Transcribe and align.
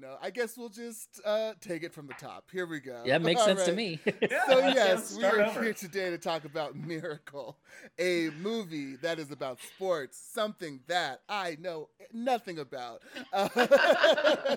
I 0.00 0.02
don't 0.02 0.12
know. 0.12 0.18
I 0.22 0.30
guess 0.30 0.56
we'll 0.56 0.68
just 0.68 1.20
uh, 1.24 1.52
take 1.60 1.82
it 1.82 1.92
from 1.92 2.06
the 2.06 2.14
top. 2.14 2.44
Here 2.50 2.66
we 2.66 2.80
go. 2.80 3.02
Yeah, 3.04 3.16
it 3.16 3.22
makes 3.22 3.40
All 3.40 3.46
sense 3.46 3.64
to 3.64 3.72
me. 3.72 4.00
Yeah, 4.20 4.46
So 4.46 4.58
yes, 4.58 5.16
we 5.16 5.24
are 5.24 5.42
over. 5.42 5.62
here 5.62 5.72
today 5.74 6.10
to 6.10 6.18
talk 6.18 6.44
about 6.44 6.76
Miracle, 6.76 7.56
a 7.98 8.30
movie 8.40 8.96
that 8.96 9.18
is 9.18 9.30
about 9.30 9.58
sports, 9.60 10.18
something 10.18 10.80
that 10.86 11.20
I 11.28 11.56
know 11.60 11.88
nothing 12.12 12.58
about. 12.58 13.02
Uh, 13.32 13.48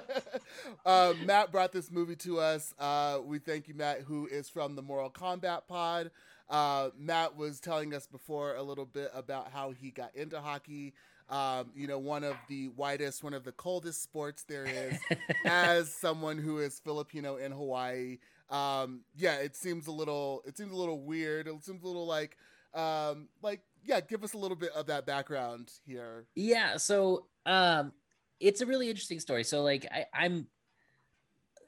uh, 0.86 1.14
Matt 1.26 1.52
brought 1.52 1.72
this 1.72 1.92
movie 1.92 2.16
to 2.18 2.40
us. 2.40 2.74
Uh, 2.80 3.20
we 3.24 3.40
thank 3.40 3.68
you, 3.68 3.74
Matt, 3.74 4.02
who 4.02 4.28
is 4.28 4.50
from 4.50 4.76
the 4.76 4.82
Moral 4.82 5.10
Combat 5.10 5.68
Pod. 5.68 6.12
Uh, 6.50 6.90
Matt 6.98 7.36
was 7.36 7.60
telling 7.60 7.94
us 7.94 8.06
before 8.08 8.56
a 8.56 8.64
little 8.64 8.86
bit 8.86 9.12
about 9.14 9.52
how 9.52 9.72
he 9.72 9.92
got 9.92 10.16
into 10.16 10.40
hockey. 10.40 10.94
Um, 11.34 11.72
you 11.76 11.88
know, 11.88 11.98
one 11.98 12.24
of 12.24 12.36
the 12.48 12.68
whitest, 12.76 13.24
one 13.24 13.34
of 13.34 13.44
the 13.44 13.52
coldest 13.54 14.04
sports 14.04 14.44
there 14.44 14.66
is. 14.66 15.00
as 15.46 15.94
someone 16.02 16.38
who 16.38 16.60
is 16.60 16.80
Filipino 16.80 17.38
in 17.38 17.52
Hawaii, 17.52 18.20
um, 18.50 19.02
yeah, 19.16 19.38
it 19.38 19.56
seems 19.56 19.88
a 19.88 19.92
little, 19.92 20.44
it 20.46 20.58
seems 20.58 20.72
a 20.72 20.76
little 20.76 21.02
weird. 21.02 21.48
It 21.48 21.64
seems 21.64 21.84
a 21.84 21.88
little 21.88 22.06
like, 22.06 22.38
um, 22.76 23.30
like, 23.42 23.62
yeah, 23.84 24.00
give 24.00 24.24
us 24.24 24.34
a 24.34 24.38
little 24.38 24.58
bit 24.58 24.72
of 24.74 24.86
that 24.88 25.06
background 25.06 25.72
here. 25.86 26.26
Yeah, 26.36 26.78
so 26.78 27.26
um 27.46 27.92
it's 28.40 28.62
a 28.62 28.66
really 28.66 28.90
interesting 28.90 29.20
story. 29.20 29.44
So 29.44 29.64
like 29.64 29.86
I, 29.92 30.06
I'm 30.14 30.48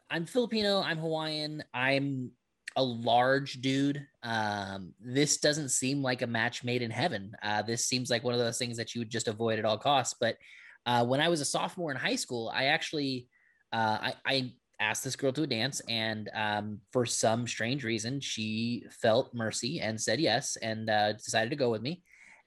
I'm 0.10 0.26
Filipino, 0.26 0.82
I'm 0.82 0.98
Hawaiian, 0.98 1.64
I'm 1.74 2.32
a 2.76 2.84
large 2.84 3.62
dude. 3.62 4.06
Um 4.24 4.94
this 5.00 5.38
doesn't 5.38 5.70
seem 5.70 6.02
like 6.02 6.22
a 6.22 6.28
match 6.28 6.64
made 6.64 6.82
in 6.82 6.92
heaven. 6.92 7.36
Uh 7.42 7.62
this 7.62 7.86
seems 7.86 8.10
like 8.10 8.24
one 8.24 8.34
of 8.34 8.40
those 8.40 8.58
things 8.58 8.78
that 8.78 8.94
you 8.94 9.02
would 9.02 9.10
just 9.10 9.28
avoid 9.28 9.60
at 9.60 9.66
all 9.66 9.78
costs. 9.78 10.16
But 10.20 10.38
uh 10.86 11.06
when 11.06 11.22
I 11.22 11.30
was 11.30 11.42
a 11.42 11.46
sophomore 11.46 11.92
in 11.92 11.98
high 11.98 12.16
school, 12.16 12.52
I 12.54 12.66
actually 12.66 13.28
uh 13.72 13.98
I, 14.02 14.14
I 14.26 14.54
asked 14.80 15.04
this 15.04 15.16
girl 15.16 15.32
to 15.32 15.44
a 15.44 15.48
dance 15.48 15.82
and 15.88 16.30
um 16.36 16.80
for 16.92 17.06
some 17.06 17.48
strange 17.48 17.84
reason 17.84 18.20
she 18.20 18.86
felt 18.90 19.34
mercy 19.34 19.80
and 19.80 20.00
said 20.00 20.20
yes 20.20 20.58
and 20.62 20.90
uh 20.90 21.14
decided 21.14 21.50
to 21.50 21.56
go 21.56 21.70
with 21.70 21.82
me 21.82 22.04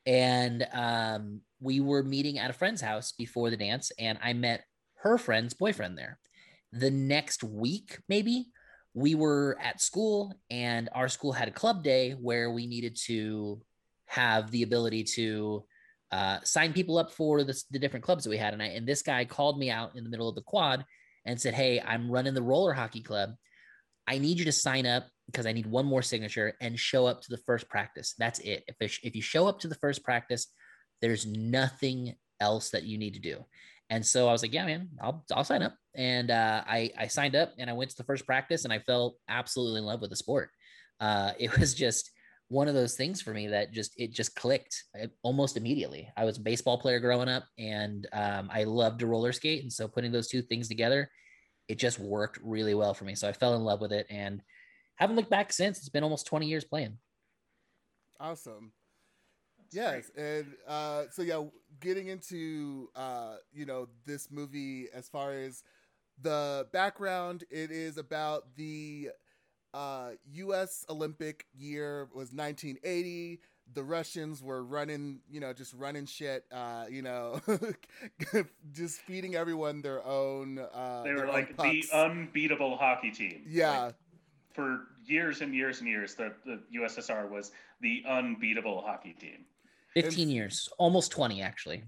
and 0.07 0.67
um, 0.73 1.43
we 1.61 1.81
were 1.81 2.03
meeting 2.03 2.39
at 2.39 2.51
a 2.51 2.55
friend's 2.55 2.81
house 2.81 3.13
before 3.13 3.51
the 3.51 3.57
dance 3.57 3.93
and 3.99 4.19
i 4.23 4.33
met 4.33 4.65
her 4.97 5.19
friend's 5.19 5.55
boyfriend 5.55 5.97
there 5.97 6.19
the 6.73 6.91
next 6.91 7.43
week 7.43 7.99
maybe 8.09 8.49
we 8.99 9.15
were 9.15 9.57
at 9.63 9.81
school 9.81 10.35
and 10.51 10.89
our 10.95 11.09
school 11.09 11.33
had 11.33 11.49
a 11.49 11.53
club 11.53 11.83
day 11.83 12.13
where 12.13 12.51
we 12.51 12.67
needed 12.67 12.97
to 13.07 13.61
have 14.07 14.51
the 14.51 14.63
ability 14.63 15.05
to 15.05 15.65
uh, 16.11 16.39
sign 16.43 16.73
people 16.73 16.97
up 16.99 17.11
for 17.13 17.45
the, 17.45 17.63
the 17.71 17.79
different 17.79 18.05
clubs 18.05 18.25
that 18.25 18.31
we 18.31 18.37
had 18.39 18.55
and, 18.55 18.63
I, 18.63 18.67
and 18.67 18.87
this 18.87 19.03
guy 19.03 19.25
called 19.25 19.59
me 19.59 19.71
out 19.71 19.95
in 19.97 20.05
the 20.05 20.11
middle 20.11 20.29
of 20.29 20.35
the 20.35 20.43
quad 20.43 20.85
and 21.27 21.39
said 21.39 21.53
hey 21.53 21.81
i'm 21.81 22.11
running 22.11 22.33
the 22.33 22.43
roller 22.43 22.73
hockey 22.73 23.03
club 23.03 23.31
i 24.07 24.17
need 24.17 24.39
you 24.39 24.47
to 24.47 24.53
sign 24.53 24.87
up 24.87 25.07
because 25.29 25.47
I 25.47 25.53
need 25.53 25.67
one 25.67 25.85
more 25.85 26.03
signature 26.03 26.55
and 26.61 26.79
show 26.79 27.07
up 27.07 27.21
to 27.23 27.31
the 27.31 27.37
first 27.37 27.69
practice. 27.69 28.15
That's 28.19 28.39
it. 28.41 28.65
If, 28.67 28.77
it- 28.81 28.99
if 29.07 29.15
you 29.15 29.23
show 29.23 29.47
up 29.47 29.61
to 29.61 29.69
the 29.69 29.75
first 29.77 30.03
practice, 30.03 30.47
there's 31.01 31.27
nothing 31.27 32.15
else 32.41 32.71
that 32.71 32.85
you 32.85 32.99
need 32.99 33.15
to 33.15 33.21
do. 33.21 33.45
And 33.91 34.05
so 34.05 34.29
I 34.29 34.33
was 34.33 34.43
like, 34.43 34.53
yeah, 34.53 34.67
man, 34.67 34.89
I'll, 35.01 35.25
I'll 35.33 35.45
sign 35.45 35.63
up. 35.63 35.75
And 35.95 36.31
uh, 36.31 36.63
I, 36.67 36.91
I 36.99 37.07
signed 37.07 37.35
up 37.35 37.55
and 37.59 37.71
I 37.71 37.73
went 37.73 37.91
to 37.91 37.97
the 37.97 38.05
first 38.05 38.27
practice 38.27 38.65
and 38.65 38.73
I 38.73 38.81
fell 38.81 39.17
absolutely 39.29 39.79
in 39.79 39.87
love 39.87 40.01
with 40.01 40.11
the 40.11 40.17
sport. 40.17 40.51
Uh, 41.01 41.33
it 41.39 41.57
was 41.59 41.75
just 41.75 42.11
one 42.49 42.69
of 42.69 42.75
those 42.75 42.95
things 42.95 43.21
for 43.21 43.33
me 43.33 43.49
that 43.49 43.73
just, 43.73 43.93
it 43.99 44.13
just 44.13 44.35
clicked 44.35 44.85
uh, 45.03 45.07
almost 45.23 45.57
immediately. 45.57 46.09
I 46.17 46.25
was 46.25 46.39
a 46.39 46.43
baseball 46.43 46.79
player 46.79 47.01
growing 47.01 47.29
up 47.29 47.45
and 47.59 48.07
um, 48.13 48.51
I 48.53 48.65
loved 48.65 49.01
to 49.01 49.07
roller 49.07 49.33
skate. 49.33 49.63
And 49.63 49.73
so 49.73 49.89
putting 49.89 50.13
those 50.13 50.29
two 50.29 50.43
things 50.43 50.69
together, 50.69 51.11
it 51.69 51.79
just 51.79 51.99
worked 51.99 52.39
really 52.43 52.75
well 52.75 52.95
for 52.95 53.05
me. 53.05 53.15
So 53.15 53.29
I 53.29 53.33
fell 53.33 53.55
in 53.55 53.65
love 53.65 53.81
with 53.81 53.93
it 53.93 54.07
and 54.11 54.43
haven't 54.97 55.17
looked 55.17 55.31
back 55.31 55.53
since. 55.53 55.79
It's 55.79 55.89
been 55.89 56.05
almost 56.05 56.27
20 56.27 56.47
years 56.47 56.65
playing. 56.65 56.99
Awesome. 58.21 58.73
Yes, 59.73 60.11
and 60.17 60.47
uh, 60.67 61.05
so 61.11 61.23
yeah, 61.23 61.43
getting 61.81 62.09
into 62.09 62.89
uh, 62.97 63.37
you 63.53 63.67
know 63.67 63.89
this 64.07 64.31
movie 64.31 64.87
as 64.93 65.09
far 65.09 65.33
as 65.33 65.63
the 66.21 66.67
background, 66.73 67.45
it 67.51 67.71
is 67.71 67.97
about 67.97 68.57
the 68.57 69.11
uh, 69.75 70.11
U.S. 70.33 70.85
Olympic 70.89 71.47
year 71.57 72.09
was 72.15 72.33
1980. 72.33 73.41
The 73.75 73.85
Russians 73.85 74.43
were 74.43 74.65
running, 74.65 75.21
you 75.31 75.41
know, 75.41 75.53
just 75.53 75.75
running 75.75 76.07
shit, 76.07 76.45
uh, 76.51 76.87
you 76.91 77.03
know, 77.03 77.41
just 78.73 79.01
feeding 79.03 79.35
everyone 79.37 79.83
their 79.83 80.05
own. 80.05 80.59
Uh, 80.59 81.03
They 81.05 81.13
were 81.13 81.27
like 81.27 81.57
the 81.57 81.85
unbeatable 81.93 82.77
hockey 82.79 83.11
team. 83.11 83.43
yeah. 83.47 83.85
Like, 83.85 83.95
for 84.55 84.89
years 85.05 85.41
and 85.41 85.55
years 85.55 85.81
and 85.81 85.89
years, 85.89 86.15
the, 86.15 86.33
the 86.45 86.61
USSR 86.81 87.31
was 87.31 87.53
the 87.81 88.03
unbeatable 88.09 88.83
hockey 88.85 89.13
team. 89.13 89.45
15 90.03 90.23
And- 90.23 90.33
years, 90.33 90.69
almost 90.79 91.11
20, 91.13 91.43
actually. 91.43 91.85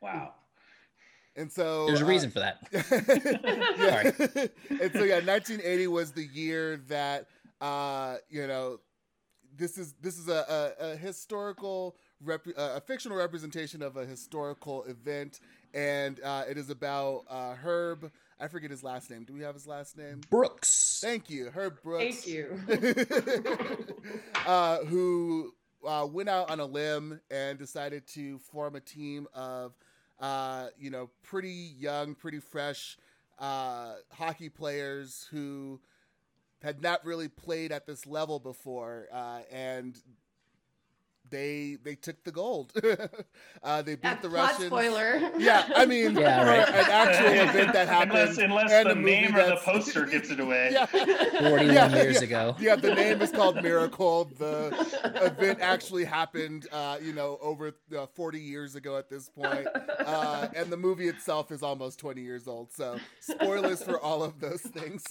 Wow. 0.00 0.34
and 1.36 1.50
so 1.50 1.86
There's 1.86 2.02
a 2.02 2.04
uh, 2.04 2.08
reason 2.08 2.30
for 2.30 2.40
that. 2.40 2.58
yeah. 2.72 4.46
and 4.82 4.92
so 4.92 5.04
yeah, 5.04 5.20
1980 5.20 5.86
was 5.88 6.12
the 6.12 6.24
year 6.24 6.76
that 6.88 7.26
uh, 7.60 8.16
you 8.30 8.46
know 8.46 8.78
this 9.56 9.76
is 9.78 9.94
this 10.00 10.18
is 10.18 10.28
a, 10.28 10.74
a, 10.80 10.92
a 10.92 10.96
historical 10.96 11.96
rep, 12.22 12.46
uh, 12.56 12.74
a 12.76 12.80
fictional 12.80 13.18
representation 13.18 13.82
of 13.82 13.96
a 13.96 14.06
historical 14.06 14.84
event, 14.84 15.40
and 15.74 16.20
uh, 16.22 16.44
it 16.48 16.56
is 16.56 16.70
about 16.70 17.24
uh, 17.28 17.54
Herb. 17.54 18.10
I 18.40 18.46
forget 18.46 18.70
his 18.70 18.84
last 18.84 19.10
name. 19.10 19.24
Do 19.24 19.32
we 19.32 19.42
have 19.42 19.54
his 19.54 19.66
last 19.66 19.96
name? 19.98 20.20
Brooks. 20.30 21.00
Thank 21.02 21.28
you, 21.28 21.50
Herb 21.52 21.82
Brooks. 21.82 22.24
Thank 22.24 22.26
you. 22.28 22.60
uh, 24.46 24.78
who 24.84 25.52
uh, 25.86 26.06
went 26.10 26.28
out 26.28 26.50
on 26.50 26.60
a 26.60 26.64
limb 26.64 27.20
and 27.30 27.58
decided 27.58 28.06
to 28.08 28.38
form 28.38 28.76
a 28.76 28.80
team 28.80 29.26
of, 29.34 29.76
uh, 30.20 30.68
you 30.78 30.90
know, 30.90 31.10
pretty 31.22 31.74
young, 31.78 32.14
pretty 32.14 32.40
fresh 32.40 32.98
uh, 33.38 33.94
hockey 34.10 34.48
players 34.48 35.26
who 35.30 35.80
had 36.62 36.82
not 36.82 37.04
really 37.04 37.28
played 37.28 37.70
at 37.70 37.86
this 37.86 38.06
level 38.06 38.40
before, 38.40 39.06
uh, 39.12 39.40
and 39.52 39.96
they 41.30 41.76
they 41.82 41.94
took 41.94 42.22
the 42.24 42.32
gold. 42.32 42.72
uh, 43.62 43.82
they 43.82 43.94
beat 43.94 44.04
Yeah, 44.04 44.14
the 44.20 44.28
plot 44.28 44.50
Russians. 44.52 44.66
spoiler. 44.66 45.30
Yeah, 45.38 45.68
I 45.76 45.86
mean, 45.86 46.16
Yeah, 46.18 46.44
right. 46.48 46.68
an 46.68 46.90
actual 46.90 47.26
event 47.50 47.72
that 47.72 47.88
happened, 47.88 48.12
unless 48.12 48.38
unless 48.38 48.72
and 48.72 48.86
the 48.88 48.92
a 48.92 48.94
movie 48.94 49.10
name 49.10 49.36
or 49.36 49.46
the 49.46 49.56
poster 49.56 50.04
gives 50.06 50.30
it 50.30 50.40
away. 50.40 50.70
yeah. 50.72 50.86
41 50.86 51.60
Yeah, 51.74 51.94
years 52.02 52.16
yeah. 52.16 52.22
ago. 52.22 52.56
Yeah, 52.58 52.76
the 52.76 52.94
name 52.94 53.20
is 53.22 53.30
called 53.30 53.56
Miracle. 53.62 54.24
The 54.38 54.68
event 55.22 55.60
actually 55.60 56.04
happened, 56.04 56.66
uh, 56.72 56.98
you 57.02 57.12
know, 57.12 57.38
over 57.40 57.74
uh, 57.96 58.06
40 58.14 58.40
years 58.40 58.74
ago 58.74 58.96
at 58.96 59.08
this 59.08 59.28
point. 59.28 59.66
Uh, 60.00 60.48
and 60.54 60.70
the 60.70 60.76
movie 60.76 61.08
itself 61.08 61.50
is 61.52 61.62
almost 61.62 61.98
20 61.98 62.20
years 62.22 62.48
old. 62.48 62.72
So, 62.72 62.98
spoilers 63.20 63.82
for 63.82 64.00
all 64.00 64.22
of 64.22 64.40
those 64.40 64.60
things. 64.62 65.04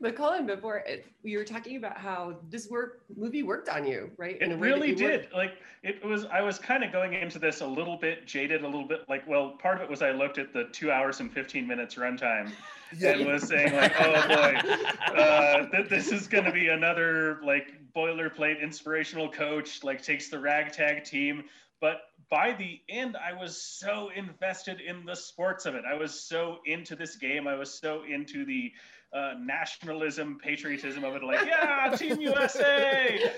But 0.00 0.16
Colin, 0.16 0.46
before 0.46 0.78
it, 0.78 1.06
you 1.22 1.38
were 1.38 1.44
talking 1.44 1.76
about 1.76 1.96
how 1.96 2.38
this 2.50 2.68
work 2.68 3.02
movie 3.16 3.42
worked 3.42 3.68
on 3.68 3.86
you, 3.86 4.10
right? 4.16 4.36
It 4.40 4.44
a 4.44 4.48
way 4.48 4.50
that 4.50 4.58
really 4.58 4.94
did. 4.94 5.22
weren't- 5.22 5.34
Like 5.34 5.52
it 5.82 6.04
was. 6.04 6.26
I 6.26 6.40
was 6.40 6.58
kind 6.58 6.84
of 6.84 6.92
going 6.92 7.14
into 7.14 7.38
this 7.38 7.60
a 7.60 7.66
little 7.66 7.96
bit 7.96 8.26
jaded, 8.26 8.62
a 8.62 8.66
little 8.66 8.86
bit 8.86 9.08
like. 9.08 9.26
Well, 9.28 9.50
part 9.60 9.76
of 9.76 9.82
it 9.82 9.90
was 9.90 10.02
I 10.02 10.10
looked 10.12 10.38
at 10.38 10.52
the 10.52 10.64
two 10.72 10.90
hours 10.90 11.20
and 11.20 11.32
fifteen 11.32 11.66
minutes 11.66 11.94
runtime 11.96 12.50
and 12.90 13.00
yeah. 13.00 13.26
was 13.32 13.48
saying 13.48 13.74
like, 13.74 13.92
oh 14.00 14.28
boy, 14.28 15.14
uh, 15.20 15.66
th- 15.70 15.88
this 15.88 16.12
is 16.12 16.26
going 16.28 16.44
to 16.44 16.52
be 16.52 16.68
another 16.68 17.40
like 17.44 17.72
boilerplate 17.96 18.60
inspirational 18.60 19.28
coach 19.30 19.82
like 19.82 20.02
takes 20.02 20.28
the 20.28 20.38
ragtag 20.38 21.04
team. 21.04 21.44
But 21.80 22.02
by 22.32 22.54
the 22.54 22.80
end, 22.88 23.14
I 23.14 23.34
was 23.34 23.60
so 23.60 24.08
invested 24.16 24.80
in 24.80 25.04
the 25.04 25.14
sports 25.14 25.66
of 25.66 25.74
it. 25.74 25.84
I 25.86 25.92
was 25.92 26.18
so 26.18 26.60
into 26.64 26.96
this 26.96 27.16
game. 27.16 27.46
I 27.46 27.54
was 27.56 27.78
so 27.78 28.04
into 28.08 28.46
the 28.46 28.72
uh, 29.12 29.34
nationalism, 29.38 30.38
patriotism 30.42 31.04
of 31.04 31.14
it. 31.14 31.22
Like, 31.22 31.46
yeah, 31.46 31.94
Team 31.94 32.22
USA. 32.22 33.30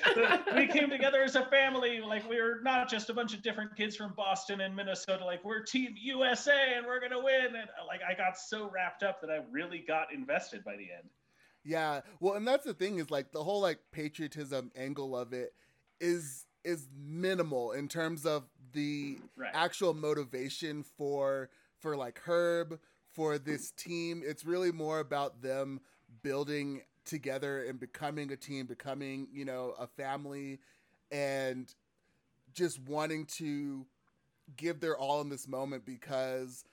We 0.54 0.68
came 0.68 0.90
together 0.90 1.24
as 1.24 1.34
a 1.34 1.44
family. 1.46 2.02
Like, 2.02 2.30
we 2.30 2.38
are 2.38 2.60
not 2.62 2.88
just 2.88 3.10
a 3.10 3.14
bunch 3.14 3.34
of 3.34 3.42
different 3.42 3.74
kids 3.76 3.96
from 3.96 4.14
Boston 4.16 4.60
and 4.60 4.76
Minnesota. 4.76 5.24
Like, 5.24 5.44
we're 5.44 5.64
Team 5.64 5.96
USA 6.00 6.74
and 6.76 6.86
we're 6.86 7.00
gonna 7.00 7.20
win. 7.20 7.46
And 7.46 7.68
like, 7.88 8.02
I 8.08 8.14
got 8.14 8.38
so 8.38 8.70
wrapped 8.72 9.02
up 9.02 9.20
that 9.22 9.28
I 9.30 9.40
really 9.50 9.84
got 9.84 10.14
invested 10.14 10.62
by 10.62 10.76
the 10.76 10.86
end. 10.96 11.10
Yeah. 11.64 12.02
Well, 12.20 12.34
and 12.34 12.46
that's 12.46 12.64
the 12.64 12.74
thing 12.74 13.00
is 13.00 13.10
like 13.10 13.32
the 13.32 13.42
whole 13.42 13.60
like 13.60 13.80
patriotism 13.90 14.70
angle 14.76 15.16
of 15.16 15.32
it 15.32 15.52
is 16.00 16.46
is 16.64 16.88
minimal 16.96 17.72
in 17.72 17.88
terms 17.88 18.24
of 18.26 18.44
the 18.72 19.18
Right. 19.36 19.50
actual 19.54 19.94
motivation 19.94 20.82
for 20.82 21.50
for 21.78 21.96
like 21.96 22.18
Herb 22.20 22.80
for 23.12 23.38
this 23.38 23.70
team. 23.72 24.22
It's 24.24 24.44
really 24.44 24.72
more 24.72 25.00
about 25.00 25.42
them 25.42 25.80
building 26.22 26.82
together 27.04 27.64
and 27.64 27.78
becoming 27.78 28.32
a 28.32 28.36
team, 28.36 28.66
becoming, 28.66 29.28
you 29.32 29.44
know, 29.44 29.74
a 29.78 29.86
family 29.86 30.58
and 31.10 31.72
just 32.52 32.80
wanting 32.80 33.26
to 33.26 33.86
give 34.56 34.80
their 34.80 34.96
all 34.96 35.20
in 35.20 35.28
this 35.28 35.48
moment 35.48 35.84
because 35.84 36.64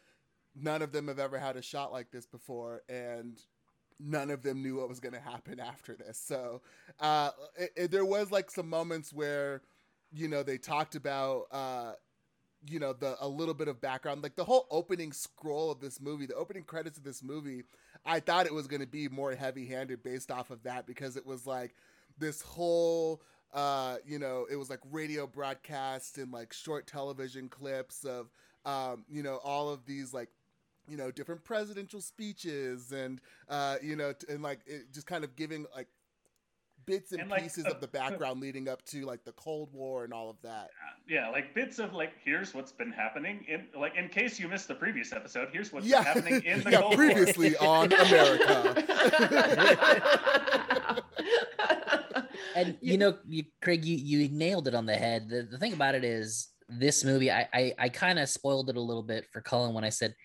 none 0.56 0.82
of 0.82 0.92
them 0.92 1.08
have 1.08 1.20
ever 1.20 1.38
had 1.40 1.56
a 1.56 1.62
shot 1.62 1.92
like 1.92 2.12
this 2.12 2.26
before 2.26 2.82
and 2.90 3.40
none 4.00 4.30
of 4.32 4.44
them 4.44 4.62
knew 4.62 4.78
what 4.78 4.90
was 4.90 5.00
going 5.00 5.14
to 5.14 5.20
happen 5.20 5.60
after 5.60 5.96
this 5.96 6.18
so 6.18 6.62
uh, 7.00 7.32
it, 7.58 7.72
it, 7.76 7.92
there 7.92 8.06
was 8.06 8.32
like 8.32 8.50
some 8.52 8.70
moments 8.70 9.14
where 9.14 9.62
you 10.13 10.28
know 10.28 10.44
they 10.44 10.58
talked 10.58 10.96
about 10.96 11.46
uh, 11.52 11.94
you 12.68 12.80
know 12.80 12.94
the 12.94 13.16
a 13.22 13.28
little 13.28 13.54
bit 13.54 13.68
of 13.68 13.81
background 13.81 14.22
like 14.22 14.36
the 14.36 14.44
whole 14.44 14.68
opening 14.69 15.12
scroll 15.12 15.72
of 15.72 15.80
this 15.80 16.00
movie 16.00 16.25
the 16.25 16.36
opening 16.36 16.63
credits 16.63 16.98
of 16.98 17.04
this 17.04 17.24
movie 17.24 17.63
i 18.06 18.19
thought 18.19 18.46
it 18.46 18.54
was 18.54 18.68
going 18.68 18.81
to 18.81 18.88
be 18.88 19.08
more 19.08 19.34
heavy 19.34 19.66
handed 19.66 20.04
based 20.04 20.30
off 20.30 20.52
of 20.52 20.62
that 20.63 20.86
because 20.86 21.18
it 21.18 21.25
was 21.25 21.48
like 21.48 21.74
this 22.19 22.42
whole 22.42 23.22
uh 23.54 23.98
you 24.06 24.19
know 24.19 24.46
it 24.50 24.56
was 24.56 24.69
like 24.69 24.80
radio 24.92 25.25
broadcasts 25.25 26.18
and 26.18 26.31
like 26.31 26.54
short 26.54 26.86
television 26.86 27.50
clips 27.50 28.04
of 28.04 28.30
um 28.66 29.06
you 29.10 29.24
know 29.24 29.40
all 29.44 29.69
of 29.69 29.86
these 29.86 30.14
like 30.14 30.30
you 30.88 30.98
know 30.98 31.10
different 31.10 31.44
presidential 31.44 32.02
speeches 32.02 32.92
and 32.92 33.22
uh 33.50 33.78
you 33.81 33.96
know 33.96 34.14
and 34.30 34.44
like 34.44 34.60
it 34.68 34.94
just 34.94 35.07
kind 35.07 35.24
of 35.24 35.36
giving 35.36 35.66
like 35.75 35.88
bits 36.86 37.12
and, 37.12 37.22
and 37.22 37.31
pieces 37.31 37.63
like, 37.66 37.74
uh, 37.74 37.75
of 37.75 37.81
the 37.81 37.88
background 37.88 38.42
leading 38.42 38.68
up 38.68 38.83
to 38.86 39.06
like 39.06 39.24
the 39.24 39.31
Cold 39.33 39.69
War 39.74 40.04
and 40.04 40.13
all 40.13 40.30
of 40.30 40.38
that. 40.44 40.69
Yeah, 41.07 41.30
like 41.30 41.54
bits 41.54 41.80
of 41.80 41.94
like 41.94 42.12
here's 42.24 42.54
what's 42.54 42.72
been 42.72 42.92
happening 42.92 43.45
in 43.48 43.68
like 43.80 43.95
in 43.95 44.10
case 44.10 44.39
you 44.39 44.48
missed 44.48 44.68
the 44.68 44.75
previous 44.75 45.13
episode, 45.13 45.50
here's 45.51 45.72
what's 45.72 45.86
yeah. 45.86 46.13
been 46.13 46.24
happening 46.24 46.44
in 46.44 46.62
the 46.63 46.72
yeah, 46.72 46.81
Cold 46.81 46.95
previously 46.95 47.56
War. 47.62 47.69
on 47.69 47.94
America. 47.94 48.83
and 52.56 52.78
you 52.81 52.98
know, 52.98 53.18
you, 53.28 53.44
Craig, 53.62 53.86
you 53.86 53.98
you 53.98 54.30
nailed 54.30 54.68
it 54.68 54.75
on 54.75 54.86
the 54.86 54.95
head. 54.95 55.30
The, 55.30 55.44
the 55.44 55.57
thing 55.57 55.74
about 55.74 55.95
it 55.95 56.04
is 56.04 56.50
this 56.69 57.04
movie, 57.04 57.31
I 57.31 57.48
I, 57.54 57.74
I 57.78 57.89
kind 57.89 58.19
of 58.19 58.30
spoiled 58.30 58.69
it 58.69 58.78
a 58.78 58.81
little 58.81 59.04
bit 59.04 59.25
for 59.31 59.42
Cullen 59.42 59.74
when 59.74 59.83
I 59.83 59.89
said 59.89 60.16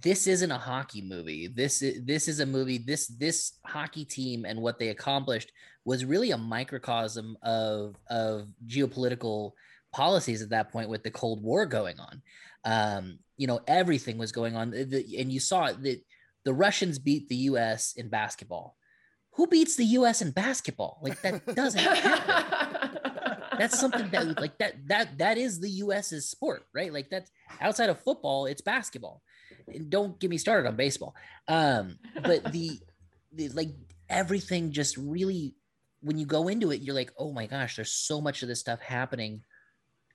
this 0.00 0.26
isn't 0.26 0.50
a 0.50 0.58
hockey 0.58 1.02
movie. 1.02 1.48
This 1.48 1.82
is 1.82 2.02
this 2.04 2.26
is 2.28 2.40
a 2.40 2.46
movie. 2.46 2.78
This 2.78 3.08
this 3.08 3.58
hockey 3.64 4.04
team 4.04 4.46
and 4.46 4.60
what 4.60 4.78
they 4.78 4.88
accomplished 4.88 5.52
was 5.84 6.04
really 6.04 6.30
a 6.30 6.38
microcosm 6.38 7.36
of 7.42 7.96
of 8.08 8.48
geopolitical 8.66 9.52
policies 9.92 10.42
at 10.42 10.50
that 10.50 10.72
point 10.72 10.88
with 10.88 11.02
the 11.02 11.10
Cold 11.10 11.42
War 11.42 11.66
going 11.66 11.96
on. 11.98 12.22
Um, 12.64 13.18
you 13.36 13.46
know, 13.46 13.60
everything 13.66 14.18
was 14.18 14.32
going 14.32 14.56
on, 14.56 14.70
the, 14.70 15.04
and 15.18 15.32
you 15.32 15.40
saw 15.40 15.72
that 15.72 16.00
the 16.44 16.54
Russians 16.54 16.98
beat 16.98 17.28
the 17.28 17.36
U.S. 17.36 17.94
in 17.96 18.08
basketball. 18.08 18.76
Who 19.34 19.46
beats 19.46 19.76
the 19.76 19.84
U.S. 19.84 20.22
in 20.22 20.30
basketball? 20.30 20.98
Like 21.02 21.20
that 21.22 21.46
doesn't 21.54 21.80
happen. 21.80 22.98
that's 23.58 23.78
something 23.78 24.08
that 24.10 24.40
like 24.40 24.58
that 24.58 24.74
that 24.88 25.18
that 25.18 25.38
is 25.38 25.60
the 25.60 25.70
U.S.'s 25.70 26.28
sport, 26.28 26.66
right? 26.74 26.92
Like 26.92 27.10
that's 27.10 27.30
outside 27.60 27.88
of 27.88 28.00
football, 28.00 28.46
it's 28.46 28.60
basketball 28.60 29.22
And 29.72 29.90
don't 29.90 30.18
get 30.18 30.30
me 30.30 30.38
started 30.38 30.68
on 30.68 30.76
baseball. 30.76 31.14
Um, 31.48 31.98
but 32.22 32.52
the, 32.52 32.80
the 33.32 33.48
like 33.50 33.70
everything 34.08 34.72
just 34.72 34.96
really 34.96 35.54
when 36.02 36.18
you 36.18 36.26
go 36.26 36.48
into 36.48 36.70
it, 36.70 36.82
you're 36.82 36.94
like, 36.94 37.12
oh 37.18 37.32
my 37.32 37.46
gosh, 37.46 37.76
there's 37.76 37.92
so 37.92 38.20
much 38.20 38.42
of 38.42 38.48
this 38.48 38.60
stuff 38.60 38.80
happening 38.80 39.42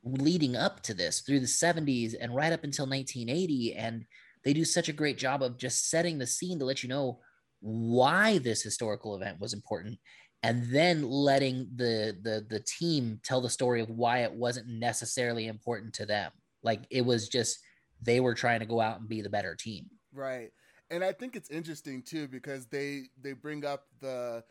leading 0.04 0.56
up 0.56 0.82
to 0.84 0.94
this 0.94 1.22
through 1.22 1.40
the 1.40 1.46
70s 1.46 2.14
and 2.20 2.36
right 2.36 2.54
up 2.54 2.64
until 2.64 2.86
1980. 2.86 3.74
And 3.76 4.06
they 4.44 4.54
do 4.54 4.64
such 4.64 4.90
a 4.90 4.94
great 4.94 5.18
job 5.18 5.42
of 5.42 5.58
just 5.58 5.90
setting 5.90 6.18
the 6.18 6.28
scene 6.28 6.60
to 6.60 6.66
let 6.66 6.84
you 6.84 6.90
know 6.90 7.20
why 7.60 8.38
this 8.38 8.62
historical 8.62 9.16
event 9.16 9.40
was 9.40 9.54
important 9.54 9.98
and 10.44 10.72
then 10.72 11.02
letting 11.02 11.68
the 11.76 12.16
the 12.22 12.46
the 12.48 12.60
team 12.60 13.20
tell 13.24 13.42
the 13.42 13.50
story 13.50 13.82
of 13.82 13.90
why 13.90 14.20
it 14.20 14.32
wasn't 14.32 14.68
necessarily 14.68 15.48
important 15.48 15.92
to 15.92 16.06
them 16.06 16.32
like 16.62 16.82
it 16.92 17.04
was 17.04 17.28
just 17.28 17.58
they 18.02 18.20
were 18.20 18.36
trying 18.36 18.60
to 18.60 18.66
go 18.66 18.80
out 18.80 19.00
and 19.00 19.10
be 19.10 19.22
the 19.22 19.30
better 19.30 19.56
team. 19.56 19.86
Right. 20.14 20.52
And 20.90 21.04
I 21.04 21.12
think 21.12 21.36
it's 21.36 21.50
interesting 21.50 22.02
too 22.02 22.28
because 22.28 22.68
they 22.68 23.04
they 23.22 23.34
bring 23.34 23.66
up 23.66 23.86
the 24.00 24.44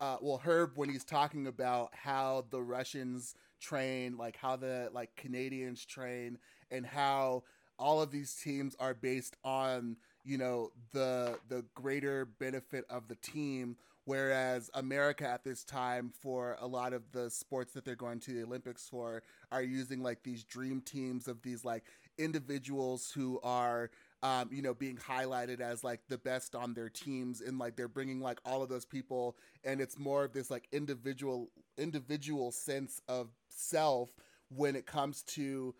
uh, 0.00 0.16
well 0.20 0.40
Herb 0.44 0.72
when 0.76 0.88
he's 0.88 1.04
talking 1.04 1.46
about 1.46 1.90
how 1.94 2.46
the 2.50 2.62
Russians 2.62 3.34
train, 3.60 4.16
like 4.16 4.36
how 4.36 4.56
the 4.56 4.90
like 4.92 5.14
Canadians 5.16 5.84
train, 5.84 6.38
and 6.70 6.86
how 6.86 7.44
all 7.78 8.02
of 8.02 8.10
these 8.10 8.34
teams 8.34 8.76
are 8.78 8.94
based 8.94 9.36
on 9.44 9.96
you 10.24 10.38
know 10.38 10.70
the 10.92 11.38
the 11.48 11.64
greater 11.74 12.26
benefit 12.26 12.84
of 12.90 13.08
the 13.08 13.14
team 13.16 13.76
whereas 14.04 14.70
america 14.74 15.26
at 15.26 15.44
this 15.44 15.64
time 15.64 16.12
for 16.20 16.56
a 16.60 16.66
lot 16.66 16.92
of 16.92 17.02
the 17.12 17.30
sports 17.30 17.72
that 17.72 17.84
they're 17.84 17.94
going 17.96 18.20
to 18.20 18.32
the 18.32 18.42
olympics 18.42 18.86
for 18.88 19.22
are 19.50 19.62
using 19.62 20.02
like 20.02 20.22
these 20.22 20.44
dream 20.44 20.80
teams 20.82 21.26
of 21.26 21.40
these 21.42 21.64
like 21.64 21.84
individuals 22.18 23.10
who 23.10 23.40
are 23.42 23.90
um, 24.22 24.50
you 24.52 24.62
know, 24.62 24.74
being 24.74 24.96
highlighted 24.96 25.60
as 25.60 25.82
like 25.82 26.00
the 26.08 26.18
best 26.18 26.54
on 26.54 26.74
their 26.74 26.88
teams, 26.88 27.40
and 27.40 27.58
like 27.58 27.76
they're 27.76 27.88
bringing 27.88 28.20
like 28.20 28.38
all 28.44 28.62
of 28.62 28.68
those 28.68 28.84
people, 28.84 29.36
and 29.64 29.80
it's 29.80 29.98
more 29.98 30.24
of 30.24 30.32
this 30.32 30.50
like 30.50 30.68
individual 30.72 31.50
individual 31.78 32.52
sense 32.52 33.00
of 33.08 33.28
self 33.48 34.10
when 34.48 34.76
it 34.76 34.86
comes 34.86 35.22
to 35.22 35.74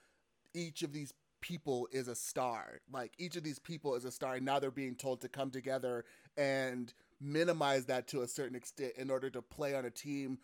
each 0.54 0.82
of 0.82 0.92
these 0.92 1.12
people 1.40 1.88
is 1.92 2.08
a 2.08 2.14
star. 2.14 2.80
Like 2.90 3.12
each 3.18 3.36
of 3.36 3.42
these 3.42 3.58
people 3.58 3.94
is 3.94 4.04
a 4.04 4.10
star, 4.10 4.36
and 4.36 4.44
now 4.44 4.58
they're 4.58 4.70
being 4.70 4.94
told 4.94 5.20
to 5.20 5.28
come 5.28 5.50
together 5.50 6.04
and 6.36 6.92
minimize 7.20 7.86
that 7.86 8.08
to 8.08 8.22
a 8.22 8.28
certain 8.28 8.56
extent 8.56 8.92
in 8.96 9.10
order 9.10 9.28
to 9.30 9.42
play 9.42 9.74
on 9.74 9.84
a 9.84 9.90
team 9.90 10.38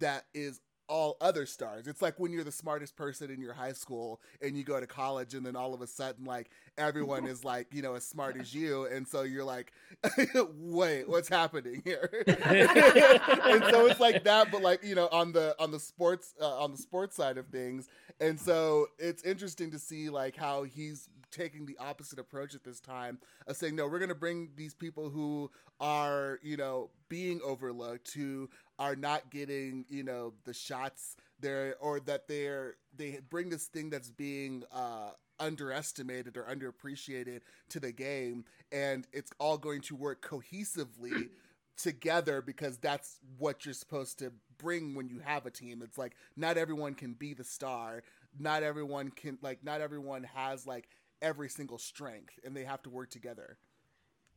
that 0.00 0.26
is 0.34 0.60
all 0.88 1.16
other 1.20 1.46
stars. 1.46 1.86
It's 1.86 2.02
like 2.02 2.18
when 2.18 2.32
you're 2.32 2.44
the 2.44 2.52
smartest 2.52 2.96
person 2.96 3.30
in 3.30 3.40
your 3.40 3.52
high 3.52 3.72
school 3.72 4.20
and 4.40 4.56
you 4.56 4.64
go 4.64 4.80
to 4.80 4.86
college 4.86 5.34
and 5.34 5.44
then 5.44 5.56
all 5.56 5.74
of 5.74 5.82
a 5.82 5.86
sudden 5.86 6.24
like 6.24 6.50
everyone 6.76 7.26
is 7.26 7.44
like, 7.44 7.66
you 7.72 7.82
know, 7.82 7.94
as 7.94 8.04
smart 8.04 8.36
as 8.36 8.54
you 8.54 8.86
and 8.86 9.06
so 9.06 9.22
you're 9.22 9.44
like, 9.44 9.72
"Wait, 10.58 11.08
what's 11.08 11.28
happening 11.28 11.82
here?" 11.84 12.08
and 12.26 13.64
so 13.70 13.86
it's 13.86 14.00
like 14.00 14.24
that 14.24 14.50
but 14.50 14.62
like, 14.62 14.82
you 14.82 14.94
know, 14.94 15.08
on 15.12 15.32
the 15.32 15.54
on 15.58 15.70
the 15.70 15.80
sports 15.80 16.34
uh, 16.40 16.58
on 16.58 16.72
the 16.72 16.78
sports 16.78 17.16
side 17.16 17.38
of 17.38 17.46
things. 17.48 17.88
And 18.20 18.40
so 18.40 18.86
it's 18.98 19.22
interesting 19.22 19.70
to 19.72 19.78
see 19.78 20.08
like 20.08 20.36
how 20.36 20.64
he's 20.64 21.08
taking 21.30 21.66
the 21.66 21.76
opposite 21.78 22.18
approach 22.18 22.54
at 22.54 22.64
this 22.64 22.80
time 22.80 23.18
of 23.46 23.56
saying 23.56 23.76
no 23.76 23.86
we're 23.86 23.98
going 23.98 24.08
to 24.08 24.14
bring 24.14 24.48
these 24.56 24.74
people 24.74 25.10
who 25.10 25.50
are 25.80 26.38
you 26.42 26.56
know 26.56 26.90
being 27.08 27.40
overlooked 27.44 28.12
who 28.12 28.48
are 28.78 28.96
not 28.96 29.30
getting 29.30 29.84
you 29.88 30.02
know 30.02 30.32
the 30.44 30.54
shots 30.54 31.16
there 31.40 31.76
or 31.80 32.00
that 32.00 32.28
they're 32.28 32.76
they 32.96 33.18
bring 33.30 33.48
this 33.48 33.66
thing 33.66 33.90
that's 33.90 34.10
being 34.10 34.64
uh 34.72 35.10
underestimated 35.40 36.36
or 36.36 36.44
underappreciated 36.44 37.40
to 37.68 37.78
the 37.78 37.92
game 37.92 38.44
and 38.72 39.06
it's 39.12 39.30
all 39.38 39.56
going 39.56 39.80
to 39.80 39.94
work 39.94 40.20
cohesively 40.26 41.28
together 41.76 42.42
because 42.42 42.76
that's 42.78 43.20
what 43.38 43.64
you're 43.64 43.72
supposed 43.72 44.18
to 44.18 44.32
bring 44.58 44.96
when 44.96 45.08
you 45.08 45.20
have 45.20 45.46
a 45.46 45.50
team 45.50 45.80
it's 45.80 45.96
like 45.96 46.16
not 46.36 46.56
everyone 46.56 46.92
can 46.92 47.12
be 47.12 47.34
the 47.34 47.44
star 47.44 48.02
not 48.36 48.64
everyone 48.64 49.10
can 49.10 49.38
like 49.42 49.62
not 49.62 49.80
everyone 49.80 50.24
has 50.24 50.66
like 50.66 50.88
every 51.22 51.48
single 51.48 51.78
strength 51.78 52.38
and 52.44 52.56
they 52.56 52.64
have 52.64 52.82
to 52.82 52.90
work 52.90 53.10
together. 53.10 53.58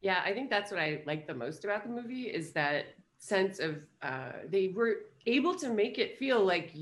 Yeah, 0.01 0.21
I 0.25 0.33
think 0.33 0.49
that's 0.49 0.71
what 0.71 0.79
I 0.79 1.03
like 1.05 1.27
the 1.27 1.33
most 1.33 1.63
about 1.63 1.83
the 1.83 1.89
movie 1.89 2.23
is 2.23 2.53
that 2.53 2.95
sense 3.21 3.59
of 3.59 3.77
uh, 4.01 4.31
they 4.49 4.69
were 4.69 4.97
able 5.25 5.55
to 5.55 5.69
make 5.69 5.99
it 5.99 6.17
feel 6.17 6.43
like 6.43 6.73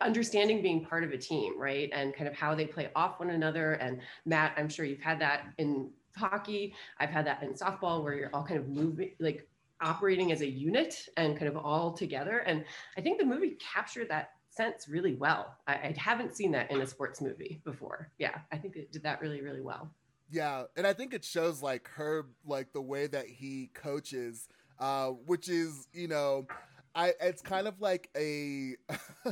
understanding 0.00 0.60
being 0.60 0.84
part 0.84 1.04
of 1.04 1.12
a 1.12 1.16
team, 1.16 1.58
right? 1.58 1.88
And 1.92 2.14
kind 2.14 2.28
of 2.28 2.34
how 2.34 2.54
they 2.54 2.66
play 2.66 2.90
off 2.94 3.20
one 3.20 3.30
another. 3.30 3.74
And 3.74 4.00
Matt, 4.26 4.52
I'm 4.56 4.68
sure 4.68 4.84
you've 4.84 5.00
had 5.00 5.20
that 5.20 5.44
in 5.58 5.90
hockey. 6.16 6.74
I've 6.98 7.10
had 7.10 7.26
that 7.26 7.42
in 7.42 7.54
softball 7.54 8.02
where 8.02 8.14
you're 8.14 8.30
all 8.34 8.44
kind 8.44 8.58
of 8.58 8.68
moving, 8.68 9.12
like 9.20 9.48
operating 9.80 10.32
as 10.32 10.40
a 10.40 10.48
unit 10.48 11.08
and 11.16 11.38
kind 11.38 11.48
of 11.48 11.56
all 11.56 11.92
together. 11.92 12.38
And 12.38 12.64
I 12.98 13.00
think 13.00 13.20
the 13.20 13.24
movie 13.24 13.56
captured 13.60 14.08
that 14.10 14.30
sense 14.50 14.88
really 14.88 15.14
well. 15.14 15.56
I, 15.68 15.74
I 15.74 15.94
haven't 15.96 16.34
seen 16.34 16.50
that 16.52 16.70
in 16.72 16.80
a 16.80 16.86
sports 16.86 17.20
movie 17.20 17.60
before. 17.64 18.10
Yeah, 18.18 18.38
I 18.50 18.56
think 18.56 18.74
it 18.74 18.90
did 18.90 19.04
that 19.04 19.20
really, 19.20 19.42
really 19.42 19.60
well. 19.60 19.90
Yeah, 20.28 20.64
and 20.76 20.86
I 20.86 20.92
think 20.92 21.14
it 21.14 21.24
shows 21.24 21.62
like 21.62 21.88
her 21.94 22.26
like 22.44 22.72
the 22.72 22.82
way 22.82 23.06
that 23.06 23.26
he 23.26 23.70
coaches, 23.74 24.48
uh, 24.78 25.08
which 25.08 25.48
is 25.48 25.88
you 25.92 26.08
know, 26.08 26.46
I 26.94 27.12
it's 27.20 27.42
kind 27.42 27.68
of 27.68 27.80
like 27.80 28.08
a 28.16 28.74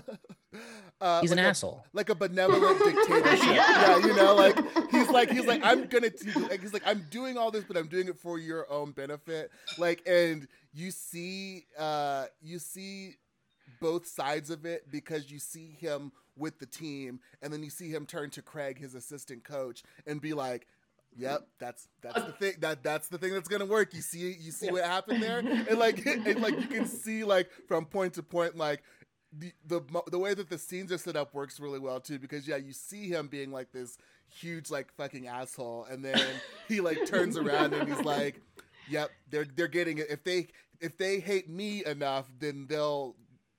uh, 1.00 1.20
he's 1.20 1.30
like 1.30 1.38
an 1.38 1.44
a, 1.44 1.48
asshole, 1.48 1.84
like 1.92 2.10
a 2.10 2.14
benevolent 2.14 2.78
dictatorship. 2.78 3.46
yeah. 3.46 3.98
yeah, 3.98 4.06
you 4.06 4.14
know, 4.14 4.34
like 4.34 4.90
he's 4.90 5.08
like 5.08 5.30
he's 5.30 5.46
like 5.46 5.64
I'm 5.64 5.86
gonna 5.86 6.10
like, 6.48 6.60
he's 6.60 6.72
like 6.72 6.86
I'm 6.86 7.06
doing 7.10 7.38
all 7.38 7.50
this, 7.50 7.64
but 7.64 7.76
I'm 7.76 7.88
doing 7.88 8.08
it 8.08 8.18
for 8.18 8.38
your 8.38 8.70
own 8.70 8.92
benefit. 8.92 9.50
Like, 9.78 10.06
and 10.06 10.46
you 10.72 10.90
see, 10.90 11.66
uh, 11.78 12.26
you 12.42 12.58
see 12.58 13.14
both 13.80 14.06
sides 14.06 14.50
of 14.50 14.66
it 14.66 14.90
because 14.90 15.30
you 15.30 15.38
see 15.38 15.76
him 15.78 16.12
with 16.36 16.58
the 16.58 16.66
team 16.66 17.20
and 17.42 17.52
then 17.52 17.62
you 17.62 17.70
see 17.70 17.88
him 17.88 18.06
turn 18.06 18.30
to 18.30 18.42
Craig, 18.42 18.78
his 18.78 18.94
assistant 18.94 19.44
coach, 19.44 19.82
and 20.06 20.20
be 20.20 20.34
like, 20.34 20.66
Yep, 21.16 21.46
that's 21.58 21.88
that's 22.02 22.16
uh, 22.16 22.26
the 22.26 22.32
thing 22.32 22.52
that 22.60 22.82
that's 22.82 23.08
the 23.08 23.18
thing 23.18 23.32
that's 23.32 23.48
gonna 23.48 23.66
work. 23.66 23.94
You 23.94 24.00
see, 24.00 24.36
you 24.40 24.50
see 24.50 24.70
what 24.70 24.84
happened 24.84 25.22
there, 25.22 25.38
and 25.38 25.78
like, 25.78 26.04
and 26.06 26.40
like 26.40 26.60
you 26.60 26.66
can 26.66 26.86
see 26.86 27.24
like 27.24 27.50
from 27.68 27.84
point 27.86 28.14
to 28.14 28.22
point, 28.22 28.56
like 28.56 28.82
the, 29.38 29.52
the 29.66 30.02
the 30.10 30.18
way 30.18 30.34
that 30.34 30.48
the 30.48 30.58
scenes 30.58 30.92
are 30.92 30.98
set 30.98 31.16
up 31.16 31.34
works 31.34 31.58
really 31.58 31.78
well 31.78 32.00
too 32.00 32.18
because 32.18 32.46
yeah 32.46 32.56
you 32.56 32.72
see 32.72 33.08
him 33.08 33.28
being 33.28 33.50
like 33.50 33.72
this 33.72 33.98
huge 34.28 34.70
like 34.70 34.92
fucking 34.96 35.26
asshole 35.26 35.86
and 35.90 36.04
then 36.04 36.20
he 36.68 36.80
like 36.80 37.06
turns 37.06 37.36
around 37.36 37.72
and 37.72 37.88
he's 37.88 38.04
like 38.04 38.40
yep 38.88 39.10
they're 39.30 39.46
they're 39.56 39.68
getting 39.68 39.98
it. 39.98 40.06
If 40.10 40.24
they 40.24 40.48
if 40.80 40.96
they 40.96 41.20
hate 41.20 41.48
me 41.48 41.84
enough 41.84 42.26
then 42.38 42.66
they'll 42.68 43.16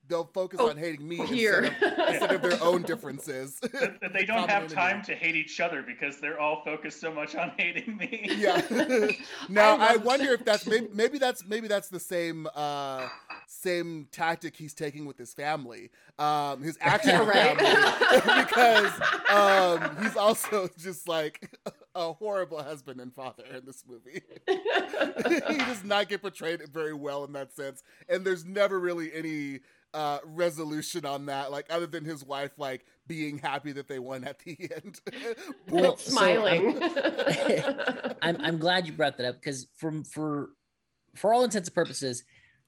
they'll 0.08 0.30
focus 0.32 0.60
Oh, 0.62 0.70
on 0.70 0.76
hating 0.76 1.06
me 1.06 1.24
here. 1.26 1.64
instead 1.64 1.92
of, 1.98 2.08
instead 2.08 2.34
of 2.36 2.42
their 2.42 2.62
own 2.62 2.82
differences 2.82 3.58
That- 3.60 4.00
that 4.00 4.12
they 4.12 4.24
don't 4.24 4.48
have 4.48 4.64
enemy. 4.64 4.74
time 4.74 5.02
to 5.04 5.14
hate 5.14 5.36
each 5.36 5.60
other 5.60 5.82
because 5.82 6.20
they're 6.20 6.38
all 6.40 6.62
focused 6.64 7.00
so 7.00 7.12
much 7.12 7.34
on 7.34 7.52
hating 7.58 7.96
me. 7.96 8.26
yeah 8.36 8.62
now 9.48 9.76
I 9.76 9.86
I, 9.88 9.92
love- 9.94 10.04
wonder 10.04 10.32
if 10.32 10.44
that's 10.44 10.66
maybe, 10.66 10.88
maybe 10.92 11.18
that's 11.18 11.44
maybe 11.46 11.68
that's 11.68 11.88
the 11.88 12.00
same 12.00 12.46
uh 12.54 13.08
same 13.48 14.08
tactic 14.10 14.56
he's 14.56 14.74
taking 14.74 15.06
with 15.06 15.18
his 15.18 15.32
family 15.32 15.90
um 16.18 16.62
his 16.62 16.76
actual 16.80 17.10
Yeah, 17.12 17.26
right? 17.28 17.58
family 17.58 18.44
because 18.44 18.92
um 19.30 20.02
he's 20.02 20.16
also 20.16 20.68
just 20.78 21.08
like 21.08 21.56
a 21.94 22.12
horrible 22.12 22.62
husband 22.62 23.00
and 23.00 23.12
father 23.14 23.44
in 23.54 23.64
this 23.64 23.84
movie 23.88 24.20
he 24.46 25.56
does 25.58 25.84
not 25.84 26.08
get 26.08 26.20
portrayed 26.22 26.60
very 26.72 26.92
well 26.94 27.24
in 27.24 27.32
that 27.32 27.54
sense 27.54 27.82
and 28.08 28.24
there's 28.24 28.44
never 28.44 28.78
really 28.78 29.12
any 29.14 29.60
uh 29.96 30.18
resolution 30.26 31.06
on 31.06 31.26
that 31.26 31.50
like 31.50 31.66
other 31.70 31.86
than 31.86 32.04
his 32.04 32.22
wife 32.22 32.52
like 32.58 32.84
being 33.06 33.38
happy 33.38 33.72
that 33.72 33.88
they 33.88 33.98
won 33.98 34.24
at 34.24 34.38
the 34.40 34.70
end 34.74 35.00
Well, 35.68 35.96
so 35.96 36.10
Smiling. 36.10 36.78
I'm 38.22 38.36
I'm 38.40 38.58
glad 38.58 38.86
you 38.86 38.92
brought 38.92 39.16
that 39.16 39.26
up 39.26 39.36
because 39.36 39.66
from 39.76 40.04
for 40.04 40.50
for 41.16 41.32
all 41.32 41.44
intents 41.44 41.68
and 41.68 41.74
purposes, 41.74 42.22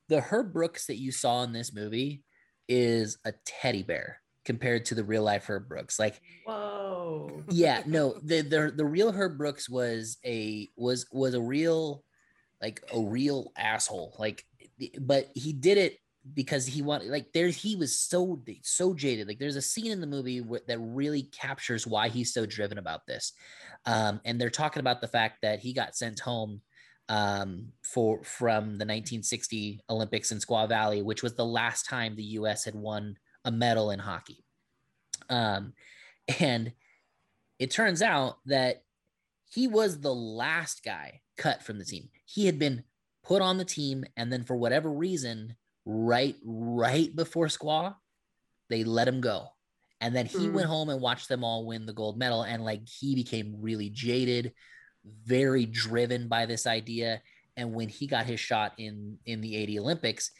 the 0.08 0.20
Herb 0.20 0.52
Brooks 0.52 0.86
that 0.86 0.96
you 0.96 1.12
saw 1.12 1.42
in 1.44 1.52
this 1.52 1.72
movie 1.72 2.24
is 2.68 3.18
a 3.24 3.32
teddy 3.44 3.82
bear 3.82 4.20
compared 4.44 4.86
to 4.86 4.94
the 4.94 5.04
real 5.04 5.22
life 5.22 5.46
Herb 5.46 5.68
Brooks. 5.68 5.98
Like, 5.98 6.20
Whoa. 6.46 7.42
yeah, 7.50 7.82
no, 7.86 8.14
the 8.22 8.40
the 8.40 8.72
the 8.74 8.84
real 8.84 9.12
Herb 9.12 9.38
Brooks 9.38 9.68
was 9.68 10.16
a 10.24 10.68
was 10.76 11.06
was 11.12 11.34
a 11.34 11.40
real 11.40 12.02
like 12.60 12.82
a 12.92 13.00
real 13.00 13.52
asshole. 13.56 14.16
Like, 14.18 14.44
but 15.00 15.28
he 15.34 15.52
did 15.52 15.78
it 15.78 15.98
because 16.34 16.66
he 16.66 16.82
wanted 16.82 17.08
like 17.08 17.32
there 17.32 17.48
he 17.48 17.76
was 17.76 17.98
so 17.98 18.40
so 18.62 18.94
jaded 18.94 19.28
like 19.28 19.38
there's 19.38 19.56
a 19.56 19.62
scene 19.62 19.92
in 19.92 20.00
the 20.00 20.06
movie 20.06 20.42
that 20.66 20.78
really 20.78 21.22
captures 21.22 21.86
why 21.86 22.08
he's 22.08 22.32
so 22.32 22.44
driven 22.44 22.78
about 22.78 23.06
this 23.06 23.32
um 23.86 24.20
and 24.24 24.40
they're 24.40 24.50
talking 24.50 24.80
about 24.80 25.00
the 25.00 25.08
fact 25.08 25.38
that 25.42 25.60
he 25.60 25.72
got 25.72 25.96
sent 25.96 26.18
home 26.18 26.60
um 27.08 27.68
for 27.82 28.22
from 28.24 28.64
the 28.64 28.84
1960 28.84 29.80
olympics 29.88 30.32
in 30.32 30.38
squaw 30.38 30.68
valley 30.68 31.02
which 31.02 31.22
was 31.22 31.34
the 31.34 31.44
last 31.44 31.86
time 31.86 32.16
the 32.16 32.24
us 32.24 32.64
had 32.64 32.74
won 32.74 33.16
a 33.44 33.50
medal 33.50 33.90
in 33.90 33.98
hockey. 33.98 34.44
Um 35.28 35.72
and 36.38 36.72
it 37.58 37.70
turns 37.70 38.02
out 38.02 38.38
that 38.46 38.82
he 39.50 39.66
was 39.66 40.00
the 40.00 40.14
last 40.14 40.84
guy 40.84 41.22
cut 41.36 41.62
from 41.62 41.78
the 41.78 41.84
team. 41.84 42.10
He 42.26 42.46
had 42.46 42.58
been 42.58 42.84
put 43.24 43.40
on 43.40 43.56
the 43.56 43.64
team 43.64 44.04
and 44.16 44.32
then 44.32 44.44
for 44.44 44.54
whatever 44.54 44.90
reason 44.90 45.56
right 45.90 46.36
right 46.44 47.16
before 47.16 47.46
squaw 47.46 47.94
they 48.68 48.84
let 48.84 49.08
him 49.08 49.22
go. 49.22 49.48
And 50.02 50.14
then 50.14 50.26
he 50.26 50.48
Mm. 50.48 50.52
went 50.52 50.66
home 50.68 50.90
and 50.90 51.00
watched 51.00 51.28
them 51.28 51.42
all 51.42 51.66
win 51.66 51.86
the 51.86 51.94
gold 51.94 52.18
medal. 52.18 52.42
And 52.42 52.62
like 52.62 52.86
he 52.86 53.14
became 53.14 53.56
really 53.62 53.88
jaded 53.88 54.52
very 55.24 55.64
driven 55.64 56.28
by 56.28 56.44
this 56.44 56.66
idea. 56.66 57.22
And 57.56 57.72
when 57.72 57.88
he 57.88 58.06
got 58.06 58.26
his 58.26 58.38
shot 58.38 58.74
in 58.76 59.18
in 59.24 59.40
the 59.40 59.56
80 59.56 59.80
olympics 59.80 60.30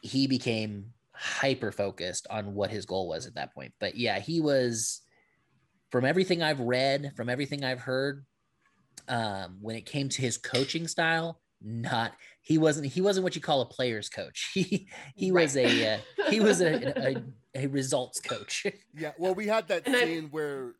he 0.00 0.26
became 0.26 0.86
hyper 1.12 1.70
focused 1.70 2.26
on 2.30 2.54
what 2.54 2.70
his 2.70 2.86
goal 2.86 3.06
was 3.06 3.26
at 3.26 3.34
that 3.34 3.52
point. 3.52 3.74
But 3.78 3.96
yeah 3.96 4.18
he 4.18 4.40
was 4.40 5.02
from 5.90 6.06
everything 6.06 6.42
i've 6.42 6.60
read 6.60 7.12
from 7.16 7.28
everything 7.28 7.64
i've 7.64 7.80
heard 7.80 8.24
um 9.08 9.58
when 9.60 9.76
it 9.76 9.84
came 9.84 10.08
to 10.08 10.22
his 10.22 10.38
coaching 10.38 10.88
style 10.88 11.40
not 11.62 12.12
he 12.40 12.56
wasn't 12.58 12.86
he 12.86 13.00
wasn't 13.00 13.22
what 13.22 13.34
you 13.34 13.40
call 13.42 13.60
a 13.60 13.66
player's 13.66 14.08
coach 14.08 14.50
he 14.54 14.88
he 15.14 15.30
was 15.32 15.56
a 15.56 15.94
uh, 15.94 15.98
he 16.30 16.40
was 16.40 16.60
a, 16.60 17.10
a 17.10 17.22
a 17.54 17.66
results 17.66 18.20
coach 18.20 18.66
Yeah, 18.96 19.12
well, 19.18 19.34
we 19.34 19.46
had 19.46 19.68
that 19.68 19.86
And 19.86 19.96
I- 19.96 20.04
scene 20.04 20.28
where. 20.30 20.74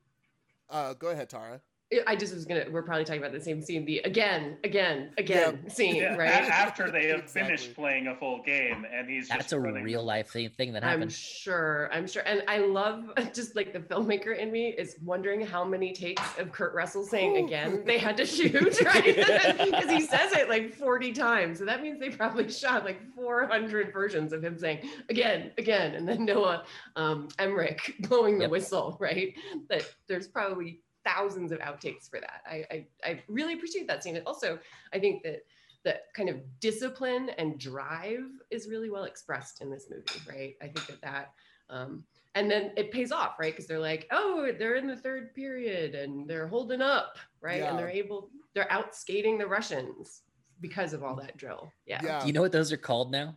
Uh, 0.73 0.95
go 0.95 1.09
ahead, 1.09 1.29
Tara. 1.29 1.61
I 2.07 2.15
just 2.15 2.33
was 2.33 2.45
gonna. 2.45 2.67
We're 2.71 2.83
probably 2.83 3.05
talking 3.05 3.21
about 3.21 3.33
the 3.33 3.41
same 3.41 3.61
scene. 3.61 3.85
The 3.85 3.99
again, 4.05 4.59
again, 4.63 5.11
again 5.19 5.69
scene, 5.69 5.97
Yeah, 5.97 6.15
right? 6.15 6.29
after 6.31 6.89
they 6.89 7.09
have 7.09 7.21
Exactly. 7.21 7.43
finished 7.57 7.75
playing 7.75 8.07
a 8.07 8.15
full 8.15 8.43
game, 8.45 8.87
and 8.93 9.09
he's 9.11 9.29
that's 9.29 9.45
just 9.47 9.53
a 9.55 9.59
running. 9.59 9.83
real 9.83 10.05
life 10.05 10.29
thing, 10.31 10.51
thing 10.51 10.73
that 10.75 10.85
happens. 10.85 11.03
I'm 11.03 11.11
sure. 11.11 11.91
I'm 11.93 12.07
sure. 12.07 12.23
And 12.27 12.45
I 12.47 12.59
love 12.59 13.11
just 13.35 13.57
like 13.57 13.73
the 13.73 13.81
filmmaker 13.81 14.39
in 14.39 14.53
me 14.53 14.69
is 14.69 14.97
wondering 15.03 15.41
how 15.45 15.65
many 15.65 15.93
takes 15.93 16.23
of 16.39 16.53
Kurt 16.53 16.75
Russell 16.75 17.03
saying 17.03 17.37
Ooh. 17.37 17.47
again 17.47 17.83
they 17.85 17.99
had 17.99 18.17
to 18.19 18.25
shoot, 18.27 18.81
right? 18.85 19.17
Because 19.71 19.91
he 19.91 20.01
says 20.03 20.33
it 20.33 20.49
like 20.49 20.73
40 20.73 21.13
times. 21.13 21.59
So 21.59 21.65
that 21.65 21.83
means 21.83 21.99
they 21.99 22.11
probably 22.11 22.49
shot 22.53 22.85
like 22.85 23.01
400 23.17 23.93
versions 23.93 24.33
of 24.33 24.45
him 24.45 24.57
saying 24.59 24.89
again, 25.09 25.51
again. 25.59 25.95
And 25.97 26.09
then 26.09 26.25
Noah 26.25 26.65
um, 26.95 27.29
Emmerich 27.41 27.97
blowing 28.01 28.37
the 28.39 28.43
Yep. 28.45 28.51
whistle, 28.51 28.97
right? 29.01 29.35
That 29.69 29.85
there's 30.09 30.29
probably 30.29 30.83
thousands 31.05 31.53
of 31.53 31.59
outtakes 31.61 32.09
for 32.11 32.21
that. 32.21 32.43
I, 32.47 32.65
I, 32.71 32.87
I 33.05 33.23
really 33.29 33.55
appreciate 33.55 33.87
that 33.89 34.03
scene. 34.03 34.17
And 34.17 34.27
also, 34.27 34.59
I 34.93 34.99
think 34.99 35.23
that 35.25 35.41
that 35.85 36.13
kind 36.15 36.29
of 36.29 36.37
discipline 36.61 37.31
and 37.39 37.59
drive 37.59 38.25
is 38.51 38.69
really 38.69 38.91
well 38.91 39.05
expressed 39.05 39.63
in 39.63 39.71
this 39.71 39.89
movie, 39.91 40.21
right? 40.29 40.55
I 40.61 40.67
think 40.67 40.87
that 40.89 41.01
that, 41.03 41.33
um, 41.71 42.05
and 42.35 42.51
then 42.51 42.73
it 42.77 42.93
pays 42.93 43.13
off, 43.13 43.39
right? 43.41 43.53
Because 43.53 43.67
they're 43.67 43.79
like, 43.79 44.07
oh, 44.11 44.51
they're 44.59 44.77
in 44.77 44.87
the 44.87 44.97
third 44.97 45.35
period 45.35 45.95
and 45.95 46.29
they're 46.29 46.47
holding 46.47 46.83
up, 46.83 47.17
right? 47.41 47.61
Yeah. 47.61 47.71
And 47.71 47.79
they're 47.79 47.89
able, 47.89 48.29
they're 48.55 48.71
out 48.71 48.95
skating 48.95 49.39
the 49.39 49.47
Russians 49.47 50.23
because 50.61 50.93
of 50.93 51.03
all 51.03 51.17
that 51.17 51.37
drill. 51.39 51.73
Yeah. 51.87 52.01
Yeah. 52.05 52.21
Do 52.21 52.27
you 52.27 52.33
know 52.35 52.43
what 52.43 52.53
those 52.53 52.71
are 52.73 52.77
called 52.77 53.11
now 53.11 53.37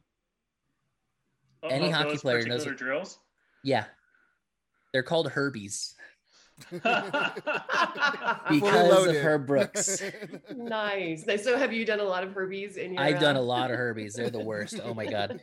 Of- 1.64 1.72
Any 1.72 1.90
hockey 1.90 2.10
those 2.10 2.22
player 2.22 2.40
knows 2.46 2.66
particular 2.66 2.76
drills. 2.76 3.20
yeah 3.64 3.86
they're 4.92 5.02
called 5.02 5.32
herbies 5.32 5.94
Fully 5.96 6.03
because 6.72 6.86
of 8.50 8.62
loaded. 8.62 9.16
Herb 9.24 9.48
Brooks. 9.48 10.02
nice. 10.56 11.26
Nice. 11.26 11.44
So 11.44 11.58
have 11.58 11.74
you 11.74 11.86
done 11.86 12.00
a 12.00 12.04
lot 12.04 12.24
of 12.24 12.30
Herbies 12.32 12.78
in 12.78 12.94
your? 12.94 13.02
I've 13.02 13.20
done 13.20 13.36
uh, 13.36 13.40
a 13.40 13.42
lot 13.42 13.72
of 13.72 13.78
Herbies. 13.80 14.14
They're 14.14 14.30
the 14.30 14.40
worst. 14.40 14.80
Oh 14.84 14.94
my 14.94 15.06
god. 15.06 15.40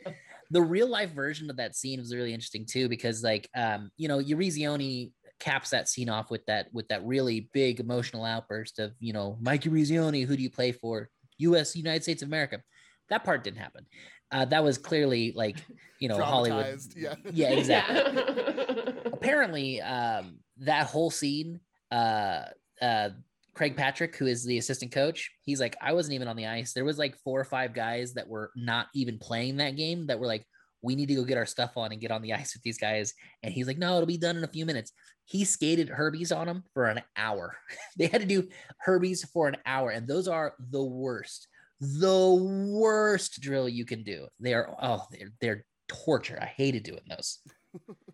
The 0.51 0.61
real 0.61 0.87
life 0.87 1.11
version 1.11 1.49
of 1.49 1.57
that 1.57 1.75
scene 1.75 1.99
was 1.99 2.13
really 2.13 2.33
interesting 2.33 2.65
too, 2.65 2.89
because 2.89 3.23
like 3.23 3.49
um, 3.55 3.91
you 3.97 4.07
know, 4.07 4.19
Eruzione 4.19 5.11
caps 5.39 5.71
that 5.71 5.89
scene 5.89 6.09
off 6.09 6.29
with 6.29 6.45
that 6.45 6.67
with 6.73 6.87
that 6.89 7.05
really 7.05 7.49
big 7.53 7.79
emotional 7.79 8.25
outburst 8.25 8.79
of, 8.79 8.93
you 8.99 9.13
know, 9.13 9.37
Mike 9.41 9.63
Eruzione, 9.63 10.25
who 10.25 10.35
do 10.35 10.43
you 10.43 10.51
play 10.51 10.71
for? 10.71 11.09
US, 11.39 11.75
United 11.75 12.03
States 12.03 12.21
of 12.21 12.29
America. 12.29 12.61
That 13.09 13.23
part 13.23 13.43
didn't 13.43 13.59
happen. 13.59 13.85
Uh, 14.31 14.45
that 14.45 14.63
was 14.63 14.77
clearly 14.77 15.33
like, 15.35 15.57
you 15.99 16.07
know, 16.07 16.21
Hollywood. 16.21 16.79
Yeah. 16.95 17.15
Yeah, 17.31 17.49
exactly. 17.49 17.95
Yeah. 17.95 18.91
apparently 19.21 19.81
um 19.81 20.39
that 20.61 20.87
whole 20.87 21.11
scene 21.11 21.59
uh 21.91 22.43
uh 22.81 23.09
Craig 23.53 23.75
Patrick 23.75 24.15
who 24.15 24.27
is 24.27 24.45
the 24.45 24.57
assistant 24.57 24.91
coach 24.91 25.29
he's 25.43 25.59
like 25.59 25.75
I 25.81 25.93
wasn't 25.93 26.15
even 26.15 26.27
on 26.27 26.37
the 26.37 26.47
ice. 26.47 26.73
There 26.73 26.85
was 26.85 26.97
like 26.97 27.17
four 27.17 27.39
or 27.39 27.45
five 27.45 27.73
guys 27.73 28.13
that 28.13 28.27
were 28.27 28.51
not 28.55 28.87
even 28.95 29.17
playing 29.19 29.57
that 29.57 29.75
game 29.75 30.07
that 30.07 30.19
were 30.19 30.27
like 30.27 30.45
we 30.83 30.95
need 30.95 31.09
to 31.09 31.15
go 31.15 31.23
get 31.23 31.37
our 31.37 31.45
stuff 31.45 31.73
on 31.75 31.91
and 31.91 32.01
get 32.01 32.11
on 32.11 32.21
the 32.21 32.33
ice 32.41 32.55
with 32.55 32.63
these 32.63 32.77
guys. 32.77 33.13
And 33.43 33.53
he's 33.53 33.67
like 33.67 33.77
no 33.77 33.95
it'll 33.95 34.05
be 34.05 34.17
done 34.17 34.37
in 34.37 34.43
a 34.43 34.47
few 34.47 34.65
minutes. 34.65 34.93
He 35.25 35.45
skated 35.45 35.89
Herbies 35.89 36.35
on 36.35 36.47
them 36.47 36.63
for 36.73 36.85
an 36.85 37.01
hour. 37.17 37.57
They 37.97 38.07
had 38.07 38.21
to 38.21 38.27
do 38.27 38.47
Herbies 38.85 39.27
for 39.31 39.47
an 39.47 39.57
hour. 39.65 39.89
And 39.91 40.07
those 40.07 40.27
are 40.27 40.53
the 40.69 40.83
worst 40.83 41.47
the 41.81 42.33
worst 42.69 43.41
drill 43.41 43.67
you 43.67 43.85
can 43.85 44.03
do. 44.03 44.27
They 44.39 44.53
are 44.53 44.75
oh 44.81 45.05
they're, 45.11 45.31
they're 45.41 45.65
torture. 45.87 46.39
I 46.41 46.45
hated 46.45 46.83
doing 46.83 47.01
those 47.09 47.39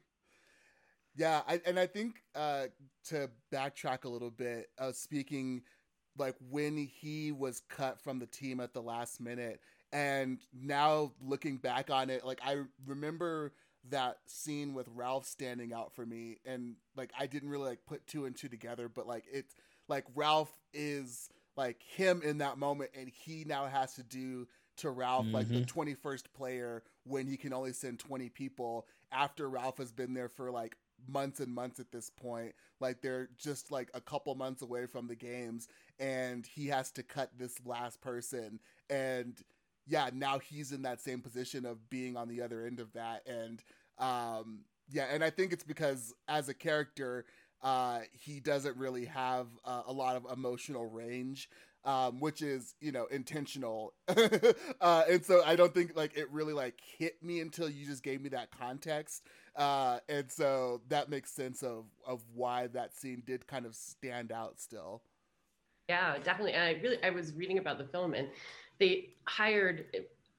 Yeah, 1.18 1.42
I, 1.48 1.60
and 1.66 1.80
I 1.80 1.88
think 1.88 2.22
uh, 2.36 2.66
to 3.10 3.30
backtrack 3.52 4.06
a 4.06 4.10
little 4.10 4.30
bit, 4.30 4.68
uh, 4.78 4.92
speaking 4.92 5.64
like 6.18 6.36
when 6.50 6.78
he 6.78 7.32
was 7.32 7.62
cut 7.70 8.00
from 8.00 8.20
the 8.20 8.26
team 8.28 8.60
at 8.60 8.74
the 8.74 8.82
last 8.82 9.20
minute, 9.20 9.60
and 9.92 10.40
now 10.54 11.12
looking 11.22 11.58
back 11.58 11.90
on 11.90 12.10
it, 12.12 12.24
like 12.24 12.40
I 12.46 12.58
remember 12.86 13.54
that 13.90 14.18
scene 14.28 14.74
with 14.74 14.88
Ralph 14.94 15.26
standing 15.26 15.74
out 15.74 15.94
for 15.94 16.06
me, 16.06 16.38
and 16.46 16.76
like 16.96 17.12
I 17.18 17.26
didn't 17.26 17.50
really 17.50 17.70
like 17.70 17.86
put 17.88 18.06
two 18.06 18.26
and 18.26 18.36
two 18.36 18.48
together, 18.50 18.88
but 18.88 19.08
like 19.08 19.26
it's 19.32 19.56
like 19.88 20.06
Ralph 20.14 20.52
is 20.74 21.30
like 21.56 21.82
him 21.82 22.22
in 22.24 22.40
that 22.40 22.60
moment, 22.60 22.92
and 22.98 23.10
he 23.10 23.44
now 23.44 23.66
has 23.66 23.96
to 23.96 24.04
do 24.04 24.48
to 24.78 24.92
Ralph 24.92 25.26
like 25.34 25.48
the 25.50 25.62
21st 25.62 26.26
player 26.36 26.84
when 27.06 27.26
he 27.26 27.38
can 27.38 27.52
only 27.54 27.74
send 27.74 27.98
20 27.98 28.30
people 28.30 28.86
after 29.12 29.50
Ralph 29.50 29.78
has 29.80 29.92
been 29.92 30.14
there 30.14 30.30
for 30.30 30.52
like 30.52 30.76
months 31.08 31.39
and 31.39 31.54
months 31.54 31.80
at 31.80 31.92
this 31.92 32.10
point. 32.10 32.54
Like 32.80 33.01
they're 33.01 33.30
just 33.38 33.72
like 33.72 33.89
a 33.94 34.01
couple 34.01 34.34
months 34.36 34.62
away 34.62 34.86
from 34.86 35.08
the 35.08 35.16
games 35.16 35.68
and 36.00 36.46
he 36.46 36.68
has 36.68 36.92
to 36.92 37.04
cut 37.04 37.32
this 37.38 37.56
last 37.66 38.01
person 38.01 38.60
and 38.89 39.38
yeah, 39.89 40.10
now 40.13 40.38
he's 40.39 40.74
in 40.74 40.82
that 40.82 41.01
same 41.01 41.22
position 41.22 41.66
of 41.66 41.89
being 41.89 42.18
on 42.18 42.27
the 42.27 42.42
other 42.42 42.66
end 42.66 42.80
of 42.80 42.92
that 42.94 43.24
and 43.25 43.63
um, 44.00 44.60
yeah, 44.92 45.06
and 45.12 45.24
I 45.24 45.30
think 45.30 45.51
it's 45.54 45.63
because 45.63 46.13
as 46.27 46.50
a 46.50 46.54
character, 46.54 47.25
uh, 47.62 48.00
he 48.12 48.39
doesn't 48.39 48.77
really 48.77 49.06
have 49.06 49.48
uh, 49.66 49.82
a 49.88 49.94
lot 49.94 50.16
of 50.16 50.25
emotional 50.32 50.86
range. 50.89 51.50
Um, 51.86 52.20
which 52.20 52.42
is 52.42 52.75
you 52.82 52.92
know 52.92 53.06
intentional 53.06 53.94
uh, 54.82 55.04
and 55.10 55.24
so 55.24 55.42
i 55.46 55.56
don't 55.56 55.74
think 55.74 55.96
like 55.96 56.18
it 56.18 56.30
really 56.34 56.51
like 56.51 56.82
hit 56.98 57.24
me 57.24 57.39
until 57.39 57.70
you 57.70 57.86
just 57.86 58.04
gave 58.04 58.20
me 58.20 58.27
that 58.30 58.50
context 58.51 59.24
uh, 59.58 60.00
and 60.08 60.32
so 60.32 60.82
that 60.88 61.10
makes 61.10 61.32
sense 61.32 61.64
of 61.64 61.86
of 62.06 62.24
why 62.34 62.68
that 62.68 62.96
scene 62.96 63.24
did 63.26 63.46
kind 63.48 63.66
of 63.66 63.76
stand 63.76 64.32
out 64.32 64.60
still 64.60 65.02
yeah 65.90 66.18
definitely 66.24 66.54
and 66.54 66.64
i 66.64 66.82
really 66.82 67.04
i 67.04 67.10
was 67.10 67.34
reading 67.34 67.58
about 67.58 67.78
the 67.78 67.86
film 67.86 68.14
and 68.14 68.28
they 68.80 69.10
hired 69.26 69.86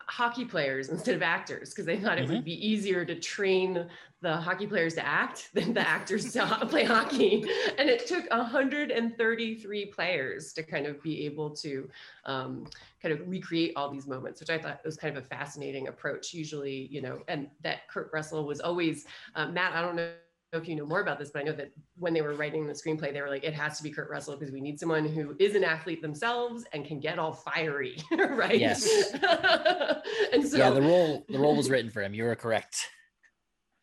hockey 0.09 0.45
players 0.45 0.89
instead 0.89 1.15
of 1.15 1.23
actors 1.23 1.71
because 1.71 1.85
they 1.85 1.99
thought 1.99 2.19
it 2.19 2.25
mm-hmm. 2.25 2.35
would 2.35 2.45
be 2.45 2.67
easier 2.67 3.05
to 3.05 3.19
train 3.19 3.87
the 4.21 4.37
hockey 4.37 4.67
players 4.67 4.95
to 4.95 5.07
act 5.07 5.51
than 5.55 5.73
the 5.73 5.87
actors 5.87 6.33
to 6.33 6.67
play 6.69 6.85
hockey. 6.85 7.45
And 7.79 7.89
it 7.89 8.07
took 8.07 8.29
133 8.31 9.87
players 9.87 10.53
to 10.55 10.63
kind 10.63 10.87
of 10.87 11.03
be 11.03 11.25
able 11.27 11.51
to 11.57 11.89
um, 12.25 12.67
kind 13.03 13.13
of 13.13 13.29
recreate 13.29 13.73
all 13.77 13.91
these 13.91 14.07
moments, 14.07 14.41
which 14.41 14.51
I 14.51 14.59
thought 14.59 14.81
was 14.85 14.97
kind 14.97 15.17
of 15.17 15.25
a 15.25 15.27
fascinating 15.27 15.89
approach. 15.89 16.35
Usually, 16.35 16.89
you 16.91 17.01
know, 17.01 17.21
and 17.29 17.49
that 17.63 17.89
Kurt 17.89 18.11
Russell 18.13 18.45
was 18.45 18.61
always, 18.61 19.07
uh, 19.35 19.49
Matt, 19.49 19.75
I 19.75 19.83
don't 19.83 19.97
know 19.97 20.11
if 20.53 20.67
you 20.67 20.75
know 20.75 20.87
more 20.87 21.01
about 21.01 21.19
this, 21.19 21.31
but 21.31 21.41
I 21.41 21.43
know 21.43 21.53
that 21.53 21.71
when 21.99 22.15
they 22.15 22.23
were 22.23 22.35
writing 22.35 22.67
the 22.67 22.73
screenplay, 22.73 23.13
they 23.13 23.21
were 23.21 23.29
like, 23.29 23.45
it 23.45 23.53
has 23.53 23.77
to 23.77 23.83
be 23.83 23.91
Kurt 23.91 24.09
Russell 24.09 24.35
because 24.37 24.53
we 24.53 24.63
need 24.63 24.81
someone 24.81 25.05
who 25.05 25.37
is 25.39 25.55
an 25.55 25.63
athlete 25.63 26.01
themselves 26.01 26.65
and 26.73 26.87
can 26.87 27.01
get 27.01 27.19
all 27.19 27.33
fiery, 27.33 27.99
right? 28.31 28.59
Yes. 28.59 29.13
and 30.33 30.49
so 30.49 30.57
yeah, 30.57 30.71
the 30.71 30.81
role 30.81 31.25
the 31.29 31.39
role 31.39 31.55
was 31.55 31.69
written 31.69 31.91
for 31.91 32.03
him. 32.03 32.15
You 32.15 32.25
were 32.25 32.35
correct. 32.35 32.89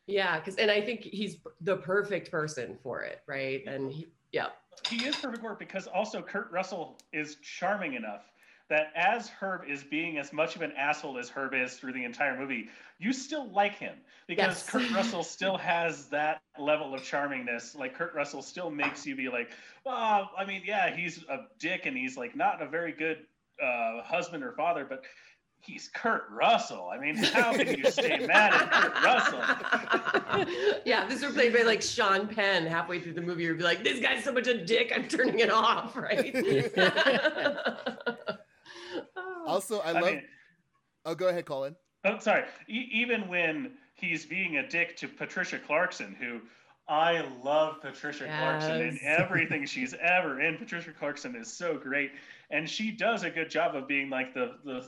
Yeah, 0.07 0.39
because 0.39 0.55
and 0.55 0.69
I 0.69 0.81
think 0.81 1.01
he's 1.01 1.37
the 1.61 1.77
perfect 1.77 2.29
person 2.29 2.77
for 2.83 3.01
it, 3.01 3.21
right? 3.27 3.63
And 3.65 3.91
he, 3.91 4.07
yeah, 4.31 4.47
he 4.87 5.05
is 5.05 5.15
perfect 5.15 5.41
for 5.41 5.53
it 5.53 5.59
because 5.59 5.87
also 5.87 6.21
Kurt 6.21 6.51
Russell 6.51 6.97
is 7.11 7.35
charming 7.35 7.93
enough 7.93 8.23
that 8.67 8.91
as 8.95 9.29
Herb 9.29 9.61
is 9.67 9.83
being 9.83 10.17
as 10.17 10.33
much 10.33 10.55
of 10.55 10.61
an 10.61 10.71
asshole 10.75 11.17
as 11.19 11.29
Herb 11.29 11.53
is 11.53 11.75
through 11.75 11.93
the 11.93 12.03
entire 12.03 12.37
movie, 12.37 12.69
you 12.97 13.13
still 13.13 13.47
like 13.51 13.77
him 13.77 13.95
because 14.27 14.55
yes. 14.55 14.69
Kurt 14.69 14.91
Russell 14.91 15.23
still 15.37 15.57
has 15.57 16.07
that 16.07 16.41
level 16.57 16.93
of 16.93 17.01
charmingness. 17.01 17.77
Like 17.77 17.95
Kurt 17.95 18.15
Russell 18.15 18.41
still 18.41 18.71
makes 18.71 19.05
you 19.05 19.15
be 19.15 19.29
like, 19.29 19.51
well, 19.85 20.31
I 20.37 20.45
mean, 20.45 20.63
yeah, 20.65 20.95
he's 20.95 21.23
a 21.29 21.45
dick 21.59 21.85
and 21.85 21.95
he's 21.95 22.17
like 22.17 22.35
not 22.35 22.61
a 22.61 22.67
very 22.67 22.91
good 22.91 23.19
uh, 23.61 24.01
husband 24.01 24.43
or 24.43 24.53
father, 24.53 24.85
but 24.87 25.03
he's 25.65 25.89
Kurt 25.93 26.25
Russell. 26.29 26.89
I 26.93 26.99
mean, 26.99 27.15
how 27.15 27.53
can 27.53 27.77
you 27.77 27.89
stay 27.89 28.17
mad 28.27 28.53
at 28.53 28.71
Kurt 28.71 28.93
Russell? 29.03 29.39
yeah, 30.85 31.07
this 31.07 31.23
was 31.23 31.33
played 31.33 31.53
by 31.53 31.63
like 31.63 31.81
Sean 31.81 32.27
Penn 32.27 32.65
halfway 32.65 32.99
through 32.99 33.13
the 33.13 33.21
movie. 33.21 33.43
You'd 33.43 33.57
be 33.57 33.63
like, 33.63 33.83
this 33.83 33.99
guy's 33.99 34.23
so 34.23 34.31
much 34.31 34.47
a 34.47 34.65
dick, 34.65 34.93
I'm 34.95 35.07
turning 35.07 35.39
it 35.39 35.49
off, 35.49 35.97
right? 35.97 36.35
also, 39.47 39.79
I 39.79 39.91
love. 39.91 40.05
Mean, 40.05 40.23
oh, 41.05 41.15
go 41.15 41.29
ahead, 41.29 41.45
Colin. 41.45 41.75
Oh, 42.03 42.19
sorry. 42.19 42.43
E- 42.69 42.89
even 42.91 43.27
when 43.27 43.71
he's 43.95 44.25
being 44.25 44.57
a 44.57 44.67
dick 44.67 44.95
to 44.97 45.07
Patricia 45.07 45.57
Clarkson, 45.57 46.15
who 46.19 46.41
I 46.87 47.25
love 47.43 47.81
Patricia 47.81 48.25
yes. 48.25 48.39
Clarkson 48.39 48.81
and 48.81 48.99
everything 49.01 49.65
she's 49.65 49.95
ever 49.99 50.41
in. 50.41 50.57
Patricia 50.57 50.91
Clarkson 50.91 51.35
is 51.35 51.51
so 51.51 51.75
great, 51.77 52.11
and 52.51 52.69
she 52.69 52.91
does 52.91 53.23
a 53.23 53.31
good 53.31 53.49
job 53.49 53.75
of 53.75 53.87
being 53.87 54.11
like 54.11 54.35
the 54.35 54.57
the 54.63 54.87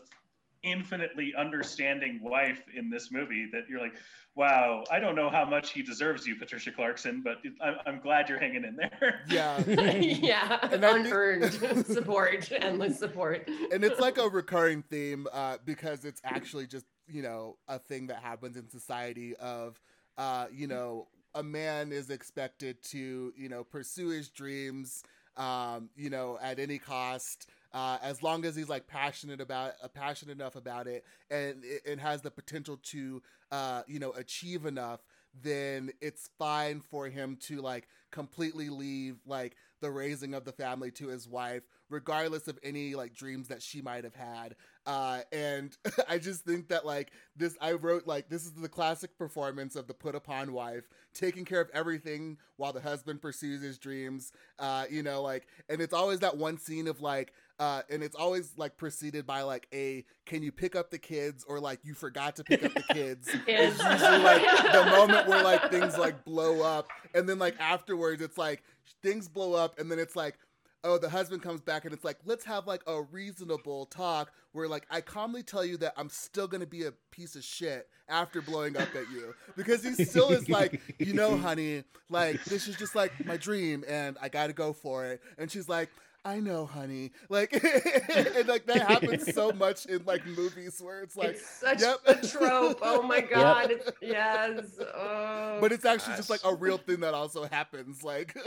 infinitely 0.69 1.34
understanding 1.38 2.19
wife 2.21 2.63
in 2.75 2.89
this 2.89 3.12
movie. 3.12 3.47
That 3.51 3.63
you're 3.69 3.80
like, 3.80 3.95
wow, 4.36 4.84
I 4.91 4.99
don't 4.99 5.15
know 5.15 5.30
how 5.30 5.45
much 5.45 5.71
he 5.71 5.82
deserves 5.82 6.27
you, 6.27 6.36
Patricia 6.36 6.71
Clarkson, 6.71 7.21
but 7.23 7.38
I'm, 7.62 7.75
I'm 7.86 7.99
glad 7.99 8.30
you're 8.30 8.39
hanging 8.39 8.63
in 8.63 8.75
there. 8.75 9.21
Yeah, 9.30 9.60
yeah, 9.67 10.60
and 10.71 10.84
unearned 10.84 11.51
support, 11.86 12.49
endless 12.51 12.99
support, 12.99 13.49
and 13.71 13.84
it's 13.84 13.99
like 13.99 14.17
a 14.17 14.27
recurring 14.27 14.84
theme 14.84 15.27
uh, 15.34 15.58
because 15.65 16.06
it's 16.06 16.21
actually 16.23 16.67
just 16.67 16.86
you 17.08 17.21
know 17.21 17.58
a 17.67 17.80
thing 17.80 18.08
that 18.08 18.17
happens 18.17 18.56
in 18.58 18.69
society 18.69 19.36
of 19.38 19.80
uh, 20.17 20.45
you 20.51 20.67
know 20.67 21.08
a 21.36 21.43
man 21.43 21.91
is 21.91 22.10
expected 22.10 22.82
to 22.84 23.34
you 23.36 23.49
know 23.49 23.63
pursue 23.63 24.10
his 24.10 24.30
dreams 24.30 25.03
um, 25.36 25.89
you 25.95 26.10
know 26.10 26.38
at 26.41 26.60
any 26.60 26.77
cost 26.77 27.47
uh, 27.78 28.00
as 28.02 28.24
long 28.24 28.44
as 28.44 28.56
he's 28.56 28.70
like 28.70 28.88
passionate 28.88 29.40
about 29.40 29.74
uh, 29.84 29.88
passionate 29.88 30.32
enough 30.32 30.56
about 30.56 30.88
it 30.88 31.06
and 31.30 31.63
it, 31.63 32.00
has 32.00 32.24
the 32.24 32.32
potential 32.32 32.80
to 32.82 33.22
uh, 33.52 33.84
you 33.88 34.00
know 34.00 34.12
achieve 34.13 34.66
enough 34.66 35.02
then 35.44 35.92
it's 36.02 36.30
fine 36.40 36.80
for 36.80 37.08
him 37.08 37.38
to 37.40 37.62
like 37.62 37.88
completely 38.12 38.70
leave 38.70 39.18
like 39.28 39.56
the 39.80 39.92
raising 39.92 40.34
of 40.34 40.44
the 40.44 40.52
family 40.52 40.90
to 40.90 41.08
his 41.08 41.28
wife 41.28 41.62
regardless 41.90 42.48
of 42.48 42.58
any 42.63 42.96
like 42.96 43.13
dreams 43.13 43.48
that 43.48 43.62
she 43.62 43.80
might 43.80 44.04
have 44.04 44.16
had 44.16 44.56
uh, 44.88 45.20
and 45.34 45.78
I 46.10 46.18
just 46.18 46.46
think 46.46 46.70
that 46.70 46.86
like 46.86 47.12
this, 47.36 47.58
I 47.60 47.74
wrote 47.74 48.08
like 48.08 48.30
this 48.30 48.46
is 48.46 48.54
the 48.54 48.70
classic 48.70 49.18
performance 49.18 49.76
of 49.76 49.86
the 49.86 49.94
put 49.94 50.16
upon 50.16 50.54
wife 50.54 50.86
taking 51.13 51.44
care 51.44 51.60
of 51.60 51.70
everything 51.74 52.38
while 52.56 52.72
the 52.72 52.80
husband 52.80 53.22
pursues 53.22 53.62
his 53.62 53.78
dreams. 53.78 54.32
Uh, 54.58 54.86
you 54.90 55.04
know, 55.04 55.22
like, 55.22 55.48
and 55.68 55.82
it's 55.82 55.94
always 55.94 56.20
that 56.20 56.38
one 56.38 56.58
scene 56.58 56.88
of 56.88 57.02
like, 57.02 57.34
uh, 57.60 57.82
and 57.89 58.04
it's 58.04 58.15
always 58.15 58.54
like 58.58 58.78
preceded 58.78 59.26
by 59.26 59.41
like 59.41 59.67
a 59.74 60.06
can 60.26 60.43
you 60.43 60.52
pick 60.52 60.76
up 60.76 60.91
the 60.91 60.98
kids 60.98 61.43
or 61.48 61.60
like 61.60 61.80
you 61.84 61.93
forgot 61.93 62.36
to 62.36 62.43
pick 62.43 62.63
up 62.63 62.74
the 62.74 62.93
kids. 62.93 63.30
it's 63.48 63.78
usually 63.78 64.20
like 64.20 64.43
the 64.72 64.86
moment 64.91 65.28
where 65.28 65.43
like 65.43 65.72
things 65.72 65.98
like 65.98 66.24
blow 66.24 66.62
up, 66.62 66.88
and 67.13 67.28
then 67.28 67.39
like 67.39 67.56
afterwards 67.60 68.22
it's 68.22 68.38
like 68.38 68.63
things 69.02 69.28
blow 69.28 69.54
up, 69.54 69.80
and 69.80 69.91
then 69.91 70.00
it's 70.00 70.15
like 70.15 70.38
oh, 70.84 70.98
the 70.98 71.10
husband 71.10 71.41
comes 71.41 71.62
back 71.62 71.86
and 71.86 71.93
it's 71.93 72.04
like, 72.04 72.17
let's 72.26 72.46
have 72.46 72.65
like 72.65 72.82
a 72.88 73.02
reasonable 73.02 73.86
talk 73.88 74.32
where 74.54 74.67
like 74.67 74.86
I 74.89 75.02
calmly 75.02 75.43
tell 75.43 75.65
you 75.65 75.78
that 75.78 75.93
I'm 75.98 76.10
still 76.10 76.48
gonna 76.48 76.65
be 76.65 76.86
a 76.86 76.93
piece 77.12 77.36
of 77.36 77.43
shit 77.43 77.89
after 78.08 78.41
blowing 78.41 78.78
up 78.78 78.96
at 78.96 79.12
you. 79.12 79.34
Because 79.56 79.84
he 79.84 80.06
still 80.06 80.30
is 80.30 80.48
like, 80.50 80.82
you 81.00 81.13
know, 81.13 81.38
honey, 81.38 81.84
like 82.10 82.43
this 82.46 82.67
is 82.67 82.76
just 82.78 82.96
like 82.96 83.26
my 83.26 83.38
dream 83.38 83.84
and 83.88 84.17
I 84.22 84.30
gotta 84.30 84.54
go 84.54 84.74
for 84.74 85.06
it. 85.06 85.22
And 85.38 85.52
she's 85.52 85.67
like, 85.67 85.89
I 86.28 86.42
know, 86.42 86.66
honey. 86.66 87.12
Like, 87.30 87.54
and 87.63 88.48
like 88.50 88.66
that 88.66 88.82
happens 88.86 89.34
so 89.34 89.52
much 89.54 89.86
in 89.86 90.04
like 90.04 90.26
movies 90.26 90.78
where 90.82 91.02
it's 91.02 91.16
like 91.16 91.30
it's 91.30 91.50
such 91.50 91.80
yep. 91.80 92.00
a 92.06 92.16
trope. 92.28 92.80
Oh 92.82 93.02
my 93.02 93.22
god, 93.34 93.70
yep. 93.70 93.80
it's, 93.80 93.92
yes. 94.02 94.66
Oh, 94.94 95.60
but 95.62 95.72
it's 95.72 95.86
actually 95.86 96.12
gosh. 96.12 96.18
just 96.18 96.30
like 96.30 96.42
a 96.44 96.54
real 96.54 96.78
thing 96.78 97.00
that 97.00 97.13
also 97.13 97.46
happens, 97.46 98.04
like, 98.04 98.38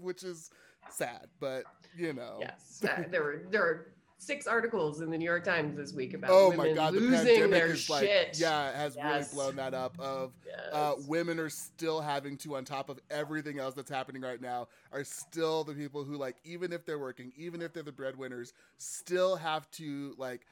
which 0.00 0.24
is 0.24 0.50
sad, 0.88 1.26
but 1.38 1.64
you 1.94 2.14
know. 2.14 2.38
Yes, 2.40 2.82
uh, 2.88 3.02
there 3.10 3.22
were 3.22 3.42
there 3.50 3.62
are 3.62 3.86
six 4.18 4.46
articles 4.46 5.00
in 5.00 5.10
the 5.10 5.18
New 5.18 5.24
York 5.24 5.44
Times 5.44 5.76
this 5.76 5.92
week 5.92 6.14
about 6.14 6.30
oh 6.30 6.52
my 6.52 6.72
god, 6.72 6.94
losing 6.94 7.42
the 7.42 7.48
their 7.48 7.66
is 7.66 7.88
like, 7.88 8.04
shit. 8.04 8.38
Yeah, 8.38 8.70
it 8.70 8.76
has 8.76 8.96
yes. 8.96 9.32
really 9.32 9.34
blown 9.34 9.56
that 9.56 9.74
up. 9.74 9.98
Of 9.98 10.32
yes. 10.46 10.58
uh, 10.72 10.94
women 11.06 11.38
are 11.38 11.50
still 11.50 12.00
having 12.00 12.36
to, 12.38 12.56
on 12.56 12.64
top 12.64 12.88
of 12.88 12.98
everything 13.10 13.58
else 13.58 13.74
that's 13.74 13.90
happening 13.90 14.22
right 14.22 14.40
now, 14.40 14.68
are 14.92 15.04
still 15.04 15.64
the 15.64 15.74
people 15.74 16.04
who 16.04 16.16
like, 16.16 16.36
even 16.44 16.72
if 16.72 16.84
they're 16.86 16.98
working, 16.98 17.32
even 17.36 17.62
if 17.62 17.72
they're 17.72 17.82
the 17.82 17.92
breadwinners, 17.92 18.52
still 18.78 19.36
have 19.36 19.70
to 19.72 20.14
like 20.18 20.46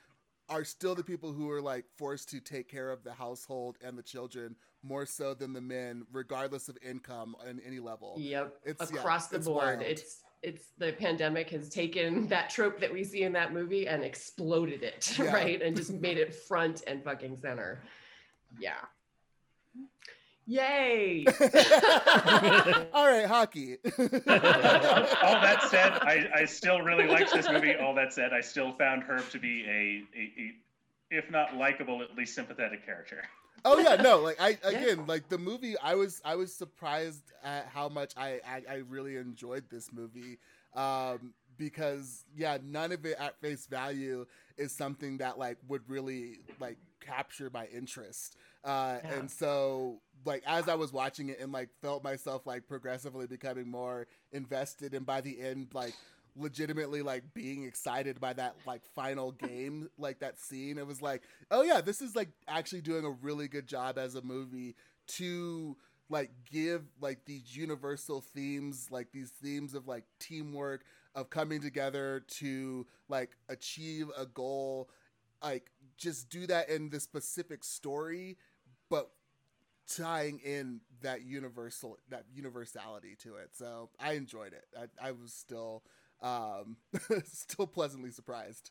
are 0.48 0.64
still 0.64 0.94
the 0.94 1.04
people 1.04 1.32
who 1.32 1.50
are 1.50 1.62
like 1.62 1.84
forced 1.96 2.28
to 2.30 2.40
take 2.40 2.68
care 2.68 2.90
of 2.90 3.02
the 3.02 3.12
household 3.12 3.78
and 3.82 3.96
the 3.96 4.02
children 4.02 4.54
more 4.82 5.06
so 5.06 5.32
than 5.32 5.52
the 5.52 5.60
men, 5.60 6.06
regardless 6.12 6.68
of 6.68 6.76
income 6.86 7.34
on 7.40 7.60
any 7.66 7.80
level. 7.80 8.16
Yep, 8.18 8.54
it's 8.64 8.90
across 8.90 9.32
yeah, 9.32 9.38
the 9.38 9.44
board. 9.44 9.82
It's, 9.82 10.02
it's 10.02 10.22
it's 10.44 10.66
the 10.78 10.92
pandemic 10.92 11.50
has 11.50 11.68
taken 11.68 12.28
that 12.28 12.50
trope 12.50 12.80
that 12.80 12.92
we 12.92 13.02
see 13.02 13.22
in 13.22 13.32
that 13.32 13.52
movie 13.52 13.88
and 13.88 14.04
exploded 14.04 14.82
it, 14.82 15.14
yeah. 15.18 15.32
right? 15.32 15.60
And 15.60 15.76
just 15.76 15.92
made 15.92 16.18
it 16.18 16.34
front 16.34 16.82
and 16.86 17.02
fucking 17.02 17.38
center. 17.38 17.82
Yeah. 18.58 18.74
Yay! 20.46 21.24
All 22.92 23.06
right, 23.06 23.24
hockey. 23.24 23.78
all, 23.82 24.04
all, 24.04 25.40
that 25.40 25.66
said, 25.70 25.92
I, 26.02 26.28
I 26.34 26.44
still 26.44 26.82
really 26.82 27.08
liked 27.08 27.32
this 27.32 27.48
movie. 27.50 27.74
All 27.76 27.94
that 27.94 28.12
said, 28.12 28.34
I 28.34 28.42
still 28.42 28.72
found 28.72 29.04
Herb 29.04 29.26
to 29.30 29.38
be 29.38 29.64
a, 29.64 30.18
a, 30.18 30.42
a 30.42 31.16
if 31.18 31.30
not 31.30 31.56
likable, 31.56 32.02
at 32.02 32.14
least 32.14 32.34
sympathetic 32.34 32.84
character 32.84 33.22
oh 33.64 33.78
yeah, 33.78 33.96
no, 33.96 34.20
like 34.20 34.40
I 34.40 34.50
again, 34.62 34.98
yeah. 34.98 35.04
like 35.06 35.28
the 35.28 35.38
movie, 35.38 35.76
I 35.82 35.94
was 35.94 36.20
I 36.24 36.36
was 36.36 36.54
surprised 36.54 37.32
at 37.42 37.68
how 37.72 37.88
much 37.88 38.12
I 38.16 38.40
I, 38.46 38.62
I 38.68 38.74
really 38.88 39.16
enjoyed 39.16 39.64
this 39.70 39.92
movie. 39.92 40.38
Um, 40.74 41.34
because 41.56 42.24
yeah, 42.36 42.58
none 42.64 42.92
of 42.92 43.04
it 43.06 43.16
at 43.18 43.40
face 43.40 43.66
value 43.66 44.26
is 44.56 44.72
something 44.72 45.18
that 45.18 45.38
like 45.38 45.58
would 45.68 45.88
really 45.88 46.38
like 46.60 46.78
capture 47.00 47.50
my 47.52 47.66
interest. 47.66 48.36
Uh, 48.64 48.98
yeah. 49.04 49.14
and 49.14 49.30
so 49.30 50.00
like 50.24 50.42
as 50.46 50.68
I 50.68 50.74
was 50.74 50.92
watching 50.92 51.28
it 51.28 51.38
and 51.40 51.52
like 51.52 51.68
felt 51.82 52.02
myself 52.02 52.46
like 52.46 52.66
progressively 52.66 53.26
becoming 53.26 53.68
more 53.68 54.06
invested 54.32 54.94
and 54.94 55.04
by 55.04 55.20
the 55.20 55.40
end 55.40 55.68
like 55.74 55.94
legitimately 56.36 57.02
like 57.02 57.22
being 57.34 57.64
excited 57.64 58.20
by 58.20 58.32
that 58.32 58.56
like 58.66 58.82
final 58.94 59.32
game 59.32 59.88
like 59.98 60.20
that 60.20 60.38
scene. 60.40 60.78
It 60.78 60.86
was 60.86 61.02
like 61.02 61.22
oh 61.50 61.62
yeah 61.62 61.80
this 61.80 62.00
is 62.02 62.16
like 62.16 62.30
actually 62.48 62.82
doing 62.82 63.04
a 63.04 63.10
really 63.10 63.48
good 63.48 63.66
job 63.66 63.98
as 63.98 64.14
a 64.14 64.22
movie 64.22 64.74
to 65.06 65.76
like 66.10 66.30
give 66.50 66.82
like 67.00 67.24
these 67.24 67.56
universal 67.56 68.20
themes 68.20 68.88
like 68.90 69.10
these 69.12 69.30
themes 69.30 69.74
of 69.74 69.88
like 69.88 70.04
teamwork 70.20 70.84
of 71.14 71.30
coming 71.30 71.60
together 71.60 72.22
to 72.28 72.86
like 73.08 73.30
achieve 73.48 74.08
a 74.16 74.26
goal 74.26 74.90
like 75.42 75.70
just 75.96 76.28
do 76.28 76.46
that 76.46 76.68
in 76.68 76.90
the 76.90 77.00
specific 77.00 77.64
story 77.64 78.36
but 78.90 79.10
tying 79.86 80.38
in 80.40 80.80
that 81.02 81.22
universal 81.24 81.98
that 82.08 82.24
universality 82.34 83.16
to 83.22 83.36
it. 83.36 83.50
So 83.52 83.90
i 84.00 84.12
enjoyed 84.12 84.52
it. 84.52 84.64
I, 84.78 85.08
I 85.08 85.12
was 85.12 85.32
still 85.32 85.82
um 86.22 86.76
still 87.24 87.66
pleasantly 87.66 88.10
surprised 88.10 88.70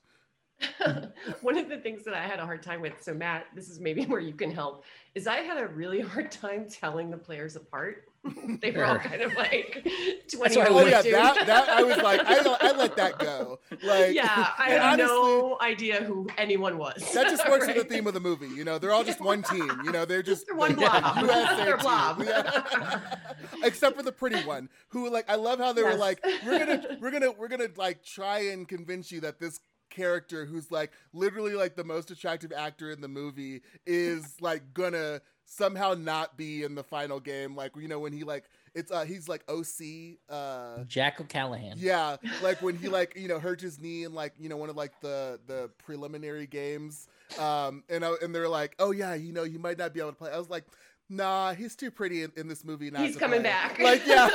One 1.42 1.58
of 1.58 1.70
the 1.70 1.78
things 1.78 2.04
that 2.06 2.14
I 2.14 2.26
had 2.26 2.40
a 2.40 2.46
hard 2.46 2.64
time 2.64 2.82
with, 2.82 2.94
so 3.02 3.14
Matt, 3.14 3.48
this 3.56 3.70
is 3.70 3.80
maybe 3.80 4.06
where 4.08 4.20
you 4.20 4.34
can 4.34 4.52
help, 4.52 4.84
is 5.16 5.28
I 5.28 5.38
had 5.38 5.58
a 5.58 5.68
really 5.68 6.02
hard 6.02 6.32
time 6.32 6.68
telling 6.70 7.10
the 7.10 7.18
players 7.18 7.56
apart. 7.56 8.06
they 8.62 8.72
were 8.72 8.86
all 8.86 8.98
kind 8.98 9.22
of 9.22 9.36
like 9.36 9.86
20 10.34 10.58
oh 10.58 10.86
yeah 10.86 11.02
that, 11.02 11.46
that 11.46 11.70
i 11.70 11.84
was 11.84 11.98
like 11.98 12.22
I, 12.24 12.38
I 12.62 12.72
let 12.72 12.96
that 12.96 13.20
go. 13.20 13.60
Like 13.84 14.14
yeah 14.14 14.50
i 14.58 14.70
had 14.70 14.82
honestly, 14.82 15.06
no 15.06 15.58
idea 15.60 16.04
who 16.04 16.28
anyone 16.38 16.78
was. 16.78 17.12
That 17.14 17.28
just 17.28 17.48
works 17.50 17.68
right? 17.68 17.76
with 17.76 17.88
the 17.88 17.94
theme 17.94 18.08
of 18.08 18.14
the 18.14 18.22
movie 18.22 18.48
you 18.48 18.64
know 18.64 18.78
they're 18.78 18.94
all 18.94 19.04
just 19.04 19.20
one 19.20 19.44
team 19.44 19.70
you 19.84 19.92
know 19.92 20.06
they're 20.06 20.24
just 20.24 20.48
they're 20.48 20.56
one 20.56 20.76
blob. 20.76 21.26
they're 21.26 21.78
blob. 21.78 22.24
Yeah. 22.24 23.16
except 23.64 23.98
for 23.98 24.04
the 24.04 24.12
pretty 24.12 24.42
one 24.44 24.70
who 24.90 25.10
like 25.10 25.30
i 25.30 25.36
love 25.36 25.60
how 25.60 25.74
they 25.74 25.82
yes. 25.82 25.94
were 25.94 26.00
like 26.00 26.26
we're 26.46 26.60
gonna 26.60 26.98
we're 27.02 27.12
gonna 27.12 27.32
we're 27.32 27.48
gonna 27.50 27.70
like 27.76 28.04
try 28.04 28.40
and 28.40 28.68
convince 28.68 29.12
you 29.12 29.20
that 29.22 29.40
this 29.40 29.60
character 29.94 30.46
who's 30.46 30.72
like 30.72 30.92
literally 31.14 31.54
like 31.54 31.76
the 31.76 31.84
most 31.84 32.10
attractive 32.10 32.52
actor 32.52 32.92
in 32.92 33.00
the 33.00 33.08
movie 33.08 33.62
is 33.86 34.36
like 34.42 34.74
gonna 34.74 35.22
somehow 35.46 35.94
not 35.94 36.38
be 36.38 36.64
in 36.64 36.74
the 36.76 36.84
final 36.84 37.20
game 37.20 37.56
like 37.56 37.72
you 37.76 37.88
know 37.88 38.00
when 38.00 38.14
he 38.14 38.24
like 38.24 38.46
it's 38.76 38.92
uh 38.92 39.06
he's 39.06 39.28
like 39.30 39.44
OC 39.50 40.18
uh 40.30 40.84
Jack 40.86 41.20
O'Callahan. 41.22 41.76
Yeah, 41.78 42.18
like 42.42 42.62
when 42.62 42.78
he 42.78 42.88
like 43.00 43.14
you 43.16 43.28
know 43.28 43.40
hurt 43.40 43.62
his 43.62 43.80
knee 43.80 44.04
in 44.04 44.14
like 44.14 44.34
you 44.40 44.50
know 44.50 44.58
one 44.58 44.70
of 44.70 44.76
like 44.76 45.00
the 45.02 45.40
the 45.46 45.70
preliminary 45.78 46.48
games 46.48 47.08
um 47.40 47.84
and 47.90 48.04
I, 48.06 48.14
and 48.22 48.34
they're 48.34 48.50
like, 48.50 48.76
"Oh 48.80 48.92
yeah, 48.92 49.14
you 49.16 49.32
know, 49.34 49.44
you 49.44 49.60
might 49.60 49.78
not 49.78 49.94
be 49.94 50.00
able 50.00 50.12
to 50.12 50.16
play." 50.18 50.32
I 50.32 50.38
was 50.38 50.50
like, 50.50 50.66
"Nah, 51.10 51.54
he's 51.54 51.76
too 51.76 51.92
pretty 51.92 52.24
in, 52.24 52.32
in 52.36 52.48
this 52.48 52.64
movie 52.64 52.90
not 52.92 53.02
He's 53.02 53.16
coming 53.16 53.42
play. 53.42 53.50
back." 53.50 53.80
Like 53.80 54.06
yeah. 54.06 54.30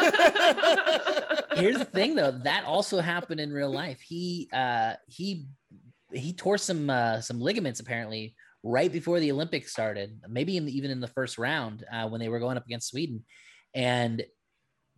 Here's 1.60 1.78
the 1.78 1.84
thing 1.84 2.14
though, 2.14 2.32
that 2.44 2.64
also 2.64 3.00
happened 3.00 3.40
in 3.40 3.52
real 3.52 3.70
life. 3.70 4.00
He 4.00 4.48
uh 4.52 4.94
he 5.06 5.46
he 6.12 6.32
tore 6.32 6.58
some 6.58 6.90
uh 6.90 7.20
some 7.20 7.40
ligaments 7.40 7.80
apparently 7.80 8.34
right 8.62 8.92
before 8.92 9.20
the 9.20 9.32
Olympics 9.32 9.72
started, 9.72 10.20
maybe 10.28 10.56
in 10.56 10.66
the, 10.66 10.76
even 10.76 10.90
in 10.90 11.00
the 11.00 11.08
first 11.08 11.38
round 11.38 11.84
uh, 11.92 12.08
when 12.08 12.20
they 12.20 12.28
were 12.28 12.40
going 12.40 12.56
up 12.56 12.66
against 12.66 12.88
Sweden, 12.88 13.24
and 13.74 14.24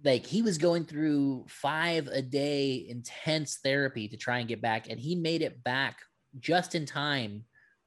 like 0.04 0.24
he 0.24 0.42
was 0.42 0.58
going 0.58 0.84
through 0.84 1.44
five 1.48 2.06
a 2.08 2.22
day 2.22 2.86
intense 2.88 3.58
therapy 3.62 4.08
to 4.08 4.16
try 4.16 4.38
and 4.38 4.48
get 4.48 4.62
back, 4.62 4.88
and 4.88 4.98
he 4.98 5.14
made 5.14 5.42
it 5.42 5.62
back 5.62 5.98
just 6.38 6.74
in 6.74 6.86
time 6.86 7.44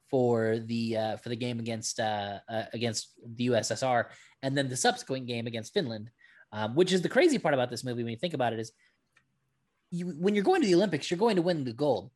for 0.10 0.60
the 0.60 0.98
uh, 0.98 1.18
for 1.18 1.30
the 1.30 1.36
game 1.36 1.60
against 1.60 2.00
uh, 2.00 2.40
uh, 2.50 2.66
against 2.74 3.14
the 3.36 3.48
USSR, 3.48 4.06
and 4.44 4.56
then 4.56 4.70
the 4.70 4.78
subsequent 4.78 5.26
game 5.26 5.48
against 5.48 5.74
Finland, 5.74 6.12
um, 6.52 6.76
which 6.76 6.92
is 6.92 7.02
the 7.02 7.10
crazy 7.10 7.40
part 7.40 7.56
about 7.56 7.72
this 7.72 7.84
movie 7.84 8.04
when 8.04 8.12
you 8.12 8.20
think 8.20 8.36
about 8.36 8.54
it 8.54 8.60
is. 8.60 8.72
You, 9.90 10.08
when 10.08 10.34
you're 10.34 10.44
going 10.44 10.60
to 10.62 10.68
the 10.68 10.74
Olympics, 10.74 11.12
you're 11.12 11.20
going 11.20 11.36
to 11.36 11.44
win 11.44 11.64
the 11.64 11.72
gold 11.72 12.10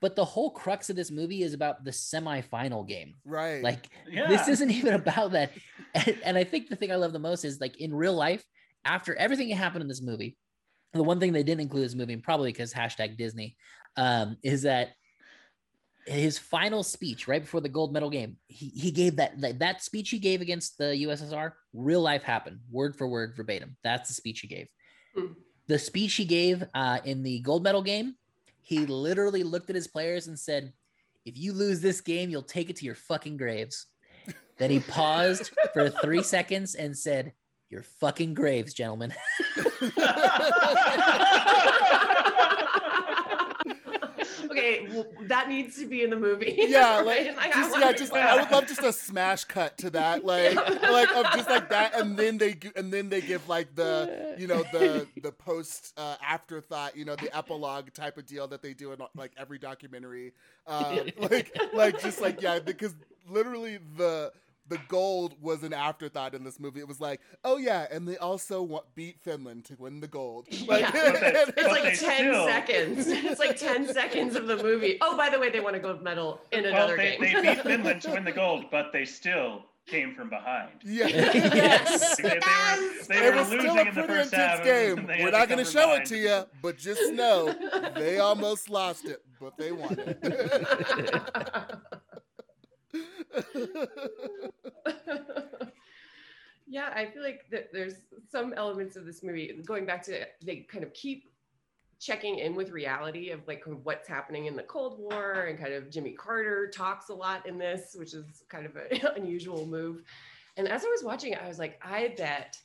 but 0.00 0.16
the 0.16 0.24
whole 0.24 0.50
crux 0.50 0.90
of 0.90 0.96
this 0.96 1.10
movie 1.10 1.42
is 1.42 1.54
about 1.54 1.84
the 1.84 1.90
semifinal 1.90 2.86
game. 2.86 3.14
Right. 3.24 3.62
Like 3.62 3.88
yeah. 4.10 4.28
this 4.28 4.48
isn't 4.48 4.70
even 4.70 4.94
about 4.94 5.32
that. 5.32 5.52
And, 5.94 6.18
and, 6.24 6.36
I 6.36 6.42
think 6.42 6.68
the 6.68 6.74
thing 6.74 6.90
I 6.90 6.96
love 6.96 7.12
the 7.12 7.20
most 7.20 7.44
is 7.44 7.60
like 7.60 7.80
in 7.80 7.94
real 7.94 8.14
life, 8.14 8.44
after 8.84 9.14
everything 9.14 9.48
that 9.50 9.54
happened 9.54 9.82
in 9.82 9.86
this 9.86 10.02
movie, 10.02 10.36
the 10.92 11.04
one 11.04 11.20
thing 11.20 11.32
they 11.32 11.44
didn't 11.44 11.60
include 11.60 11.82
in 11.82 11.86
this 11.86 11.94
movie, 11.94 12.14
and 12.14 12.22
probably 12.22 12.50
because 12.50 12.74
hashtag 12.74 13.16
Disney, 13.16 13.56
um, 13.96 14.36
is 14.42 14.62
that 14.62 14.90
his 16.06 16.36
final 16.36 16.82
speech 16.82 17.28
right 17.28 17.42
before 17.42 17.60
the 17.60 17.68
gold 17.68 17.92
medal 17.92 18.10
game, 18.10 18.38
he, 18.48 18.70
he 18.70 18.90
gave 18.90 19.14
that, 19.16 19.40
that 19.40 19.60
that 19.60 19.82
speech 19.82 20.10
he 20.10 20.18
gave 20.18 20.40
against 20.40 20.78
the 20.78 21.06
USSR, 21.06 21.52
real 21.72 22.00
life 22.00 22.24
happened, 22.24 22.58
word 22.72 22.96
for 22.96 23.06
word, 23.06 23.36
verbatim. 23.36 23.76
That's 23.84 24.08
the 24.08 24.14
speech 24.14 24.40
he 24.40 24.48
gave. 24.48 24.66
Mm. 25.16 25.36
The 25.68 25.78
speech 25.78 26.14
he 26.14 26.24
gave 26.24 26.64
uh, 26.74 26.98
in 27.04 27.22
the 27.22 27.38
gold 27.40 27.62
medal 27.62 27.82
game 27.82 28.16
he 28.64 28.86
literally 28.86 29.42
looked 29.42 29.68
at 29.68 29.76
his 29.76 29.86
players 29.86 30.26
and 30.26 30.38
said, 30.38 30.72
If 31.26 31.36
you 31.36 31.52
lose 31.52 31.80
this 31.80 32.00
game, 32.00 32.30
you'll 32.30 32.42
take 32.42 32.70
it 32.70 32.76
to 32.76 32.86
your 32.86 32.94
fucking 32.94 33.36
graves. 33.36 33.86
then 34.56 34.70
he 34.70 34.80
paused 34.80 35.52
for 35.74 35.90
three 35.90 36.22
seconds 36.34 36.74
and 36.74 36.96
said, 36.96 37.34
Your 37.68 37.82
fucking 37.82 38.32
graves, 38.32 38.72
gentlemen. 38.72 39.12
okay, 44.56 44.88
well, 44.92 45.06
that 45.22 45.48
needs 45.48 45.76
to 45.78 45.86
be 45.86 46.02
in 46.02 46.10
the 46.10 46.16
movie. 46.16 46.52
Yeah, 46.74 47.00
like, 47.06 47.36
like 47.36 47.52
just, 47.52 47.78
yeah, 47.78 47.92
just 47.92 48.12
I 48.12 48.40
would 48.40 48.50
love 48.50 48.66
just 48.66 48.82
a 48.82 48.92
smash 48.92 49.44
cut 49.44 49.76
to 49.78 49.90
that, 49.90 50.24
like, 50.24 50.54
like 50.56 51.14
of 51.14 51.26
just 51.34 51.48
like 51.48 51.68
that, 51.70 51.98
and 51.98 52.16
then 52.16 52.38
they 52.38 52.56
and 52.74 52.92
then 52.92 53.08
they 53.08 53.20
give 53.20 53.48
like 53.48 53.74
the 53.74 54.34
you 54.38 54.46
know 54.46 54.64
the 54.72 55.06
the 55.22 55.30
post 55.30 55.92
uh, 55.96 56.16
afterthought, 56.26 56.96
you 56.96 57.04
know, 57.04 57.16
the 57.16 57.34
epilogue 57.36 57.92
type 57.92 58.16
of 58.18 58.26
deal 58.26 58.48
that 58.48 58.62
they 58.62 58.72
do 58.72 58.92
in 58.92 58.98
like 59.14 59.32
every 59.36 59.58
documentary, 59.58 60.32
uh, 60.66 61.00
like 61.18 61.56
like 61.72 62.00
just 62.00 62.20
like 62.20 62.40
yeah, 62.40 62.58
because 62.58 62.94
literally 63.28 63.78
the 63.96 64.32
the 64.68 64.78
gold 64.88 65.34
was 65.40 65.62
an 65.62 65.72
afterthought 65.72 66.34
in 66.34 66.44
this 66.44 66.58
movie. 66.58 66.80
It 66.80 66.88
was 66.88 67.00
like, 67.00 67.20
oh 67.44 67.58
yeah, 67.58 67.86
and 67.90 68.08
they 68.08 68.16
also 68.16 68.62
want, 68.62 68.84
beat 68.94 69.20
Finland 69.20 69.64
to 69.66 69.76
win 69.78 70.00
the 70.00 70.08
gold. 70.08 70.46
Like, 70.66 70.80
yeah. 70.82 70.90
it's 70.94 71.68
like 71.68 71.98
ten 71.98 71.98
still... 71.98 72.46
seconds. 72.46 73.06
It's 73.06 73.40
like 73.40 73.56
ten 73.56 73.92
seconds 73.92 74.36
of 74.36 74.46
the 74.46 74.56
movie. 74.62 74.98
Oh, 75.00 75.16
by 75.16 75.30
the 75.30 75.38
way, 75.38 75.50
they 75.50 75.60
won 75.60 75.74
a 75.74 75.78
gold 75.78 76.02
medal 76.02 76.40
in 76.52 76.64
another 76.64 76.96
well, 76.96 76.96
they, 76.96 77.16
game. 77.18 77.42
they 77.42 77.54
beat 77.54 77.62
Finland 77.62 78.02
to 78.02 78.10
win 78.10 78.24
the 78.24 78.32
gold, 78.32 78.66
but 78.70 78.92
they 78.92 79.04
still 79.04 79.64
came 79.86 80.14
from 80.14 80.30
behind. 80.30 80.70
Yeah. 80.82 81.08
yes. 81.08 82.16
They, 82.16 82.22
they, 82.22 82.34
were, 82.34 82.44
they 83.08 83.30
were 83.30 83.44
losing 83.44 83.86
in 83.86 83.94
the 83.94 84.04
first 84.04 84.34
half. 84.34 84.64
Game. 84.64 85.06
We're 85.06 85.30
not 85.30 85.48
going 85.48 85.62
to 85.62 85.70
show 85.70 85.88
behind. 85.88 86.02
it 86.02 86.08
to 86.08 86.16
you, 86.16 86.44
but 86.62 86.78
just 86.78 87.12
know 87.12 87.54
they 87.94 88.18
almost 88.18 88.70
lost 88.70 89.04
it, 89.04 89.22
but 89.40 89.56
they 89.58 89.72
won 89.72 89.96
it. 89.98 91.22
yeah, 96.66 96.90
I 96.94 97.06
feel 97.06 97.22
like 97.22 97.46
that 97.50 97.72
there's 97.72 97.94
some 98.30 98.52
elements 98.54 98.96
of 98.96 99.06
this 99.06 99.22
movie 99.22 99.60
going 99.66 99.86
back 99.86 100.02
to 100.04 100.26
they 100.44 100.66
kind 100.70 100.84
of 100.84 100.92
keep 100.94 101.30
checking 102.00 102.38
in 102.38 102.54
with 102.54 102.70
reality 102.70 103.30
of 103.30 103.46
like 103.46 103.64
what's 103.82 104.08
happening 104.08 104.46
in 104.46 104.56
the 104.56 104.62
Cold 104.62 104.98
War 104.98 105.46
and 105.48 105.58
kind 105.58 105.72
of 105.72 105.90
Jimmy 105.90 106.12
Carter 106.12 106.68
talks 106.68 107.08
a 107.08 107.14
lot 107.14 107.46
in 107.46 107.58
this, 107.58 107.96
which 107.98 108.14
is 108.14 108.42
kind 108.48 108.66
of 108.66 108.76
an 108.76 109.00
unusual 109.16 109.66
move. 109.66 110.02
And 110.56 110.68
as 110.68 110.84
I 110.84 110.88
was 110.88 111.02
watching, 111.02 111.32
it, 111.32 111.40
I 111.42 111.48
was 111.48 111.58
like, 111.58 111.80
I 111.82 112.14
bet 112.16 112.56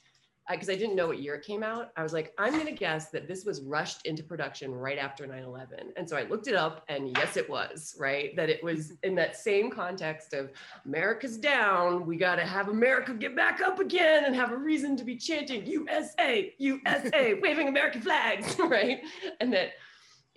because 0.49 0.69
I 0.69 0.75
didn't 0.75 0.95
know 0.95 1.07
what 1.07 1.19
year 1.19 1.35
it 1.35 1.45
came 1.45 1.63
out. 1.63 1.91
I 1.95 2.03
was 2.03 2.13
like, 2.13 2.33
I'm 2.37 2.53
going 2.53 2.65
to 2.65 2.71
guess 2.71 3.09
that 3.11 3.27
this 3.27 3.45
was 3.45 3.61
rushed 3.61 4.05
into 4.05 4.23
production 4.23 4.73
right 4.73 4.97
after 4.97 5.27
9 5.27 5.43
11. 5.43 5.93
And 5.95 6.09
so 6.09 6.17
I 6.17 6.23
looked 6.23 6.47
it 6.47 6.55
up, 6.55 6.83
and 6.89 7.15
yes, 7.17 7.37
it 7.37 7.49
was, 7.49 7.95
right? 7.99 8.35
That 8.35 8.49
it 8.49 8.63
was 8.63 8.93
in 9.03 9.15
that 9.15 9.35
same 9.35 9.69
context 9.69 10.33
of 10.33 10.51
America's 10.85 11.37
down. 11.37 12.05
We 12.05 12.17
got 12.17 12.35
to 12.35 12.45
have 12.45 12.69
America 12.69 13.13
get 13.13 13.35
back 13.35 13.61
up 13.61 13.79
again 13.79 14.25
and 14.25 14.35
have 14.35 14.51
a 14.51 14.57
reason 14.57 14.97
to 14.97 15.03
be 15.03 15.15
chanting 15.15 15.65
USA, 15.65 16.53
USA, 16.57 17.35
waving 17.35 17.67
American 17.67 18.01
flags, 18.01 18.57
right? 18.59 19.01
And 19.39 19.53
that 19.53 19.73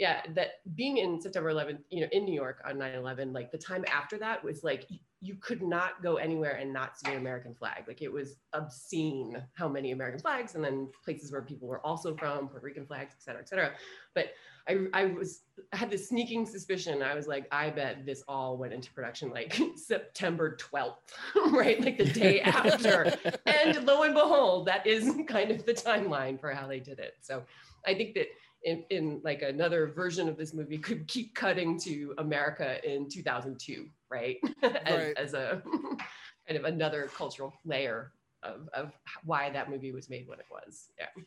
yeah 0.03 0.21
that 0.35 0.49
being 0.75 0.97
in 0.99 1.21
september 1.21 1.53
11th 1.53 1.79
you 1.91 2.01
know 2.03 2.09
in 2.13 2.25
new 2.25 2.35
york 2.35 2.59
on 2.69 2.75
9-11 2.77 3.33
like 3.33 3.51
the 3.53 3.59
time 3.59 3.85
after 3.89 4.19
that 4.19 4.43
was 4.43 4.65
like 4.65 4.87
you 5.25 5.37
could 5.37 5.63
not 5.63 6.03
go 6.03 6.17
anywhere 6.17 6.57
and 6.61 6.73
not 6.73 6.99
see 6.99 7.13
an 7.13 7.17
American 7.17 7.55
flag. 7.55 7.85
Like 7.87 8.03
it 8.03 8.13
was 8.13 8.35
obscene 8.55 9.41
how 9.55 9.69
many 9.69 9.93
American 9.93 10.19
flags, 10.19 10.57
and 10.57 10.65
then 10.65 10.89
places 11.05 11.31
where 11.31 11.43
people 11.43 11.69
were 11.69 11.79
also 11.87 12.17
from, 12.17 12.49
Puerto 12.49 12.67
Rican 12.67 12.85
flags, 12.85 13.15
et 13.17 13.23
cetera, 13.23 13.41
et 13.41 13.49
cetera. 13.49 13.71
But 14.17 14.33
I, 14.69 14.79
I 14.93 15.05
was 15.07 15.43
I 15.73 15.77
had 15.77 15.93
this 15.93 16.09
sneaking 16.09 16.45
suspicion. 16.47 17.05
I 17.05 17.15
was 17.15 17.29
like, 17.29 17.47
I 17.53 17.71
bet 17.71 18.05
this 18.05 18.25
all 18.27 18.57
went 18.59 18.73
into 18.73 18.93
production 18.93 19.31
like 19.31 19.57
September 19.77 20.57
12th, 20.57 20.97
right? 21.53 21.81
Like 21.81 21.99
the 21.99 22.07
day 22.07 22.41
after. 22.45 23.15
and 23.47 23.87
lo 23.87 24.03
and 24.03 24.15
behold, 24.15 24.67
that 24.67 24.85
is 24.89 25.15
kind 25.29 25.53
of 25.53 25.65
the 25.65 25.75
timeline 25.75 26.41
for 26.41 26.51
how 26.51 26.67
they 26.67 26.81
did 26.81 26.99
it. 26.99 27.15
So 27.21 27.45
I 27.87 27.95
think 27.95 28.15
that 28.15 28.27
in, 28.65 28.85
in 28.91 29.21
like 29.25 29.43
another 29.43 29.89
version 29.89 30.29
of 30.29 30.37
this 30.37 30.55
movie 30.55 30.79
could 30.79 31.07
keep 31.09 31.35
cutting 31.35 31.79
to 31.81 32.15
America 32.19 32.79
in 32.89 33.09
2002, 33.09 33.87
right? 34.11 34.39
as, 34.63 34.73
right. 34.85 35.17
as 35.17 35.35
a 35.35 35.63
kind 36.47 36.59
of 36.59 36.65
another 36.65 37.11
cultural 37.17 37.53
layer 37.65 38.13
of, 38.43 38.69
of 38.75 38.93
why 39.25 39.51
that 39.51 39.71
movie 39.71 39.93
was 39.93 40.09
made 40.09 40.29
when 40.29 40.39
it 40.39 40.47
was. 40.51 40.89
Yeah. 40.99 41.23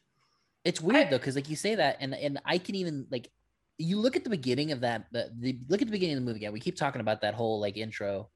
It's 0.64 0.82
weird 0.82 1.08
I, 1.08 1.10
though, 1.12 1.18
because 1.18 1.36
like 1.36 1.50
you 1.50 1.56
say 1.56 1.76
that, 1.76 1.98
and 2.00 2.16
and 2.16 2.40
I 2.44 2.58
can 2.58 2.74
even 2.74 3.06
like 3.12 3.30
you 3.78 4.00
look 4.00 4.16
at 4.16 4.24
the 4.24 4.30
beginning 4.32 4.72
of 4.72 4.82
that, 4.82 5.06
the, 5.12 5.32
the 5.38 5.60
look 5.70 5.82
at 5.82 5.88
the 5.88 5.92
beginning 5.92 6.18
of 6.18 6.24
the 6.24 6.26
movie 6.26 6.40
again. 6.40 6.54
We 6.54 6.60
keep 6.60 6.76
talking 6.76 7.02
about 7.02 7.22
that 7.22 7.36
whole 7.36 7.60
like 7.60 7.78
intro. 7.78 8.30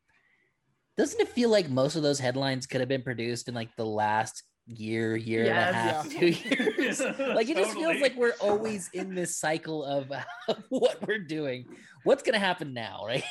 doesn't 0.95 1.19
it 1.19 1.29
feel 1.29 1.49
like 1.49 1.69
most 1.69 1.95
of 1.95 2.03
those 2.03 2.19
headlines 2.19 2.67
could 2.67 2.81
have 2.81 2.89
been 2.89 3.01
produced 3.01 3.47
in 3.47 3.55
like 3.55 3.75
the 3.75 3.85
last 3.85 4.43
year, 4.69 5.15
year 5.15 5.41
and 5.45 5.49
a 5.57 5.73
half, 5.73 6.13
Yeah. 6.13 6.19
two 6.19 6.27
years? 6.77 6.99
like 7.19 7.49
it 7.49 7.57
just 7.57 7.73
feels 7.73 8.01
like 8.01 8.15
we're 8.15 8.35
always 8.39 8.89
in 8.93 9.15
this 9.15 9.35
cycle 9.37 9.83
of, 9.83 10.11
of 10.47 10.63
what 10.69 11.05
we're 11.07 11.19
doing. 11.19 11.65
What's 12.03 12.23
gonna 12.23 12.39
happen 12.39 12.73
now, 12.73 13.03
right? 13.05 13.23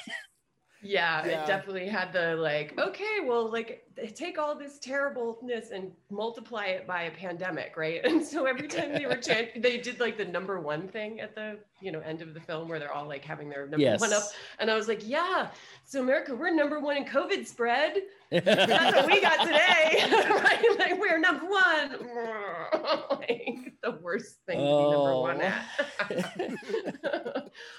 Yeah, 0.80 1.26
Yeah. 1.26 1.42
it 1.42 1.46
definitely 1.48 1.88
had 1.88 2.12
the 2.12 2.36
like, 2.36 2.78
okay, 2.78 3.18
well, 3.24 3.50
like 3.50 3.84
take 4.14 4.38
all 4.38 4.54
this 4.56 4.78
terribleness 4.78 5.70
and 5.72 5.90
multiply 6.08 6.66
it 6.66 6.86
by 6.86 7.02
a 7.04 7.10
pandemic, 7.10 7.76
right? 7.76 8.00
And 8.04 8.24
so 8.24 8.46
every 8.46 8.68
time 8.68 8.92
they 8.92 9.04
were 9.06 9.16
chant, 9.16 9.60
they 9.60 9.78
did 9.78 9.98
like 9.98 10.16
the 10.16 10.24
number 10.24 10.60
one 10.60 10.86
thing 10.86 11.18
at 11.20 11.34
the 11.34 11.58
you 11.80 11.90
know 11.90 11.98
end 12.00 12.22
of 12.22 12.32
the 12.32 12.40
film 12.40 12.68
where 12.68 12.78
they're 12.78 12.92
all 12.92 13.08
like 13.08 13.24
having 13.24 13.48
their 13.48 13.62
number 13.66 13.78
Yes. 13.82 14.00
one 14.00 14.12
up, 14.12 14.22
and 14.60 14.70
I 14.70 14.76
was 14.76 14.86
like, 14.86 15.00
yeah, 15.04 15.50
so 15.84 16.00
America, 16.00 16.34
we're 16.36 16.54
number 16.54 16.78
one 16.78 16.96
in 16.96 17.04
COVID 17.04 17.44
spread. 17.46 17.96
That's 18.30 18.96
what 18.96 19.06
we 19.06 19.20
got 19.20 19.40
today, 19.46 20.04
right? 20.12 20.64
Like 20.78 21.00
we're 21.00 21.18
number 21.18 21.46
one. 21.46 21.90
like 23.10 23.74
the 23.82 23.98
worst 24.02 24.36
thing 24.46 24.58
to 24.58 24.64
be 24.64 24.68
number 24.68 25.12
oh. 25.12 25.20
one 25.22 25.40
at. 25.40 25.64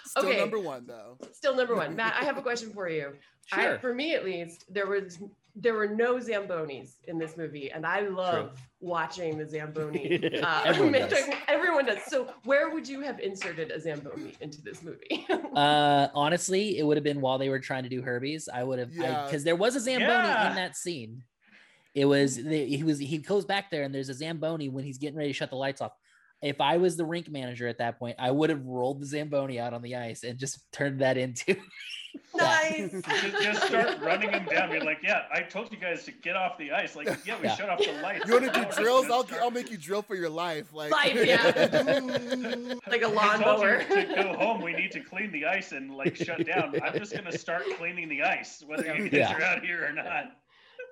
Still 0.06 0.26
Okay. 0.26 0.38
number 0.40 0.60
one 0.60 0.86
though. 0.88 1.18
Still 1.34 1.56
number 1.56 1.76
one. 1.76 1.96
Matt, 1.96 2.16
I 2.20 2.26
have 2.26 2.38
a 2.38 2.42
question 2.42 2.72
for 2.72 2.90
you. 2.90 3.14
I, 3.52 3.64
Sure. 3.64 3.80
for 3.80 3.94
me 3.94 4.14
at 4.14 4.24
least, 4.26 4.66
there 4.70 4.88
was 4.88 5.18
there 5.56 5.74
were 5.74 5.88
no 5.88 6.16
Zambonis 6.18 6.94
in 7.08 7.18
this 7.18 7.36
movie, 7.38 7.72
and 7.72 7.86
I 7.86 8.02
love 8.02 8.60
watching 8.80 9.38
the 9.38 9.46
Zamboni. 9.48 10.20
Uh, 10.44 10.62
Everyone 10.66 11.10
does. 11.10 11.30
everyone 11.48 11.86
does. 11.86 11.98
So, 12.08 12.32
where 12.46 12.70
would 12.70 12.88
you 12.88 13.02
have 13.02 13.20
inserted 13.20 13.72
a 13.72 13.80
Zamboni 13.80 14.34
into 14.42 14.62
this 14.62 14.82
movie? 14.84 15.26
Uh, 15.56 16.08
honestly, 16.14 16.78
it 16.78 16.84
would 16.84 16.96
have 16.96 17.04
been 17.04 17.20
while 17.20 17.38
they 17.38 17.50
were 17.50 17.60
trying 17.60 17.84
to 17.84 17.90
do 17.90 18.02
Herbies. 18.02 18.48
I 18.54 18.64
would 18.64 18.80
have, 18.80 18.94
Yeah. 18.94 19.26
because 19.26 19.44
there 19.44 19.56
was 19.56 19.76
a 19.76 19.80
Zamboni 19.80 20.10
Yeah. 20.10 20.50
in 20.50 20.56
that 20.56 20.78
scene. 20.78 21.24
It 21.96 22.06
was 22.06 22.36
the, 22.36 22.66
he 22.66 22.84
was 22.84 23.00
he 23.00 23.18
goes 23.18 23.46
back 23.46 23.72
there 23.72 23.84
and 23.84 23.94
there's 23.94 24.10
a 24.10 24.14
Zamboni 24.14 24.70
when 24.70 24.84
he's 24.86 25.00
getting 25.00 25.18
ready 25.18 25.30
to 25.30 25.34
shut 25.34 25.50
the 25.50 25.56
lights 25.58 25.82
off. 25.82 25.92
If 26.42 26.62
I 26.62 26.78
was 26.78 26.96
the 26.96 27.04
rink 27.04 27.30
manager 27.30 27.68
at 27.68 27.80
that 27.80 27.98
point, 28.00 28.16
I 28.20 28.32
would 28.32 28.50
have 28.52 28.64
rolled 28.64 29.02
the 29.02 29.06
Zamboni 29.08 29.60
out 29.60 29.74
on 29.74 29.82
the 29.82 29.96
ice 29.98 30.24
and 30.24 30.38
just 30.40 30.72
turned 30.72 31.02
that 31.02 31.18
into. 31.18 31.58
nice. 32.36 32.92
just, 32.92 33.42
just 33.44 33.64
start 33.68 34.00
running 34.02 34.32
him 34.32 34.46
down. 34.46 34.72
You're 34.72 34.84
like, 34.84 35.00
yeah, 35.04 35.24
I 35.32 35.42
told 35.42 35.72
you 35.72 35.78
guys 35.78 36.04
to 36.06 36.12
get 36.12 36.36
off 36.36 36.58
the 36.58 36.72
ice. 36.72 36.96
Like, 36.96 37.08
yeah, 37.26 37.38
we 37.40 37.46
Yeah. 37.48 37.56
shut 37.56 37.70
off 37.70 37.80
the 37.80 37.92
lights. 38.02 38.26
You 38.28 38.34
want 38.40 38.54
to 38.54 38.60
do 38.66 38.66
drills? 38.82 39.10
I'll 39.10 39.26
start- 39.26 39.42
I'll 39.42 39.52
make 39.52 39.70
you 39.72 39.78
drill 39.78 40.02
for 40.02 40.16
your 40.16 40.30
life. 40.30 40.74
Like, 40.74 40.92
Life, 40.92 41.14
yeah. 41.26 42.74
like 42.88 43.02
a 43.04 43.08
lawnmower. 43.08 43.84
to 43.84 44.14
go 44.16 44.34
home. 44.38 44.62
We 44.62 44.74
need 44.74 44.92
to 44.92 45.00
clean 45.02 45.32
the 45.32 45.46
ice 45.46 45.72
and 45.72 45.96
like 45.96 46.16
shut 46.16 46.46
down. 46.46 46.76
I'm 46.84 46.98
just 46.98 47.14
gonna 47.14 47.38
start 47.38 47.64
cleaning 47.78 48.10
the 48.10 48.24
ice, 48.24 48.64
whether 48.66 48.96
you 48.96 49.04
guys 49.10 49.14
Yeah. 49.14 49.36
are 49.38 49.42
out 49.42 49.64
here 49.64 49.86
or 49.88 49.92
not. 49.94 50.36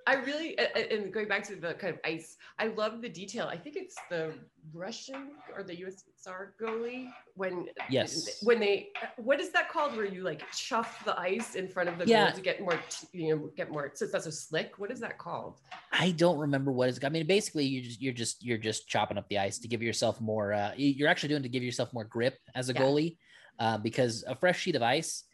I 0.08 0.14
really, 0.14 0.58
and 0.58 1.12
going 1.14 1.28
back 1.28 1.44
to 1.50 1.56
the 1.58 1.74
kind 1.74 1.94
of 1.94 2.00
ice, 2.06 2.38
I 2.58 2.68
love 2.68 3.02
the 3.02 3.10
detail. 3.10 3.48
I 3.52 3.58
think 3.58 3.76
it's 3.76 3.98
the 4.10 4.34
Russian 4.74 5.32
or 5.54 5.64
the 5.64 5.76
USSR 5.76 6.54
goalie 6.62 7.10
when 7.36 7.68
Yes. 7.90 8.42
when 8.42 8.62
they 8.62 8.88
what 9.18 9.42
is 9.42 9.50
that 9.52 9.68
called 9.70 9.98
where 9.98 10.06
you 10.06 10.24
like 10.24 10.50
chuff 10.54 11.04
the 11.04 11.20
ice 11.20 11.56
in 11.56 11.68
front 11.68 11.90
of 11.90 11.98
the 11.98 12.08
Yeah. 12.08 12.28
goal 12.28 12.36
to 12.36 12.42
get 12.42 12.62
more 12.62 12.80
you 13.12 13.36
know 13.36 13.50
get 13.58 13.70
more 13.70 13.92
so 13.96 14.06
that's 14.08 14.28
a 14.28 14.32
slick. 14.32 14.80
What 14.80 14.92
is 14.92 15.02
that 15.02 15.18
called? 15.18 15.60
I 15.92 16.12
don't 16.12 16.40
remember 16.40 16.72
what 16.72 16.88
is. 16.88 17.04
I 17.04 17.10
mean, 17.10 17.28
basically, 17.28 17.66
you 17.66 17.82
just 17.82 18.02
you're 18.02 18.14
just 18.14 18.42
you're 18.46 18.58
just 18.58 18.88
chopping 18.88 19.18
up 19.18 19.28
the 19.28 19.40
ice 19.40 19.60
to 19.60 19.68
give 19.68 19.82
yourself 19.84 20.22
more. 20.22 20.54
Uh, 20.54 20.72
you- 20.78 20.94
you're 20.98 21.10
actually 21.10 21.30
doing 21.30 21.44
to 21.44 21.50
give 21.50 21.64
yourself 21.64 21.92
more 21.94 22.06
grip 22.06 22.38
as 22.56 22.70
a 22.70 22.74
Yeah. 22.74 22.82
goalie, 22.82 23.18
uh, 23.60 23.78
because 23.78 24.24
a 24.26 24.36
fresh 24.38 24.62
sheet 24.62 24.78
of 24.78 24.82
ice, 24.84 25.26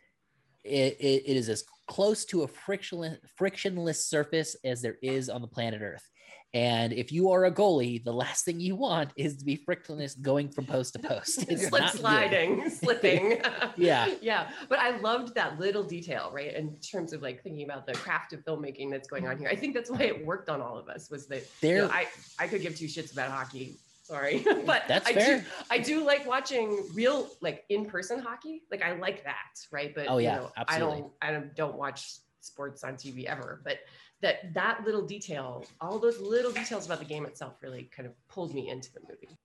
it, 0.64 0.98
it, 1.00 1.24
it 1.28 1.38
is 1.38 1.48
as 1.50 1.64
close 1.88 2.26
to 2.26 2.43
a 2.43 2.48
frictionless 2.48 3.17
frictionless 3.36 4.06
surface 4.06 4.56
as 4.63 4.82
there 4.82 4.98
is 5.02 5.30
on 5.30 5.41
the 5.41 5.48
planet 5.48 5.82
Earth. 5.82 6.08
And 6.56 6.93
if 6.93 7.12
you 7.12 7.32
are 7.32 7.46
a 7.46 7.52
goalie, 7.52 8.04
the 8.04 8.13
last 8.13 8.46
thing 8.46 8.60
you 8.60 8.76
want 8.76 9.12
is 9.15 9.38
to 9.38 9.46
be 9.46 9.56
frictionless 9.56 10.13
going 10.13 10.50
from 10.50 10.65
post 10.65 10.93
to 10.93 11.00
post. 11.00 11.46
It's 11.50 11.67
Slip 11.67 11.89
sliding, 11.89 12.69
slipping. 12.82 13.41
Yeah. 13.76 14.13
yeah. 14.22 14.50
But 14.69 14.78
I 14.78 14.98
loved 14.98 15.34
that 15.34 15.60
little 15.60 15.84
detail, 15.84 16.30
right? 16.32 16.54
In 16.54 16.78
terms 16.80 17.12
of 17.12 17.24
like 17.24 17.41
thinking 17.41 17.63
about 17.63 17.88
the 17.88 17.93
craft 17.93 18.34
of 18.34 18.46
filmmaking 18.46 18.91
that's 18.91 19.08
going 19.08 19.28
on 19.28 19.39
here. 19.39 19.50
I 19.50 19.56
think 19.56 19.74
that's 19.74 19.89
why 19.89 20.04
it 20.04 20.24
worked 20.24 20.48
on 20.48 20.62
all 20.62 20.78
of 20.78 20.89
us 20.89 21.10
was 21.10 21.26
that 21.28 21.43
you 21.63 21.78
know, 21.80 21.89
I, 21.91 22.08
I 22.38 22.48
could 22.48 22.62
give 22.62 22.78
two 22.78 22.86
shits 22.86 23.13
about 23.13 23.32
hockey. 23.32 23.80
Sorry. 24.13 24.45
but 24.65 24.84
That's 24.88 25.08
I 25.08 25.13
fair. 25.13 25.39
do 25.39 25.45
I 25.71 25.78
do 25.80 26.06
like 26.06 26.28
watching 26.28 26.86
real 26.93 27.30
like 27.41 27.63
in-person 27.69 28.19
hockey. 28.19 28.62
Like 28.71 28.84
I 28.84 28.93
like 28.93 29.23
that, 29.23 29.54
right? 29.71 29.93
But 29.95 30.06
Oh, 30.08 30.17
yeah, 30.19 30.36
you 30.36 30.41
know, 30.41 30.52
absolutely. 30.58 30.97
I 30.97 30.99
don't 30.99 31.12
I 31.21 31.32
don't, 31.32 31.56
don't 31.56 31.76
watch 31.76 32.13
sports 32.41 32.84
on 32.84 32.93
TV 32.95 33.26
ever. 33.26 33.62
But 33.63 33.80
that 34.21 34.54
that 34.54 34.84
little 34.86 35.06
detail, 35.06 35.65
all 35.82 35.97
those 35.99 36.19
little 36.19 36.52
details 36.52 36.86
about 36.86 36.99
the 36.99 37.06
game 37.06 37.26
itself 37.26 37.56
really 37.62 37.89
kind 37.95 38.08
of 38.08 38.13
pulled 38.30 38.54
me 38.54 38.69
into 38.69 38.91
the 38.93 39.02
movie. 39.10 39.38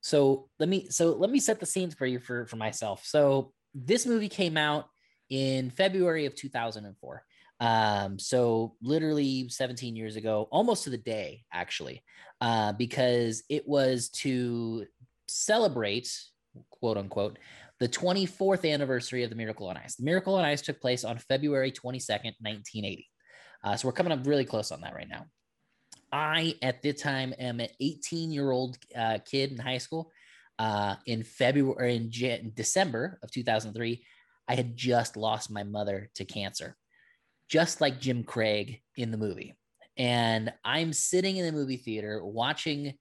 so 0.00 0.48
let 0.58 0.68
me 0.68 0.88
so 0.90 1.12
let 1.14 1.30
me 1.30 1.40
set 1.40 1.60
the 1.60 1.66
scenes 1.66 1.94
for 1.94 2.06
you 2.06 2.20
for 2.20 2.46
for 2.46 2.56
myself 2.56 3.04
so 3.04 3.52
this 3.74 4.06
movie 4.06 4.28
came 4.28 4.56
out 4.56 4.84
in 5.28 5.70
february 5.70 6.24
of 6.24 6.34
2004 6.36 7.24
um 7.60 8.18
so 8.18 8.76
literally 8.80 9.48
17 9.48 9.96
years 9.96 10.14
ago 10.16 10.46
almost 10.52 10.84
to 10.84 10.90
the 10.90 10.98
day 10.98 11.42
actually 11.52 12.02
uh 12.40 12.72
because 12.72 13.42
it 13.48 13.66
was 13.66 14.10
to 14.10 14.86
celebrate 15.26 16.08
quote 16.70 16.96
unquote 16.96 17.38
the 17.80 17.88
24th 17.88 18.68
anniversary 18.68 19.22
of 19.22 19.30
the 19.30 19.36
miracle 19.36 19.68
on 19.68 19.76
ice. 19.76 19.94
The 19.94 20.04
miracle 20.04 20.34
on 20.34 20.44
ice 20.44 20.62
took 20.62 20.80
place 20.80 21.04
on 21.04 21.18
february 21.18 21.70
22nd 21.72 22.34
1980 22.40 23.08
uh, 23.64 23.76
so 23.76 23.88
we're 23.88 23.92
coming 23.92 24.12
up 24.12 24.26
really 24.26 24.44
close 24.44 24.70
on 24.70 24.80
that 24.82 24.94
right 24.94 25.08
now. 25.08 25.26
I, 26.12 26.54
at 26.62 26.82
the 26.82 26.92
time, 26.92 27.34
am 27.38 27.60
an 27.60 27.68
18 27.80 28.30
year 28.30 28.50
old 28.50 28.78
uh, 28.96 29.18
kid 29.24 29.52
in 29.52 29.58
high 29.58 29.78
school. 29.78 30.10
Uh, 30.58 30.96
in 31.06 31.22
February, 31.22 31.94
in 31.94 32.10
Jan- 32.10 32.52
December 32.54 33.20
of 33.22 33.30
2003, 33.30 34.04
I 34.48 34.54
had 34.56 34.76
just 34.76 35.16
lost 35.16 35.52
my 35.52 35.62
mother 35.62 36.10
to 36.16 36.24
cancer, 36.24 36.76
just 37.48 37.80
like 37.80 38.00
Jim 38.00 38.24
Craig 38.24 38.80
in 38.96 39.10
the 39.10 39.16
movie. 39.16 39.54
And 39.96 40.52
I'm 40.64 40.92
sitting 40.92 41.36
in 41.36 41.46
the 41.46 41.52
movie 41.52 41.76
theater 41.76 42.24
watching 42.24 42.94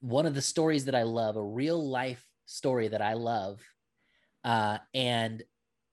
one 0.00 0.26
of 0.26 0.34
the 0.34 0.42
stories 0.42 0.84
that 0.84 0.94
I 0.94 1.02
love, 1.02 1.36
a 1.36 1.42
real 1.42 1.90
life 1.90 2.24
story 2.46 2.88
that 2.88 3.02
I 3.02 3.14
love, 3.14 3.60
uh, 4.44 4.78
and 4.94 5.42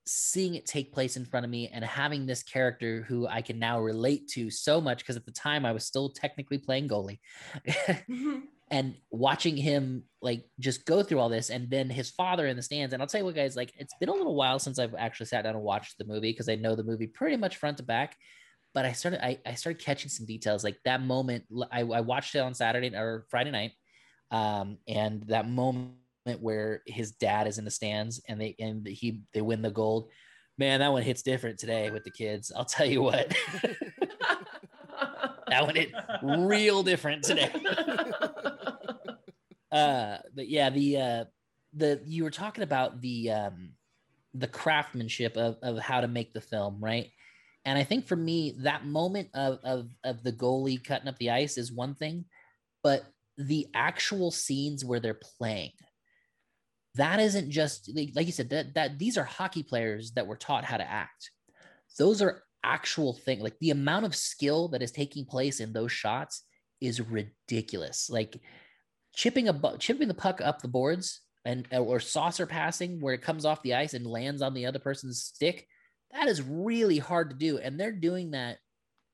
seeing 0.05 0.55
it 0.55 0.65
take 0.65 0.93
place 0.93 1.17
in 1.17 1.25
front 1.25 1.43
of 1.45 1.49
me 1.49 1.67
and 1.67 1.83
having 1.83 2.25
this 2.25 2.41
character 2.43 3.03
who 3.07 3.27
I 3.27 3.41
can 3.41 3.59
now 3.59 3.79
relate 3.79 4.29
to 4.29 4.49
so 4.49 4.79
much 4.79 4.99
because 4.99 5.17
at 5.17 5.25
the 5.25 5.31
time 5.31 5.65
I 5.65 5.73
was 5.73 5.85
still 5.85 6.09
technically 6.09 6.57
playing 6.57 6.87
goalie 6.87 7.19
and 8.69 8.95
watching 9.11 9.55
him 9.55 10.03
like 10.21 10.45
just 10.59 10.85
go 10.85 11.01
through 11.01 11.19
all 11.19 11.29
this 11.29 11.49
and 11.49 11.69
then 11.69 11.89
his 11.89 12.09
father 12.09 12.47
in 12.47 12.57
the 12.57 12.61
stands 12.61 12.93
and 12.93 13.01
I'll 13.01 13.07
tell 13.07 13.21
you 13.21 13.25
what 13.25 13.35
guys 13.35 13.55
like 13.55 13.71
it's 13.77 13.93
been 13.99 14.09
a 14.09 14.13
little 14.13 14.35
while 14.35 14.59
since 14.59 14.77
I've 14.77 14.95
actually 14.95 15.27
sat 15.27 15.43
down 15.43 15.55
and 15.55 15.63
watched 15.63 15.97
the 15.97 16.05
movie 16.05 16.31
because 16.31 16.49
I 16.49 16.55
know 16.55 16.75
the 16.75 16.83
movie 16.83 17.07
pretty 17.07 17.37
much 17.37 17.57
front 17.57 17.77
to 17.77 17.83
back 17.83 18.15
but 18.73 18.85
I 18.85 18.91
started 18.91 19.25
I, 19.25 19.39
I 19.45 19.53
started 19.53 19.83
catching 19.83 20.09
some 20.09 20.25
details 20.25 20.63
like 20.63 20.77
that 20.85 21.01
moment 21.01 21.45
I, 21.71 21.81
I 21.81 22.01
watched 22.01 22.35
it 22.35 22.39
on 22.39 22.53
Saturday 22.53 22.93
or 22.95 23.25
Friday 23.29 23.51
night 23.51 23.71
um 24.31 24.77
and 24.87 25.23
that 25.27 25.47
moment 25.47 25.95
where 26.39 26.81
his 26.85 27.11
dad 27.11 27.47
is 27.47 27.57
in 27.57 27.65
the 27.65 27.71
stands 27.71 28.21
and 28.27 28.39
they 28.39 28.55
and 28.59 28.85
he 28.85 29.21
they 29.33 29.41
win 29.41 29.61
the 29.61 29.71
gold. 29.71 30.09
Man, 30.57 30.79
that 30.79 30.91
one 30.91 31.03
hits 31.03 31.21
different 31.21 31.59
today 31.59 31.91
with 31.91 32.03
the 32.03 32.11
kids. 32.11 32.51
I'll 32.55 32.65
tell 32.65 32.85
you 32.85 33.01
what. 33.01 33.33
that 35.49 35.65
one 35.65 35.75
hit 35.75 35.91
real 36.23 36.83
different 36.83 37.23
today. 37.23 37.51
uh 39.71 40.17
but 40.35 40.47
yeah, 40.49 40.69
the 40.69 40.97
uh 40.97 41.25
the 41.73 42.01
you 42.05 42.23
were 42.23 42.31
talking 42.31 42.63
about 42.63 43.01
the 43.01 43.31
um 43.31 43.71
the 44.33 44.47
craftsmanship 44.47 45.35
of 45.37 45.57
of 45.61 45.79
how 45.79 46.01
to 46.01 46.07
make 46.07 46.33
the 46.33 46.41
film, 46.41 46.77
right? 46.79 47.07
And 47.65 47.77
I 47.77 47.83
think 47.83 48.07
for 48.07 48.15
me, 48.15 48.55
that 48.59 48.85
moment 48.85 49.29
of 49.33 49.59
of 49.63 49.89
of 50.03 50.23
the 50.23 50.31
goalie 50.31 50.83
cutting 50.83 51.07
up 51.07 51.17
the 51.17 51.31
ice 51.31 51.57
is 51.57 51.71
one 51.71 51.95
thing, 51.95 52.25
but 52.83 53.03
the 53.37 53.67
actual 53.73 54.31
scenes 54.31 54.83
where 54.83 54.99
they're 54.99 55.19
playing 55.37 55.71
that 56.97 57.19
isn't 57.19 57.51
just 57.51 57.89
like, 57.95 58.09
like 58.15 58.25
you 58.25 58.31
said 58.31 58.49
that 58.49 58.73
that 58.73 58.99
these 58.99 59.17
are 59.17 59.23
hockey 59.23 59.63
players 59.63 60.11
that 60.11 60.27
were 60.27 60.35
taught 60.35 60.65
how 60.65 60.77
to 60.77 60.89
act 60.89 61.31
those 61.97 62.21
are 62.21 62.43
actual 62.67 63.13
thing 63.13 63.39
like 63.39 63.57
the 63.59 63.71
amount 63.71 64.05
of 64.05 64.15
skill 64.15 64.67
that 64.69 64.81
is 64.81 64.91
taking 64.91 65.25
place 65.25 65.59
in 65.59 65.73
those 65.73 65.91
shots 65.91 66.43
is 66.81 67.01
ridiculous. 67.01 68.09
Like 68.09 68.39
chipping 69.15 69.47
a 69.47 69.53
bu- 69.53 69.77
chipping 69.77 70.07
the 70.07 70.13
puck 70.13 70.41
up 70.41 70.61
the 70.61 70.67
boards 70.67 71.21
and 71.45 71.67
or 71.71 71.99
saucer 71.99 72.45
passing 72.45 72.99
where 72.99 73.13
it 73.13 73.21
comes 73.21 73.45
off 73.45 73.63
the 73.63 73.73
ice 73.75 73.93
and 73.93 74.05
lands 74.05 74.41
on 74.41 74.53
the 74.53 74.65
other 74.65 74.79
person's 74.79 75.23
stick 75.23 75.65
that 76.11 76.27
is 76.27 76.41
really 76.41 76.99
hard 76.99 77.29
to 77.29 77.35
do. 77.35 77.57
And 77.57 77.79
they're 77.79 77.91
doing 77.91 78.31
that 78.31 78.57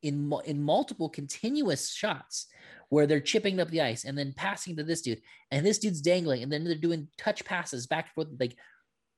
in 0.01 0.31
in 0.45 0.61
multiple 0.61 1.09
continuous 1.09 1.91
shots 1.91 2.47
where 2.89 3.07
they're 3.07 3.19
chipping 3.19 3.59
up 3.59 3.69
the 3.69 3.81
ice 3.81 4.05
and 4.05 4.17
then 4.17 4.33
passing 4.35 4.75
to 4.75 4.83
this 4.83 5.01
dude. 5.01 5.21
And 5.51 5.65
this 5.65 5.79
dude's 5.79 6.01
dangling 6.01 6.43
and 6.43 6.51
then 6.51 6.63
they're 6.63 6.75
doing 6.75 7.07
touch 7.17 7.43
passes 7.45 7.87
back 7.87 8.05
and 8.05 8.13
forth 8.13 8.39
like 8.39 8.55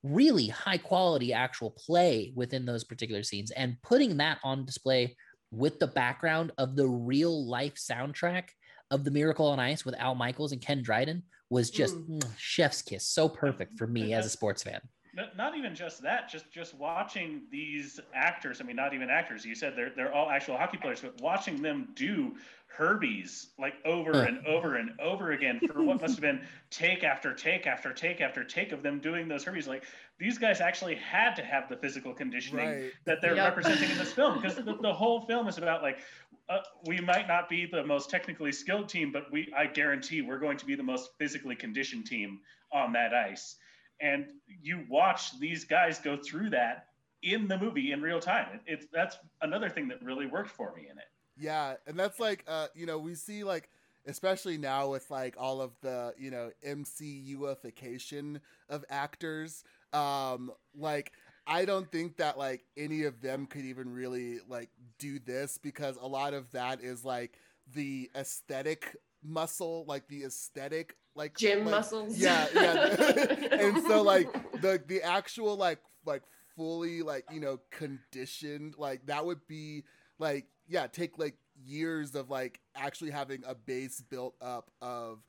really 0.02 0.48
high 0.48 0.78
quality 0.78 1.32
actual 1.32 1.70
play 1.70 2.32
within 2.36 2.64
those 2.66 2.84
particular 2.84 3.22
scenes 3.22 3.50
and 3.50 3.76
putting 3.82 4.16
that 4.18 4.38
on 4.44 4.64
display 4.64 5.16
with 5.50 5.78
the 5.78 5.86
background 5.86 6.52
of 6.58 6.76
the 6.76 6.86
real 6.86 7.46
life 7.48 7.74
soundtrack 7.74 8.44
of 8.90 9.04
the 9.04 9.10
Miracle 9.10 9.46
on 9.46 9.58
Ice 9.58 9.84
with 9.84 9.94
Al 9.98 10.14
Michaels 10.14 10.52
and 10.52 10.60
Ken 10.60 10.82
Dryden 10.82 11.22
was 11.50 11.70
just 11.70 11.96
Mm. 11.96 12.22
chef's 12.38 12.82
kiss. 12.82 13.06
So 13.08 13.28
perfect 13.28 13.78
for 13.78 13.86
me 13.86 14.12
as 14.14 14.26
a 14.26 14.30
sports 14.30 14.62
fan. 14.62 14.80
Not- 15.14 15.36
Not 15.36 15.56
even 15.56 15.74
just 15.74 16.02
that, 16.02 16.28
just 16.28 16.50
just 16.52 16.74
watching 16.74 17.46
these 17.50 17.98
actors. 18.14 18.60
I 18.60 18.64
mean, 18.64 18.76
not 18.76 18.92
even 18.92 19.08
actors. 19.08 19.44
You 19.46 19.54
said 19.54 19.74
they're 19.74 19.90
they're 19.96 20.12
all 20.12 20.28
actual 20.28 20.56
hockey 20.58 20.76
players, 20.76 21.00
but 21.00 21.18
watching 21.22 21.62
them 21.62 21.88
do 21.94 22.36
Herbies 22.66 23.48
like 23.58 23.74
over 23.84 24.12
Huh. 24.12 24.26
and 24.28 24.46
over 24.46 24.76
and 24.76 24.90
over 25.00 25.32
again 25.32 25.60
for 25.60 25.82
what 25.82 26.00
must 26.00 26.16
have 26.16 26.20
been 26.20 26.40
take 26.70 27.04
after 27.04 27.32
take 27.32 27.66
after 27.66 27.92
take 27.92 28.20
after 28.20 28.44
take 28.44 28.72
of 28.72 28.82
them 28.82 29.00
doing 29.00 29.28
those 29.28 29.44
Herbies. 29.44 29.66
Like 29.66 29.84
these 30.18 30.36
guys 30.38 30.60
actually 30.60 30.94
had 30.96 31.34
to 31.36 31.42
have 31.44 31.68
the 31.68 31.76
physical 31.76 32.12
conditioning 32.12 32.68
Right. 32.68 32.92
that 33.06 33.22
they're 33.22 33.34
Yep. 33.34 33.56
representing 33.56 33.90
in 33.90 33.98
this 33.98 34.12
film 34.12 34.34
because 34.40 34.56
the, 34.56 34.76
the 34.82 34.92
whole 35.02 35.22
film 35.22 35.48
is 35.48 35.58
about 35.58 35.82
like 35.82 36.00
uh, 36.48 36.58
we 36.86 37.00
might 37.00 37.26
not 37.26 37.48
be 37.48 37.66
the 37.66 37.84
most 37.84 38.10
technically 38.10 38.52
skilled 38.52 38.88
team, 38.88 39.10
but 39.10 39.30
we 39.32 39.52
I 39.56 39.66
guarantee 39.66 40.22
we're 40.22 40.38
going 40.38 40.58
to 40.58 40.66
be 40.66 40.74
the 40.74 40.82
most 40.82 41.10
physically 41.18 41.56
conditioned 41.56 42.06
team 42.06 42.40
on 42.72 42.92
that 42.92 43.14
ice. 43.14 43.56
And 44.00 44.26
you 44.60 44.84
watch 44.90 45.38
these 45.40 45.64
guys 45.64 45.98
go 45.98 46.16
through 46.16 46.50
that 46.50 46.88
in 47.22 47.48
the 47.48 47.56
movie 47.58 47.92
in 47.92 48.02
real 48.02 48.20
time. 48.20 48.48
It, 48.54 48.60
it's 48.66 48.86
that's 48.92 49.16
another 49.40 49.70
thing 49.70 49.88
that 49.88 50.02
really 50.02 50.26
worked 50.26 50.50
for 50.50 50.74
me 50.76 50.88
in 50.90 50.98
it. 50.98 51.04
Yeah, 51.38 51.74
and 51.86 51.98
that's 51.98 52.18
like 52.18 52.44
uh, 52.48 52.68
you 52.74 52.86
know, 52.86 52.98
we 52.98 53.14
see 53.14 53.44
like 53.44 53.68
especially 54.06 54.56
now 54.56 54.90
with 54.90 55.10
like 55.10 55.34
all 55.38 55.60
of 55.60 55.72
the, 55.82 56.14
you 56.16 56.30
know, 56.30 56.50
MCUification 56.66 58.40
of 58.68 58.84
actors, 58.90 59.64
um 59.92 60.50
like 60.76 61.12
I 61.46 61.64
don't 61.64 61.90
think 61.90 62.16
that 62.16 62.38
like 62.38 62.64
any 62.76 63.04
of 63.04 63.20
them 63.20 63.46
could 63.46 63.64
even 63.64 63.92
really 63.92 64.38
like 64.48 64.70
do 64.98 65.18
this 65.18 65.58
because 65.58 65.96
a 66.00 66.06
lot 66.06 66.34
of 66.34 66.50
that 66.52 66.82
is 66.82 67.04
like 67.04 67.38
the 67.74 68.10
aesthetic 68.16 68.96
muscle, 69.22 69.84
like 69.86 70.08
the 70.08 70.24
aesthetic 70.24 70.96
like 71.14 71.36
Gym 71.36 71.60
like- 71.64 71.70
muscles. 71.70 72.18
Yeah, 72.18 72.46
yeah. 72.54 72.86
and 73.52 73.82
so 73.86 74.02
like 74.02 74.32
the 74.60 74.82
the 74.86 75.02
actual 75.02 75.56
like 75.56 75.78
like 76.04 76.22
fully 76.56 77.02
like 77.02 77.24
you 77.30 77.40
know 77.40 77.60
conditioned 77.70 78.74
like 78.78 79.06
that 79.06 79.24
would 79.26 79.46
be 79.46 79.84
like 80.18 80.46
yeah 80.68 80.86
take 80.86 81.18
like 81.18 81.36
years 81.64 82.14
of 82.14 82.30
like 82.30 82.60
actually 82.74 83.10
having 83.10 83.42
a 83.46 83.54
base 83.54 84.00
built 84.00 84.34
up 84.40 84.70
of 84.80 85.20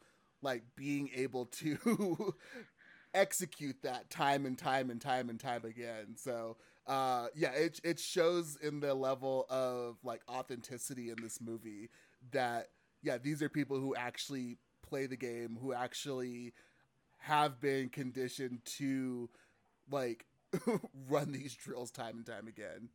like 0.41 0.63
being 0.75 1.09
able 1.15 1.45
to 1.45 2.35
execute 3.13 3.77
that 3.83 4.09
time 4.09 4.45
and 4.45 4.57
time 4.57 4.89
and 4.89 5.01
time 5.01 5.29
and 5.29 5.39
time 5.39 5.65
again. 5.65 6.15
So 6.15 6.57
uh 6.85 7.27
yeah 7.35 7.51
it 7.51 7.79
it 7.83 7.99
shows 7.99 8.57
in 8.61 8.79
the 8.79 8.93
level 8.93 9.45
of 9.49 9.97
like 10.03 10.21
authenticity 10.29 11.09
in 11.09 11.17
this 11.21 11.41
movie 11.41 11.89
that 12.31 12.69
yeah 13.03 13.17
these 13.17 13.41
are 13.41 13.49
people 13.49 13.77
who 13.77 13.93
actually 13.93 14.57
play 14.87 15.05
the 15.05 15.17
game 15.17 15.57
who 15.61 15.73
actually 15.73 16.53
have 17.17 17.59
been 17.59 17.89
conditioned 17.89 18.59
to 18.63 19.29
like 19.91 20.25
run 21.09 21.33
these 21.33 21.53
drills 21.55 21.91
time 21.91 22.15
and 22.15 22.25
time 22.25 22.47
again 22.47 22.89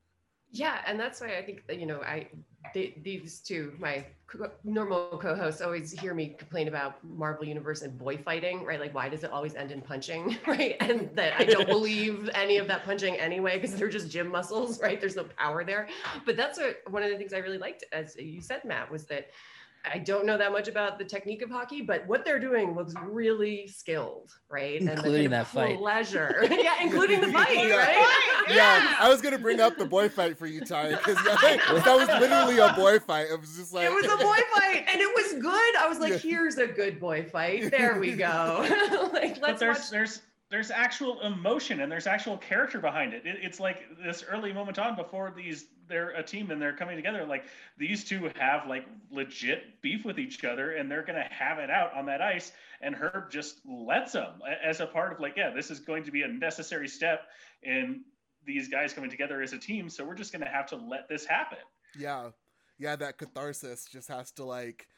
Yeah, 0.52 0.80
and 0.86 1.00
that's 1.00 1.20
why 1.20 1.38
I 1.38 1.42
think 1.42 1.66
that, 1.66 1.78
you 1.80 1.86
know 1.86 2.02
I 2.02 2.28
they, 2.74 2.94
these 3.02 3.40
two 3.40 3.72
my 3.78 4.04
co- 4.26 4.50
normal 4.64 5.18
co-hosts 5.20 5.60
always 5.60 5.90
hear 5.90 6.14
me 6.14 6.36
complain 6.38 6.68
about 6.68 7.02
Marvel 7.04 7.44
Universe 7.44 7.82
and 7.82 7.98
boy 7.98 8.18
fighting, 8.18 8.64
right? 8.64 8.78
Like 8.78 8.94
why 8.94 9.08
does 9.08 9.24
it 9.24 9.30
always 9.30 9.54
end 9.54 9.72
in 9.72 9.80
punching, 9.80 10.38
right? 10.46 10.76
And 10.80 11.10
that 11.16 11.40
I 11.40 11.44
don't 11.44 11.66
believe 11.78 12.28
any 12.34 12.58
of 12.58 12.68
that 12.68 12.84
punching 12.84 13.16
anyway 13.16 13.58
because 13.58 13.74
they're 13.74 13.88
just 13.88 14.10
gym 14.10 14.28
muscles, 14.28 14.80
right? 14.82 15.00
There's 15.00 15.16
no 15.16 15.24
power 15.38 15.64
there. 15.64 15.88
But 16.26 16.36
that's 16.36 16.58
what 16.58 16.82
one 16.90 17.02
of 17.02 17.10
the 17.10 17.16
things 17.16 17.32
I 17.32 17.38
really 17.38 17.58
liked, 17.58 17.84
as 17.92 18.14
you 18.16 18.42
said, 18.42 18.64
Matt, 18.64 18.90
was 18.90 19.04
that 19.06 19.30
I 19.84 19.98
don't 19.98 20.26
know 20.26 20.38
that 20.38 20.52
much 20.52 20.68
about 20.68 20.98
the 20.98 21.04
technique 21.04 21.42
of 21.42 21.50
hockey, 21.50 21.82
but 21.82 22.06
what 22.06 22.24
they're 22.24 22.38
doing 22.38 22.74
looks 22.74 22.94
really 23.04 23.66
skilled, 23.66 24.30
right? 24.48 24.78
And 24.78 24.86
the 24.88 24.92
Including 24.92 25.14
kind 25.14 25.26
of 25.26 25.30
that 25.32 25.46
fight. 25.48 25.78
Pleasure, 25.78 26.46
yeah, 26.50 26.80
including 26.82 27.20
the 27.20 27.32
fight, 27.32 27.68
Yeah. 27.68 27.76
right? 27.76 28.18
yeah 28.48 28.96
i 28.98 29.08
was 29.08 29.22
gonna 29.22 29.38
bring 29.38 29.60
up 29.60 29.78
the 29.78 29.84
boy 29.86 30.08
fight 30.08 30.36
for 30.36 30.46
you 30.48 30.60
ty 30.60 30.90
because 30.90 31.14
that 31.24 31.84
was 31.96 32.08
literally 32.20 32.58
a 32.58 32.72
boy 32.74 32.98
fight 32.98 33.28
it 33.30 33.40
was 33.40 33.56
just 33.56 33.72
like 33.72 33.84
it 33.86 33.92
was 33.92 34.04
a 34.04 34.16
boy 34.16 34.36
fight 34.56 34.84
and 34.90 35.00
it 35.00 35.08
was 35.14 35.40
good. 35.40 35.76
I 35.76 35.86
was 35.88 36.00
like, 36.00 36.12
Yeah. 36.12 36.18
here's 36.18 36.58
a 36.58 36.66
good 36.66 36.98
boy 36.98 37.24
fight. 37.30 37.70
There 37.70 37.98
we 38.00 38.12
go. 38.14 38.66
like, 39.12 39.40
let's 39.40 39.60
there's 39.60 39.78
watch. 39.78 39.90
there's 39.90 40.22
there's 40.50 40.70
actual 40.70 41.20
emotion 41.22 41.80
and 41.80 41.90
there's 41.90 42.06
actual 42.06 42.36
character 42.36 42.78
behind 42.78 43.14
it. 43.14 43.24
it. 43.24 43.36
It's 43.42 43.58
like 43.60 43.84
this 44.04 44.24
early 44.28 44.52
moment 44.52 44.78
on 44.78 44.96
before 44.96 45.32
these 45.34 45.66
they're 45.92 46.11
a 46.11 46.22
team 46.22 46.50
and 46.50 46.61
they're 46.61 46.74
coming 46.74 46.96
together. 46.96 47.24
Like 47.24 47.44
these 47.78 48.02
two 48.02 48.31
have 48.37 48.66
like 48.66 48.87
legit 49.11 49.81
beef 49.83 50.05
with 50.05 50.18
each 50.18 50.44
other 50.44 50.72
and 50.72 50.90
they're 50.90 51.05
gonna 51.05 51.28
have 51.31 51.59
it 51.59 51.70
out 51.70 51.94
on 51.94 52.07
that 52.07 52.20
ice. 52.20 52.50
And 52.81 52.94
Herb 52.96 53.31
just 53.31 53.59
lets 53.64 54.12
them 54.12 54.40
as 54.64 54.81
a 54.81 54.87
part 54.87 55.12
of 55.12 55.20
like, 55.20 55.35
yeah, 55.37 55.50
this 55.50 55.70
is 55.70 55.78
going 55.78 56.02
to 56.05 56.11
be 56.11 56.22
a 56.22 56.28
necessary 56.28 56.88
step 56.88 57.28
in 57.62 58.02
these 58.44 58.68
guys 58.68 58.92
coming 58.92 59.11
together 59.11 59.40
as 59.42 59.52
a 59.52 59.59
team. 59.59 59.88
So 59.88 60.05
we're 60.05 60.16
just 60.16 60.33
gonna 60.33 60.48
have 60.48 60.66
to 60.68 60.76
let 60.76 61.09
this 61.09 61.24
happen. 61.26 61.59
yeah 61.96 62.31
yeah 62.78 62.96
that 62.96 63.18
catharsis 63.18 63.85
just 63.85 64.09
has 64.09 64.33
to 64.33 64.44
like 64.44 64.88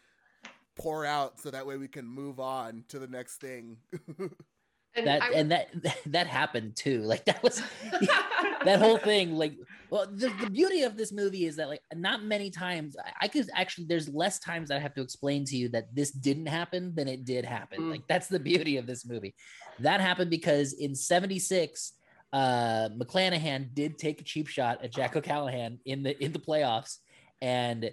pour 0.76 1.04
out 1.04 1.40
so 1.40 1.50
that 1.50 1.66
way 1.66 1.76
we 1.76 1.88
can 1.88 2.06
move 2.06 2.38
on 2.40 2.84
to 2.88 2.98
the 2.98 3.06
next 3.06 3.36
thing 3.40 3.76
And 4.96 5.06
That 5.06 5.22
I- 5.22 5.32
and 5.32 5.50
that 5.52 5.68
that 6.06 6.26
happened 6.26 6.76
too. 6.76 7.02
Like 7.02 7.24
that 7.24 7.42
was 7.42 7.60
that 8.64 8.78
whole 8.80 8.98
thing 8.98 9.32
like 9.32 9.54
well 9.90 10.06
the, 10.10 10.28
the 10.40 10.48
beauty 10.50 10.82
of 10.82 10.96
this 10.96 11.12
movie 11.12 11.44
is 11.46 11.56
that 11.56 11.68
like 11.68 11.82
not 11.94 12.22
many 12.24 12.50
times 12.50 12.96
I, 12.96 13.12
I 13.22 13.28
could 13.28 13.48
actually 13.54 13.86
there's 13.88 14.08
less 14.08 14.38
times 14.38 14.68
that 14.70 14.76
i 14.76 14.80
have 14.80 14.94
to 14.94 15.02
explain 15.02 15.44
to 15.46 15.56
you 15.56 15.68
that 15.70 15.94
this 15.94 16.10
didn't 16.10 16.46
happen 16.46 16.94
than 16.94 17.06
it 17.06 17.24
did 17.26 17.44
happen 17.44 17.80
Mm. 17.82 17.90
like 17.90 18.06
that's 18.08 18.28
the 18.28 18.40
beauty 18.40 18.78
of 18.78 18.86
this 18.86 19.04
movie 19.04 19.34
that 19.80 20.00
happened 20.00 20.30
because 20.30 20.72
in 20.72 20.94
76 20.94 21.92
uh 22.32 22.88
mcclanahan 22.98 23.72
did 23.74 23.98
take 23.98 24.20
a 24.22 24.24
cheap 24.24 24.48
shot 24.48 24.82
at 24.82 24.90
jack 24.92 25.14
o'callahan 25.14 25.78
in 25.84 26.02
the 26.02 26.22
in 26.24 26.32
the 26.32 26.38
playoffs 26.38 26.96
and 27.42 27.90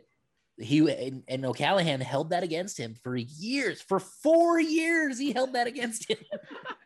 he 0.58 0.80
and, 0.90 1.24
and 1.28 1.46
o'callahan 1.46 2.00
held 2.00 2.30
that 2.30 2.44
against 2.44 2.78
him 2.78 2.96
for 3.04 3.16
years 3.18 3.82
for 3.82 4.00
four 4.00 4.60
years 4.60 5.20
he 5.20 5.34
held 5.34 5.54
that 5.54 5.68
against 5.68 6.10
him 6.10 6.18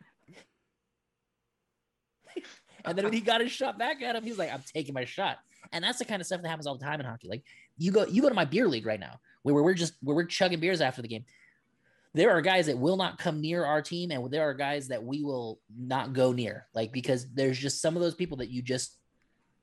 And 2.86 2.96
then 2.96 3.04
when 3.04 3.12
he 3.12 3.20
got 3.20 3.40
his 3.40 3.52
shot 3.52 3.78
back 3.78 4.00
at 4.02 4.16
him, 4.16 4.22
he 4.22 4.30
was 4.30 4.38
like, 4.38 4.52
I'm 4.52 4.62
taking 4.72 4.94
my 4.94 5.04
shot. 5.04 5.38
And 5.72 5.82
that's 5.82 5.98
the 5.98 6.04
kind 6.04 6.20
of 6.20 6.26
stuff 6.26 6.42
that 6.42 6.48
happens 6.48 6.66
all 6.66 6.76
the 6.76 6.84
time 6.84 7.00
in 7.00 7.06
hockey. 7.06 7.28
Like 7.28 7.42
you 7.76 7.90
go, 7.90 8.06
you 8.06 8.22
go 8.22 8.28
to 8.28 8.34
my 8.34 8.44
beer 8.44 8.68
league 8.68 8.86
right 8.86 9.00
now, 9.00 9.18
where 9.42 9.54
we're 9.54 9.74
just 9.74 9.94
where 10.02 10.14
we're 10.14 10.24
chugging 10.24 10.60
beers 10.60 10.80
after 10.80 11.02
the 11.02 11.08
game. 11.08 11.24
There 12.14 12.30
are 12.30 12.40
guys 12.40 12.66
that 12.66 12.78
will 12.78 12.96
not 12.96 13.18
come 13.18 13.40
near 13.40 13.64
our 13.64 13.82
team, 13.82 14.10
and 14.10 14.30
there 14.30 14.48
are 14.48 14.54
guys 14.54 14.88
that 14.88 15.04
we 15.04 15.22
will 15.22 15.60
not 15.76 16.12
go 16.12 16.32
near. 16.32 16.66
Like 16.74 16.92
because 16.92 17.28
there's 17.34 17.58
just 17.58 17.82
some 17.82 17.96
of 17.96 18.02
those 18.02 18.14
people 18.14 18.38
that 18.38 18.48
you 18.48 18.62
just 18.62 18.96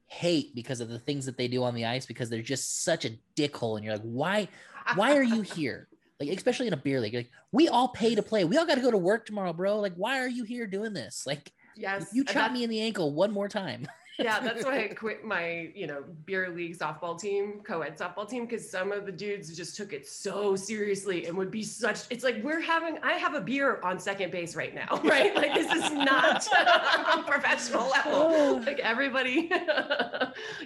hate 0.07 0.53
because 0.53 0.79
of 0.79 0.89
the 0.89 0.99
things 0.99 1.25
that 1.25 1.37
they 1.37 1.47
do 1.47 1.63
on 1.63 1.73
the 1.73 1.85
ice, 1.85 2.05
because 2.05 2.29
they're 2.29 2.41
just 2.41 2.83
such 2.83 3.05
a 3.05 3.11
dickhole. 3.35 3.77
And 3.77 3.85
you're 3.85 3.95
like, 3.95 4.03
why, 4.03 4.47
why 4.95 5.17
are 5.17 5.23
you 5.23 5.41
here? 5.55 5.87
Like, 6.19 6.29
especially 6.29 6.67
in 6.67 6.73
a 6.73 6.77
beer 6.77 7.01
league, 7.01 7.13
like 7.15 7.31
we 7.51 7.67
all 7.67 7.87
pay 7.89 8.13
to 8.15 8.21
play. 8.21 8.43
We 8.43 8.57
all 8.57 8.65
got 8.65 8.75
to 8.75 8.81
go 8.81 8.91
to 8.91 8.97
work 8.97 9.25
tomorrow, 9.25 9.53
bro. 9.53 9.79
Like, 9.79 9.95
why 9.95 10.19
are 10.19 10.27
you 10.27 10.43
here 10.43 10.67
doing 10.67 10.93
this? 10.93 11.23
Like, 11.25 11.51
yes, 11.75 12.09
you 12.13 12.23
chop 12.23 12.51
me 12.51 12.63
in 12.63 12.69
the 12.69 12.81
ankle 12.81 13.11
one 13.13 13.31
more 13.31 13.47
time. 13.47 13.87
yeah, 14.19 14.39
that's 14.39 14.63
why 14.63 14.83
I 14.83 14.87
quit 14.93 15.25
my, 15.25 15.71
you 15.73 15.87
know, 15.87 16.03
beer 16.25 16.49
league 16.49 16.77
softball 16.77 17.19
team, 17.19 17.61
co-ed 17.63 17.97
softball 17.97 18.29
team, 18.29 18.45
because 18.45 18.69
some 18.69 18.91
of 18.91 19.07
the 19.07 19.11
dudes 19.11 19.55
just 19.57 19.75
took 19.75 19.91
it 19.91 20.07
so 20.07 20.55
seriously 20.55 21.25
and 21.25 21.35
would 21.35 21.49
be 21.49 21.63
such. 21.63 22.01
It's 22.11 22.23
like 22.23 22.43
we're 22.43 22.61
having. 22.61 22.99
I 23.01 23.13
have 23.13 23.33
a 23.33 23.41
beer 23.41 23.79
on 23.81 23.97
second 23.97 24.31
base 24.31 24.55
right 24.55 24.73
now, 24.75 25.01
right? 25.03 25.35
Like 25.35 25.55
this 25.55 25.71
is 25.71 25.91
not 25.91 26.45
professional 27.27 27.89
level. 27.89 28.61
Like 28.73 28.79
everybody, 28.79 29.49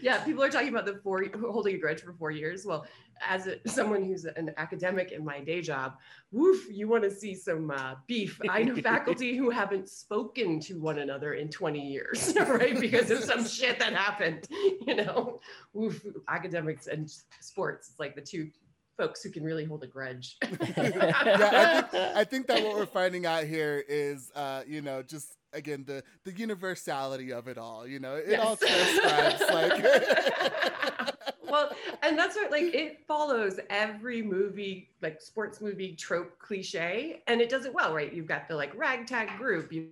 yeah, 0.02 0.24
people 0.24 0.44
are 0.44 0.50
talking 0.50 0.70
about 0.70 0.86
the 0.86 1.00
four 1.04 1.26
holding 1.40 1.76
a 1.76 1.78
grudge 1.78 2.02
for 2.02 2.14
four 2.14 2.32
years. 2.32 2.66
Well, 2.66 2.86
as 3.26 3.48
a, 3.48 3.58
someone 3.68 4.04
who's 4.04 4.26
an 4.26 4.52
academic 4.58 5.12
in 5.12 5.24
my 5.24 5.40
day 5.40 5.62
job, 5.62 5.94
woof, 6.32 6.66
you 6.70 6.88
want 6.88 7.04
to 7.04 7.12
see 7.12 7.34
some 7.36 7.72
uh, 7.72 7.96
beef. 8.08 8.40
I 8.50 8.64
know 8.64 8.76
faculty 8.82 9.36
who 9.36 9.50
haven't 9.50 9.90
spoken 9.90 10.60
to 10.62 10.80
one 10.80 11.00
another 11.00 11.34
in 11.34 11.50
20 11.50 11.80
years, 11.80 12.34
right? 12.48 12.80
Because 12.80 13.10
of 13.12 13.24
some 13.24 13.46
shit 13.46 13.80
that 13.80 13.94
happened, 13.94 14.48
you 14.86 14.96
know, 14.96 15.40
woof, 15.74 16.06
academics 16.28 16.88
and 16.88 17.12
sports. 17.40 17.90
It's 17.90 18.00
like 18.00 18.16
the 18.16 18.22
two 18.22 18.50
folks 18.98 19.22
who 19.22 19.30
can 19.30 19.44
really 19.44 19.64
hold 19.64 19.84
a 19.84 19.88
grudge. 19.88 20.38
yeah, 20.44 21.12
I 21.16 21.82
think, 21.82 22.18
I 22.18 22.24
think 22.24 22.48
that 22.48 22.64
what 22.64 22.76
we're 22.76 22.86
finding 22.88 23.26
out 23.26 23.44
here 23.44 23.84
is, 23.88 24.32
uh, 24.36 24.64
you 24.68 24.82
know, 24.82 25.04
just 25.04 25.36
again 25.54 25.84
the 25.88 26.04
the 26.26 26.34
universality 26.34 27.32
of 27.32 27.48
it 27.48 27.58
all. 27.58 27.88
You 27.88 28.00
know, 28.00 28.16
it 28.16 28.26
Yes. 28.30 28.46
all 28.46 28.56
describes 28.56 29.42
like. 29.54 31.17
Well, 31.50 31.72
and 32.04 32.18
that's 32.18 32.36
what 32.36 32.52
like 32.52 32.74
it 32.74 33.00
follows 33.08 33.60
every 33.70 34.22
movie, 34.22 34.90
like 35.02 35.22
sports 35.22 35.62
movie 35.62 35.96
trope 35.96 36.38
cliche, 36.40 37.24
and 37.28 37.42
it 37.42 37.50
does 37.50 37.66
it 37.66 37.74
well, 37.74 37.94
right? 37.94 38.14
You've 38.14 38.28
got 38.28 38.48
the 38.48 38.56
like 38.56 38.76
ragtag 38.76 39.38
group, 39.38 39.72
you 39.72 39.88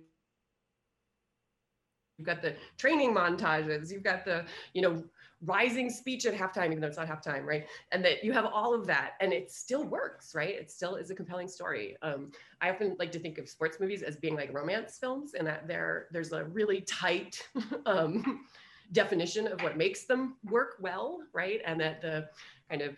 You've 2.18 2.26
got 2.26 2.40
the 2.42 2.54
training 2.78 3.14
montages. 3.14 3.92
You've 3.92 4.02
got 4.02 4.24
the, 4.24 4.44
you 4.72 4.80
know, 4.82 5.04
rising 5.42 5.90
speech 5.90 6.24
at 6.24 6.34
halftime, 6.34 6.66
even 6.66 6.80
though 6.80 6.86
it's 6.86 6.96
not 6.96 7.08
halftime, 7.08 7.44
right? 7.44 7.66
And 7.92 8.02
that 8.04 8.24
you 8.24 8.32
have 8.32 8.46
all 8.46 8.74
of 8.74 8.86
that, 8.86 9.12
and 9.20 9.32
it 9.32 9.50
still 9.50 9.84
works, 9.84 10.34
right? 10.34 10.54
It 10.54 10.70
still 10.70 10.96
is 10.96 11.10
a 11.10 11.14
compelling 11.14 11.48
story. 11.48 11.96
Um, 12.00 12.32
I 12.62 12.70
often 12.70 12.96
like 12.98 13.12
to 13.12 13.18
think 13.18 13.36
of 13.38 13.48
sports 13.48 13.78
movies 13.80 14.02
as 14.02 14.16
being 14.16 14.34
like 14.34 14.52
romance 14.54 14.98
films, 14.98 15.34
and 15.34 15.46
that 15.46 15.68
there 15.68 16.06
there's 16.10 16.32
a 16.32 16.44
really 16.44 16.80
tight 16.82 17.46
um, 17.86 18.46
definition 18.92 19.46
of 19.46 19.62
what 19.62 19.76
makes 19.76 20.04
them 20.04 20.36
work 20.44 20.76
well, 20.80 21.20
right? 21.32 21.60
And 21.64 21.80
that 21.80 22.00
the 22.00 22.28
kind 22.68 22.82
of 22.82 22.96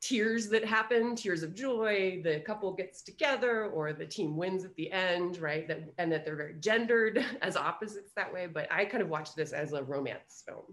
tears 0.00 0.48
that 0.48 0.64
happen, 0.64 1.14
tears 1.14 1.42
of 1.42 1.54
joy, 1.54 2.20
the 2.24 2.40
couple 2.40 2.72
gets 2.72 3.02
together 3.02 3.66
or 3.66 3.92
the 3.92 4.06
team 4.06 4.36
wins 4.36 4.64
at 4.64 4.74
the 4.76 4.90
end, 4.90 5.38
right? 5.38 5.68
That 5.68 5.82
and 5.98 6.10
that 6.10 6.24
they're 6.24 6.36
very 6.36 6.54
gendered 6.58 7.24
as 7.42 7.56
opposites 7.56 8.12
that 8.16 8.32
way. 8.32 8.46
But 8.46 8.70
I 8.72 8.84
kind 8.84 9.02
of 9.02 9.08
watched 9.08 9.36
this 9.36 9.52
as 9.52 9.72
a 9.72 9.82
romance 9.82 10.42
film, 10.46 10.64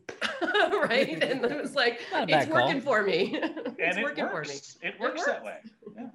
right? 0.82 1.22
And 1.22 1.44
it 1.44 1.62
was 1.62 1.76
like, 1.76 2.02
it's 2.14 2.48
working 2.50 2.82
for 2.82 3.04
me. 3.04 3.36
it's 3.42 3.98
and 3.98 4.04
working 4.04 4.26
it 4.26 4.34
works. 4.34 4.78
for 4.78 4.86
me. 4.86 4.90
It 4.90 5.00
works, 5.00 5.22
it 5.22 5.26
works. 5.26 5.26
that 5.26 5.44
way. 5.44 5.58
Yeah. 5.96 6.10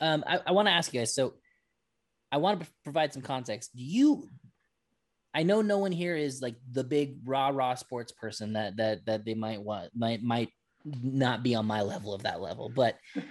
Um, 0.00 0.24
I, 0.26 0.40
I 0.46 0.52
want 0.52 0.66
to 0.66 0.72
ask 0.72 0.92
you 0.92 1.00
guys. 1.00 1.14
So, 1.14 1.34
I 2.32 2.38
want 2.38 2.60
to 2.60 2.66
provide 2.82 3.12
some 3.12 3.22
context. 3.22 3.76
Do 3.76 3.82
you? 3.84 4.28
I 5.34 5.42
know 5.42 5.62
no 5.62 5.78
one 5.78 5.92
here 5.92 6.16
is 6.16 6.42
like 6.42 6.56
the 6.70 6.84
big 6.84 7.16
raw 7.24 7.48
raw 7.48 7.74
sports 7.74 8.12
person 8.12 8.52
that 8.52 8.76
that 8.76 9.06
that 9.06 9.24
they 9.24 9.34
might 9.34 9.62
want 9.62 9.90
might 9.94 10.22
might 10.22 10.50
not 10.84 11.42
be 11.42 11.54
on 11.54 11.66
my 11.66 11.82
level 11.82 12.12
of 12.12 12.24
that 12.24 12.40
level, 12.40 12.68
but 12.68 12.98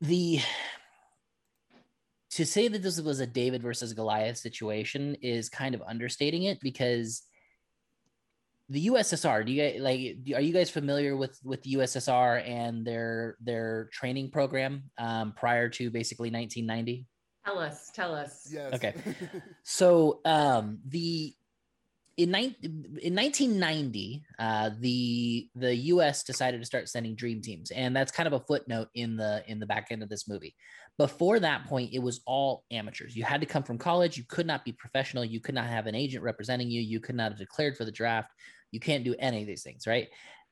the 0.00 0.40
to 2.30 2.44
say 2.44 2.68
that 2.68 2.82
this 2.82 3.00
was 3.00 3.20
a 3.20 3.26
David 3.26 3.62
versus 3.62 3.92
Goliath 3.92 4.36
situation 4.36 5.16
is 5.22 5.48
kind 5.48 5.74
of 5.74 5.82
understating 5.82 6.44
it 6.44 6.60
because 6.60 7.22
the 8.68 8.88
USSR. 8.88 9.46
Do 9.46 9.52
you 9.52 9.62
guys 9.62 9.80
like? 9.80 10.16
Are 10.34 10.40
you 10.40 10.52
guys 10.52 10.70
familiar 10.70 11.16
with 11.16 11.38
with 11.42 11.62
the 11.62 11.74
USSR 11.74 12.46
and 12.46 12.86
their 12.86 13.36
their 13.40 13.88
training 13.92 14.30
program 14.30 14.84
um, 14.98 15.32
prior 15.32 15.68
to 15.70 15.90
basically 15.90 16.30
1990? 16.30 17.06
Tell 17.48 17.58
us. 17.58 17.90
Tell 17.94 18.14
us. 18.14 18.48
Yes. 18.50 18.74
Okay. 18.74 18.94
so 19.62 20.20
um, 20.24 20.80
the 20.86 21.34
in, 22.18 22.34
in 22.34 23.14
1990, 23.14 24.24
uh, 24.38 24.70
the 24.80 25.48
the 25.54 25.74
U.S. 25.74 26.24
decided 26.24 26.60
to 26.60 26.66
start 26.66 26.88
sending 26.88 27.14
dream 27.14 27.40
teams, 27.40 27.70
and 27.70 27.96
that's 27.96 28.12
kind 28.12 28.26
of 28.26 28.32
a 28.32 28.40
footnote 28.40 28.88
in 28.94 29.16
the 29.16 29.42
in 29.46 29.60
the 29.60 29.66
back 29.66 29.86
end 29.90 30.02
of 30.02 30.08
this 30.08 30.28
movie. 30.28 30.54
Before 30.98 31.38
that 31.38 31.66
point, 31.66 31.94
it 31.94 32.00
was 32.00 32.20
all 32.26 32.64
amateurs. 32.72 33.16
You 33.16 33.22
had 33.22 33.40
to 33.40 33.46
come 33.46 33.62
from 33.62 33.78
college. 33.78 34.18
You 34.18 34.24
could 34.28 34.46
not 34.46 34.64
be 34.64 34.72
professional. 34.72 35.24
You 35.24 35.40
could 35.40 35.54
not 35.54 35.66
have 35.66 35.86
an 35.86 35.94
agent 35.94 36.24
representing 36.24 36.70
you. 36.70 36.82
You 36.82 36.98
could 36.98 37.14
not 37.14 37.30
have 37.30 37.38
declared 37.38 37.76
for 37.76 37.84
the 37.84 37.92
draft. 37.92 38.32
You 38.72 38.80
can't 38.80 39.04
do 39.04 39.14
any 39.18 39.40
of 39.40 39.46
these 39.46 39.62
things, 39.62 39.86
right? 39.86 40.08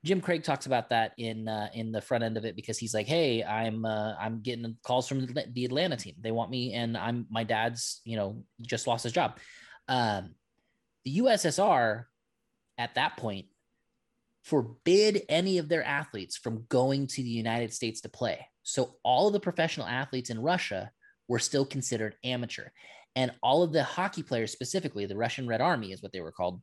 Jim 0.07 0.21
Craig 0.21 0.45
talks 0.45 0.67
about 0.67 0.91
that 0.91 1.13
in 1.19 1.49
uh, 1.49 1.69
in 1.75 1.91
the 1.91 2.01
front 2.01 2.23
end 2.23 2.37
of 2.37 2.45
it 2.45 2.55
because 2.55 2.79
he's 2.79 2.95
like, 2.95 3.07
"Hey, 3.07 3.43
I'm 3.43 3.85
uh, 3.85 4.15
I'm 4.19 4.41
getting 4.41 4.77
calls 4.85 5.09
from 5.09 5.27
the 5.27 5.65
Atlanta 5.65 5.97
team. 5.97 6.15
They 6.21 6.31
want 6.31 6.51
me, 6.51 6.75
and 6.75 6.97
I'm 6.97 7.27
my 7.29 7.43
dad's 7.43 8.01
you 8.05 8.17
know 8.17 8.45
just 8.63 8.87
lost 8.87 9.03
his 9.03 9.13
job." 9.13 9.39
Um, 9.89 10.35
the 11.05 11.19
USSR 11.19 12.05
at 12.79 12.95
that 12.95 13.17
point 13.17 13.47
forbid 14.43 15.23
any 15.29 15.59
of 15.59 15.69
their 15.69 15.85
athletes 15.85 16.37
from 16.37 16.67
going 16.69 17.09
to 17.09 17.23
the 17.23 17.29
United 17.29 17.73
States 17.73 18.01
to 18.03 18.09
play. 18.09 18.47
So 18.63 18.97
all 19.03 19.27
of 19.27 19.33
the 19.33 19.41
professional 19.41 19.89
athletes 19.89 20.31
in 20.31 20.41
Russia 20.41 20.93
were 21.27 21.41
still 21.41 21.67
considered 21.67 22.15
amateur. 22.23 22.69
And 23.17 23.33
all 23.43 23.65
of 23.65 23.73
the 23.73 23.83
hockey 23.83 24.23
players, 24.23 24.53
specifically 24.53 25.07
the 25.07 25.17
Russian 25.17 25.49
Red 25.49 25.61
Army, 25.61 25.91
is 25.91 26.01
what 26.01 26.13
they 26.13 26.21
were 26.21 26.31
called, 26.31 26.61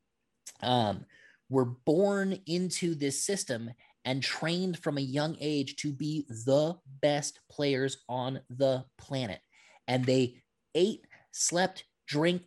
um, 0.62 1.06
were 1.50 1.66
born 1.66 2.40
into 2.46 2.96
this 2.96 3.26
system 3.26 3.72
and 4.06 4.22
trained 4.22 4.80
from 4.80 4.98
a 4.98 5.02
young 5.02 5.38
age 5.40 5.76
to 5.78 5.92
be 5.92 6.26
the 6.46 6.76
best 7.02 7.40
players 7.50 7.98
on 8.10 8.42
the 8.50 8.84
planet. 8.98 9.40
And 9.88 10.06
they 10.06 10.42
ate, 10.76 11.06
slept, 11.32 11.86
drank 12.08 12.44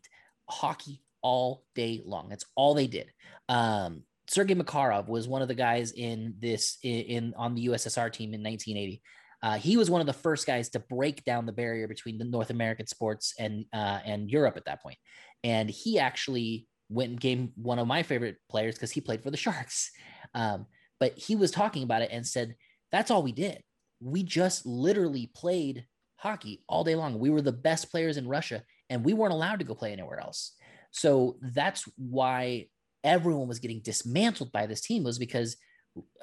hockey 0.49 1.03
all 1.23 1.65
day 1.75 2.03
long. 2.05 2.29
That's 2.29 2.45
all 2.55 2.75
they 2.75 2.87
did. 2.87 3.11
Um, 3.49 4.03
Sergei 4.29 4.55
Makarov 4.55 5.09
was 5.09 5.29
one 5.29 5.43
of 5.43 5.49
the 5.49 5.55
guys 5.55 5.93
in 5.93 6.35
this 6.39 6.79
in, 6.83 7.01
in 7.01 7.35
on 7.37 7.55
the 7.55 7.67
USSR 7.67 8.13
team 8.13 8.35
in 8.35 8.43
1980. 8.43 9.03
Uh, 9.43 9.59
he 9.59 9.77
was 9.77 9.91
one 9.91 10.01
of 10.01 10.07
the 10.07 10.13
first 10.13 10.47
guys 10.47 10.69
to 10.71 10.81
break 10.81 11.25
down 11.25 11.47
the 11.47 11.53
barrier 11.53 11.87
between 11.87 12.19
the 12.19 12.25
North 12.25 12.51
American 12.51 12.87
sports 12.87 13.35
and 13.39 13.65
uh, 13.73 14.01
and 14.05 14.31
Europe 14.31 14.57
at 14.57 14.65
that 14.65 14.83
point. 14.83 14.99
And 15.45 15.71
he 15.71 15.99
actually 15.99 16.67
went 16.89 17.11
and 17.11 17.21
game 17.21 17.53
one 17.57 17.79
of 17.79 17.87
my 17.87 18.03
favorite 18.03 18.37
players 18.49 18.75
because 18.75 18.93
he 18.93 19.01
played 19.01 19.23
for 19.23 19.31
the 19.31 19.37
Sharks. 19.37 19.91
Um, 20.35 20.67
but 20.99 21.17
he 21.19 21.37
was 21.37 21.51
talking 21.51 21.83
about 21.83 22.03
it 22.03 22.11
and 22.13 22.27
said, 22.27 22.57
"That's 22.93 23.11
all 23.11 23.23
we 23.23 23.33
did. 23.33 23.63
We 24.01 24.23
just 24.23 24.67
literally 24.67 25.31
played 25.35 25.87
hockey 26.17 26.65
all 26.69 26.85
day 26.85 26.95
long. 26.95 27.19
We 27.19 27.31
were 27.31 27.43
the 27.43 27.53
best 27.53 27.91
players 27.91 28.17
in 28.17 28.29
Russia, 28.29 28.63
and 28.91 29.05
we 29.05 29.13
weren't 29.13 29.33
allowed 29.33 29.59
to 29.59 29.65
go 29.65 29.75
play 29.75 29.93
anywhere 29.93 30.21
else." 30.21 30.53
So 30.91 31.37
that's 31.43 31.85
why 31.97 32.69
everyone 33.05 33.49
was 33.49 33.59
getting 33.59 33.81
dismantled 33.81 34.51
by 34.53 34.67
this 34.67 34.81
team 34.81 35.05
was 35.05 35.19
because 35.19 35.57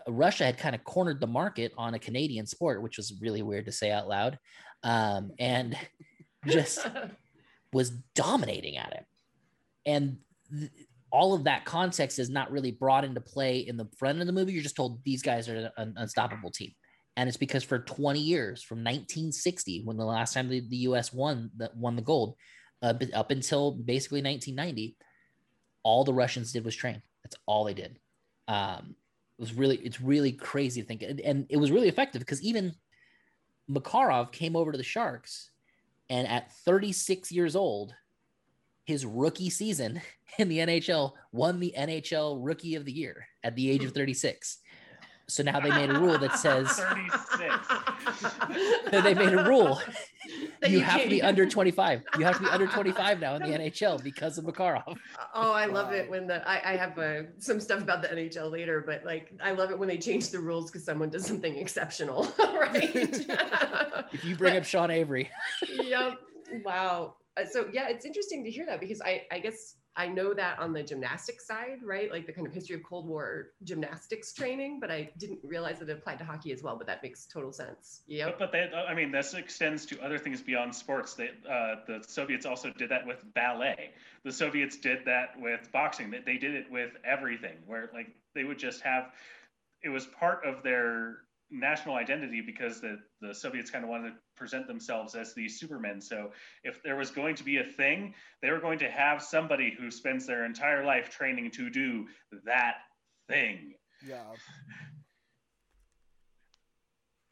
Russia 0.07 0.45
had 0.45 0.57
kind 0.57 0.75
of 0.75 0.83
cornered 0.83 1.21
the 1.21 1.27
market 1.27 1.71
on 1.77 1.93
a 1.93 1.99
Canadian 1.99 2.45
sport, 2.45 2.81
which 2.81 2.97
was 2.97 3.19
really 3.21 3.41
weird 3.41 3.65
to 3.65 3.71
say 3.71 3.91
out 3.91 4.07
loud, 4.07 4.37
um, 4.83 5.31
and 5.39 5.77
just 6.47 6.85
was 7.73 7.91
dominating 8.15 8.77
at 8.77 8.93
it. 8.93 9.05
And 9.85 10.17
th- 10.57 10.71
all 11.11 11.33
of 11.33 11.43
that 11.43 11.63
context 11.63 12.17
is 12.17 12.29
not 12.29 12.51
really 12.51 12.71
brought 12.71 13.03
into 13.03 13.21
play 13.21 13.59
in 13.59 13.77
the 13.77 13.87
front 13.97 14.19
of 14.19 14.25
the 14.25 14.33
movie. 14.33 14.53
You're 14.53 14.63
just 14.63 14.75
told 14.75 15.03
these 15.03 15.21
guys 15.21 15.47
are 15.47 15.71
an 15.77 15.93
unstoppable 15.97 16.49
team. 16.49 16.71
And 17.15 17.27
it's 17.27 17.37
because 17.37 17.63
for 17.63 17.79
20 17.79 18.19
years, 18.19 18.63
from 18.63 18.79
1960, 18.79 19.83
when 19.85 19.97
the 19.97 20.05
last 20.05 20.33
time 20.33 20.49
the, 20.49 20.61
the 20.67 20.77
U.S. 20.77 21.13
won 21.13 21.51
the, 21.55 21.69
won 21.75 21.95
the 21.95 22.01
gold, 22.01 22.35
uh, 22.81 22.95
up 23.13 23.29
until 23.29 23.71
basically 23.71 24.23
1990, 24.23 24.97
all 25.83 26.03
the 26.03 26.13
Russians 26.13 26.51
did 26.51 26.65
was 26.65 26.75
train. 26.75 27.01
That's 27.23 27.35
all 27.45 27.63
they 27.63 27.75
did. 27.75 27.99
Um, 28.47 28.95
it 29.37 29.41
was 29.41 29.53
really, 29.53 29.77
it's 29.77 30.01
really 30.01 30.31
crazy 30.31 30.81
to 30.81 30.87
think, 30.87 31.03
and, 31.03 31.19
and 31.21 31.45
it 31.49 31.57
was 31.57 31.71
really 31.71 31.89
effective 31.89 32.19
because 32.19 32.41
even 32.41 32.73
Makarov 33.69 34.31
came 34.31 34.55
over 34.55 34.71
to 34.71 34.77
the 34.77 34.83
Sharks, 34.83 35.51
and 36.09 36.27
at 36.27 36.51
36 36.65 37.31
years 37.31 37.55
old, 37.55 37.93
his 38.85 39.05
rookie 39.05 39.49
season 39.49 40.01
in 40.37 40.49
the 40.49 40.59
NHL 40.59 41.13
won 41.31 41.59
the 41.59 41.73
NHL 41.77 42.39
Rookie 42.41 42.75
of 42.75 42.85
the 42.85 42.91
Year 42.91 43.27
at 43.43 43.55
the 43.55 43.69
age 43.69 43.83
of 43.83 43.91
36. 43.91 44.59
So 45.29 45.41
now 45.41 45.61
they 45.61 45.69
made 45.69 45.89
a 45.89 45.99
rule 45.99 46.17
that 46.17 46.37
says 46.37 46.67
36. 46.73 47.55
they 48.91 49.13
made 49.13 49.33
a 49.33 49.45
rule. 49.45 49.81
You, 50.63 50.69
you, 50.69 50.79
have 50.81 51.01
to 51.01 51.09
be 51.09 51.21
under 51.21 51.45
25. 51.45 52.03
You 52.19 52.25
have 52.25 52.35
to 52.37 52.43
be 52.43 52.49
under 52.49 52.67
25 52.67 53.21
now 53.21 53.35
in 53.35 53.41
the 53.41 53.57
NHL 53.57 54.03
because 54.03 54.37
of 54.37 54.43
Makarov. 54.43 54.97
Oh, 55.33 55.53
I 55.53 55.65
love 55.65 55.93
it 55.93 56.09
when 56.09 56.27
the 56.27 56.47
I, 56.47 56.73
I 56.73 56.75
have 56.75 56.99
uh, 56.99 57.21
some 57.37 57.61
stuff 57.61 57.81
about 57.81 58.01
the 58.01 58.09
NHL 58.09 58.51
later, 58.51 58.83
but 58.85 59.05
like 59.05 59.31
I 59.41 59.53
love 59.53 59.71
it 59.71 59.79
when 59.79 59.87
they 59.87 59.97
change 59.97 60.29
the 60.29 60.39
rules 60.39 60.69
because 60.69 60.85
someone 60.85 61.09
does 61.09 61.25
something 61.25 61.55
exceptional, 61.55 62.27
right? 62.39 62.93
if 64.11 64.25
you 64.25 64.35
bring 64.35 64.53
but, 64.53 64.59
up 64.59 64.65
Sean 64.65 64.91
Avery. 64.91 65.29
yep. 65.69 66.19
Wow. 66.65 67.15
Uh, 67.37 67.45
so 67.49 67.67
yeah, 67.73 67.89
it's 67.89 68.05
interesting 68.05 68.43
to 68.43 68.51
hear 68.51 68.65
that 68.65 68.79
because 68.79 69.01
I 69.01 69.23
I 69.31 69.39
guess 69.39 69.75
I 69.95 70.07
know 70.07 70.33
that 70.33 70.57
on 70.59 70.73
the 70.73 70.81
gymnastics 70.81 71.45
side, 71.45 71.79
right? 71.83 72.11
Like 72.11 72.25
the 72.25 72.33
kind 72.33 72.47
of 72.47 72.53
history 72.53 72.75
of 72.75 72.83
Cold 72.83 73.07
War 73.07 73.51
gymnastics 73.63 74.33
training, 74.33 74.79
but 74.79 74.89
I 74.89 75.11
didn't 75.17 75.39
realize 75.43 75.79
that 75.79 75.89
it 75.89 75.97
applied 75.97 76.17
to 76.19 76.25
hockey 76.25 76.51
as 76.51 76.63
well. 76.63 76.75
But 76.77 76.87
that 76.87 77.03
makes 77.03 77.25
total 77.25 77.51
sense. 77.51 78.01
Yeah. 78.07 78.25
But, 78.25 78.39
but 78.39 78.51
they, 78.51 78.71
I 78.75 78.95
mean, 78.95 79.11
this 79.11 79.35
extends 79.35 79.85
to 79.87 80.01
other 80.01 80.17
things 80.17 80.41
beyond 80.41 80.73
sports. 80.73 81.13
They, 81.13 81.29
uh, 81.47 81.75
the 81.85 82.03
Soviets 82.07 82.45
also 82.45 82.71
did 82.71 82.89
that 82.89 83.05
with 83.05 83.23
ballet. 83.35 83.91
The 84.23 84.31
Soviets 84.31 84.77
did 84.77 85.05
that 85.05 85.39
with 85.39 85.71
boxing. 85.71 86.09
They, 86.09 86.21
they 86.25 86.37
did 86.37 86.55
it 86.55 86.71
with 86.71 86.91
everything, 87.05 87.57
where 87.67 87.89
like 87.93 88.07
they 88.33 88.45
would 88.45 88.57
just 88.57 88.81
have. 88.81 89.11
It 89.83 89.89
was 89.89 90.07
part 90.07 90.43
of 90.45 90.63
their 90.63 91.17
national 91.51 91.95
identity 91.95 92.41
because 92.41 92.81
the, 92.81 92.99
the 93.21 93.35
Soviets 93.35 93.69
kind 93.69 93.83
of 93.83 93.89
wanted 93.89 94.11
to 94.11 94.15
present 94.35 94.67
themselves 94.67 95.15
as 95.15 95.33
these 95.33 95.59
supermen. 95.59 96.01
So 96.01 96.31
if 96.63 96.81
there 96.83 96.95
was 96.95 97.11
going 97.11 97.35
to 97.35 97.43
be 97.43 97.57
a 97.57 97.63
thing, 97.63 98.13
they 98.41 98.51
were 98.51 98.59
going 98.59 98.79
to 98.79 98.89
have 98.89 99.21
somebody 99.21 99.75
who 99.77 99.91
spends 99.91 100.25
their 100.25 100.45
entire 100.45 100.85
life 100.85 101.09
training 101.09 101.51
to 101.51 101.69
do 101.69 102.07
that 102.45 102.75
thing. 103.27 103.73
Yeah 104.07 104.17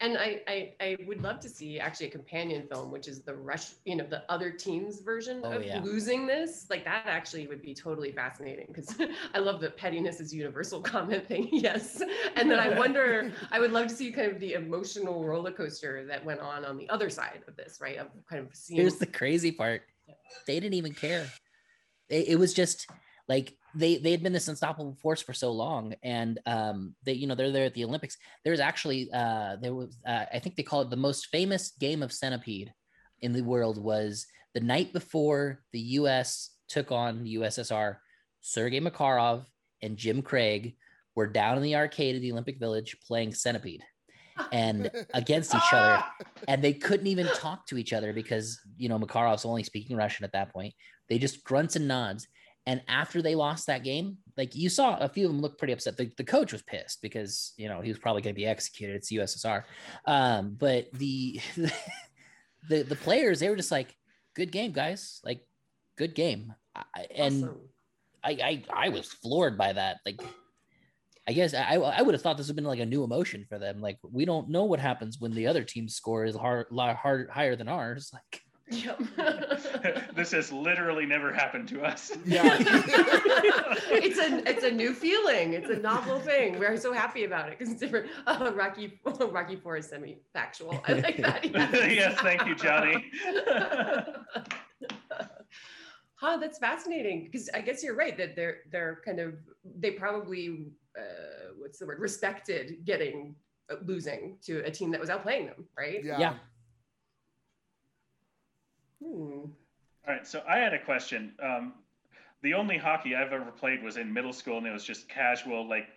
and 0.02 0.18
I, 0.18 0.42
I, 0.48 0.74
I 0.82 0.98
would 1.06 1.22
love 1.22 1.40
to 1.42 1.50
see 1.50 1.80
actually 1.80 2.08
a 2.08 2.10
companion 2.10 2.68
film, 2.68 2.92
which 2.92 3.08
is 3.08 3.22
the 3.22 3.36
rush, 3.36 3.74
you 3.86 3.96
know, 3.96 4.06
the 4.10 4.24
other 4.30 4.50
team's 4.50 5.00
version 5.00 5.42
oh, 5.44 5.52
of 5.52 5.64
yeah. 5.64 5.80
losing 5.84 6.26
this. 6.26 6.66
Like 6.72 6.84
that 6.86 7.06
actually 7.06 7.48
would 7.48 7.62
be 7.62 7.76
totally 7.76 8.12
fascinating 8.12 8.66
because 8.68 8.96
I 9.36 9.40
love 9.40 9.62
the 9.62 9.70
pettiness 9.70 10.20
is 10.20 10.34
universal 10.34 10.82
comment 10.82 11.28
thing. 11.28 11.50
yes, 11.52 12.02
and 12.36 12.50
then 12.50 12.60
I 12.60 12.78
wonder, 12.78 13.32
I 13.52 13.60
would 13.60 13.72
love 13.72 13.88
to 13.88 13.94
see 13.94 14.12
kind 14.12 14.32
of 14.32 14.40
the 14.40 14.54
emotional 14.54 15.24
roller 15.24 15.52
coaster 15.52 16.04
that 16.08 16.26
went 16.26 16.40
on 16.40 16.66
on 16.66 16.78
the 16.78 16.90
other 16.90 17.10
side 17.10 17.44
of 17.48 17.56
this, 17.56 17.78
right? 17.80 17.98
Of 17.98 18.08
kind 18.28 18.44
of 18.44 18.56
seeing. 18.56 18.82
Here's 18.82 18.96
the 18.96 19.06
crazy 19.06 19.52
part: 19.52 19.84
they 20.48 20.60
didn't 20.60 20.76
even 20.76 20.96
care. 20.96 21.28
It, 22.10 22.30
it 22.30 22.40
was 22.40 22.56
just 22.56 22.88
like 23.28 23.56
they 23.76 23.98
they 23.98 24.12
had 24.12 24.24
been 24.24 24.34
this 24.34 24.48
unstoppable 24.48 24.96
force 25.02 25.22
for 25.22 25.34
so 25.34 25.52
long, 25.52 25.94
and 26.04 26.40
um, 26.46 26.96
they 27.04 27.14
you 27.14 27.28
know 27.28 27.36
they're 27.36 27.52
there 27.52 27.66
at 27.66 27.74
the 27.74 27.86
Olympics. 27.86 28.18
There's 28.44 28.60
actually 28.60 29.10
uh, 29.12 29.58
there 29.62 29.74
was 29.74 29.98
uh, 30.06 30.26
I 30.34 30.40
think 30.40 30.56
they 30.56 30.64
call 30.64 30.82
it 30.82 30.90
the 30.90 30.96
most 30.96 31.28
famous 31.28 31.72
game 31.80 32.04
of 32.04 32.14
centipede 32.14 32.74
in 33.20 33.34
the 33.34 33.44
world 33.44 33.78
was 33.78 34.26
the 34.54 34.60
night 34.60 34.94
before 34.94 35.62
the 35.72 35.80
U.S. 35.80 36.52
took 36.68 36.92
on 36.92 37.24
the 37.24 37.36
USSR. 37.36 37.98
Sergei 38.42 38.80
Makarov 38.80 39.46
and 39.82 39.98
Jim 39.98 40.22
Craig 40.22 40.76
were 41.16 41.28
down 41.28 41.58
in 41.58 41.64
the 41.64 41.76
arcade 41.76 42.16
of 42.16 42.22
the 42.22 42.32
Olympic 42.32 42.60
Village 42.60 42.98
playing 43.06 43.34
centipede 43.34 43.84
and 44.52 44.90
against 45.14 45.54
each 45.54 45.74
other 45.74 46.04
and 46.48 46.64
they 46.64 46.74
couldn't 46.74 47.08
even 47.08 47.28
talk 47.36 47.66
to 47.68 47.78
each 47.78 47.94
other 47.94 48.14
because 48.14 48.60
you 48.78 48.90
know 48.90 48.98
makarov's 48.98 49.46
only 49.46 49.64
speaking 49.64 49.98
russian 49.98 50.24
at 50.24 50.32
that 50.32 50.52
point 50.54 50.74
they 51.10 51.18
just 51.18 51.44
grunts 51.44 51.76
and 51.76 51.88
nods 51.88 52.28
and 52.66 52.82
after 52.88 53.22
they 53.22 53.36
lost 53.36 53.68
that 53.68 53.84
game 53.84 54.18
like 54.38 54.56
you 54.56 54.70
saw 54.70 54.98
a 54.98 55.10
few 55.10 55.26
of 55.26 55.32
them 55.32 55.42
look 55.42 55.58
pretty 55.58 55.74
upset 55.74 55.98
the, 55.98 56.12
the 56.18 56.24
coach 56.24 56.52
was 56.52 56.62
pissed 56.62 57.02
because 57.02 57.54
you 57.58 57.68
know 57.68 57.82
he 57.82 57.90
was 57.90 58.00
probably 58.00 58.22
going 58.22 58.34
to 58.34 58.40
be 58.40 58.46
executed 58.46 58.96
it's 58.96 59.12
ussr 59.12 59.64
um, 60.06 60.56
but 60.60 60.92
the 60.94 61.40
the 62.70 62.84
the 62.84 62.96
players 62.96 63.40
they 63.40 63.50
were 63.50 63.56
just 63.56 63.72
like 63.72 63.96
good 64.36 64.52
game 64.52 64.72
guys 64.72 65.20
like 65.24 65.42
good 65.98 66.16
game 66.16 66.54
I, 66.76 67.08
and 67.16 67.44
Awesome. 67.44 67.58
I, 68.24 68.30
I 68.32 68.64
i 68.86 68.90
was 68.90 69.08
floored 69.08 69.58
by 69.58 69.74
that 69.74 69.98
like 70.06 70.22
I 71.28 71.34
guess 71.34 71.54
I, 71.54 71.76
I 71.76 72.02
would 72.02 72.16
have 72.16 72.22
thought 72.22 72.38
this 72.38 72.48
would 72.48 72.52
have 72.52 72.56
been 72.56 72.66
like 72.66 72.80
a 72.80 72.86
new 72.86 73.04
emotion 73.04 73.46
for 73.48 73.60
them. 73.60 73.80
Like 73.80 74.00
we 74.02 74.26
don't 74.26 74.50
know 74.50 74.66
what 74.66 74.80
happens 74.80 75.20
when 75.20 75.32
the 75.32 75.48
other 75.48 75.64
team's 75.64 75.96
score 75.96 76.26
is 76.26 76.36
hard, 76.36 76.66
lot 76.72 76.96
hard, 76.96 77.30
higher 77.30 77.56
than 77.56 77.68
ours. 77.68 78.12
Like 78.12 78.42
Yep. 78.72 79.02
this 80.16 80.32
has 80.32 80.52
literally 80.52 81.06
never 81.06 81.34
happened 81.34 81.68
to 81.70 81.84
us. 81.84 82.12
Yeah. 82.26 82.58
it's 82.60 84.18
a 84.18 84.50
it's 84.50 84.64
a 84.64 84.72
new 84.72 84.94
feeling. 84.94 85.54
It's 85.54 85.70
a 85.70 85.78
novel 85.78 86.20
thing. 86.20 86.58
We're 86.58 86.78
so 86.78 86.94
happy 86.94 87.26
about 87.26 87.50
it 87.50 87.60
because 87.60 87.72
it's 87.72 87.82
different. 87.82 88.10
Uh, 88.26 88.52
Rocky 88.56 89.00
Rocky 89.06 89.58
Four 89.58 89.78
is 89.78 89.88
semi 89.88 90.20
factual. 90.34 90.82
I 90.88 90.94
like 90.94 91.18
that. 91.18 91.44
yes, 91.92 92.18
thank 92.22 92.46
you, 92.46 92.56
Johnny. 92.56 93.12
huh, 96.16 96.38
that's 96.38 96.58
fascinating 96.58 97.26
because 97.26 97.50
I 97.54 97.60
guess 97.60 97.84
you're 97.84 97.96
right 97.96 98.18
that 98.18 98.36
they're 98.36 98.60
they're 98.72 99.02
kind 99.04 99.20
of 99.20 99.36
they 99.80 99.92
probably 99.92 100.68
uh, 100.98 101.52
what's 101.58 101.78
the 101.80 101.86
word 101.86 102.00
respected 102.00 102.86
getting 102.86 103.36
uh, 103.70 103.76
losing 103.86 104.38
to 104.44 104.60
a 104.66 104.72
team 104.72 104.92
that 104.92 105.00
was 105.00 105.10
outplaying 105.10 105.48
them, 105.48 105.66
right? 105.78 106.04
Yeah. 106.04 106.20
yeah, 106.20 106.34
Hmm. 109.04 109.46
All 110.08 110.16
right, 110.16 110.26
so 110.26 110.42
I 110.48 110.58
had 110.58 110.74
a 110.74 110.80
question. 110.80 111.34
Um, 111.42 111.74
the 112.42 112.54
only 112.54 112.78
hockey 112.78 113.16
I've 113.16 113.34
ever 113.34 113.52
played 113.52 113.84
was 113.84 113.98
in 113.98 114.12
middle 114.12 114.34
school, 114.34 114.58
and 114.58 114.66
it 114.66 114.72
was 114.72 114.84
just 114.84 115.08
casual, 115.08 115.68
like 115.68 115.88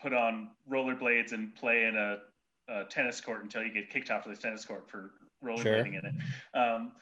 put 0.00 0.12
on 0.12 0.50
rollerblades 0.70 1.32
and 1.32 1.54
play 1.54 1.84
in 1.84 1.96
a, 1.96 2.18
a 2.68 2.84
tennis 2.84 3.20
court 3.20 3.42
until 3.42 3.62
you 3.62 3.72
get 3.72 3.90
kicked 3.90 4.10
off 4.10 4.26
of 4.26 4.34
the 4.34 4.40
tennis 4.40 4.64
court 4.64 4.88
for 4.90 5.12
rollerblading 5.44 5.98
in 5.98 6.04
it. 6.04 6.58
Um, 6.58 6.92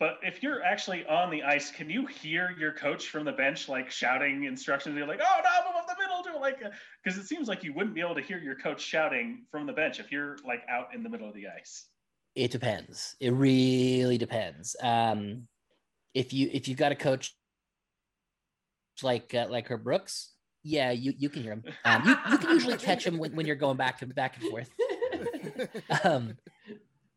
but 0.00 0.18
if 0.22 0.42
you're 0.42 0.62
actually 0.62 1.06
on 1.06 1.30
the 1.30 1.44
ice, 1.44 1.70
can 1.70 1.88
you 1.88 2.06
hear 2.06 2.54
your 2.58 2.72
coach 2.72 3.08
from 3.08 3.24
the 3.24 3.32
bench 3.32 3.68
like 3.68 3.90
shouting 3.90 4.44
instructions? 4.44 4.96
You're 4.96 5.06
like, 5.06 5.20
"Oh 5.22 5.40
no, 5.42 5.70
move 5.70 5.76
up 5.80 5.86
the 5.86 5.94
middle!" 6.02 6.22
Do 6.22 6.40
like, 6.40 6.58
because 7.02 7.18
it 7.18 7.26
seems 7.26 7.46
like 7.46 7.62
you 7.62 7.72
wouldn't 7.72 7.94
be 7.94 8.00
able 8.00 8.16
to 8.16 8.20
hear 8.20 8.38
your 8.38 8.56
coach 8.56 8.80
shouting 8.80 9.44
from 9.50 9.66
the 9.66 9.72
bench 9.72 10.00
if 10.00 10.10
you're 10.10 10.36
like 10.44 10.62
out 10.68 10.88
in 10.92 11.04
the 11.04 11.08
middle 11.08 11.28
of 11.28 11.34
the 11.34 11.46
ice. 11.46 11.86
It 12.34 12.50
depends. 12.50 13.16
It 13.20 13.32
really 13.32 14.18
depends. 14.18 14.74
Um, 14.82 15.46
if 16.14 16.32
you 16.32 16.50
if 16.52 16.68
you've 16.68 16.78
got 16.78 16.92
a 16.92 16.96
coach 16.96 17.36
like 19.02 19.34
uh, 19.34 19.46
like 19.48 19.68
Herb 19.68 19.84
Brooks, 19.84 20.32
yeah, 20.62 20.90
you 20.90 21.12
you 21.16 21.28
can 21.28 21.42
hear 21.42 21.52
him. 21.52 21.64
Um, 21.84 22.02
you 22.04 22.16
you 22.30 22.38
can 22.38 22.50
usually 22.50 22.76
catch 22.76 23.06
him 23.06 23.18
when, 23.18 23.36
when 23.36 23.46
you're 23.46 23.56
going 23.56 23.76
back 23.76 24.02
and 24.02 24.14
back 24.14 24.36
and 24.40 24.50
forth. 24.50 24.70
um, 26.04 26.34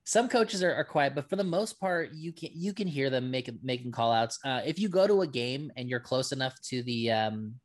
some 0.03 0.29
coaches 0.29 0.63
are, 0.63 0.73
are 0.73 0.83
quiet, 0.83 1.15
but 1.15 1.29
for 1.29 1.35
the 1.35 1.43
most 1.43 1.79
part, 1.79 2.11
you 2.13 2.31
can 2.31 2.49
you 2.53 2.73
can 2.73 2.87
hear 2.87 3.09
them 3.09 3.31
making 3.31 3.59
making 3.63 3.91
call 3.91 4.11
outs. 4.11 4.39
Uh, 4.45 4.61
if 4.65 4.79
you 4.79 4.89
go 4.89 5.07
to 5.07 5.21
a 5.21 5.27
game 5.27 5.71
and 5.75 5.89
you're 5.89 5.99
close 5.99 6.31
enough 6.31 6.59
to 6.69 6.83
the 6.83 7.11
um, 7.11 7.55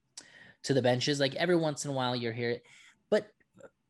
to 0.64 0.74
the 0.74 0.82
benches, 0.82 1.20
like 1.20 1.34
every 1.34 1.56
once 1.56 1.84
in 1.84 1.90
a 1.90 1.94
while 1.94 2.16
you're 2.16 2.32
here. 2.32 2.58
But 3.10 3.28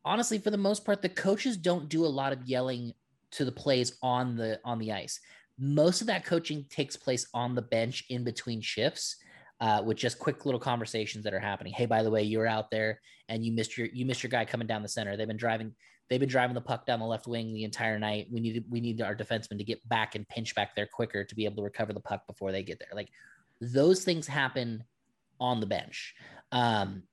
honestly, 0.05 0.39
for 0.39 0.51
the 0.51 0.57
most 0.57 0.85
part, 0.85 1.03
the 1.03 1.09
coaches 1.09 1.57
don't 1.57 1.89
do 1.89 2.05
a 2.05 2.09
lot 2.09 2.33
of 2.33 2.43
yelling 2.45 2.93
to 3.33 3.45
the 3.45 3.53
plays 3.53 3.99
on 4.03 4.37
the 4.37 4.61
on 4.65 4.79
the 4.79 4.93
ice. 4.93 5.21
Most 5.59 6.01
of 6.01 6.07
that 6.07 6.25
coaching 6.25 6.65
takes 6.71 6.97
place 6.97 7.27
on 7.35 7.55
the 7.55 7.63
bench 7.63 8.05
in 8.09 8.25
between 8.25 8.61
shifts. 8.61 9.17
Uh, 9.61 9.81
with 9.81 9.97
just 9.97 10.19
quick 10.19 10.45
little 10.45 10.59
conversations 10.59 11.23
that 11.23 11.33
are 11.33 11.39
happening. 11.39 11.73
Hey, 11.73 11.87
by 11.87 12.03
the 12.03 12.11
way, 12.11 12.25
you 12.25 12.39
were 12.39 12.49
out 12.49 12.69
there 12.73 12.99
and 13.29 13.45
you 13.45 13.53
missed 13.53 13.79
your 13.79 13.87
you 13.93 14.05
missed 14.05 14.25
your 14.25 14.31
guy 14.31 14.45
coming 14.45 14.67
down 14.67 14.83
the 14.83 14.89
center. 14.89 15.17
They've 15.17 15.29
been 15.29 15.37
driving 15.37 15.73
they've 16.13 16.21
been 16.21 16.29
driving 16.29 16.55
the 16.55 16.61
puck 16.61 16.85
down 16.85 17.01
the 17.01 17.07
left 17.07 17.27
wing 17.27 17.55
the 17.55 17.65
entire 17.65 17.99
night. 17.99 18.27
We 18.31 18.41
need 18.41 18.65
we 18.69 18.81
need 18.81 19.01
our 19.01 19.15
defensemen 19.15 19.59
to 19.59 19.65
get 19.65 19.87
back 19.89 20.15
and 20.15 20.29
pinch 20.29 20.55
back 20.55 20.75
there 20.75 20.87
quicker 20.87 21.25
to 21.25 21.35
be 21.35 21.45
able 21.45 21.57
to 21.57 21.63
recover 21.63 21.93
the 21.93 22.01
puck 22.01 22.27
before 22.27 22.53
they 22.53 22.63
get 22.63 22.79
there. 22.79 22.89
Like 22.93 23.09
those 23.61 24.05
things 24.05 24.27
happen 24.27 24.85
on 25.41 25.61
the 25.61 25.67
bench. 25.67 26.15
Um, 26.51 27.05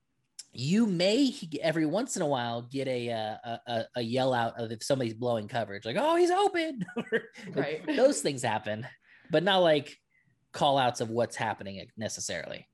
you 0.51 0.85
may 0.85 1.33
every 1.61 1.85
once 1.85 2.15
in 2.15 2.21
a 2.21 2.27
while 2.27 2.63
get 2.63 2.87
a 2.87 3.11
uh, 3.11 3.35
a, 3.43 3.59
a, 3.67 3.85
a 3.97 4.01
yell 4.01 4.33
out 4.33 4.59
of 4.59 4.71
if 4.71 4.83
somebody's 4.83 5.13
blowing 5.13 5.47
coverage, 5.47 5.85
like 5.85 5.97
"Oh, 5.99 6.15
he's 6.15 6.31
open." 6.31 6.85
Right. 7.53 7.85
Those 7.85 8.21
things 8.25 8.41
happen, 8.41 8.87
but 9.31 9.43
not 9.43 9.59
like 9.59 9.97
call 10.51 10.77
outs 10.77 11.01
of 11.01 11.09
what's 11.09 11.35
happening 11.35 11.85
necessarily. 11.97 12.67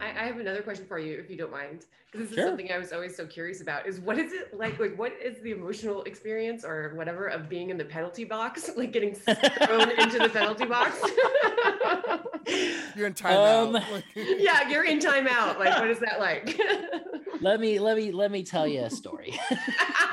I, 0.00 0.10
I 0.10 0.26
have 0.26 0.38
another 0.38 0.62
question 0.62 0.86
for 0.86 0.98
you, 0.98 1.18
if 1.18 1.30
you 1.30 1.36
don't 1.36 1.52
mind, 1.52 1.84
because 2.10 2.28
this 2.28 2.34
Sure. 2.36 2.44
is 2.44 2.50
something 2.50 2.72
I 2.72 2.78
was 2.78 2.92
always 2.92 3.16
so 3.16 3.26
curious 3.26 3.60
about. 3.60 3.86
Is 3.86 4.00
what 4.00 4.18
is 4.18 4.32
it 4.32 4.52
like? 4.52 4.78
Like, 4.78 4.98
what 4.98 5.12
is 5.22 5.40
the 5.42 5.52
emotional 5.52 6.02
experience 6.04 6.64
or 6.64 6.92
whatever 6.96 7.28
of 7.28 7.48
being 7.48 7.70
in 7.70 7.78
the 7.78 7.84
penalty 7.84 8.24
box, 8.24 8.70
like 8.76 8.92
getting 8.92 9.14
thrown 9.14 9.90
into 9.98 10.18
the 10.18 10.30
penalty 10.32 10.66
box? 10.66 11.00
You're 12.96 13.06
in 13.06 13.14
timeout. 13.14 13.76
Um, 13.76 14.02
yeah, 14.14 14.68
you're 14.68 14.84
in 14.84 14.98
timeout. 14.98 15.58
Like, 15.58 15.78
what 15.78 15.90
is 15.90 15.98
that 16.00 16.20
like? 16.20 16.58
let 17.40 17.60
me 17.60 17.78
let 17.78 17.96
me 17.96 18.12
let 18.12 18.30
me 18.30 18.42
tell 18.42 18.66
you 18.66 18.82
a 18.82 18.90
story. 18.90 19.38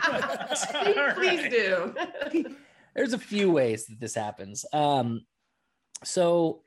please, 0.06 1.14
please 1.16 1.50
do. 1.50 1.96
there's 2.96 3.14
a 3.14 3.20
few 3.20 3.52
ways 3.52 3.86
that 3.88 4.00
this 4.00 4.16
happens. 4.16 4.66
Um, 4.74 5.22
so 6.04 6.64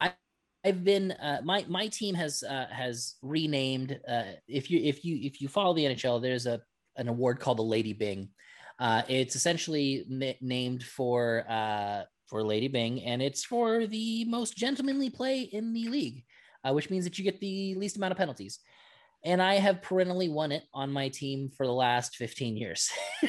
I 0.00 0.12
I've 0.64 0.84
been 0.84 1.12
uh, 1.12 1.40
my 1.44 1.64
my 1.68 1.88
team 1.88 2.14
has 2.14 2.42
uh, 2.42 2.66
has 2.70 3.16
renamed. 3.22 3.98
Uh, 4.08 4.24
if 4.46 4.70
you 4.70 4.80
if 4.82 5.04
you 5.04 5.18
if 5.22 5.40
you 5.40 5.48
follow 5.48 5.74
the 5.74 5.84
NHL, 5.84 6.22
there's 6.22 6.46
a 6.46 6.60
an 6.96 7.08
award 7.08 7.40
called 7.40 7.58
the 7.58 7.62
Lady 7.62 7.92
Byng. 7.92 8.28
Uh, 8.78 9.02
it's 9.08 9.34
essentially 9.34 10.04
n- 10.10 10.34
named 10.40 10.84
for 10.84 11.44
uh, 11.48 12.02
for 12.28 12.42
Lady 12.42 12.68
Byng, 12.68 13.02
and 13.02 13.22
it's 13.22 13.44
for 13.44 13.86
the 13.86 14.24
most 14.26 14.56
gentlemanly 14.56 15.10
play 15.10 15.40
in 15.40 15.72
the 15.72 15.88
league, 15.88 16.24
uh, 16.64 16.72
which 16.72 16.90
means 16.90 17.04
that 17.04 17.18
you 17.18 17.24
get 17.24 17.40
the 17.40 17.74
least 17.76 17.96
amount 17.96 18.12
of 18.12 18.18
penalties. 18.18 18.60
And 19.24 19.42
I 19.42 19.54
have 19.54 19.82
perennially 19.82 20.28
won 20.28 20.52
it 20.52 20.62
on 20.72 20.92
my 20.92 21.08
team 21.08 21.50
for 21.56 21.66
the 21.66 21.72
last 21.72 22.16
15 22.16 22.56
years 22.56 22.90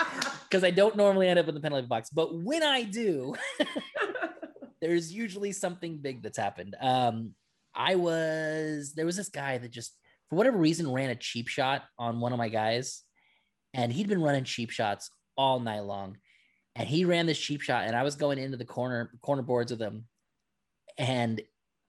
because 0.52 0.64
I 0.64 0.70
don't 0.70 0.96
normally 0.96 1.28
end 1.28 1.38
up 1.38 1.48
in 1.48 1.54
the 1.54 1.60
penalty 1.60 1.86
box. 1.86 2.10
But 2.10 2.34
when 2.34 2.62
I 2.62 2.82
do, 2.82 3.34
there's 4.80 5.12
usually 5.12 5.52
something 5.52 5.98
big 5.98 6.22
that's 6.22 6.38
happened. 6.38 6.76
Um, 6.80 7.34
I 7.74 7.94
was 7.94 8.92
there 8.94 9.06
was 9.06 9.16
this 9.16 9.30
guy 9.30 9.58
that 9.58 9.70
just 9.70 9.96
for 10.28 10.36
whatever 10.36 10.58
reason 10.58 10.92
ran 10.92 11.10
a 11.10 11.14
cheap 11.14 11.48
shot 11.48 11.84
on 11.98 12.20
one 12.20 12.32
of 12.32 12.38
my 12.38 12.48
guys, 12.48 13.02
and 13.72 13.92
he'd 13.92 14.08
been 14.08 14.22
running 14.22 14.44
cheap 14.44 14.70
shots 14.70 15.10
all 15.36 15.60
night 15.60 15.84
long, 15.84 16.18
and 16.74 16.88
he 16.88 17.04
ran 17.04 17.26
this 17.26 17.38
cheap 17.38 17.60
shot, 17.60 17.84
and 17.86 17.94
I 17.94 18.02
was 18.02 18.16
going 18.16 18.38
into 18.38 18.56
the 18.56 18.64
corner 18.64 19.10
corner 19.20 19.42
boards 19.42 19.72
with 19.72 19.80
him, 19.80 20.04
and 20.98 21.40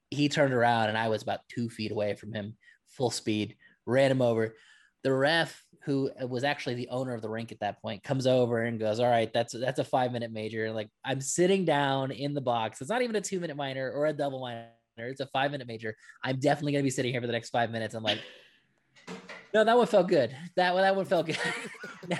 he 0.09 0.29
turned 0.29 0.53
around, 0.53 0.89
and 0.89 0.97
I 0.97 1.09
was 1.09 1.23
about 1.23 1.41
two 1.49 1.69
feet 1.69 1.91
away 1.91 2.15
from 2.15 2.33
him, 2.33 2.55
full 2.89 3.09
speed, 3.09 3.55
ran 3.85 4.11
him 4.11 4.21
over. 4.21 4.55
The 5.03 5.13
ref, 5.13 5.61
who 5.83 6.11
was 6.27 6.43
actually 6.43 6.75
the 6.75 6.89
owner 6.89 7.13
of 7.13 7.21
the 7.21 7.29
rink 7.29 7.51
at 7.51 7.59
that 7.59 7.81
point, 7.81 8.03
comes 8.03 8.27
over 8.27 8.63
and 8.63 8.79
goes, 8.79 8.99
"All 8.99 9.09
right, 9.09 9.31
that's 9.33 9.53
that's 9.53 9.79
a 9.79 9.83
five 9.83 10.11
minute 10.11 10.31
major." 10.31 10.71
Like 10.71 10.89
I'm 11.03 11.21
sitting 11.21 11.65
down 11.65 12.11
in 12.11 12.33
the 12.33 12.41
box. 12.41 12.81
It's 12.81 12.89
not 12.89 13.01
even 13.01 13.15
a 13.15 13.21
two 13.21 13.39
minute 13.39 13.57
minor 13.57 13.91
or 13.91 14.07
a 14.07 14.13
double 14.13 14.41
minor. 14.41 14.67
It's 14.97 15.21
a 15.21 15.27
five 15.27 15.51
minute 15.51 15.67
major. 15.67 15.95
I'm 16.23 16.39
definitely 16.39 16.73
gonna 16.73 16.83
be 16.83 16.89
sitting 16.89 17.11
here 17.11 17.21
for 17.21 17.27
the 17.27 17.33
next 17.33 17.49
five 17.49 17.71
minutes. 17.71 17.95
I'm 17.95 18.03
like, 18.03 18.19
no, 19.53 19.63
that 19.63 19.77
one 19.77 19.87
felt 19.87 20.07
good. 20.07 20.35
That 20.55 20.73
one 20.73 20.83
that 20.83 20.95
one 20.95 21.05
felt 21.05 21.27
good. 21.27 21.39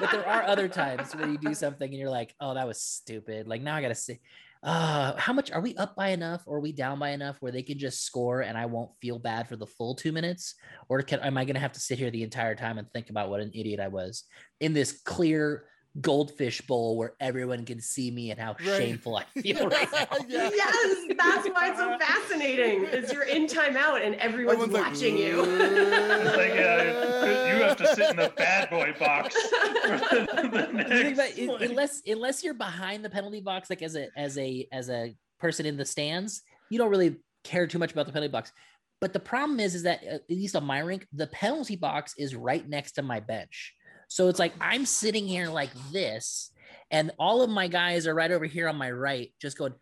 But 0.00 0.12
there 0.12 0.26
are 0.26 0.44
other 0.44 0.66
times 0.66 1.14
where 1.14 1.28
you 1.28 1.36
do 1.36 1.52
something 1.52 1.86
and 1.86 1.98
you're 1.98 2.08
like, 2.08 2.34
oh, 2.40 2.54
that 2.54 2.66
was 2.66 2.80
stupid. 2.80 3.46
Like 3.46 3.60
now 3.60 3.76
I 3.76 3.82
gotta 3.82 3.94
see. 3.94 4.18
Uh, 4.62 5.14
how 5.16 5.32
much 5.32 5.50
are 5.50 5.60
we 5.60 5.74
up 5.76 5.94
by 5.94 6.08
enough 6.08 6.42
or 6.46 6.56
are 6.56 6.60
we 6.60 6.72
down 6.72 6.98
by 6.98 7.10
enough 7.10 7.36
where 7.40 7.52
they 7.52 7.62
can 7.62 7.78
just 7.78 8.04
score 8.04 8.40
and 8.40 8.56
I 8.56 8.66
won't 8.66 8.90
feel 9.00 9.18
bad 9.18 9.46
for 9.46 9.56
the 9.56 9.66
full 9.66 9.94
two 9.94 10.10
minutes? 10.10 10.54
Or 10.88 11.02
can 11.02 11.20
am 11.20 11.36
I 11.36 11.44
gonna 11.44 11.58
have 11.58 11.72
to 11.72 11.80
sit 11.80 11.98
here 11.98 12.10
the 12.10 12.22
entire 12.22 12.54
time 12.54 12.78
and 12.78 12.90
think 12.92 13.10
about 13.10 13.28
what 13.28 13.40
an 13.40 13.50
idiot 13.54 13.78
I 13.78 13.88
was 13.88 14.24
in 14.60 14.72
this 14.72 15.02
clear 15.02 15.66
goldfish 16.00 16.60
bowl 16.62 16.96
where 16.96 17.14
everyone 17.18 17.64
can 17.64 17.80
see 17.80 18.10
me 18.10 18.30
and 18.30 18.38
how 18.38 18.50
right. 18.64 18.76
shameful 18.76 19.16
I 19.16 19.24
feel 19.40 19.68
right 19.68 19.88
now. 19.92 20.06
yeah. 20.28 20.50
Yes, 20.54 21.14
that's 21.16 21.48
why 21.48 21.70
it's 21.70 21.78
so 21.78 21.98
fascinating. 22.00 22.84
Is 22.84 23.12
you're 23.12 23.24
in 23.24 23.46
timeout 23.46 24.04
and 24.04 24.14
everyone's, 24.16 24.62
everyone's 24.62 24.72
watching 24.72 25.14
like, 25.14 25.24
you. 25.24 25.42
like 25.42 26.52
uh, 26.52 27.24
you 27.48 27.62
have 27.62 27.76
to 27.76 27.94
sit 27.94 28.10
in 28.10 28.16
the 28.16 28.32
bad 28.36 28.70
boy 28.70 28.94
box. 28.98 29.36
about, 29.92 31.60
unless 31.60 32.02
unless 32.06 32.44
you're 32.44 32.54
behind 32.54 33.04
the 33.04 33.10
penalty 33.10 33.40
box, 33.40 33.68
like 33.68 33.82
as 33.82 33.96
a 33.96 34.08
as 34.16 34.38
a 34.38 34.66
as 34.72 34.88
a 34.90 35.14
person 35.40 35.66
in 35.66 35.76
the 35.76 35.84
stands, 35.84 36.42
you 36.70 36.78
don't 36.78 36.90
really 36.90 37.16
care 37.42 37.66
too 37.66 37.78
much 37.78 37.92
about 37.92 38.06
the 38.06 38.12
penalty 38.12 38.30
box. 38.30 38.52
But 39.00 39.12
the 39.12 39.20
problem 39.20 39.60
is, 39.60 39.74
is 39.74 39.84
that 39.84 40.02
uh, 40.04 40.14
at 40.16 40.30
least 40.30 40.54
on 40.54 40.64
my 40.64 40.80
rink, 40.80 41.06
the 41.12 41.26
penalty 41.28 41.76
box 41.76 42.14
is 42.18 42.36
right 42.36 42.66
next 42.68 42.92
to 42.92 43.02
my 43.02 43.18
bench. 43.18 43.74
So 44.10 44.26
it's 44.26 44.40
like 44.40 44.52
I'm 44.60 44.86
sitting 44.86 45.28
here 45.28 45.48
like 45.48 45.70
this, 45.92 46.50
and 46.90 47.12
all 47.16 47.42
of 47.42 47.48
my 47.48 47.68
guys 47.68 48.08
are 48.08 48.14
right 48.14 48.30
over 48.30 48.44
here 48.44 48.68
on 48.68 48.74
my 48.74 48.90
right, 48.90 49.30
just 49.40 49.56
going, 49.56 49.72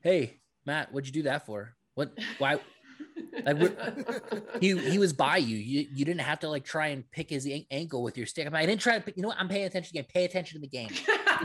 "Hey, 0.00 0.38
Matt, 0.64 0.92
what'd 0.92 1.08
you 1.08 1.12
do 1.12 1.28
that 1.28 1.44
for? 1.44 1.74
What? 1.96 2.16
Why?" 2.38 2.60
like 3.44 4.60
he 4.60 4.78
he 4.78 4.98
was 4.98 5.12
by 5.12 5.38
you. 5.38 5.56
You 5.56 5.88
you 5.92 6.04
didn't 6.04 6.20
have 6.20 6.38
to 6.40 6.48
like 6.48 6.64
try 6.64 6.88
and 6.88 7.10
pick 7.10 7.28
his 7.28 7.50
ankle 7.72 8.04
with 8.04 8.16
your 8.16 8.28
stick. 8.28 8.48
I 8.52 8.64
didn't 8.64 8.80
try 8.80 8.94
to. 8.94 9.00
Pick, 9.00 9.16
you 9.16 9.22
know 9.22 9.28
what? 9.28 9.38
I'm 9.40 9.48
paying 9.48 9.64
attention 9.64 9.88
to 9.88 9.92
the 9.94 10.02
game. 10.02 10.10
Pay 10.14 10.24
attention 10.24 10.60
to 10.60 10.60
the 10.60 10.68
game. 10.70 10.90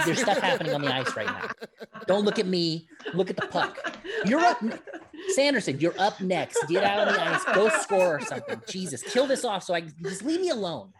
There's 0.05 0.21
stuff 0.21 0.37
happening 0.37 0.75
on 0.75 0.81
the 0.81 0.93
ice 0.93 1.15
right 1.15 1.25
now. 1.25 1.49
Don't 2.05 2.25
look 2.25 2.37
at 2.37 2.45
me. 2.45 2.87
Look 3.15 3.31
at 3.31 3.37
the 3.37 3.47
puck. 3.47 3.97
You're 4.25 4.41
up, 4.41 4.63
Sanderson. 5.29 5.79
You're 5.79 5.99
up 5.99 6.21
next. 6.21 6.63
Get 6.67 6.83
out 6.83 7.07
on 7.07 7.13
the 7.15 7.21
ice. 7.21 7.43
Go 7.55 7.69
score 7.69 8.17
or 8.17 8.21
something. 8.21 8.61
Jesus, 8.67 9.01
kill 9.01 9.25
this 9.25 9.43
off 9.43 9.63
so 9.63 9.73
I 9.73 9.81
just 9.81 10.23
leave 10.23 10.41
me 10.41 10.49
alone 10.49 10.93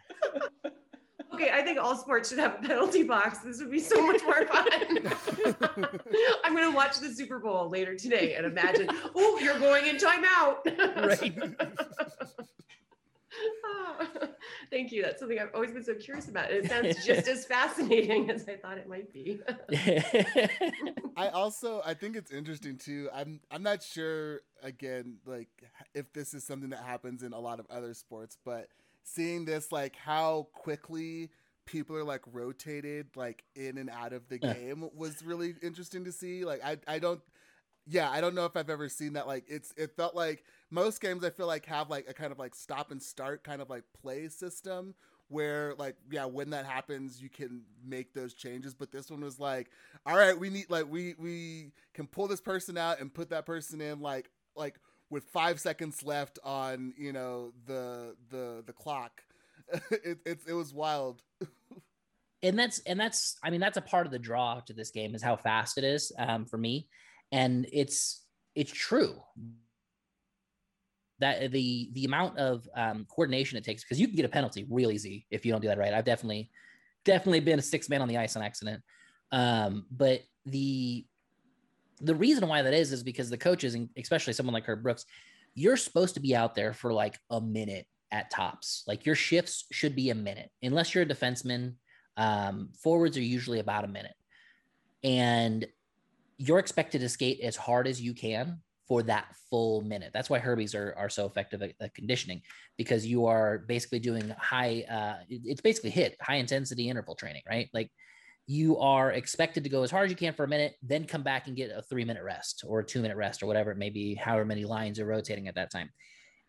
okay, 1.40 1.50
I 1.52 1.62
think 1.62 1.78
all 1.78 1.96
sports 1.96 2.28
should 2.28 2.38
have 2.38 2.56
a 2.62 2.68
penalty 2.68 3.02
box. 3.02 3.38
This 3.38 3.60
would 3.60 3.70
be 3.70 3.80
so 3.80 4.06
much 4.06 4.22
more 4.22 4.46
fun. 4.46 4.66
I'm 6.44 6.54
going 6.54 6.70
to 6.70 6.76
watch 6.76 6.98
the 6.98 7.12
Super 7.12 7.38
Bowl 7.38 7.68
later 7.68 7.94
today 7.96 8.34
and 8.34 8.46
imagine, 8.46 8.88
oh, 9.14 9.38
you're 9.40 9.58
going 9.58 9.86
in 9.86 9.96
timeout. 9.96 10.64
right. 11.06 11.38
oh, 13.64 14.06
thank 14.70 14.92
you. 14.92 15.02
That's 15.02 15.20
something 15.20 15.38
I've 15.38 15.54
always 15.54 15.72
been 15.72 15.84
so 15.84 15.94
curious 15.94 16.28
about. 16.28 16.50
It 16.50 16.68
sounds 16.68 17.04
just 17.04 17.28
as 17.28 17.46
fascinating 17.46 18.30
as 18.30 18.46
I 18.48 18.56
thought 18.56 18.78
it 18.78 18.88
might 18.88 19.12
be. 19.12 19.40
I 21.16 21.28
also 21.28 21.82
I 21.84 21.94
think 21.94 22.16
it's 22.16 22.30
interesting 22.30 22.76
too. 22.76 23.08
I'm 23.14 23.40
I'm 23.50 23.62
not 23.62 23.82
sure 23.82 24.40
again 24.62 25.18
like 25.26 25.48
if 25.94 26.12
this 26.12 26.34
is 26.34 26.44
something 26.44 26.70
that 26.70 26.82
happens 26.82 27.22
in 27.22 27.32
a 27.32 27.40
lot 27.40 27.60
of 27.60 27.66
other 27.70 27.94
sports, 27.94 28.36
but 28.44 28.68
seeing 29.04 29.44
this 29.44 29.72
like 29.72 29.96
how 29.96 30.48
quickly 30.52 31.30
people 31.66 31.96
are 31.96 32.04
like 32.04 32.22
rotated 32.32 33.06
like 33.16 33.44
in 33.54 33.78
and 33.78 33.88
out 33.90 34.12
of 34.12 34.28
the 34.28 34.38
game 34.38 34.88
was 34.94 35.22
really 35.24 35.54
interesting 35.62 36.04
to 36.04 36.12
see. 36.12 36.44
Like 36.44 36.64
I 36.64 36.78
I 36.86 36.98
don't 36.98 37.20
yeah, 37.86 38.10
I 38.10 38.20
don't 38.20 38.34
know 38.34 38.44
if 38.44 38.56
I've 38.56 38.70
ever 38.70 38.88
seen 38.88 39.14
that. 39.14 39.26
Like 39.26 39.44
it's 39.48 39.72
it 39.76 39.96
felt 39.96 40.14
like 40.14 40.44
most 40.70 41.00
games 41.00 41.24
I 41.24 41.30
feel 41.30 41.46
like 41.46 41.66
have 41.66 41.90
like 41.90 42.08
a 42.08 42.14
kind 42.14 42.32
of 42.32 42.38
like 42.38 42.54
stop 42.54 42.90
and 42.90 43.02
start 43.02 43.44
kind 43.44 43.60
of 43.60 43.70
like 43.70 43.84
play 44.00 44.28
system 44.28 44.94
where 45.30 45.74
like 45.78 45.94
yeah 46.10 46.24
when 46.24 46.50
that 46.50 46.66
happens 46.66 47.22
you 47.22 47.28
can 47.28 47.62
make 47.86 48.12
those 48.12 48.34
changes 48.34 48.74
but 48.74 48.90
this 48.90 49.10
one 49.10 49.20
was 49.20 49.38
like 49.38 49.70
all 50.04 50.16
right 50.16 50.38
we 50.38 50.50
need 50.50 50.68
like 50.68 50.90
we 50.90 51.14
we 51.18 51.70
can 51.94 52.06
pull 52.06 52.26
this 52.26 52.40
person 52.40 52.76
out 52.76 53.00
and 53.00 53.14
put 53.14 53.30
that 53.30 53.46
person 53.46 53.80
in 53.80 54.00
like 54.00 54.28
like 54.56 54.74
with 55.10 55.24
five 55.24 55.60
seconds 55.60 56.02
left 56.02 56.38
on 56.44 56.94
you 56.96 57.12
know 57.12 57.52
the 57.66 58.16
the 58.30 58.62
the 58.66 58.72
clock. 58.72 59.22
it, 59.90 60.18
it 60.24 60.40
it 60.46 60.54
was 60.54 60.72
wild. 60.72 61.22
and 62.42 62.58
that's 62.58 62.78
and 62.80 62.98
that's 62.98 63.36
I 63.42 63.50
mean 63.50 63.60
that's 63.60 63.76
a 63.76 63.82
part 63.82 64.06
of 64.06 64.12
the 64.12 64.18
draw 64.18 64.60
to 64.60 64.72
this 64.72 64.90
game 64.90 65.14
is 65.14 65.22
how 65.22 65.36
fast 65.36 65.78
it 65.78 65.84
is 65.84 66.12
um, 66.18 66.46
for 66.46 66.56
me, 66.56 66.88
and 67.32 67.66
it's 67.72 68.24
it's 68.54 68.72
true 68.72 69.20
that 71.18 71.52
the 71.52 71.90
the 71.92 72.04
amount 72.04 72.38
of 72.38 72.66
um, 72.74 73.06
coordination 73.10 73.58
it 73.58 73.64
takes 73.64 73.84
because 73.84 74.00
you 74.00 74.06
can 74.06 74.16
get 74.16 74.24
a 74.24 74.28
penalty 74.28 74.66
real 74.70 74.90
easy 74.90 75.26
if 75.30 75.44
you 75.44 75.52
don't 75.52 75.60
do 75.60 75.68
that 75.68 75.78
right. 75.78 75.92
I've 75.92 76.04
definitely 76.04 76.50
definitely 77.04 77.40
been 77.40 77.58
a 77.58 77.62
six 77.62 77.88
man 77.88 78.02
on 78.02 78.08
the 78.08 78.16
ice 78.16 78.36
on 78.36 78.42
accident, 78.42 78.82
um, 79.32 79.86
but 79.90 80.22
the 80.46 81.04
the 82.00 82.14
reason 82.14 82.48
why 82.48 82.62
that 82.62 82.74
is 82.74 82.92
is 82.92 83.02
because 83.02 83.30
the 83.30 83.38
coaches, 83.38 83.74
and 83.74 83.88
especially 83.96 84.32
someone 84.32 84.54
like 84.54 84.68
Herb 84.68 84.82
Brooks, 84.82 85.04
you're 85.54 85.76
supposed 85.76 86.14
to 86.14 86.20
be 86.20 86.34
out 86.34 86.54
there 86.54 86.72
for 86.72 86.92
like 86.92 87.18
a 87.30 87.40
minute 87.40 87.86
at 88.10 88.30
tops. 88.30 88.84
Like 88.86 89.06
your 89.06 89.14
shifts 89.14 89.66
should 89.70 89.94
be 89.94 90.10
a 90.10 90.14
minute, 90.14 90.50
unless 90.62 90.94
you're 90.94 91.04
a 91.04 91.06
defenseman. 91.06 91.74
Um, 92.16 92.70
forwards 92.82 93.16
are 93.16 93.22
usually 93.22 93.60
about 93.60 93.84
a 93.84 93.88
minute, 93.88 94.14
and 95.02 95.66
you're 96.38 96.58
expected 96.58 97.00
to 97.02 97.08
skate 97.08 97.40
as 97.40 97.56
hard 97.56 97.86
as 97.86 98.00
you 98.00 98.14
can 98.14 98.60
for 98.88 99.02
that 99.04 99.26
full 99.48 99.82
minute. 99.82 100.10
That's 100.12 100.28
why 100.28 100.40
Herbies 100.40 100.74
are, 100.74 100.92
are 100.96 101.08
so 101.08 101.24
effective 101.24 101.62
at, 101.62 101.74
at 101.80 101.94
conditioning 101.94 102.42
because 102.76 103.06
you 103.06 103.26
are 103.26 103.58
basically 103.58 104.00
doing 104.00 104.34
high, 104.36 104.84
uh, 104.90 105.22
it's 105.28 105.60
basically 105.60 105.90
hit 105.90 106.16
high 106.20 106.36
intensity 106.36 106.88
interval 106.88 107.14
training, 107.14 107.42
right? 107.48 107.68
Like 107.72 107.92
you 108.50 108.76
are 108.78 109.12
expected 109.12 109.62
to 109.62 109.70
go 109.70 109.84
as 109.84 109.92
hard 109.92 110.06
as 110.06 110.10
you 110.10 110.16
can 110.16 110.32
for 110.32 110.42
a 110.42 110.48
minute, 110.48 110.74
then 110.82 111.04
come 111.04 111.22
back 111.22 111.46
and 111.46 111.54
get 111.54 111.70
a 111.70 111.82
three 111.82 112.04
minute 112.04 112.24
rest 112.24 112.64
or 112.66 112.80
a 112.80 112.84
two 112.84 113.00
minute 113.00 113.16
rest 113.16 113.44
or 113.44 113.46
whatever 113.46 113.70
it 113.70 113.78
may 113.78 113.90
be, 113.90 114.16
however 114.16 114.44
many 114.44 114.64
lines 114.64 114.98
are 114.98 115.06
rotating 115.06 115.46
at 115.46 115.54
that 115.54 115.70
time. 115.70 115.88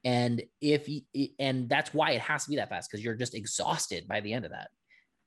And 0.04 0.42
if 0.62 0.90
you, 0.90 1.02
and 1.38 1.70
that's 1.70 1.94
why 1.94 2.14
it 2.14 2.22
has 2.22 2.46
to 2.46 2.50
be 2.50 2.56
that 2.56 2.70
fast 2.70 2.90
because 2.90 3.06
you're 3.06 3.14
just 3.14 3.36
exhausted 3.36 4.08
by 4.08 4.20
the 4.20 4.34
end 4.34 4.46
of 4.46 4.52
that. 4.52 4.70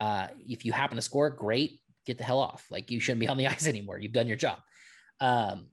Uh, 0.00 0.26
if 0.48 0.64
you 0.64 0.72
happen 0.72 0.96
to 0.96 1.02
score, 1.02 1.30
great, 1.30 1.80
get 2.06 2.18
the 2.18 2.24
hell 2.24 2.40
off. 2.40 2.66
Like 2.72 2.90
you 2.90 2.98
shouldn't 2.98 3.20
be 3.20 3.28
on 3.28 3.36
the 3.36 3.46
ice 3.54 3.68
anymore. 3.68 4.00
You've 4.00 4.10
done 4.10 4.26
your 4.26 4.36
job. 4.36 4.58
Um, 5.20 5.66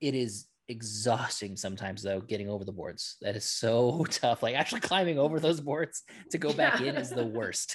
it 0.00 0.14
is 0.14 0.46
exhausting 0.70 1.56
sometimes 1.56 2.02
though 2.02 2.20
getting 2.20 2.48
over 2.48 2.64
the 2.64 2.72
boards 2.72 3.16
that 3.20 3.34
is 3.34 3.44
so 3.44 4.04
tough 4.10 4.42
like 4.42 4.54
actually 4.54 4.82
climbing 4.82 5.18
over 5.18 5.40
those 5.40 5.62
boards 5.62 6.02
to 6.30 6.36
go 6.36 6.52
back 6.52 6.82
in 6.82 6.94
is 6.94 7.08
the 7.08 7.24
worst 7.38 7.74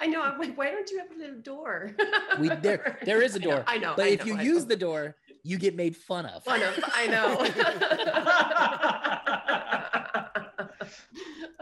I 0.00 0.06
know. 0.06 0.22
I'm 0.22 0.38
like, 0.38 0.56
why 0.56 0.70
don't 0.70 0.88
you 0.90 0.98
have 0.98 1.10
a 1.10 1.18
little 1.18 1.40
door? 1.40 1.94
we 2.38 2.48
there 2.48 2.98
there 3.04 3.22
is 3.22 3.34
a 3.34 3.40
door. 3.40 3.64
I 3.68 3.78
know. 3.78 3.88
I 3.88 3.90
know 3.90 3.96
but 3.96 4.06
I 4.06 4.08
if 4.08 4.26
know, 4.26 4.34
you 4.34 4.40
use 4.40 4.66
the 4.66 4.76
door, 4.76 5.16
you 5.42 5.58
get 5.58 5.74
made 5.76 5.96
fun 5.96 6.26
of. 6.26 6.44
Fun 6.44 6.62
of. 6.62 6.78
I 6.94 7.06
know. 7.06 7.36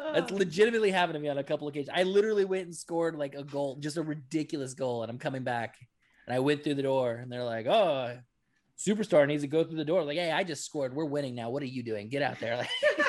That's 0.13 0.33
legitimately 0.33 0.91
happened 0.91 1.15
to 1.15 1.21
me 1.21 1.29
on 1.29 1.39
a 1.39 1.45
couple 1.45 1.69
of 1.69 1.73
occasions. 1.73 1.95
I 1.95 2.03
literally 2.03 2.45
went 2.45 2.65
and 2.65 2.75
scored 2.75 3.17
like 3.17 3.35
a 3.35 3.45
goal, 3.45 3.77
just 3.77 3.97
a 3.97 4.03
ridiculous 4.03 4.75
goal, 4.75 5.03
and 5.03 5.11
I'm 5.11 5.19
coming 5.19 5.45
back, 5.45 5.77
and 6.27 6.35
I 6.35 6.41
went 6.41 6.65
through 6.65 6.75
the 6.75 6.83
door, 6.83 7.15
and 7.15 7.31
they're 7.31 7.45
like, 7.45 7.67
"Oh, 7.67 8.19
superstar 8.79 9.27
needs 9.27 9.43
to 9.43 9.49
go 9.49 9.63
through 9.65 9.77
the 9.77 9.85
door." 9.85 10.05
Like, 10.05 10.19
hey, 10.19 10.33
I 10.33 10.43
just 10.45 10.65
scored. 10.65 10.95
We're 10.95 11.05
winning 11.05 11.35
now. 11.35 11.51
What 11.51 11.63
are 11.63 11.67
you 11.67 11.83
doing? 11.83 12.09
Get 12.09 12.23
out 12.23 12.41
there! 12.41 12.57
Like, 12.99 13.07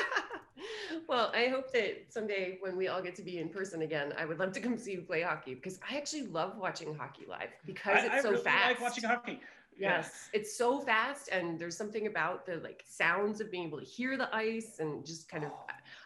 well, 1.12 1.30
I 1.34 1.48
hope 1.48 1.70
that 1.72 2.06
someday 2.08 2.56
when 2.60 2.74
we 2.74 2.88
all 2.88 3.02
get 3.02 3.14
to 3.16 3.22
be 3.22 3.38
in 3.38 3.50
person 3.50 3.82
again, 3.82 4.14
I 4.18 4.24
would 4.24 4.38
love 4.38 4.52
to 4.52 4.60
come 4.60 4.78
see 4.78 4.92
you 4.92 5.02
play 5.02 5.20
hockey 5.20 5.54
because 5.54 5.78
I 5.88 5.98
actually 5.98 6.26
love 6.28 6.56
watching 6.56 6.94
hockey 6.94 7.26
live 7.28 7.50
because 7.66 7.98
I, 7.98 8.06
it's 8.06 8.14
I 8.14 8.20
so 8.22 8.30
really 8.30 8.42
fast. 8.42 8.64
I 8.64 8.68
like 8.68 8.80
watching 8.80 9.04
hockey. 9.04 9.40
Yes, 9.78 10.28
yeah. 10.32 10.40
it's 10.40 10.56
so 10.56 10.80
fast, 10.80 11.28
and 11.30 11.58
there's 11.58 11.76
something 11.76 12.06
about 12.06 12.46
the 12.46 12.56
like 12.56 12.84
sounds 12.86 13.40
of 13.42 13.50
being 13.50 13.66
able 13.66 13.78
to 13.78 13.84
hear 13.84 14.16
the 14.16 14.34
ice 14.34 14.78
and 14.80 15.04
just 15.04 15.28
kind 15.28 15.44
of. 15.44 15.50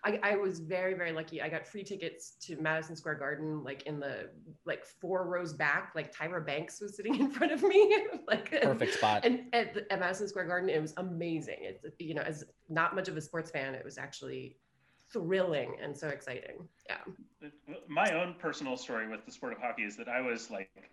I, 0.04 0.18
I 0.22 0.36
was 0.36 0.58
very 0.58 0.94
very 0.94 1.12
lucky. 1.12 1.40
I 1.40 1.48
got 1.48 1.66
free 1.66 1.84
tickets 1.84 2.32
to 2.42 2.56
Madison 2.56 2.96
Square 2.96 3.16
Garden, 3.16 3.62
like 3.62 3.82
in 3.82 4.00
the 4.00 4.28
like 4.64 4.84
four 4.84 5.28
rows 5.28 5.52
back. 5.52 5.92
Like 5.94 6.12
Tyra 6.14 6.44
Banks 6.44 6.80
was 6.80 6.96
sitting 6.96 7.14
in 7.20 7.30
front 7.30 7.52
of 7.52 7.62
me, 7.62 7.96
like 8.28 8.50
perfect 8.60 8.94
spot. 8.94 9.24
And 9.24 9.44
at, 9.52 9.74
the, 9.74 9.92
at 9.92 10.00
Madison 10.00 10.26
Square 10.26 10.46
Garden, 10.46 10.68
it 10.68 10.82
was 10.82 10.94
amazing. 10.96 11.58
It's 11.60 11.84
you 12.00 12.14
know, 12.14 12.22
as 12.22 12.44
not 12.68 12.96
much 12.96 13.06
of 13.08 13.16
a 13.16 13.20
sports 13.20 13.52
fan, 13.52 13.74
it 13.74 13.84
was 13.84 13.98
actually 13.98 14.56
thrilling 15.12 15.76
and 15.82 15.96
so 15.96 16.08
exciting. 16.08 16.68
Yeah. 16.88 17.50
My 17.88 18.12
own 18.12 18.34
personal 18.38 18.76
story 18.76 19.08
with 19.08 19.24
the 19.24 19.32
sport 19.32 19.52
of 19.52 19.58
hockey 19.58 19.82
is 19.82 19.96
that 19.96 20.08
I 20.08 20.20
was 20.20 20.50
like, 20.50 20.90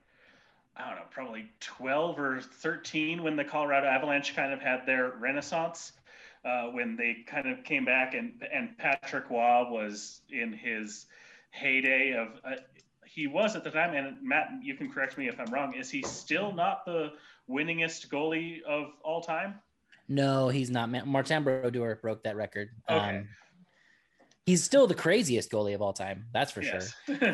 I 0.76 0.88
don't 0.88 0.96
know, 0.98 1.06
probably 1.12 1.50
12 1.60 2.20
or 2.20 2.42
13 2.42 3.24
when 3.24 3.36
the 3.36 3.44
Colorado 3.44 3.88
Avalanche 3.88 4.36
kind 4.36 4.54
of 4.54 4.60
had 4.60 4.86
their 4.86 5.14
renaissance. 5.20 5.94
Uh, 6.46 6.66
when 6.72 6.98
they 6.98 7.24
kind 7.26 7.48
of 7.48 7.64
came 7.64 7.86
back 7.86 8.14
and 8.16 8.34
and 8.54 8.78
Patrick 8.78 9.30
Roy 9.30 9.64
was 9.72 10.20
in 10.30 10.52
his 10.52 11.06
heyday 11.52 12.18
of 12.18 12.28
uh, 12.44 12.60
he 13.06 13.28
was 13.28 13.56
at 13.56 13.64
the 13.64 13.70
time 13.70 13.96
and 13.96 14.18
Matt 14.22 14.50
you 14.62 14.76
can 14.76 14.92
correct 14.92 15.18
me 15.18 15.30
if 15.30 15.40
I'm 15.40 15.54
wrong 15.54 15.74
is 15.74 15.90
he 15.90 16.04
still 16.04 16.52
not 16.52 16.86
the 16.86 17.14
winningest 17.50 18.10
goalie 18.10 18.62
of 18.64 18.88
all 19.04 19.22
time? 19.22 19.56
No, 20.10 20.50
he's 20.50 20.70
not. 20.70 20.90
Martin 21.08 21.44
Brodeur 21.44 21.96
broke 22.02 22.24
that 22.24 22.36
record. 22.36 22.70
Okay. 22.90 23.20
Um, 23.20 23.28
he's 24.46 24.64
still 24.64 24.88
the 24.88 24.96
craziest 24.96 25.52
goalie 25.52 25.76
of 25.76 25.82
all 25.82 25.94
time. 25.94 26.26
That's 26.34 26.52
for 26.52 26.62
yes. 26.62 26.94
sure. 27.06 27.18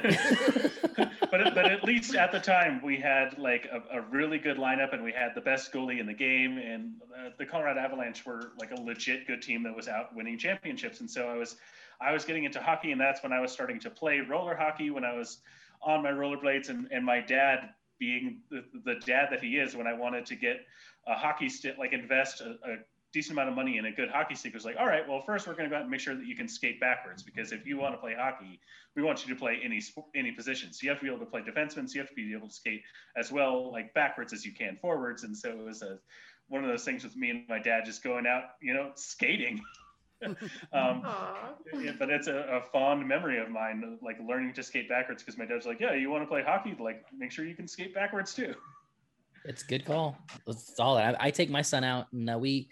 but 1.31 1.53
but 1.53 1.65
at 1.65 1.83
least 1.83 2.15
at 2.15 2.31
the 2.31 2.39
time 2.39 2.81
we 2.83 2.97
had 2.97 3.37
like 3.37 3.67
a, 3.71 3.99
a, 3.99 4.01
really 4.01 4.37
good 4.37 4.57
lineup 4.57 4.93
and 4.93 5.03
we 5.03 5.11
had 5.11 5.33
the 5.35 5.41
best 5.41 5.71
goalie 5.71 5.99
in 5.99 6.05
the 6.05 6.13
game 6.13 6.57
and 6.57 6.93
uh, 7.17 7.29
the 7.37 7.45
Colorado 7.45 7.79
Avalanche 7.79 8.25
were 8.25 8.51
like 8.59 8.71
a 8.71 8.81
legit 8.81 9.27
good 9.27 9.41
team 9.41 9.63
that 9.63 9.75
was 9.75 9.87
out 9.87 10.15
winning 10.15 10.37
championships 10.37 10.99
and 10.99 11.09
so 11.09 11.27
I 11.27 11.35
was 11.35 11.57
I 12.01 12.11
was 12.11 12.25
getting 12.25 12.43
into 12.45 12.59
hockey 12.61 12.91
and 12.91 12.99
that's 12.99 13.23
when 13.23 13.33
I 13.33 13.39
was 13.39 13.51
starting 13.51 13.79
to 13.81 13.89
play 13.89 14.19
roller 14.19 14.55
hockey 14.55 14.89
when 14.89 15.03
I 15.03 15.13
was 15.13 15.39
on 15.81 16.03
my 16.03 16.11
rollerblades, 16.11 16.69
and, 16.69 16.87
and 16.91 17.05
my 17.05 17.21
dad 17.21 17.69
being 17.99 18.39
the, 18.49 18.63
the 18.85 18.95
dad 19.05 19.27
that 19.31 19.43
he 19.43 19.57
is, 19.57 19.75
when 19.75 19.87
I 19.87 19.93
wanted 19.93 20.25
to 20.27 20.35
get 20.35 20.65
a 21.07 21.15
hockey 21.15 21.49
stick, 21.49 21.77
like 21.77 21.93
invest 21.93 22.41
a, 22.41 22.51
a 22.69 22.75
decent 23.11 23.33
amount 23.33 23.49
of 23.49 23.55
money 23.55 23.77
and 23.77 23.87
a 23.87 23.91
good 23.91 24.09
hockey 24.09 24.35
stick 24.35 24.53
was 24.53 24.65
like, 24.65 24.75
all 24.79 24.85
right, 24.85 25.07
well, 25.07 25.23
first 25.25 25.47
we're 25.47 25.53
going 25.53 25.65
to 25.65 25.69
go 25.69 25.77
out 25.77 25.81
and 25.81 25.91
make 25.91 25.99
sure 25.99 26.15
that 26.15 26.25
you 26.25 26.35
can 26.35 26.47
skate 26.47 26.79
backwards 26.79 27.23
because 27.23 27.51
if 27.51 27.65
you 27.65 27.77
want 27.77 27.93
to 27.93 27.97
play 27.97 28.13
hockey, 28.17 28.59
we 28.95 29.01
want 29.01 29.25
you 29.25 29.33
to 29.33 29.39
play 29.39 29.59
any 29.63 29.81
any 30.15 30.31
position. 30.31 30.71
So 30.73 30.79
you 30.83 30.89
have 30.89 30.99
to 30.99 31.05
be 31.05 31.09
able 31.09 31.25
to 31.25 31.29
play 31.29 31.41
defenseman. 31.41 31.89
So 31.89 31.95
you 31.95 32.01
have 32.01 32.09
to 32.09 32.15
be 32.15 32.33
able 32.33 32.47
to 32.47 32.53
skate 32.53 32.81
as 33.15 33.31
well, 33.31 33.71
like 33.71 33.93
backwards 33.93 34.33
as 34.33 34.45
you 34.45 34.51
can 34.53 34.77
forwards. 34.81 35.23
And 35.23 35.35
so 35.35 35.49
it 35.49 35.65
was 35.65 35.81
a 35.81 35.99
one 36.49 36.63
of 36.63 36.69
those 36.69 36.83
things 36.83 37.03
with 37.03 37.15
me 37.15 37.29
and 37.29 37.43
my 37.47 37.59
dad 37.59 37.85
just 37.85 38.03
going 38.03 38.25
out, 38.25 38.43
you 38.61 38.73
know, 38.73 38.91
skating. 38.95 39.61
um, 40.25 40.35
yeah, 40.73 41.91
but 41.97 42.09
it's 42.09 42.27
a, 42.27 42.35
a, 42.35 42.61
fond 42.73 43.07
memory 43.07 43.39
of 43.39 43.49
mine, 43.49 43.97
like 44.01 44.17
learning 44.27 44.51
to 44.51 44.61
skate 44.61 44.89
backwards 44.89 45.23
because 45.23 45.37
my 45.37 45.45
dad's 45.45 45.65
like, 45.65 45.79
yeah, 45.79 45.93
you 45.93 46.09
want 46.09 46.21
to 46.21 46.27
play 46.27 46.43
hockey, 46.43 46.75
like 46.77 47.05
make 47.17 47.31
sure 47.31 47.45
you 47.45 47.55
can 47.55 47.67
skate 47.67 47.95
backwards 47.95 48.33
too. 48.33 48.53
It's 49.45 49.63
good 49.63 49.85
call. 49.85 50.17
It's 50.45 50.77
all 50.77 50.97
I, 50.97 51.15
I 51.19 51.31
take 51.31 51.49
my 51.49 51.61
son 51.61 51.85
out 51.85 52.07
and 52.11 52.29
uh, 52.29 52.37
we 52.37 52.67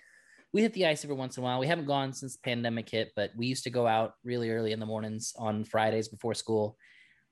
we 0.53 0.61
hit 0.61 0.73
the 0.73 0.85
ice 0.85 1.03
every 1.03 1.15
once 1.15 1.37
in 1.37 1.43
a 1.43 1.45
while. 1.45 1.59
We 1.59 1.67
haven't 1.67 1.85
gone 1.85 2.13
since 2.13 2.35
the 2.35 2.41
pandemic 2.43 2.89
hit, 2.89 3.11
but 3.15 3.31
we 3.35 3.47
used 3.47 3.63
to 3.65 3.69
go 3.69 3.85
out 3.85 4.13
really 4.23 4.49
early 4.49 4.71
in 4.71 4.79
the 4.79 4.85
mornings 4.85 5.33
on 5.37 5.65
Fridays 5.65 6.07
before 6.07 6.33
school. 6.33 6.77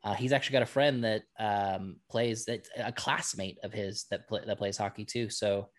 Uh, 0.04 0.14
he's 0.14 0.34
actually 0.34 0.54
got 0.54 0.62
a 0.62 0.68
friend 0.68 1.04
that 1.04 1.24
um, 1.40 1.96
plays 2.12 2.46
that 2.46 2.68
a 2.78 2.92
classmate 2.92 3.58
of 3.64 3.74
his 3.74 4.06
that 4.12 4.28
play, 4.28 4.42
that 4.46 4.58
plays 4.58 4.78
hockey 4.78 5.06
too. 5.06 5.30
So 5.30 5.70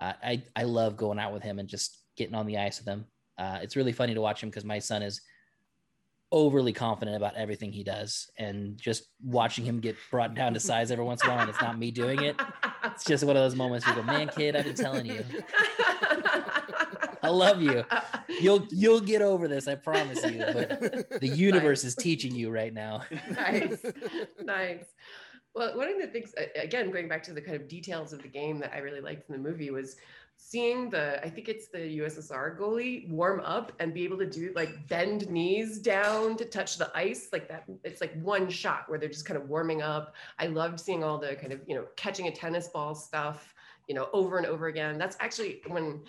uh, 0.00 0.12
I 0.22 0.42
I 0.54 0.64
love 0.64 0.96
going 0.96 1.18
out 1.18 1.32
with 1.32 1.42
him 1.42 1.58
and 1.58 1.68
just 1.68 1.98
getting 2.16 2.34
on 2.34 2.46
the 2.46 2.58
ice 2.58 2.78
with 2.78 2.88
him. 2.88 3.06
Uh, 3.38 3.60
it's 3.62 3.76
really 3.76 3.92
funny 3.92 4.12
to 4.12 4.20
watch 4.20 4.42
him 4.42 4.50
because 4.50 4.64
my 4.64 4.78
son 4.78 5.02
is 5.02 5.22
overly 6.32 6.72
confident 6.72 7.16
about 7.16 7.34
everything 7.36 7.72
he 7.72 7.82
does, 7.82 8.30
and 8.36 8.76
just 8.76 9.04
watching 9.24 9.64
him 9.64 9.80
get 9.80 9.96
brought 10.10 10.34
down 10.34 10.52
to 10.54 10.60
size 10.60 10.90
every 10.90 11.04
once 11.04 11.22
in 11.24 11.30
a 11.30 11.32
while, 11.32 11.40
and 11.40 11.48
it's 11.48 11.62
not 11.62 11.78
me 11.78 11.90
doing 11.90 12.22
it. 12.22 12.38
It's 12.84 13.04
just 13.04 13.24
one 13.24 13.36
of 13.36 13.42
those 13.42 13.56
moments 13.56 13.86
you 13.86 13.94
go, 13.94 14.02
"Man, 14.02 14.28
kid, 14.28 14.56
I've 14.56 14.64
been 14.64 14.74
telling 14.74 15.06
you." 15.06 15.24
I 17.30 17.32
love 17.32 17.62
you. 17.62 17.84
You'll 18.40 18.66
you'll 18.70 19.00
get 19.00 19.22
over 19.22 19.48
this, 19.48 19.66
I 19.66 19.74
promise 19.74 20.24
you. 20.24 20.38
But 20.38 21.20
the 21.20 21.28
universe 21.28 21.82
nice. 21.82 21.88
is 21.90 21.94
teaching 21.96 22.34
you 22.34 22.50
right 22.50 22.72
now. 22.72 23.02
nice, 23.32 23.84
nice. 24.42 24.84
Well, 25.54 25.76
one 25.76 25.88
of 25.88 26.00
the 26.00 26.06
things, 26.06 26.32
again, 26.54 26.90
going 26.90 27.08
back 27.08 27.24
to 27.24 27.32
the 27.32 27.40
kind 27.40 27.56
of 27.56 27.66
details 27.66 28.12
of 28.12 28.22
the 28.22 28.28
game 28.28 28.58
that 28.60 28.72
I 28.72 28.78
really 28.78 29.00
liked 29.00 29.28
in 29.28 29.32
the 29.32 29.50
movie 29.50 29.70
was 29.70 29.96
seeing 30.36 30.88
the, 30.90 31.22
I 31.24 31.28
think 31.28 31.48
it's 31.48 31.68
the 31.68 31.98
USSR 31.98 32.56
goalie 32.56 33.10
warm 33.10 33.40
up 33.40 33.72
and 33.80 33.92
be 33.92 34.04
able 34.04 34.18
to 34.18 34.30
do 34.30 34.52
like 34.54 34.88
bend 34.88 35.28
knees 35.28 35.80
down 35.80 36.36
to 36.36 36.44
touch 36.44 36.78
the 36.78 36.90
ice 36.94 37.28
like 37.32 37.48
that. 37.48 37.64
It's 37.82 38.00
like 38.00 38.18
one 38.22 38.48
shot 38.48 38.88
where 38.88 38.98
they're 38.98 39.08
just 39.08 39.26
kind 39.26 39.40
of 39.40 39.48
warming 39.48 39.82
up. 39.82 40.14
I 40.38 40.46
loved 40.46 40.78
seeing 40.78 41.02
all 41.02 41.18
the 41.18 41.34
kind 41.34 41.52
of, 41.52 41.60
you 41.66 41.74
know, 41.74 41.86
catching 41.96 42.28
a 42.28 42.30
tennis 42.30 42.68
ball 42.68 42.94
stuff, 42.94 43.52
you 43.88 43.94
know, 43.94 44.08
over 44.12 44.38
and 44.38 44.46
over 44.46 44.68
again. 44.68 44.98
That's 44.98 45.16
actually 45.18 45.62
when 45.66 46.00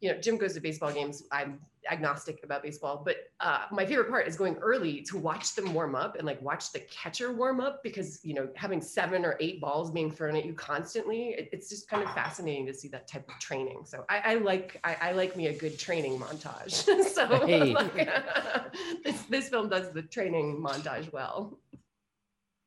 you 0.00 0.12
know, 0.12 0.18
Jim 0.18 0.36
goes 0.36 0.54
to 0.54 0.60
baseball 0.60 0.92
games. 0.92 1.22
I'm 1.32 1.58
agnostic 1.90 2.40
about 2.42 2.62
baseball, 2.62 3.02
but 3.04 3.30
uh, 3.40 3.66
my 3.70 3.86
favorite 3.86 4.10
part 4.10 4.26
is 4.26 4.36
going 4.36 4.56
early 4.56 5.00
to 5.02 5.16
watch 5.16 5.54
them 5.54 5.72
warm 5.72 5.94
up 5.94 6.16
and 6.16 6.26
like 6.26 6.40
watch 6.42 6.72
the 6.72 6.80
catcher 6.80 7.32
warm 7.32 7.60
up 7.60 7.82
because 7.82 8.20
you 8.22 8.34
know 8.34 8.48
having 8.56 8.80
seven 8.80 9.24
or 9.24 9.36
eight 9.40 9.60
balls 9.60 9.90
being 9.90 10.10
thrown 10.10 10.36
at 10.36 10.44
you 10.44 10.52
constantly, 10.52 11.28
it, 11.30 11.48
it's 11.52 11.70
just 11.70 11.88
kind 11.88 12.02
of 12.02 12.12
fascinating 12.12 12.66
to 12.66 12.74
see 12.74 12.88
that 12.88 13.08
type 13.08 13.26
of 13.28 13.38
training. 13.38 13.82
So 13.84 14.04
I, 14.08 14.18
I 14.18 14.34
like 14.34 14.78
I, 14.84 14.96
I, 15.00 15.12
like 15.12 15.36
me 15.36 15.46
a 15.46 15.54
good 15.54 15.78
training 15.78 16.18
montage. 16.18 16.72
so 17.14 17.46
hey. 17.46 17.72
like, 17.72 17.94
this 19.04 19.22
this 19.22 19.48
film 19.48 19.68
does 19.68 19.92
the 19.92 20.02
training 20.02 20.62
montage 20.62 21.10
well. 21.12 21.58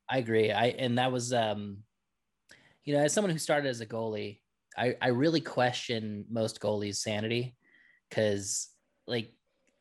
I 0.10 0.18
agree. 0.18 0.52
I 0.52 0.68
and 0.68 0.98
that 0.98 1.12
was 1.12 1.32
um, 1.32 1.84
you 2.86 2.96
know, 2.96 3.04
as 3.04 3.14
someone 3.14 3.32
who 3.32 3.38
started 3.38 3.70
as 3.70 3.82
a 3.82 3.86
goalie 3.86 4.40
I, 4.78 4.96
I 5.02 5.08
really 5.10 5.42
question 5.42 6.26
most 6.30 6.60
goalies' 6.60 6.98
sanity 6.98 7.56
because 8.10 8.70
like 9.08 9.32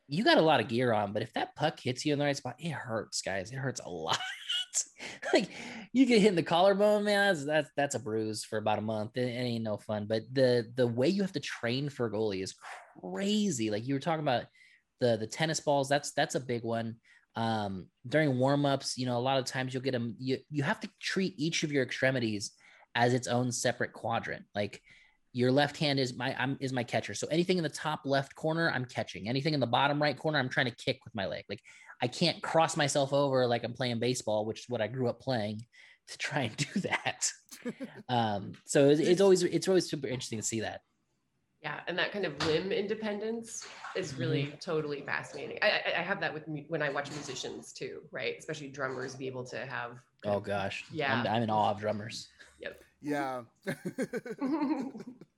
you 0.07 0.23
got 0.23 0.37
a 0.37 0.41
lot 0.41 0.59
of 0.59 0.67
gear 0.67 0.91
on, 0.91 1.13
but 1.13 1.21
if 1.21 1.33
that 1.33 1.55
puck 1.55 1.79
hits 1.79 2.03
you 2.05 2.13
in 2.13 2.19
the 2.19 2.25
right 2.25 2.35
spot, 2.35 2.55
it 2.57 2.71
hurts, 2.71 3.21
guys. 3.21 3.51
It 3.51 3.57
hurts 3.57 3.79
a 3.85 3.89
lot. 3.89 4.19
like 5.33 5.49
you 5.93 6.05
get 6.05 6.21
hit 6.21 6.29
in 6.29 6.35
the 6.35 6.43
collarbone, 6.43 7.03
man. 7.03 7.27
That's, 7.27 7.45
that's 7.45 7.69
that's 7.75 7.95
a 7.95 7.99
bruise 7.99 8.43
for 8.43 8.57
about 8.57 8.79
a 8.79 8.81
month. 8.81 9.17
It, 9.17 9.27
it, 9.27 9.39
ain't 9.39 9.63
no 9.63 9.77
fun. 9.77 10.05
But 10.07 10.23
the 10.33 10.71
the 10.75 10.87
way 10.87 11.07
you 11.07 11.21
have 11.21 11.33
to 11.33 11.39
train 11.39 11.89
for 11.89 12.07
a 12.07 12.11
goalie 12.11 12.43
is 12.43 12.55
crazy. 13.01 13.69
Like 13.69 13.87
you 13.87 13.93
were 13.93 13.99
talking 13.99 14.23
about 14.23 14.45
the 14.99 15.17
the 15.17 15.27
tennis 15.27 15.59
balls. 15.59 15.89
That's 15.89 16.11
that's 16.11 16.35
a 16.35 16.39
big 16.39 16.63
one. 16.63 16.95
Um, 17.35 17.87
during 18.07 18.33
warmups, 18.33 18.97
you 18.97 19.05
know, 19.05 19.17
a 19.17 19.19
lot 19.19 19.37
of 19.37 19.45
times 19.45 19.73
you'll 19.73 19.83
get 19.83 19.91
them. 19.91 20.15
You 20.19 20.37
you 20.49 20.63
have 20.63 20.79
to 20.81 20.89
treat 20.99 21.35
each 21.37 21.63
of 21.63 21.71
your 21.71 21.83
extremities 21.83 22.51
as 22.95 23.13
its 23.13 23.27
own 23.27 23.51
separate 23.51 23.93
quadrant. 23.93 24.45
Like 24.55 24.81
your 25.31 25.51
left 25.51 25.77
hand 25.77 25.99
is 25.99 26.15
my 26.15 26.35
I'm 26.37 26.57
is 26.59 26.73
my 26.73 26.83
catcher. 26.83 27.13
So 27.13 27.27
anything 27.27 27.57
in 27.57 27.63
the 27.63 27.69
top 27.69 28.01
left 28.05 28.35
corner, 28.35 28.71
I'm 28.73 28.85
catching. 28.85 29.29
Anything 29.29 29.53
in 29.53 29.59
the 29.59 29.67
bottom 29.67 30.01
right 30.01 30.17
corner, 30.17 30.39
I'm 30.39 30.49
trying 30.49 30.65
to 30.65 30.75
kick 30.75 30.99
with 31.03 31.15
my 31.15 31.25
leg. 31.25 31.45
Like 31.49 31.61
I 32.01 32.07
can't 32.07 32.41
cross 32.41 32.75
myself 32.77 33.13
over 33.13 33.45
like 33.45 33.63
I'm 33.63 33.73
playing 33.73 33.99
baseball, 33.99 34.45
which 34.45 34.61
is 34.61 34.69
what 34.69 34.81
I 34.81 34.87
grew 34.87 35.07
up 35.07 35.19
playing 35.19 35.61
to 36.07 36.17
try 36.17 36.41
and 36.41 36.57
do 36.73 36.79
that. 36.81 37.31
um, 38.09 38.53
so 38.65 38.89
it's, 38.89 39.01
it's 39.01 39.21
always 39.21 39.43
it's 39.43 39.67
always 39.67 39.89
super 39.89 40.07
interesting 40.07 40.39
to 40.39 40.45
see 40.45 40.61
that. 40.61 40.81
Yeah, 41.61 41.81
and 41.87 41.97
that 41.97 42.13
kind 42.13 42.25
of 42.25 42.45
limb 42.45 42.71
independence 42.71 43.67
is 43.95 44.17
really 44.17 44.43
mm-hmm. 44.43 44.57
totally 44.59 45.01
fascinating. 45.01 45.57
I, 45.61 45.81
I 45.97 46.01
have 46.01 46.21
that 46.21 46.33
with 46.33 46.47
me 46.47 46.65
when 46.69 46.81
I 46.81 46.89
watch 46.89 47.11
musicians 47.11 47.73
too, 47.73 48.01
right? 48.11 48.35
Especially 48.39 48.69
drummers, 48.69 49.15
be 49.15 49.27
able 49.27 49.43
to 49.45 49.65
have. 49.65 49.97
Oh 50.25 50.39
gosh, 50.39 50.85
yeah, 50.91 51.13
I'm, 51.13 51.27
I'm 51.27 51.43
in 51.43 51.49
awe 51.49 51.71
of 51.71 51.79
drummers. 51.79 52.29
Yep. 52.61 52.81
Yeah. 53.01 53.41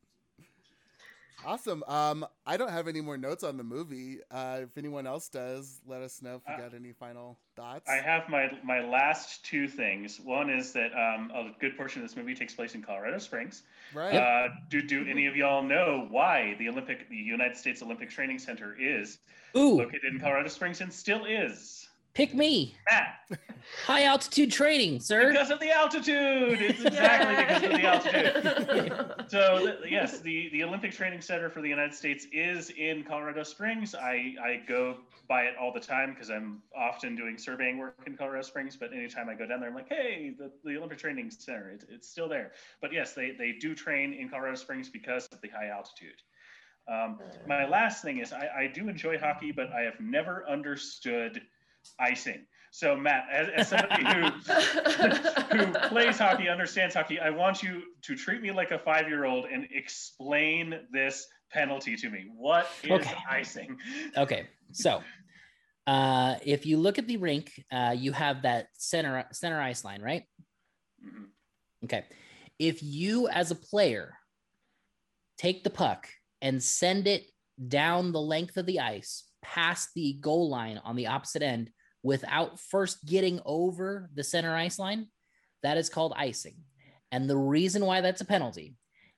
awesome. 1.46 1.84
Um, 1.88 2.26
I 2.46 2.58
don't 2.58 2.72
have 2.72 2.88
any 2.88 3.02
more 3.02 3.18
notes 3.18 3.44
on 3.44 3.58
the 3.58 3.64
movie. 3.64 4.20
Uh, 4.30 4.60
if 4.64 4.78
anyone 4.78 5.08
else 5.08 5.30
does, 5.30 5.80
let 5.86 6.02
us 6.02 6.22
know 6.22 6.36
if 6.36 6.42
you 6.48 6.54
uh, 6.54 6.70
got 6.70 6.76
any 6.76 6.92
final 6.92 7.38
thoughts. 7.56 7.90
I 7.90 7.96
have 7.96 8.30
my 8.30 8.52
my 8.64 8.82
last 8.82 9.46
two 9.46 9.68
things. 9.68 10.20
One 10.20 10.50
is 10.50 10.74
that 10.74 10.92
um, 10.94 11.32
a 11.32 11.52
good 11.60 11.78
portion 11.78 12.02
of 12.02 12.08
this 12.08 12.18
movie 12.18 12.36
takes 12.36 12.54
place 12.54 12.76
in 12.76 12.82
Colorado 12.82 13.18
Springs. 13.18 13.64
Right. 13.94 14.16
Uh, 14.16 14.50
do 14.70 14.82
do 14.82 15.06
any 15.10 15.28
of 15.28 15.36
y'all 15.36 15.64
know 15.64 16.08
why 16.10 16.56
the 16.60 16.70
Olympic 16.70 17.10
the 17.10 17.16
United 17.16 17.58
States 17.58 17.82
Olympic 17.82 18.10
Training 18.10 18.40
Center 18.40 18.76
is 18.80 19.20
Ooh. 19.56 19.78
located 19.78 20.14
in 20.14 20.20
Colorado 20.20 20.50
Springs 20.50 20.82
and 20.82 20.92
still 20.92 21.26
is? 21.26 21.81
Pick 22.14 22.34
me. 22.34 22.76
Matt. 22.90 23.40
High 23.86 24.04
altitude 24.04 24.52
training, 24.52 25.00
sir. 25.00 25.32
Because 25.32 25.50
of 25.50 25.60
the 25.62 25.72
altitude. 25.72 26.62
It's 26.62 26.84
exactly 26.84 27.36
because 27.36 27.64
of 27.64 27.72
the 27.72 27.84
altitude. 27.84 29.26
so, 29.30 29.78
yes, 29.88 30.20
the, 30.20 30.50
the 30.50 30.64
Olympic 30.64 30.92
Training 30.92 31.22
Center 31.22 31.50
for 31.50 31.62
the 31.62 31.70
United 31.70 31.94
States 31.94 32.28
is 32.34 32.70
in 32.72 33.04
Colorado 33.04 33.44
Springs. 33.44 33.96
I, 33.96 34.36
I 34.44 34.62
go 34.68 34.98
by 35.30 35.44
it 35.44 35.56
all 35.60 35.72
the 35.72 35.80
time 35.80 36.14
because 36.14 36.30
I'm 36.30 36.62
often 36.76 37.16
doing 37.16 37.38
surveying 37.38 37.78
work 37.78 37.96
in 38.06 38.18
Colorado 38.18 38.42
Springs. 38.42 38.76
But 38.76 38.92
anytime 38.92 39.30
I 39.30 39.36
go 39.36 39.46
down 39.46 39.62
there, 39.62 39.70
I'm 39.70 39.76
like, 39.76 39.90
hey, 39.90 40.34
the, 40.38 40.52
the 40.66 40.78
Olympic 40.78 40.98
Training 40.98 41.32
Center, 41.32 41.70
it, 41.70 41.86
it's 41.90 42.10
still 42.10 42.28
there. 42.28 42.52
But 42.82 42.92
yes, 42.92 43.14
they, 43.14 43.32
they 43.32 43.54
do 43.54 43.74
train 43.74 44.14
in 44.14 44.28
Colorado 44.28 44.56
Springs 44.56 44.90
because 44.90 45.28
of 45.32 45.40
the 45.40 45.48
high 45.48 45.70
altitude. 45.70 46.22
Um, 46.90 47.20
my 47.48 47.66
last 47.66 48.04
thing 48.04 48.18
is 48.18 48.34
I, 48.34 48.50
I 48.64 48.68
do 48.68 48.90
enjoy 48.90 49.18
hockey, 49.18 49.54
but 49.54 49.72
I 49.72 49.82
have 49.82 50.00
never 50.02 50.46
understood– 50.50 51.42
icing. 52.00 52.46
So 52.72 52.96
Matt, 52.96 53.26
as, 53.32 53.50
as 53.56 53.70
somebody 53.70 54.04
who 54.06 54.30
who 55.58 55.74
plays 55.90 56.18
hockey, 56.18 56.48
understands 56.48 56.96
hockey, 56.96 57.20
I 57.20 57.30
want 57.30 57.62
you 57.62 57.82
to 58.04 58.16
treat 58.16 58.42
me 58.42 58.52
like 58.52 58.72
a 58.72 58.80
five 58.80 59.08
year 59.10 59.26
old 59.26 59.46
and 59.46 59.68
explain 59.72 60.80
this 60.94 61.28
penalty 61.52 61.98
to 61.98 62.10
me. 62.10 62.28
What 62.34 62.70
is 62.84 62.92
okay. 62.92 63.16
icing? 63.30 63.78
Okay, 64.18 64.48
so 64.72 65.04
uh, 65.86 66.36
if 66.46 66.66
you 66.66 66.78
look 66.78 66.98
at 66.98 67.08
the 67.08 67.18
rink, 67.18 67.52
uh, 67.72 67.94
you 67.98 68.14
have 68.14 68.44
that 68.44 68.68
center 68.74 69.26
center 69.34 69.60
ice 69.60 69.84
line, 69.84 70.02
right? 70.02 70.24
Mm-hmm. 71.06 71.26
Okay, 71.84 72.06
if 72.58 72.82
you 72.82 73.28
as 73.28 73.52
a 73.52 73.56
player 73.56 74.14
take 75.38 75.64
the 75.64 75.70
puck 75.70 76.08
and 76.42 76.62
send 76.62 77.08
it 77.08 77.26
down 77.68 78.12
the 78.12 78.22
length 78.22 78.56
of 78.58 78.66
the 78.66 78.80
ice 78.80 79.26
past 79.42 79.90
the 79.96 80.14
goal 80.22 80.50
line 80.50 80.80
on 80.84 80.96
the 80.96 81.08
opposite 81.08 81.42
end 81.42 81.70
without 82.04 82.60
first 82.60 83.06
getting 83.06 83.40
over 83.46 84.10
the 84.14 84.24
center 84.24 84.56
ice 84.56 84.80
line, 84.80 85.08
that 85.64 85.78
is 85.78 85.90
called 85.90 86.14
icing. 86.16 86.56
And 87.12 87.30
the 87.30 87.38
reason 87.38 87.86
why 87.86 88.02
that's 88.02 88.22
a 88.22 88.26
penalty 88.26 88.76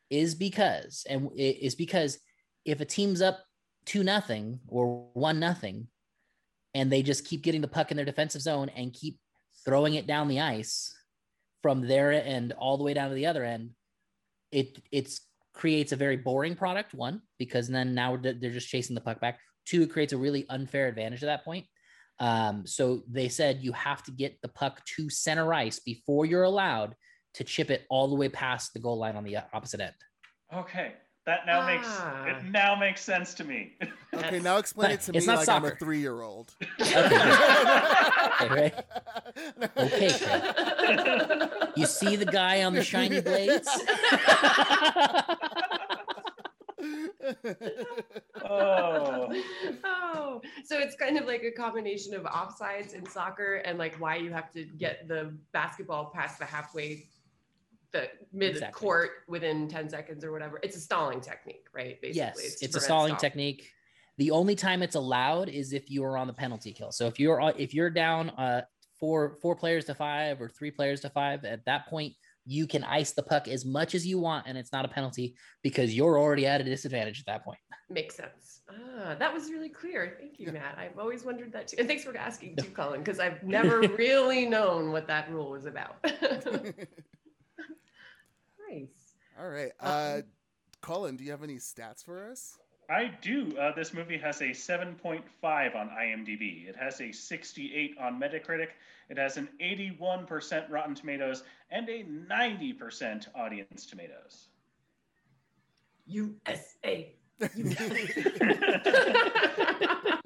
is 0.10 0.36
because, 0.36 1.06
and 1.10 1.30
it 1.36 1.58
is 1.62 1.76
because 1.76 2.20
if 2.66 2.82
a 2.82 2.86
team's 2.86 3.22
up 3.22 3.40
two 3.86 4.04
nothing 4.04 4.60
or 4.68 5.08
one 5.14 5.40
nothing, 5.40 5.88
and 6.74 6.92
they 6.92 7.04
just 7.04 7.26
keep 7.26 7.44
getting 7.44 7.62
the 7.62 7.68
puck 7.68 7.92
in 7.92 7.98
their 7.98 8.06
defensive 8.06 8.42
zone 8.42 8.70
and 8.70 8.94
keep 8.94 9.20
throwing 9.64 9.94
it 9.94 10.08
down 10.08 10.28
the 10.28 10.42
ice 10.42 10.94
from 11.62 11.88
their 11.88 12.12
end 12.12 12.54
all 12.58 12.78
the 12.78 12.84
way 12.84 12.94
down 12.94 13.10
to 13.10 13.16
the 13.16 13.28
other 13.28 13.44
end, 13.44 13.72
it 14.52 14.80
it's 14.92 15.22
creates 15.54 15.92
a 15.92 15.96
very 15.96 16.18
boring 16.18 16.56
product. 16.56 16.94
One, 16.94 17.22
because 17.38 17.68
then 17.68 17.94
now 17.94 18.18
they're 18.18 18.34
just 18.34 18.70
chasing 18.70 18.96
the 18.96 19.02
puck 19.02 19.20
back. 19.20 19.40
Two, 19.66 19.84
it 19.84 19.92
creates 19.92 20.14
a 20.14 20.18
really 20.18 20.46
unfair 20.50 20.88
advantage 20.88 21.24
at 21.24 21.28
that 21.28 21.44
point. 21.46 21.66
Um, 22.20 22.66
so 22.68 23.04
they 23.10 23.28
said 23.30 23.60
you 23.62 23.72
have 23.74 24.04
to 24.04 24.12
get 24.12 24.42
the 24.42 24.48
puck 24.50 24.84
to 24.98 25.10
center 25.10 25.54
ice 25.54 25.80
before 25.80 26.26
you're 26.26 26.44
allowed 26.44 26.96
to 27.36 27.44
chip 27.44 27.72
it 27.72 27.86
all 27.90 28.08
the 28.08 28.16
way 28.16 28.30
past 28.30 28.74
the 28.74 28.80
goal 28.80 28.98
line 28.98 29.16
on 29.16 29.24
the 29.24 29.38
opposite 29.54 29.80
end. 29.82 29.94
Okay. 30.54 30.94
That 31.26 31.46
now 31.46 31.66
makes 31.66 31.88
Ah. 31.90 32.26
it 32.26 32.44
now 32.52 32.76
makes 32.76 33.02
sense 33.02 33.34
to 33.36 33.44
me. 33.46 33.78
Okay, 34.14 34.40
now 34.40 34.58
explain 34.58 34.92
it 34.92 34.98
But 34.98 35.02
to 35.06 35.12
me 35.14 35.18
it's 35.18 35.26
not 35.28 35.40
like 35.40 35.50
I'm 35.50 35.66
a 35.66 35.72
three-year-old. 35.72 36.54
Okay, 36.82 38.50
right? 38.50 38.76
Okay, 39.76 40.10
You 41.76 41.86
see 41.88 42.16
the 42.16 42.26
guy 42.26 42.64
on 42.64 42.74
the 42.76 42.84
shiny 42.84 43.22
blades? 43.22 43.68
oh. 49.84 50.42
so 50.64 50.80
it's 50.80 50.96
kind 50.96 51.18
of 51.18 51.26
like 51.26 51.44
a 51.44 51.52
combination 51.52 52.14
of 52.14 52.24
offsides 52.24 52.94
in 52.94 53.06
soccer 53.06 53.56
and 53.66 53.78
like 53.78 53.96
why 54.00 54.16
you 54.16 54.32
have 54.32 54.52
to 54.52 54.66
get 54.66 55.08
the 55.08 55.34
basketball 55.52 56.12
past 56.14 56.40
the 56.40 56.46
halfway, 56.46 57.08
the 57.92 58.10
mid 58.32 58.52
Exactly. 58.52 58.80
court 58.80 59.10
within 59.28 59.68
10 59.68 59.90
seconds 59.90 60.24
or 60.24 60.32
whatever. 60.32 60.60
It's 60.64 60.78
a 60.78 60.82
stalling 60.82 61.22
technique, 61.22 61.68
right? 61.74 62.02
Basically, 62.02 62.44
yes, 62.44 62.56
to 62.60 62.66
it's 62.66 62.76
a 62.76 62.80
stalling 62.80 63.12
stall. 63.12 63.20
technique. 63.20 63.70
The 64.18 64.32
only 64.32 64.56
time 64.56 64.84
it's 64.84 64.96
allowed 64.96 65.50
is 65.50 65.74
if 65.74 65.90
you 65.90 66.04
are 66.04 66.18
on 66.18 66.28
the 66.28 66.34
penalty 66.34 66.72
kill. 66.72 66.92
So 66.92 67.08
if 67.08 67.20
you're 67.20 67.54
if 67.58 67.74
you're 67.74 67.90
down 67.90 68.30
uh 68.32 68.62
four 69.00 69.38
four 69.42 69.56
players 69.56 69.86
to 69.86 69.96
five 69.96 70.40
or 70.40 70.50
three 70.50 70.72
players 70.72 71.02
to 71.02 71.10
five, 71.10 71.44
at 71.46 71.66
that 71.66 71.88
point 71.88 72.14
you 72.46 72.68
can 72.68 72.84
ice 72.84 73.12
the 73.12 73.24
puck 73.24 73.48
as 73.48 73.66
much 73.66 73.96
as 73.96 74.06
you 74.06 74.20
want, 74.20 74.46
and 74.48 74.58
it's 74.58 74.72
not 74.72 74.86
a 74.86 74.88
penalty 74.88 75.36
because 75.62 75.96
you're 75.96 76.20
already 76.20 76.46
at 76.46 76.62
a 76.62 76.64
disadvantage 76.64 77.20
at 77.20 77.26
that 77.26 77.44
point. 77.44 77.60
Makes 77.90 78.16
sense. 78.16 78.62
Ah, 78.70 79.16
that 79.20 79.34
was 79.34 79.50
really 79.52 79.70
clear. 79.70 80.18
Thank 80.20 80.40
you, 80.40 80.52
Matt. 80.52 80.78
I've 80.78 80.98
always 80.98 81.24
wondered 81.24 81.52
that 81.54 81.68
too. 81.68 81.78
And 81.80 81.88
thanks 81.88 82.04
for 82.04 82.16
asking 82.18 82.56
too, 82.56 82.70
Colin, 82.72 83.02
because 83.02 83.20
I've 83.20 83.44
never 83.48 83.82
really 83.82 84.46
known 84.46 84.92
what 84.92 85.08
that 85.08 85.30
rule 85.32 85.52
was 85.52 85.66
about. 85.66 85.98
nice. 88.70 88.90
All 89.40 89.50
right. 89.50 89.72
Uh, 89.80 90.22
Colin, 90.82 91.18
do 91.18 91.24
you 91.24 91.32
have 91.32 91.44
any 91.44 91.56
stats 91.56 92.04
for 92.04 92.30
us? 92.30 92.58
I 92.90 93.12
do. 93.22 93.56
Uh, 93.58 93.74
this 93.76 93.94
movie 93.94 94.18
has 94.18 94.42
a 94.42 94.50
7.5 94.50 95.22
on 95.76 95.90
IMDb. 95.90 96.68
It 96.68 96.76
has 96.76 97.00
a 97.02 97.12
68 97.12 97.96
on 98.00 98.20
Metacritic. 98.20 98.70
It 99.14 99.20
has 99.20 99.38
an 99.38 99.48
81% 99.62 100.72
Rotten 100.72 100.96
Tomatoes 100.96 101.44
and 101.70 101.88
a 101.88 102.04
90% 102.04 103.28
Audience 103.36 103.86
Tomatoes. 103.86 104.48
USA. 106.08 107.14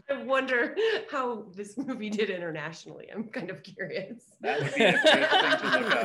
I 0.10 0.24
wonder 0.24 0.74
how 1.12 1.48
this 1.54 1.78
movie 1.78 2.10
did 2.10 2.30
internationally. 2.30 3.10
I'm 3.14 3.26
kind 3.26 3.50
of 3.50 3.62
curious. 3.62 4.24
That 4.40 4.62
would 4.62 4.74
be 4.74 4.84
a 4.86 4.92
great 4.94 5.30
thing 5.30 5.52
to 5.60 5.80
look 5.80 5.96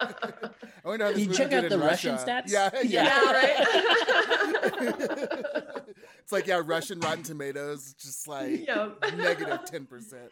up. 0.00 0.56
I 0.84 0.88
wonder 0.88 1.04
how 1.04 1.12
this 1.12 1.20
you 1.20 1.26
movie 1.26 1.38
check 1.38 1.50
did 1.50 1.58
out 1.58 1.64
in 1.64 1.70
the 1.70 1.86
Russian 1.86 2.16
Russia. 2.16 2.26
stats? 2.26 2.50
Yeah, 2.50 2.70
Yeah. 2.82 3.04
Yeah, 3.04 3.32
right. 3.32 3.56
it's 6.22 6.32
like 6.32 6.46
yeah, 6.46 6.60
Russian 6.64 7.00
Rotten 7.00 7.22
Tomatoes, 7.22 7.94
just 7.94 8.26
like 8.28 8.66
yeah. 8.66 8.90
negative 9.16 9.64
ten 9.64 9.86
percent. 9.86 10.30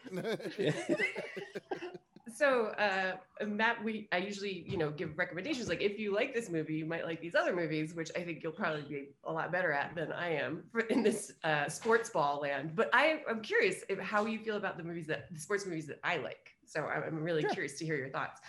So, 2.35 2.67
uh, 2.77 3.13
Matt, 3.45 3.81
we 3.81 4.09
I 4.11 4.17
usually 4.17 4.65
you 4.67 4.75
know 4.77 4.91
give 4.91 5.17
recommendations. 5.17 5.69
Like, 5.69 5.81
if 5.81 5.97
you 5.97 6.13
like 6.13 6.33
this 6.33 6.49
movie, 6.49 6.73
you 6.75 6.85
might 6.85 7.05
like 7.05 7.21
these 7.21 7.33
other 7.33 7.55
movies, 7.55 7.93
which 7.93 8.11
I 8.15 8.23
think 8.23 8.43
you'll 8.43 8.51
probably 8.51 8.81
be 8.81 9.07
a 9.23 9.31
lot 9.31 9.53
better 9.53 9.71
at 9.71 9.95
than 9.95 10.11
I 10.11 10.33
am 10.33 10.63
for, 10.69 10.81
in 10.81 11.01
this 11.01 11.31
uh, 11.45 11.69
sports 11.69 12.09
ball 12.09 12.41
land. 12.41 12.75
But 12.75 12.89
I, 12.93 13.21
I'm 13.29 13.41
curious 13.41 13.83
if, 13.87 13.99
how 13.99 14.25
you 14.25 14.39
feel 14.39 14.57
about 14.57 14.77
the 14.77 14.83
movies 14.83 15.07
that 15.07 15.33
the 15.33 15.39
sports 15.39 15.65
movies 15.65 15.87
that 15.87 15.99
I 16.03 16.17
like. 16.17 16.51
So 16.65 16.85
I'm, 16.85 17.23
really 17.23 17.41
Sure. 17.41 17.51
curious 17.51 17.77
to 17.79 17.85
hear 17.85 17.95
your 17.95 18.09
thoughts. 18.09 18.41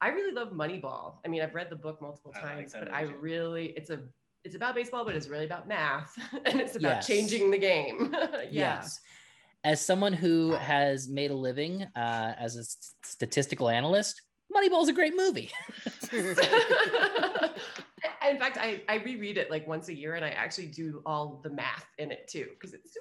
I 0.00 0.08
really 0.08 0.32
love 0.32 0.52
Moneyball. 0.52 1.16
I 1.24 1.28
mean, 1.28 1.42
I've 1.42 1.54
read 1.54 1.68
the 1.68 1.76
book 1.76 2.00
multiple 2.00 2.32
I 2.34 2.40
like 2.40 2.56
times, 2.56 2.72
but 2.72 2.84
movie 2.84 2.92
I 2.94 3.02
really 3.02 3.66
it's 3.76 3.90
a 3.90 4.00
it's 4.44 4.54
about 4.54 4.74
baseball, 4.76 5.04
but 5.04 5.14
it's 5.16 5.28
really 5.28 5.44
about 5.44 5.66
math 5.68 6.16
and 6.46 6.60
it's 6.60 6.76
about 6.76 6.96
Yes. 6.96 7.06
changing 7.06 7.50
the 7.50 7.58
game. 7.58 8.14
yeah. 8.14 8.36
Yes. 8.50 9.00
As 9.66 9.84
someone 9.84 10.12
who 10.12 10.52
has 10.52 11.08
made 11.08 11.32
a 11.32 11.34
living 11.34 11.82
uh, 11.96 12.34
as 12.38 12.54
a 12.54 12.62
statistical 13.02 13.68
analyst, 13.68 14.22
Moneyball 14.54 14.80
is 14.80 14.88
a 14.88 14.92
great 14.92 15.16
movie. 15.16 15.50
in 16.12 16.36
fact, 18.38 18.58
I, 18.60 18.80
I 18.88 18.98
reread 19.04 19.36
it 19.38 19.50
like 19.50 19.66
once 19.66 19.88
a 19.88 19.92
year 19.94 20.14
and 20.14 20.24
I 20.24 20.28
actually 20.28 20.68
do 20.68 21.02
all 21.04 21.40
the 21.42 21.50
math 21.50 21.84
in 21.98 22.12
it 22.12 22.28
too 22.28 22.46
because 22.50 22.74
it's 22.74 22.96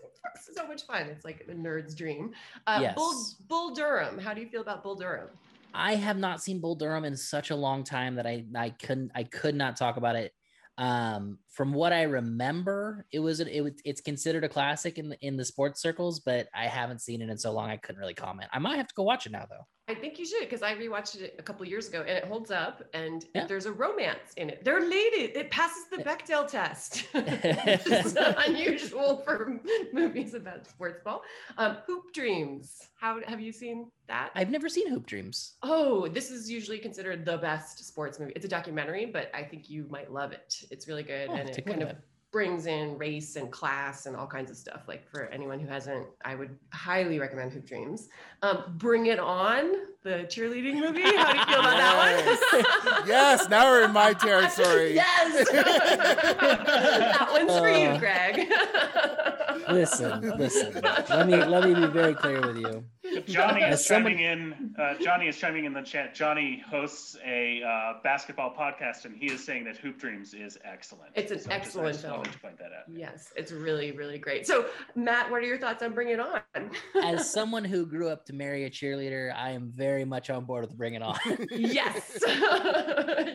so, 0.55 0.67
much 0.67 0.87
fun. 0.87 1.03
It's 1.03 1.23
like 1.23 1.45
a 1.47 1.53
nerd's 1.53 1.93
dream. 1.93 2.31
Uh, 2.65 2.93
Bull, 2.95 3.13
Yes. 3.13 3.35
Bull 3.47 3.75
Durham. 3.75 4.17
How 4.17 4.33
do 4.33 4.41
you 4.41 4.47
feel 4.49 4.61
about 4.61 4.81
Bull 4.81 4.95
Durham? 4.95 5.29
I 5.71 5.93
have 5.93 6.17
not 6.17 6.41
seen 6.41 6.59
Bull 6.59 6.73
Durham 6.73 7.05
in 7.05 7.15
such 7.15 7.51
a 7.51 7.55
long 7.55 7.83
time 7.83 8.15
that 8.15 8.25
I 8.25 8.43
I 8.55 8.71
couldn't 8.71 9.11
I 9.13 9.21
could 9.23 9.53
not 9.53 9.77
talk 9.77 9.97
about 9.97 10.15
it. 10.15 10.33
Um, 10.79 11.37
from 11.55 11.71
what 11.73 11.93
I 11.93 12.03
remember, 12.03 13.05
it 13.13 13.19
was 13.19 13.39
it 13.39 13.61
was 13.61 13.71
it's 13.85 14.01
considered 14.01 14.43
a 14.43 14.49
classic 14.49 14.97
in 14.97 15.07
the 15.09 15.17
in 15.25 15.37
the 15.37 15.45
sports 15.45 15.81
circles, 15.81 16.19
but 16.19 16.47
I 16.53 16.67
haven't 16.67 16.99
seen 16.99 17.21
it 17.21 17.29
in 17.29 17.37
so 17.37 17.51
long 17.53 17.69
I 17.69 17.77
couldn't 17.77 17.99
really 18.01 18.13
comment. 18.13 18.49
I 18.51 18.59
might 18.59 18.75
have 18.75 18.87
to 18.89 18.93
go 18.93 19.03
watch 19.03 19.25
it 19.25 19.31
now 19.31 19.45
though. 19.49 19.65
I 19.87 19.93
think 19.93 20.17
you 20.17 20.25
should 20.25 20.39
because 20.41 20.63
I 20.63 20.73
rewatched 20.75 21.21
it 21.21 21.35
a 21.37 21.43
couple 21.43 21.63
years 21.67 21.87
ago 21.87 21.99
and 21.99 22.09
it 22.09 22.25
holds 22.25 22.49
up 22.49 22.83
and 22.95 23.23
Yeah. 23.35 23.45
there's 23.45 23.67
a 23.67 23.71
romance 23.71 24.33
in 24.35 24.49
it. 24.49 24.65
They're 24.65 24.75
related. 24.77 25.37
It 25.37 25.51
passes 25.51 25.85
the 25.91 25.97
Bechdel 25.97 26.47
test, 26.47 27.05
it's 27.13 28.15
unusual 28.47 29.17
for 29.17 29.59
movies 29.93 30.33
about 30.33 30.67
sports 30.67 31.01
ball. 31.05 31.21
Um, 31.57 31.77
Hoop 31.85 32.11
Dreams. 32.13 32.89
How 32.99 33.19
have 33.27 33.39
you 33.39 33.51
seen 33.51 33.91
that? 34.07 34.31
I've 34.33 34.49
never 34.49 34.69
seen 34.69 34.89
Hoop 34.89 35.05
Dreams. 35.05 35.55
Oh, 35.61 36.07
this 36.07 36.31
is 36.31 36.49
usually 36.49 36.79
considered 36.79 37.23
the 37.23 37.37
best 37.37 37.85
sports 37.85 38.19
movie. 38.19 38.33
It's 38.35 38.45
a 38.45 38.47
documentary, 38.47 39.05
but 39.05 39.29
I 39.35 39.43
think 39.43 39.69
you 39.69 39.85
might 39.91 40.11
love 40.11 40.31
it. 40.31 40.63
It's 40.71 40.87
really 40.87 41.03
good 41.03 41.29
Oh, 41.29 41.35
and 41.47 41.57
it 41.57 41.65
kind 41.65 41.81
of 41.81 41.89
it. 41.89 41.97
brings 42.31 42.65
in 42.65 42.97
race 42.97 43.35
and 43.37 43.51
class 43.51 44.05
and 44.07 44.15
all 44.15 44.27
kinds 44.27 44.51
of 44.51 44.57
stuff. 44.57 44.81
Like 44.87 45.07
for 45.09 45.25
anyone 45.27 45.59
who 45.59 45.67
hasn't, 45.67 46.07
I 46.23 46.35
would 46.35 46.57
highly 46.73 47.17
recommend 47.19 47.53
Hoop 47.53 47.65
Dreams. 47.65 48.09
Um, 48.41 48.75
Bring 48.77 49.05
It 49.07 49.19
On, 49.19 49.71
the 50.03 50.25
cheerleading 50.29 50.75
movie. 50.79 51.01
How 51.03 51.31
do 51.31 51.37
you 51.39 51.45
feel 51.45 51.59
about 51.61 51.77
that 51.77 51.95
one? 52.97 53.07
yes, 53.07 53.47
now 53.53 53.71
we're 53.71 53.85
in 53.85 53.91
my 53.93 54.13
territory. 54.13 54.93
yes. 54.95 55.49
that 55.49 57.27
one's 57.31 57.57
for 57.57 57.69
you, 57.69 57.87
Uh, 57.89 57.99
Greg. 57.99 58.47
Listen, 59.69 60.21
listen. 60.37 60.79
Let 61.09 61.27
me 61.27 61.37
let 61.43 61.63
me 61.63 61.73
be 61.73 61.87
very 61.87 62.13
clear 62.13 62.39
with 62.45 62.57
you. 62.57 62.83
Johnny 63.21 63.61
is 63.63 63.85
someone- 63.85 64.13
chiming 64.13 64.25
in. 64.25 64.75
Uh, 64.79 64.93
Johnny 65.01 65.27
is 65.27 65.37
chiming 65.37 65.65
in 65.65 65.73
the 65.73 65.81
chat. 65.81 66.13
Johnny 66.15 66.63
hosts 66.69 67.17
a 67.25 67.61
uh, 67.63 67.93
basketball 68.03 68.53
podcast, 68.53 69.05
and 69.05 69.15
he 69.15 69.27
is 69.27 69.43
saying 69.43 69.63
that 69.65 69.77
Hoop 69.77 69.97
Dreams 69.99 70.33
is 70.33 70.57
excellent. 70.63 71.11
It's 71.15 71.31
an 71.31 71.39
So 71.39 71.49
excellent 71.51 71.93
just 71.93 72.05
film. 72.05 72.23
to 72.23 72.39
point 72.39 72.57
that 72.57 72.71
out. 72.77 72.83
yes, 72.87 73.31
it's 73.35 73.51
really, 73.51 73.91
really 73.91 74.17
great. 74.17 74.45
So, 74.47 74.65
Matt, 74.95 75.29
what 75.31 75.41
are 75.41 75.45
your 75.45 75.57
thoughts 75.57 75.81
on 75.83 75.93
Bring 75.93 76.09
It 76.09 76.19
On? 76.19 76.41
As 77.03 77.31
someone 77.33 77.63
who 77.63 77.85
grew 77.85 78.09
up 78.09 78.25
to 78.25 78.33
marry 78.33 78.65
a 78.65 78.69
cheerleader, 78.69 79.33
I 79.35 79.51
am 79.51 79.69
very 79.71 80.05
much 80.05 80.29
on 80.29 80.45
board 80.45 80.65
with 80.65 80.77
Bring 80.77 80.93
It 80.95 81.01
On. 81.01 81.17
yes 81.51 82.19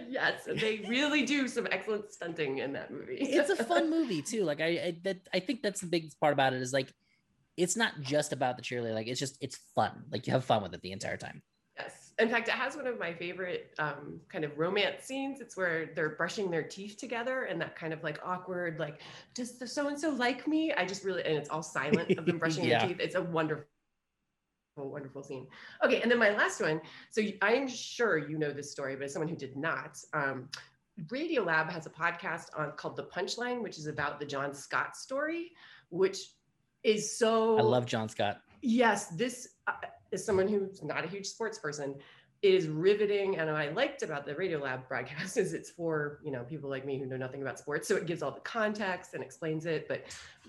yes 0.09 0.47
they 0.57 0.85
really 0.89 1.25
do 1.25 1.49
some 1.49 1.67
excellent 1.71 2.13
stunting 2.13 2.59
in 2.59 2.73
that 2.73 2.91
movie 2.91 3.17
it's 3.21 3.51
a 3.51 3.57
fun 3.65 3.91
movie 3.91 4.23
too. 4.23 4.45
Like 4.45 4.61
I, 4.61 4.67
I 4.67 4.97
that 5.05 5.19
I 5.33 5.41
think 5.41 5.63
that's 5.63 5.81
the 5.81 5.87
biggest 5.87 6.19
part 6.21 6.33
about 6.33 6.53
it 6.53 6.63
is 6.63 6.73
like 6.73 6.93
it's 7.57 7.77
not 7.77 8.01
just 8.01 8.33
about 8.33 8.57
the 8.57 8.63
cheerleader. 8.63 8.95
Like 8.95 9.07
it's 9.09 9.21
just 9.21 9.37
it's 9.41 9.59
fun. 9.75 10.05
Like 10.11 10.27
you 10.27 10.33
have 10.33 10.45
fun 10.45 10.63
with 10.63 10.75
it 10.75 10.81
the 10.83 10.93
entire 10.93 11.17
time. 11.17 11.43
yes 11.79 12.13
in 12.19 12.29
fact 12.29 12.49
it 12.49 12.55
has 12.55 12.77
one 12.77 12.87
of 12.87 12.99
my 12.99 13.15
favorite 13.15 13.73
um, 13.79 14.21
kind 14.29 14.45
of 14.45 14.59
romance 14.59 15.05
scenes 15.05 15.41
it's 15.41 15.57
where 15.57 15.91
they're 15.95 16.17
brushing 16.17 16.51
their 16.51 16.63
teeth 16.63 16.97
together 16.99 17.45
and 17.45 17.59
that 17.61 17.75
kind 17.77 17.93
of 17.95 18.03
like 18.03 18.19
awkward 18.25 18.79
like 18.79 19.01
does 19.35 19.57
the 19.59 19.67
so 19.67 19.89
and 19.89 19.99
so 19.99 20.11
like 20.11 20.47
me 20.47 20.71
i 20.75 20.85
just 20.85 21.03
really 21.05 21.25
and 21.25 21.37
it's 21.39 21.49
all 21.49 21.63
silent 21.63 22.11
of 22.19 22.27
them 22.27 22.37
brushing 22.43 22.65
Yeah. 22.65 22.81
their 22.81 22.89
teeth 22.89 23.01
it's 23.01 23.15
a 23.15 23.23
wonderful 23.23 23.65
wonderful 24.77 25.23
scene 25.23 25.47
okay 25.85 26.01
and 26.03 26.11
then 26.11 26.19
my 26.19 26.31
last 26.31 26.61
one 26.61 26.81
so 27.11 27.23
i'm 27.43 27.67
sure 27.69 28.19
you 28.19 28.37
know 28.39 28.53
this 28.53 28.71
story 28.71 28.97
but 28.97 29.05
as 29.05 29.13
someone 29.13 29.29
who 29.29 29.37
did 29.37 29.57
not 29.57 29.99
um, 30.13 30.49
Radiolab 31.07 31.71
has 31.71 31.87
a 31.87 31.91
podcast 31.91 32.47
on 32.59 32.73
called 32.73 32.97
the 32.97 33.05
punchline 33.05 33.63
which 33.63 33.79
is 33.79 33.87
about 33.87 34.21
the 34.21 34.27
john 34.27 34.53
scott 34.55 34.97
story 34.97 35.53
which 35.91 36.19
is 36.83 37.17
so 37.17 37.59
I 37.59 37.63
love 37.63 37.87
John 37.87 38.09
Scott. 38.09 38.41
yes 38.63 39.09
this 39.09 39.49
uh, 39.67 39.73
is 40.13 40.25
someone 40.25 40.49
who's 40.49 40.83
not 40.83 41.05
a 41.05 41.09
huge 41.09 41.27
sports 41.27 41.59
person 41.59 41.95
it 42.43 42.55
is 42.55 42.69
riveting 42.69 43.37
and 43.39 43.51
what 43.51 43.61
i 43.61 43.69
liked 43.71 44.03
about 44.03 44.25
the 44.25 44.35
Radiolab 44.35 44.87
broadcast 44.89 45.37
is 45.37 45.53
it's 45.53 45.71
for 45.71 46.21
you 46.25 46.31
know 46.31 46.43
people 46.43 46.71
like 46.71 46.87
me 46.87 46.99
who 46.99 47.07
know 47.07 47.17
nothing 47.17 47.43
about 47.43 47.59
sports 47.59 47.87
so 47.87 47.97
it 47.97 48.07
gives 48.07 48.23
all 48.23 48.31
the 48.31 48.41
context 48.41 49.15
and 49.15 49.23
explains 49.23 49.67
it 49.67 49.87
but 49.89 50.05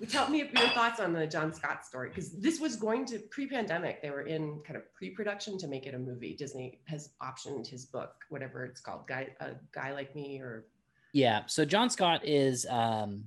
tell 0.10 0.30
me 0.30 0.40
your 0.40 0.70
thoughts 0.70 1.00
on 1.00 1.14
the 1.14 1.28
john 1.28 1.54
scott 1.54 1.86
story 1.86 2.10
because 2.10 2.32
this 2.32 2.60
was 2.60 2.76
going 2.76 3.06
to 3.06 3.20
pre-pandemic 3.20 4.02
they 4.02 4.10
were 4.10 4.22
in 4.22 4.60
kind 4.66 4.78
of 4.78 4.94
pre-production 4.94 5.58
to 5.58 5.68
make 5.68 5.86
it 5.86 5.94
a 5.94 6.00
movie 6.00 6.34
disney 6.36 6.80
has 6.86 7.10
optioned 7.22 7.68
his 7.68 7.86
book 7.86 8.14
whatever 8.30 8.64
it's 8.64 8.80
called 8.80 9.06
guy 9.06 9.28
a 9.42 9.52
guy 9.74 9.92
like 9.94 10.16
me 10.16 10.40
or 10.40 10.66
Yeah. 11.14 11.42
So 11.48 11.66
John 11.66 11.90
Scott 11.90 12.26
is 12.26 12.66
um 12.70 13.26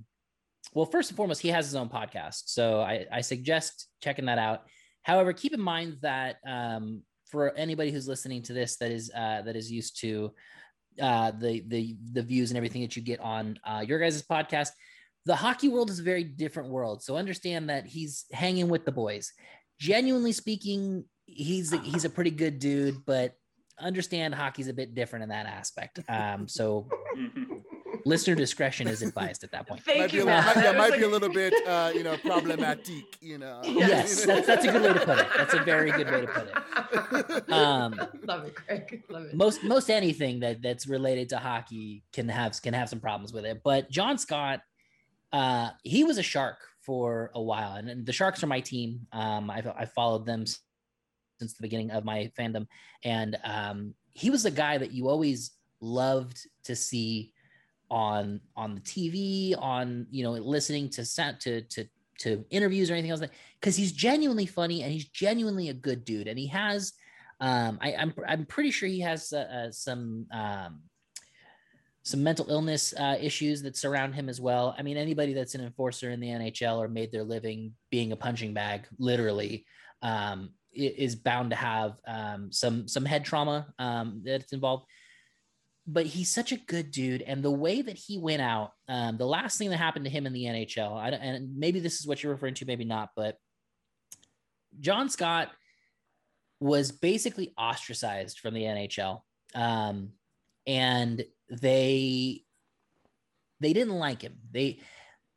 well, 0.72 0.86
first 0.86 1.10
and 1.10 1.16
foremost, 1.16 1.42
he 1.42 1.48
has 1.48 1.66
his 1.66 1.74
own 1.74 1.88
podcast. 1.88 2.42
So 2.46 2.80
I, 2.80 3.06
I 3.12 3.20
suggest 3.20 3.88
checking 4.02 4.26
that 4.26 4.38
out. 4.38 4.62
however, 5.02 5.32
keep 5.32 5.52
in 5.52 5.60
mind 5.60 5.98
that 6.02 6.36
um, 6.46 7.02
for 7.26 7.54
anybody 7.56 7.90
who's 7.90 8.08
listening 8.08 8.42
to 8.42 8.52
this 8.52 8.76
that 8.76 8.90
is 8.90 9.10
uh, 9.14 9.42
that 9.42 9.56
is 9.56 9.70
used 9.70 10.00
to 10.00 10.32
uh, 11.00 11.32
the 11.32 11.64
the 11.68 11.96
the 12.12 12.22
views 12.22 12.50
and 12.50 12.56
everything 12.56 12.82
that 12.82 12.96
you 12.96 13.02
get 13.02 13.20
on 13.20 13.58
uh, 13.64 13.84
your 13.86 13.98
guys' 13.98 14.22
podcast, 14.22 14.70
the 15.26 15.36
hockey 15.36 15.68
world 15.68 15.90
is 15.90 16.00
a 16.00 16.02
very 16.04 16.24
different 16.24 16.70
world. 16.70 17.02
So 17.02 17.16
understand 17.16 17.70
that 17.70 17.86
he's 17.86 18.24
hanging 18.32 18.68
with 18.68 18.84
the 18.84 18.92
boys. 18.92 19.32
Genuinely 19.78 20.32
speaking, 20.32 21.04
he's 21.26 21.72
he's 21.82 22.04
a 22.04 22.10
pretty 22.10 22.30
good 22.30 22.58
dude, 22.58 23.04
but 23.04 23.34
understand 23.78 24.34
hockey's 24.34 24.68
a 24.68 24.72
bit 24.72 24.94
different 24.94 25.24
in 25.24 25.28
that 25.30 25.46
aspect. 25.46 25.98
Um, 26.08 26.46
so 26.46 26.88
listener 28.04 28.34
discretion 28.34 28.86
is 28.88 29.02
advised 29.02 29.44
at 29.44 29.50
that 29.52 29.66
point. 29.66 29.82
Thank 29.82 29.98
might 30.00 30.12
you, 30.12 30.24
be 30.24 30.30
a, 30.30 30.34
might, 30.34 30.56
yeah, 30.56 30.62
That 30.62 30.76
might 30.76 30.90
like- 30.90 31.00
be 31.00 31.04
a 31.04 31.08
little 31.08 31.28
bit, 31.28 31.54
uh, 31.66 31.90
you 31.94 32.02
know, 32.02 32.16
problematic. 32.18 33.04
You 33.20 33.38
know. 33.38 33.60
Yes, 33.64 34.24
that's, 34.24 34.46
that's 34.46 34.64
a 34.64 34.72
good 34.72 34.82
way 34.82 34.92
to 34.92 35.00
put 35.06 35.18
it. 35.18 35.26
That's 35.36 35.54
a 35.54 35.62
very 35.62 35.90
good 35.90 36.10
way 36.10 36.20
to 36.22 36.26
put 36.26 36.48
it. 36.48 37.52
Um, 37.52 37.94
Love 38.24 38.44
it, 38.46 38.54
Craig. 38.54 39.02
Love 39.08 39.24
it. 39.26 39.34
most 39.34 39.62
most 39.64 39.90
anything 39.90 40.40
that 40.40 40.62
that's 40.62 40.86
related 40.86 41.28
to 41.30 41.38
hockey 41.38 42.02
can 42.12 42.28
have 42.28 42.60
can 42.62 42.74
have 42.74 42.88
some 42.88 43.00
problems 43.00 43.32
with 43.32 43.44
it. 43.44 43.62
But 43.64 43.90
John 43.90 44.18
Scott, 44.18 44.60
uh, 45.32 45.70
he 45.82 46.04
was 46.04 46.18
a 46.18 46.22
shark 46.22 46.58
for 46.82 47.30
a 47.34 47.42
while, 47.42 47.74
and, 47.74 47.88
and 47.88 48.06
the 48.06 48.12
Sharks 48.12 48.42
are 48.42 48.46
my 48.46 48.60
team. 48.60 49.06
Um, 49.12 49.50
I've 49.50 49.66
I 49.66 49.86
followed 49.86 50.26
them 50.26 50.44
since 50.46 51.54
the 51.54 51.62
beginning 51.62 51.90
of 51.90 52.04
my 52.04 52.30
fandom, 52.38 52.66
and 53.02 53.36
um, 53.44 53.94
he 54.12 54.30
was 54.30 54.44
a 54.44 54.50
guy 54.50 54.78
that 54.78 54.92
you 54.92 55.08
always 55.08 55.50
loved 55.80 56.38
to 56.64 56.76
see 56.76 57.32
on 57.94 58.40
on 58.56 58.74
the 58.74 58.80
TV, 58.80 59.54
on 59.56 60.06
you 60.10 60.24
know, 60.24 60.32
listening 60.32 60.90
to 60.90 61.04
sa- 61.04 61.32
to 61.38 61.62
to 61.62 61.86
to 62.18 62.44
interviews 62.50 62.90
or 62.90 62.94
anything 62.94 63.12
else, 63.12 63.22
because 63.60 63.76
he's 63.76 63.92
genuinely 63.92 64.46
funny 64.46 64.82
and 64.82 64.92
he's 64.92 65.06
genuinely 65.06 65.68
a 65.68 65.74
good 65.74 66.04
dude, 66.04 66.26
and 66.26 66.36
he 66.36 66.48
has 66.48 66.92
um, 67.40 67.78
I, 67.80 67.94
I'm 67.94 68.12
I'm 68.26 68.46
pretty 68.46 68.72
sure 68.72 68.88
he 68.88 69.00
has 69.00 69.32
uh, 69.32 69.38
uh, 69.38 69.70
some 69.70 70.26
um, 70.32 70.80
some 72.02 72.22
mental 72.22 72.50
illness 72.50 72.92
uh, 72.98 73.16
issues 73.20 73.62
that 73.62 73.76
surround 73.76 74.14
him 74.14 74.28
as 74.28 74.40
well. 74.40 74.74
I 74.76 74.82
mean, 74.82 74.96
anybody 74.96 75.32
that's 75.32 75.54
an 75.54 75.62
enforcer 75.62 76.10
in 76.10 76.20
the 76.20 76.28
NHL 76.28 76.78
or 76.78 76.88
made 76.88 77.12
their 77.12 77.24
living 77.24 77.74
being 77.90 78.10
a 78.10 78.16
punching 78.16 78.54
bag, 78.54 78.86
literally, 78.98 79.66
um, 80.02 80.50
is 80.72 81.14
bound 81.14 81.50
to 81.50 81.56
have 81.56 81.94
um, 82.08 82.50
some 82.50 82.88
some 82.88 83.04
head 83.04 83.24
trauma 83.24 83.72
um, 83.78 84.22
that's 84.24 84.52
involved. 84.52 84.86
But 85.86 86.06
he's 86.06 86.32
such 86.32 86.50
a 86.50 86.56
good 86.56 86.90
dude, 86.90 87.20
and 87.20 87.42
the 87.42 87.50
way 87.50 87.82
that 87.82 87.96
he 87.96 88.18
went 88.18 88.40
out, 88.40 88.72
um, 88.88 89.18
the 89.18 89.26
last 89.26 89.58
thing 89.58 89.68
that 89.68 89.76
happened 89.76 90.06
to 90.06 90.10
him 90.10 90.26
in 90.26 90.32
the 90.32 90.44
NHL, 90.44 90.96
I, 90.96 91.10
and 91.10 91.58
maybe 91.58 91.78
this 91.78 92.00
is 92.00 92.06
what 92.06 92.22
you're 92.22 92.32
referring 92.32 92.54
to, 92.54 92.64
maybe 92.64 92.86
not, 92.86 93.10
but 93.14 93.36
John 94.80 95.10
Scott 95.10 95.50
was 96.58 96.90
basically 96.90 97.52
ostracized 97.58 98.38
from 98.38 98.54
the 98.54 98.62
NHL. 98.62 99.20
Um, 99.54 100.12
and 100.66 101.24
they 101.50 102.42
they 103.60 103.72
didn't 103.72 103.98
like 103.98 104.22
him. 104.22 104.38
They 104.50 104.80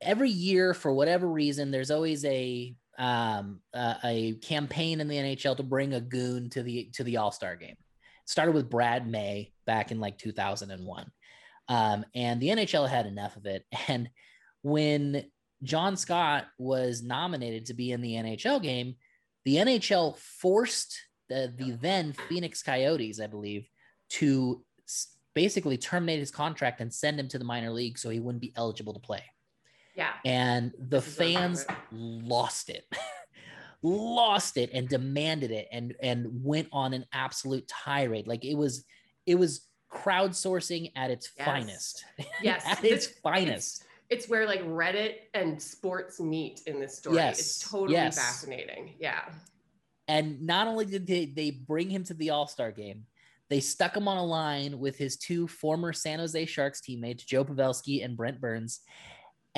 every 0.01 0.29
year 0.29 0.73
for 0.73 0.93
whatever 0.93 1.27
reason, 1.27 1.71
there's 1.71 1.91
always 1.91 2.23
a 2.25 2.75
um, 2.97 3.59
uh, 3.73 3.95
a 4.03 4.33
campaign 4.35 5.01
in 5.01 5.07
the 5.07 5.15
NHL 5.15 5.57
to 5.57 5.63
bring 5.63 5.93
a 5.93 6.01
goon 6.01 6.49
to 6.51 6.63
the 6.63 6.89
to 6.93 7.03
the 7.03 7.17
All 7.17 7.31
Star 7.31 7.55
game. 7.55 7.75
Started 8.27 8.53
with 8.53 8.69
Brad 8.69 9.07
May 9.07 9.51
back 9.65 9.91
in 9.91 9.99
like 9.99 10.17
2001, 10.19 11.11
um, 11.69 12.05
and 12.13 12.39
the 12.39 12.49
NHL 12.49 12.87
had 12.87 13.07
enough 13.07 13.35
of 13.35 13.45
it. 13.45 13.65
And 13.87 14.09
when 14.61 15.25
John 15.63 15.95
Scott 15.97 16.45
was 16.57 17.01
nominated 17.01 17.67
to 17.67 17.73
be 17.73 17.91
in 17.91 18.01
the 18.01 18.13
NHL 18.13 18.61
game, 18.61 18.95
the 19.45 19.55
NHL 19.55 20.17
forced 20.17 20.99
the, 21.29 21.53
the 21.57 21.71
then 21.71 22.13
Phoenix 22.27 22.61
Coyotes, 22.63 23.19
I 23.19 23.27
believe, 23.27 23.67
to 24.09 24.63
basically 25.33 25.77
terminate 25.77 26.19
his 26.19 26.31
contract 26.31 26.81
and 26.81 26.93
send 26.93 27.19
him 27.19 27.27
to 27.29 27.37
the 27.37 27.45
minor 27.45 27.71
league 27.71 27.97
so 27.97 28.09
he 28.09 28.19
wouldn't 28.19 28.41
be 28.41 28.53
eligible 28.55 28.93
to 28.93 28.99
play. 28.99 29.23
Yeah. 29.95 30.13
And 30.25 30.71
the 30.79 30.99
This 30.99 31.07
is 31.07 31.19
what 31.19 31.27
fans 31.27 31.65
lost 31.91 32.69
it. 32.69 32.85
lost 33.83 34.57
it 34.57 34.69
and 34.73 34.89
demanded 34.89 35.51
it 35.51 35.67
and 35.71 35.95
and 36.01 36.25
went 36.43 36.67
on 36.71 36.93
an 36.93 37.05
absolute 37.13 37.67
tirade 37.67 38.27
like 38.27 38.43
it 38.43 38.55
was 38.55 38.85
it 39.25 39.35
was 39.35 39.67
crowdsourcing 39.91 40.91
at 40.95 41.11
its 41.11 41.29
Yes. 41.37 41.45
finest 41.45 42.05
Yes. 42.41 42.63
at 42.65 42.83
its 42.83 43.07
finest 43.07 43.83
It's 44.09 44.27
where 44.27 44.45
like 44.47 44.63
Reddit 44.63 45.15
and 45.33 45.61
sports 45.61 46.19
meet 46.19 46.61
in 46.65 46.79
this 46.79 46.97
story. 46.97 47.17
Yes, 47.17 47.39
It's 47.39 47.59
totally 47.69 47.93
yes. 47.93 48.17
fascinating. 48.17 48.95
Yeah. 48.99 49.21
And 50.07 50.41
not 50.43 50.67
only 50.67 50.85
did 50.85 51.05
they, 51.05 51.25
they 51.25 51.51
bring 51.51 51.89
him 51.89 52.05
to 52.05 52.13
the 52.13 52.29
All 52.29 52.47
Star 52.47 52.71
game, 52.71 53.03
they 53.49 53.59
stuck 53.59 53.95
him 53.97 54.07
on 54.07 54.17
a 54.17 54.23
line 54.25 54.79
with 54.79 54.97
his 54.97 55.17
two 55.17 55.45
former 55.47 55.91
San 55.91 56.19
Jose 56.19 56.45
Sharks 56.45 56.79
teammates, 56.79 57.25
Joe 57.25 57.43
Pavelski 57.43 58.03
and 58.05 58.15
Brent 58.15 58.39
Burns. 58.39 58.79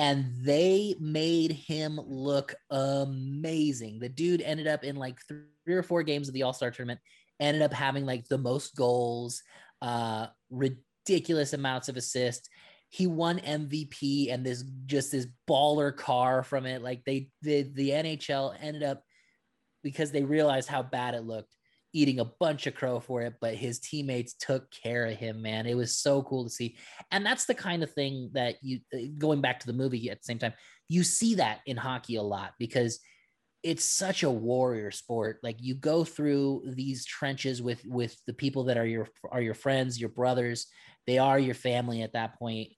And 0.00 0.32
they 0.40 0.94
made 0.98 1.52
him 1.52 2.00
look 2.02 2.54
amazing. 2.70 3.98
The 3.98 4.08
dude 4.08 4.40
ended 4.40 4.66
up 4.66 4.82
in 4.82 4.96
like 4.96 5.18
three 5.28 5.74
or 5.74 5.82
four 5.82 6.02
games 6.02 6.26
of 6.26 6.32
the 6.32 6.42
All 6.42 6.54
Star 6.54 6.70
tournament, 6.70 7.00
ended 7.38 7.60
up 7.60 7.74
having 7.74 8.06
like 8.06 8.26
the 8.26 8.38
most 8.38 8.74
goals, 8.74 9.42
uh, 9.82 10.28
ridiculous 10.48 11.52
amounts 11.52 11.90
of 11.90 11.98
assists. 11.98 12.48
He 12.88 13.06
won 13.06 13.40
MVP 13.40 14.32
and 14.32 14.42
this 14.42 14.64
just 14.86 15.12
this 15.12 15.26
baller 15.46 15.94
car 15.94 16.42
from 16.42 16.64
it. 16.64 16.80
Like 16.80 17.04
they 17.04 17.28
the 17.42 17.70
the 17.74 17.90
NHL 17.90 18.56
ended 18.58 18.82
up 18.82 19.02
because 19.82 20.12
they 20.12 20.22
realized 20.22 20.70
how 20.70 20.82
bad 20.82 21.14
it 21.14 21.24
looked 21.24 21.54
eating 21.92 22.20
a 22.20 22.24
bunch 22.24 22.66
of 22.66 22.74
crow 22.74 23.00
for 23.00 23.22
it 23.22 23.34
but 23.40 23.54
his 23.54 23.80
teammates 23.80 24.34
took 24.34 24.70
care 24.70 25.06
of 25.06 25.16
him 25.16 25.42
man. 25.42 25.66
It 25.66 25.76
was 25.76 25.96
so 25.96 26.22
cool 26.22 26.44
to 26.44 26.50
see. 26.50 26.76
And 27.10 27.24
that's 27.24 27.46
the 27.46 27.54
kind 27.54 27.82
of 27.82 27.92
thing 27.92 28.30
that 28.34 28.56
you 28.62 28.80
uh, 28.94 28.98
going 29.18 29.40
back 29.40 29.60
to 29.60 29.66
the 29.66 29.72
movie 29.72 30.10
at 30.10 30.18
the 30.18 30.24
same 30.24 30.38
time 30.38 30.54
you 30.88 31.02
see 31.02 31.36
that 31.36 31.60
in 31.66 31.76
hockey 31.76 32.16
a 32.16 32.22
lot 32.22 32.54
because 32.58 33.00
it's 33.62 33.84
such 33.84 34.22
a 34.22 34.30
warrior 34.30 34.90
sport. 34.90 35.38
Like 35.42 35.56
you 35.60 35.74
go 35.74 36.02
through 36.02 36.62
these 36.66 37.04
trenches 37.04 37.60
with 37.60 37.84
with 37.84 38.16
the 38.26 38.32
people 38.32 38.64
that 38.64 38.78
are 38.78 38.86
your 38.86 39.08
are 39.30 39.42
your 39.42 39.54
friends 39.54 40.00
your 40.00 40.08
brothers. 40.08 40.66
They 41.06 41.18
are 41.18 41.38
your 41.38 41.54
family 41.54 42.02
at 42.02 42.14
that 42.14 42.38
point. 42.38 42.68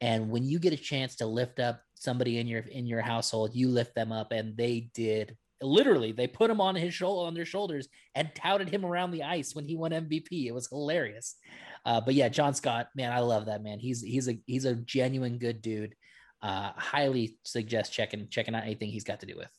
And 0.00 0.30
when 0.30 0.44
you 0.44 0.58
get 0.58 0.72
a 0.72 0.76
chance 0.76 1.16
to 1.16 1.26
lift 1.26 1.60
up 1.60 1.80
somebody 2.02 2.38
in 2.38 2.48
your 2.48 2.62
in 2.62 2.84
your 2.84 3.00
household 3.00 3.54
you 3.54 3.68
lift 3.68 3.94
them 3.94 4.10
up 4.10 4.32
and 4.32 4.56
they 4.56 4.90
did 4.92 5.36
literally 5.62 6.12
they 6.12 6.26
put 6.26 6.50
him 6.50 6.60
on 6.60 6.74
his 6.74 6.94
shoulder 6.94 7.26
on 7.26 7.34
their 7.34 7.44
shoulders 7.44 7.88
and 8.14 8.34
touted 8.34 8.68
him 8.68 8.84
around 8.84 9.10
the 9.10 9.22
ice 9.22 9.54
when 9.54 9.64
he 9.64 9.76
won 9.76 9.92
MVP. 9.92 10.46
It 10.46 10.52
was 10.52 10.68
hilarious. 10.68 11.36
Uh, 11.84 12.00
but 12.00 12.14
yeah, 12.14 12.28
John 12.28 12.54
Scott, 12.54 12.88
man, 12.94 13.12
I 13.12 13.20
love 13.20 13.46
that 13.46 13.62
man. 13.62 13.78
He's 13.78 14.02
he's 14.02 14.28
a 14.28 14.38
he's 14.46 14.64
a 14.64 14.74
genuine 14.74 15.38
good 15.38 15.62
dude. 15.62 15.94
Uh, 16.42 16.72
highly 16.76 17.38
suggest 17.44 17.92
checking 17.92 18.28
checking 18.28 18.54
out 18.54 18.64
anything 18.64 18.90
he's 18.90 19.04
got 19.04 19.20
to 19.20 19.26
do 19.26 19.36
with. 19.36 19.50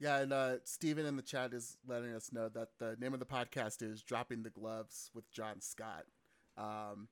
Yeah, 0.00 0.18
and 0.18 0.32
uh, 0.32 0.56
Steven 0.64 1.06
in 1.06 1.16
the 1.16 1.22
chat 1.22 1.54
is 1.54 1.76
letting 1.86 2.14
us 2.14 2.32
know 2.32 2.48
that 2.50 2.68
the 2.78 2.96
name 3.00 3.14
of 3.14 3.20
the 3.20 3.26
podcast 3.26 3.80
is 3.80 4.02
Dropping 4.02 4.42
the 4.42 4.50
Gloves 4.50 5.10
with 5.14 5.30
John 5.30 5.60
Scott. 5.60 6.04
Um, 6.58 7.08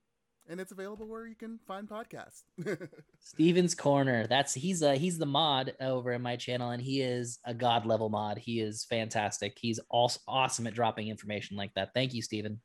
and 0.49 0.61
it's 0.61 0.73
available 0.73 1.07
where 1.07 1.27
you 1.27 1.35
can 1.35 1.59
find 1.67 1.89
podcasts. 1.89 2.43
Steven's 3.21 3.75
Corner. 3.75 4.27
That's 4.27 4.55
he's 4.55 4.83
a 4.83 4.97
he's 4.97 5.19
the 5.19 5.27
mod 5.27 5.75
over 5.81 6.13
in 6.13 6.23
my 6.23 6.37
channel, 6.37 6.71
and 6.71 6.83
he 6.83 7.01
is 7.01 7.39
a 7.45 7.55
god 7.55 7.87
level 7.87 8.09
mod. 8.09 8.39
He 8.39 8.61
is 8.61 8.85
fantastic. 8.85 9.57
He's 9.61 9.81
also 9.89 10.21
awesome 10.27 10.67
at 10.67 10.75
dropping 10.75 11.09
information 11.09 11.57
like 11.57 11.73
that. 11.75 11.91
Thank 11.95 12.15
you, 12.15 12.23
Steven. 12.23 12.61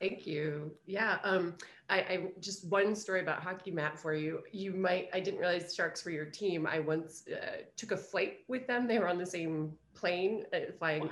Thank 0.00 0.26
you. 0.26 0.72
Yeah. 0.86 1.18
Um, 1.24 1.54
I, 1.90 1.98
I 1.98 2.26
just 2.38 2.68
one 2.68 2.94
story 2.94 3.20
about 3.20 3.42
hockey 3.42 3.72
Matt 3.72 3.98
for 3.98 4.14
you. 4.14 4.40
You 4.52 4.72
might 4.72 5.08
I 5.12 5.20
didn't 5.20 5.40
realize 5.40 5.74
Sharks 5.74 6.04
were 6.04 6.12
your 6.12 6.26
team. 6.26 6.66
I 6.66 6.78
once 6.78 7.24
uh, 7.28 7.62
took 7.76 7.92
a 7.92 7.96
flight 7.96 8.38
with 8.46 8.66
them. 8.66 8.86
They 8.86 8.98
were 8.98 9.08
on 9.08 9.18
the 9.18 9.26
same 9.26 9.72
plane 9.94 10.44
uh, 10.52 10.72
flying 10.78 11.10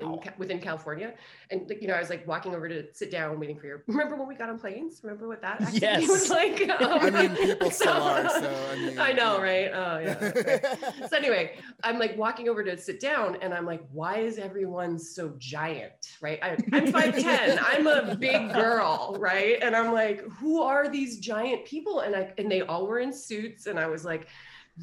in, 0.00 0.18
within 0.38 0.60
California. 0.60 1.14
And 1.50 1.70
you 1.80 1.88
know, 1.88 1.94
I 1.94 2.00
was 2.00 2.10
like 2.10 2.26
walking 2.26 2.54
over 2.54 2.68
to 2.68 2.92
sit 2.94 3.10
down, 3.10 3.38
waiting 3.40 3.58
for 3.58 3.66
your. 3.66 3.84
Remember 3.88 4.16
when 4.16 4.28
we 4.28 4.34
got 4.34 4.48
on 4.48 4.58
planes? 4.58 5.00
Remember 5.02 5.28
what 5.28 5.42
that 5.42 5.60
activity 5.60 5.80
Yes. 5.82 6.08
was 6.08 6.30
like? 6.30 6.70
Um, 6.80 6.98
I 7.00 7.10
mean, 7.10 7.36
people 7.36 7.70
still 7.70 7.92
are, 7.92 8.28
so, 8.28 8.68
I 8.72 8.76
mean, 8.76 8.98
I 8.98 9.12
know, 9.12 9.42
yeah. 9.42 9.42
right? 9.42 9.70
Oh 9.74 9.98
yeah. 9.98 11.06
so 11.08 11.16
anyway, 11.16 11.56
I'm 11.82 11.98
like 11.98 12.16
walking 12.16 12.48
over 12.48 12.64
to 12.64 12.76
sit 12.78 13.00
down, 13.00 13.36
and 13.42 13.52
I'm 13.52 13.66
like, 13.66 13.82
why 13.92 14.18
is 14.18 14.38
everyone 14.38 14.98
so 14.98 15.34
giant, 15.38 15.92
right? 16.22 16.38
I, 16.42 16.50
I'm 16.72 16.92
5'10, 16.92 17.58
I'm 17.62 17.86
a 17.86 18.14
big 18.16 18.52
girl, 18.52 19.16
right? 19.18 19.58
And 19.62 19.76
I'm 19.76 19.92
like, 19.92 20.22
who 20.38 20.62
are 20.62 20.88
these 20.88 21.18
giant 21.18 21.64
people? 21.66 22.00
And 22.00 22.16
I 22.16 22.32
and 22.38 22.50
they 22.50 22.62
all 22.62 22.86
were 22.86 23.00
in 23.00 23.12
suits, 23.12 23.66
and 23.66 23.78
I 23.78 23.86
was 23.88 24.04
like. 24.04 24.26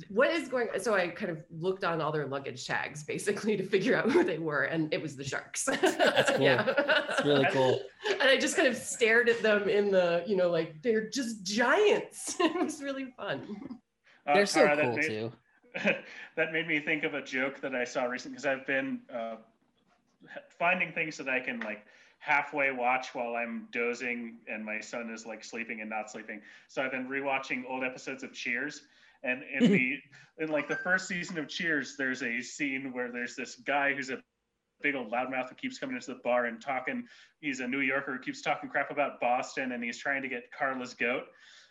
What 0.10 0.30
is 0.30 0.48
going 0.48 0.68
so 0.80 0.94
I 0.94 1.08
kind 1.08 1.32
of 1.32 1.44
looked 1.50 1.84
on 1.84 2.02
all 2.02 2.12
their 2.12 2.28
luggage 2.28 2.68
tags 2.68 3.04
basically 3.04 3.58
to 3.58 3.64
figure 3.64 3.96
out 3.96 4.12
who 4.12 4.24
they 4.24 4.38
were 4.38 4.64
and 4.64 4.94
it 4.94 5.02
was 5.02 5.16
the 5.16 5.24
sharks. 5.24 5.66
That's 5.66 6.30
cool. 6.32 6.40
yeah. 6.42 6.74
It's 7.10 7.26
really 7.26 7.48
cool. 7.52 7.82
and 8.12 8.24
I 8.24 8.38
just 8.38 8.56
kind 8.56 8.68
of 8.68 8.76
stared 8.76 9.30
at 9.30 9.42
them 9.42 9.68
in 9.70 9.90
the, 9.92 10.24
you 10.28 10.36
know, 10.36 10.50
like 10.50 10.82
they're 10.84 11.10
just 11.10 11.44
giants. 11.44 12.36
it 12.40 12.64
was 12.64 12.82
really 12.82 13.06
fun. 13.18 13.58
Uh, 14.28 14.34
They're 14.36 14.46
so 14.46 14.66
Tara, 14.66 14.76
that 14.76 14.86
cool 14.86 14.96
made- 14.98 15.08
too. 15.08 15.32
that 16.36 16.52
made 16.52 16.68
me 16.68 16.80
think 16.80 17.04
of 17.04 17.14
a 17.14 17.22
joke 17.22 17.62
that 17.62 17.74
I 17.76 17.84
saw 17.84 18.06
recently 18.06 18.36
because 18.36 18.46
I've 18.46 18.66
been 18.68 19.00
uh, 19.14 19.36
finding 20.60 20.92
things 20.92 21.18
that 21.18 21.30
I 21.30 21.40
can 21.40 21.60
like 21.62 21.86
halfway 22.20 22.72
watch 22.72 23.14
while 23.14 23.36
I'm 23.36 23.68
dozing 23.72 24.38
and 24.48 24.66
my 24.66 24.80
son 24.80 25.10
is 25.12 25.26
like 25.26 25.44
sleeping 25.44 25.82
and 25.82 25.90
not 25.90 26.10
sleeping. 26.12 26.42
So 26.68 26.84
I've 26.84 26.92
been 26.92 27.08
rewatching 27.08 27.64
old 27.70 27.84
episodes 27.84 28.24
of 28.24 28.34
Cheers. 28.34 28.82
And 29.24 29.42
in 29.60 29.72
the 29.72 29.98
in 30.40 30.50
like 30.50 30.68
the 30.68 30.76
first 30.76 31.08
season 31.08 31.38
of 31.38 31.48
Cheers, 31.48 31.96
there's 31.98 32.24
a 32.24 32.42
scene 32.42 32.92
where 32.94 33.12
there's 33.12 33.36
this 33.36 33.56
guy 33.56 33.94
who's 33.94 34.10
a 34.10 34.18
big 34.82 34.96
old 34.96 35.12
loudmouth 35.12 35.50
who 35.50 35.56
keeps 35.56 35.80
coming 35.80 35.96
into 35.96 36.14
the 36.14 36.20
bar 36.24 36.46
and 36.46 36.62
talking. 36.62 37.06
He's 37.42 37.60
a 37.60 37.68
New 37.68 37.82
Yorker 37.82 38.14
who 38.14 38.20
keeps 38.20 38.42
talking 38.42 38.70
crap 38.70 38.92
about 38.92 39.20
Boston, 39.20 39.72
and 39.72 39.84
he's 39.84 39.98
trying 39.98 40.22
to 40.22 40.28
get 40.28 40.44
Carla's 40.58 40.94
goat. 40.94 41.24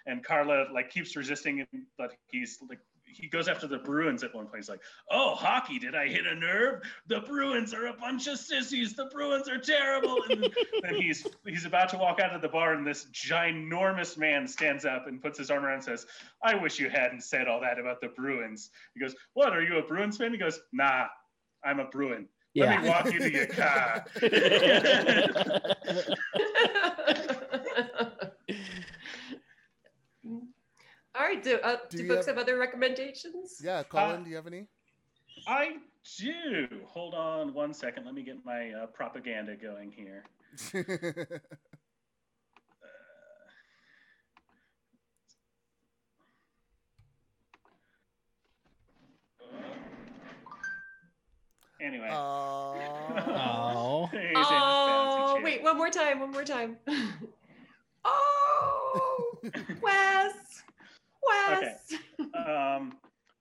And 0.06 0.24
Carla 0.24 0.66
like 0.72 0.90
keeps 0.90 1.16
resisting, 1.16 1.58
him 1.58 1.86
but 1.98 2.14
he's 2.30 2.58
like 2.68 2.78
he 3.06 3.28
goes 3.28 3.48
after 3.48 3.66
the 3.66 3.78
Bruins 3.78 4.22
at 4.24 4.34
one 4.34 4.46
point. 4.46 4.58
He's 4.58 4.68
like, 4.68 4.82
"Oh, 5.10 5.34
hockey! 5.34 5.78
Did 5.78 5.94
I 5.94 6.08
hit 6.08 6.26
a 6.26 6.34
nerve? 6.34 6.82
The 7.06 7.20
Bruins 7.20 7.72
are 7.72 7.86
a 7.86 7.92
bunch 7.92 8.26
of 8.26 8.38
sissies. 8.38 8.94
The 8.94 9.06
Bruins 9.06 9.48
are 9.48 9.58
terrible." 9.58 10.22
And 10.28 10.52
then 10.82 10.96
he's 10.96 11.26
he's 11.46 11.64
about 11.64 11.88
to 11.90 11.98
walk 11.98 12.20
out 12.20 12.34
of 12.34 12.42
the 12.42 12.48
bar, 12.48 12.74
and 12.74 12.86
this 12.86 13.06
ginormous 13.12 14.18
man 14.18 14.46
stands 14.46 14.84
up 14.84 15.06
and 15.06 15.22
puts 15.22 15.38
his 15.38 15.50
arm 15.50 15.64
around 15.64 15.74
and 15.76 15.84
says, 15.84 16.06
"I 16.42 16.54
wish 16.54 16.78
you 16.78 16.90
hadn't 16.90 17.22
said 17.22 17.48
all 17.48 17.60
that 17.60 17.78
about 17.78 18.00
the 18.00 18.08
Bruins." 18.08 18.70
He 18.94 19.00
goes, 19.00 19.14
"What? 19.34 19.52
Are 19.52 19.62
you 19.62 19.78
a 19.78 19.82
Bruins 19.82 20.16
fan?" 20.16 20.32
He 20.32 20.38
goes, 20.38 20.60
"Nah, 20.72 21.06
I'm 21.64 21.80
a 21.80 21.86
Bruin." 21.86 22.28
Let 22.54 22.70
Yeah. 22.70 22.82
me 22.82 22.88
walk 22.88 23.12
you 23.12 23.18
to 23.18 23.30
your 23.30 23.46
car. 23.48 24.06
All 31.18 31.24
right. 31.24 31.42
Do, 31.42 31.58
uh, 31.62 31.76
Do 31.88 31.96
do, 31.96 32.02
you 32.04 32.08
books 32.08 32.26
have- 32.26 32.36
have 32.36 32.42
other 32.42 32.58
recommendations? 32.58 33.60
Yeah, 33.62 33.82
Colin, 33.84 34.24
do 34.24 34.30
you 34.30 34.36
have 34.36 34.46
any? 34.46 34.66
I 35.46 35.76
do. 36.18 36.66
Hold 36.86 37.14
on 37.14 37.52
one 37.54 37.72
second. 37.74 38.04
Let 38.04 38.14
me 38.14 38.22
get 38.22 38.44
my 38.44 38.70
uh, 38.72 38.86
propaganda 38.86 39.56
going 39.56 39.92
here. 39.92 40.24
Anyway. 51.80 52.08
Aw. 52.10 52.74
Oh. 53.78 54.10
Oh, 54.12 55.40
wait, 55.42 55.62
one 55.62 55.76
more 55.76 55.90
time, 55.90 56.20
one 56.20 56.30
more 56.30 56.44
time. 56.44 56.76
oh, 58.04 59.38
Wes, 59.82 60.62
Wes. 61.26 61.92
um, 62.46 62.92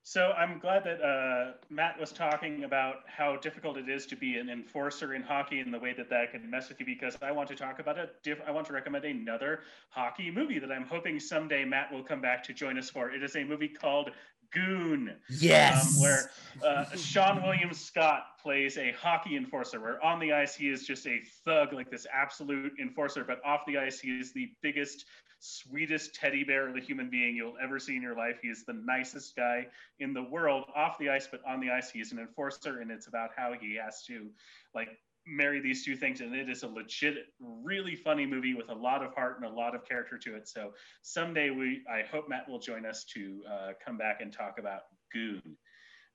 so 0.07 0.33
I'm 0.38 0.59
glad 0.59 0.83
that 0.83 1.01
uh, 1.01 1.53
Matt 1.71 1.99
was 1.99 2.11
talking 2.11 2.63
about 2.63 2.97
how 3.07 3.38
difficult 3.38 3.75
it 3.75 3.89
is 3.89 4.05
to 4.05 4.15
be 4.15 4.38
an 4.38 4.49
enforcer 4.49 5.15
in 5.15 5.23
hockey 5.23 5.61
and 5.61 5.73
the 5.73 5.79
way 5.79 5.93
that 5.93 6.11
that 6.11 6.31
can 6.31 6.47
mess 6.47 6.69
with 6.69 6.79
you. 6.79 6.86
Because 6.86 7.17
I 7.23 7.31
want 7.31 7.49
to 7.49 7.55
talk 7.55 7.79
about 7.79 7.97
a 7.97 8.09
diff- 8.21 8.41
I 8.47 8.51
want 8.51 8.67
to 8.67 8.73
recommend 8.73 9.03
another 9.03 9.61
hockey 9.89 10.29
movie 10.29 10.59
that 10.59 10.71
I'm 10.71 10.86
hoping 10.86 11.19
someday 11.19 11.65
Matt 11.65 11.91
will 11.91 12.03
come 12.03 12.21
back 12.21 12.43
to 12.43 12.53
join 12.53 12.77
us 12.77 12.88
for. 12.88 13.09
It 13.09 13.23
is 13.23 13.36
a 13.36 13.43
movie 13.43 13.67
called 13.67 14.11
Goon. 14.51 15.15
Yes. 15.29 15.95
um, 15.95 16.01
where 16.01 16.29
uh, 16.63 16.86
Seann 16.93 17.43
William 17.43 17.73
Scott 17.73 18.38
plays 18.41 18.77
a 18.77 18.91
hockey 18.91 19.36
enforcer, 19.36 19.81
where 19.81 20.03
on 20.03 20.19
the 20.19 20.33
ice 20.33 20.55
he 20.55 20.69
is 20.69 20.86
just 20.86 21.05
a 21.07 21.19
thug, 21.43 21.73
like 21.73 21.89
this 21.89 22.05
absolute 22.13 22.73
enforcer, 22.79 23.23
but 23.23 23.43
off 23.43 23.61
the 23.67 23.77
ice 23.77 23.99
he 23.99 24.19
is 24.19 24.33
the 24.33 24.51
biggest, 24.61 25.05
sweetest 25.45 26.15
teddy 26.15 26.43
bear 26.43 26.67
of 26.67 26.75
a 26.75 26.79
human 26.79 27.09
being 27.09 27.35
you'll 27.35 27.57
ever 27.61 27.79
see 27.79 27.95
in 27.95 28.01
your 28.01 28.15
life. 28.15 28.39
He 28.41 28.49
is 28.49 28.65
the 28.65 28.73
nicest 28.73 29.35
guy 29.35 29.67
in 29.99 30.13
the 30.13 30.23
world 30.23 30.65
off 30.75 30.97
the 30.97 31.09
ice, 31.09 31.27
but 31.29 31.41
on 31.45 31.59
the 31.59 31.69
ice 31.69 31.91
he 31.91 31.99
is 31.99 32.11
an 32.11 32.19
enforcer, 32.19 32.81
and 32.81 32.91
it's 32.91 33.07
about 33.07 33.29
how 33.35 33.53
he 33.53 33.75
has 33.75 34.03
to 34.05 34.29
like 34.73 34.89
marry 35.27 35.59
these 35.59 35.83
two 35.83 35.95
things 35.95 36.21
and 36.21 36.35
it 36.35 36.49
is 36.49 36.61
a 36.61 36.67
legit 36.67 37.15
really 37.39 37.95
funny 37.95 38.27
movie 38.27 38.53
with 38.53 38.69
a 38.69 38.73
lot 38.73 39.03
of 39.03 39.11
heart 39.15 39.37
and 39.37 39.45
a 39.45 39.49
lot 39.49 39.73
of 39.73 39.83
character 39.83 40.19
to 40.19 40.35
it 40.35 40.47
so 40.47 40.71
someday 41.01 41.49
we 41.49 41.81
i 41.91 42.03
hope 42.11 42.29
matt 42.29 42.47
will 42.47 42.59
join 42.59 42.85
us 42.85 43.03
to 43.03 43.41
uh, 43.51 43.71
come 43.83 43.97
back 43.97 44.21
and 44.21 44.31
talk 44.31 44.59
about 44.59 44.81
goon 45.11 45.41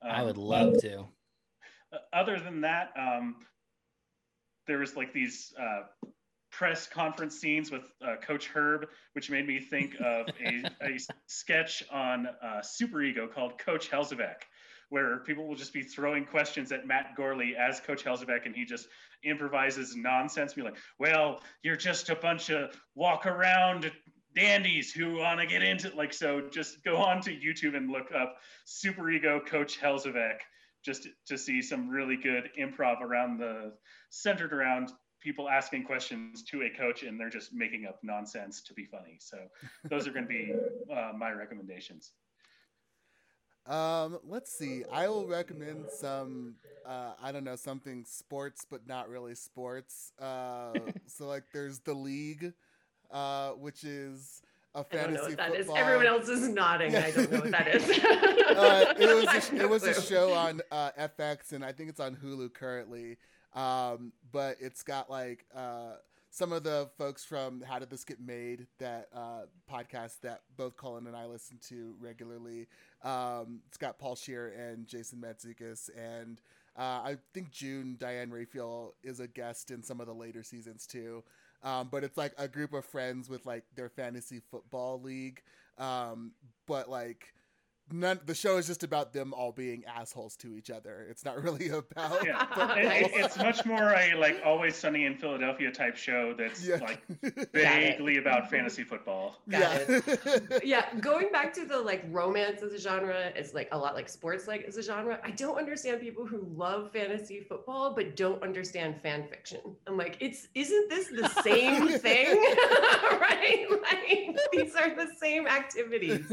I 0.02 0.20
Um, 0.20 0.26
would 0.26 0.38
love 0.38 0.80
to. 0.82 1.08
uh, 1.92 1.98
other 2.12 2.38
than 2.38 2.60
that, 2.60 2.92
um, 2.96 3.44
there 4.66 4.78
was 4.78 4.96
like 4.96 5.12
these 5.12 5.52
uh, 5.58 5.82
press 6.50 6.86
conference 6.86 7.38
scenes 7.38 7.70
with 7.70 7.90
uh, 8.02 8.16
Coach 8.16 8.48
Herb, 8.48 8.88
which 9.12 9.30
made 9.30 9.46
me 9.46 9.60
think 9.60 9.94
of 10.00 10.28
a, 10.44 10.62
a 10.82 10.98
sketch 11.26 11.82
on 11.90 12.28
uh, 12.42 12.62
Super 12.62 13.02
Ego 13.02 13.26
called 13.26 13.58
Coach 13.58 13.90
Helzevek, 13.90 14.42
where 14.88 15.18
people 15.18 15.46
will 15.46 15.54
just 15.54 15.72
be 15.72 15.82
throwing 15.82 16.24
questions 16.24 16.72
at 16.72 16.86
Matt 16.86 17.14
Gourley 17.16 17.54
as 17.54 17.80
Coach 17.80 18.04
Helzevek, 18.04 18.46
and 18.46 18.54
he 18.54 18.64
just 18.64 18.88
improvises 19.24 19.94
nonsense, 19.96 20.54
be 20.54 20.62
like, 20.62 20.76
"Well, 20.98 21.40
you're 21.62 21.76
just 21.76 22.10
a 22.10 22.16
bunch 22.16 22.50
of 22.50 22.74
walk 22.94 23.26
around." 23.26 23.90
dandies 24.32 24.92
who 24.92 25.16
want 25.16 25.40
to 25.40 25.44
get 25.44 25.60
into 25.60 25.92
like 25.96 26.12
so 26.12 26.40
just 26.52 26.84
go 26.84 26.98
on 26.98 27.20
to 27.20 27.30
youtube 27.30 27.76
and 27.76 27.90
look 27.90 28.12
up 28.16 28.36
super 28.64 29.10
ego 29.10 29.40
coach 29.44 29.80
helzevek 29.80 30.36
just 30.84 31.08
to 31.26 31.36
see 31.36 31.60
some 31.60 31.88
really 31.88 32.16
good 32.16 32.48
improv 32.58 33.00
around 33.00 33.38
the 33.38 33.72
centered 34.10 34.52
around 34.52 34.90
people 35.20 35.48
asking 35.48 35.84
questions 35.84 36.42
to 36.44 36.62
a 36.62 36.70
coach 36.70 37.02
and 37.02 37.20
they're 37.20 37.30
just 37.30 37.52
making 37.52 37.86
up 37.86 37.98
nonsense 38.02 38.60
to 38.62 38.74
be 38.74 38.84
funny. 38.86 39.16
So 39.18 39.38
those 39.84 40.06
are 40.06 40.12
going 40.12 40.24
to 40.24 40.28
be 40.28 40.54
uh, 40.92 41.12
my 41.16 41.30
recommendations. 41.32 42.12
Um, 43.66 44.18
let's 44.26 44.52
see. 44.52 44.84
I 44.90 45.08
will 45.08 45.26
recommend 45.26 45.86
some. 45.90 46.54
Uh, 46.86 47.12
I 47.22 47.30
don't 47.30 47.44
know 47.44 47.56
something 47.56 48.04
sports, 48.04 48.66
but 48.68 48.86
not 48.86 49.08
really 49.08 49.34
sports. 49.34 50.12
Uh, 50.18 50.72
so 51.06 51.26
like 51.26 51.44
there's 51.52 51.78
the 51.80 51.94
league, 51.94 52.52
uh, 53.10 53.50
which 53.50 53.84
is 53.84 54.42
a 54.74 54.82
fantasy 54.84 55.06
don't 55.06 55.14
know 55.14 55.28
what 55.28 55.36
that 55.36 55.50
is. 55.52 55.66
football. 55.66 55.76
Everyone 55.76 56.06
else 56.06 56.28
is 56.28 56.48
nodding. 56.48 56.92
Yeah. 56.92 57.04
I 57.06 57.10
don't 57.10 57.32
know 57.32 57.40
what 57.40 57.50
that 57.50 57.74
is. 57.74 57.82
uh, 57.90 58.94
it 58.98 59.14
was 59.14 59.26
I 59.26 59.36
a, 59.36 59.40
have 59.40 59.54
it 59.54 59.68
was 59.68 59.82
a 59.84 60.00
show 60.00 60.32
on 60.32 60.62
uh, 60.70 60.90
FX, 60.98 61.52
and 61.52 61.64
I 61.64 61.72
think 61.72 61.90
it's 61.90 62.00
on 62.00 62.16
Hulu 62.16 62.52
currently. 62.54 63.18
Um, 63.54 64.12
but 64.32 64.56
it's 64.60 64.82
got 64.82 65.10
like 65.10 65.46
uh, 65.54 65.94
some 66.30 66.52
of 66.52 66.62
the 66.62 66.88
folks 66.96 67.24
from 67.24 67.60
How 67.60 67.78
Did 67.78 67.90
This 67.90 68.04
Get 68.04 68.20
Made, 68.20 68.66
that 68.78 69.08
uh, 69.14 69.42
podcast 69.70 70.20
that 70.22 70.42
both 70.56 70.76
Colin 70.76 71.06
and 71.06 71.16
I 71.16 71.26
listen 71.26 71.58
to 71.68 71.94
regularly. 72.00 72.68
Um, 73.02 73.60
it's 73.68 73.76
got 73.76 73.98
Paul 73.98 74.14
Scheer 74.14 74.48
and 74.48 74.86
Jason 74.86 75.20
Mantzoukas, 75.20 75.90
and 75.96 76.40
uh, 76.76 77.00
I 77.02 77.16
think 77.34 77.50
June 77.50 77.96
Diane 77.98 78.30
Raphael 78.30 78.94
is 79.02 79.20
a 79.20 79.26
guest 79.26 79.70
in 79.70 79.82
some 79.82 80.00
of 80.00 80.06
the 80.06 80.14
later 80.14 80.42
seasons 80.42 80.86
too. 80.86 81.24
Um, 81.62 81.88
but 81.90 82.04
it's 82.04 82.16
like 82.16 82.32
a 82.38 82.48
group 82.48 82.72
of 82.72 82.84
friends 82.84 83.28
with 83.28 83.44
like 83.44 83.64
their 83.74 83.88
fantasy 83.88 84.40
football 84.50 85.00
league. 85.00 85.42
Um, 85.78 86.32
but 86.66 86.88
like 86.88 87.34
none 87.92 88.20
the 88.26 88.34
show 88.34 88.56
is 88.56 88.66
just 88.66 88.82
about 88.82 89.12
them 89.12 89.32
all 89.34 89.52
being 89.52 89.84
assholes 89.84 90.36
to 90.36 90.54
each 90.54 90.70
other. 90.70 91.06
It's 91.10 91.24
not 91.24 91.42
really 91.42 91.68
about 91.70 92.24
Yeah. 92.24 92.46
It, 92.76 93.02
it- 93.06 93.10
it's 93.24 93.36
much 93.38 93.64
more 93.64 93.92
a 93.92 94.14
like 94.14 94.40
Always 94.44 94.76
Sunny 94.76 95.04
in 95.04 95.16
Philadelphia 95.16 95.70
type 95.70 95.96
show 95.96 96.34
that's 96.36 96.64
yeah. 96.66 96.76
like 96.76 97.02
vaguely 97.52 98.16
about 98.18 98.50
fantasy 98.50 98.82
football. 98.84 99.36
Got 99.48 99.88
yeah. 99.88 100.00
yeah, 100.64 100.94
going 101.00 101.30
back 101.32 101.52
to 101.54 101.64
the 101.66 101.78
like 101.78 102.04
romance 102.10 102.62
as 102.62 102.72
a 102.72 102.78
genre 102.78 103.30
is 103.36 103.54
like 103.54 103.68
a 103.72 103.78
lot 103.78 103.94
like 103.94 104.08
sports 104.08 104.46
like 104.48 104.64
as 104.64 104.76
a 104.76 104.82
genre. 104.82 105.18
I 105.24 105.30
don't 105.30 105.58
understand 105.58 106.00
people 106.00 106.26
who 106.26 106.46
love 106.56 106.90
fantasy 106.92 107.40
football 107.40 107.94
but 107.94 108.16
don't 108.16 108.42
understand 108.42 109.00
fan 109.02 109.26
fiction. 109.28 109.60
I'm 109.86 109.96
like, 109.96 110.16
it's 110.20 110.48
isn't 110.54 110.88
this 110.88 111.08
the 111.08 111.28
same 111.42 111.88
thing? 111.98 112.36
right? 113.20 113.66
Like 113.82 114.38
these 114.52 114.74
are 114.76 114.94
the 114.94 115.08
same 115.20 115.46
activities. 115.46 116.24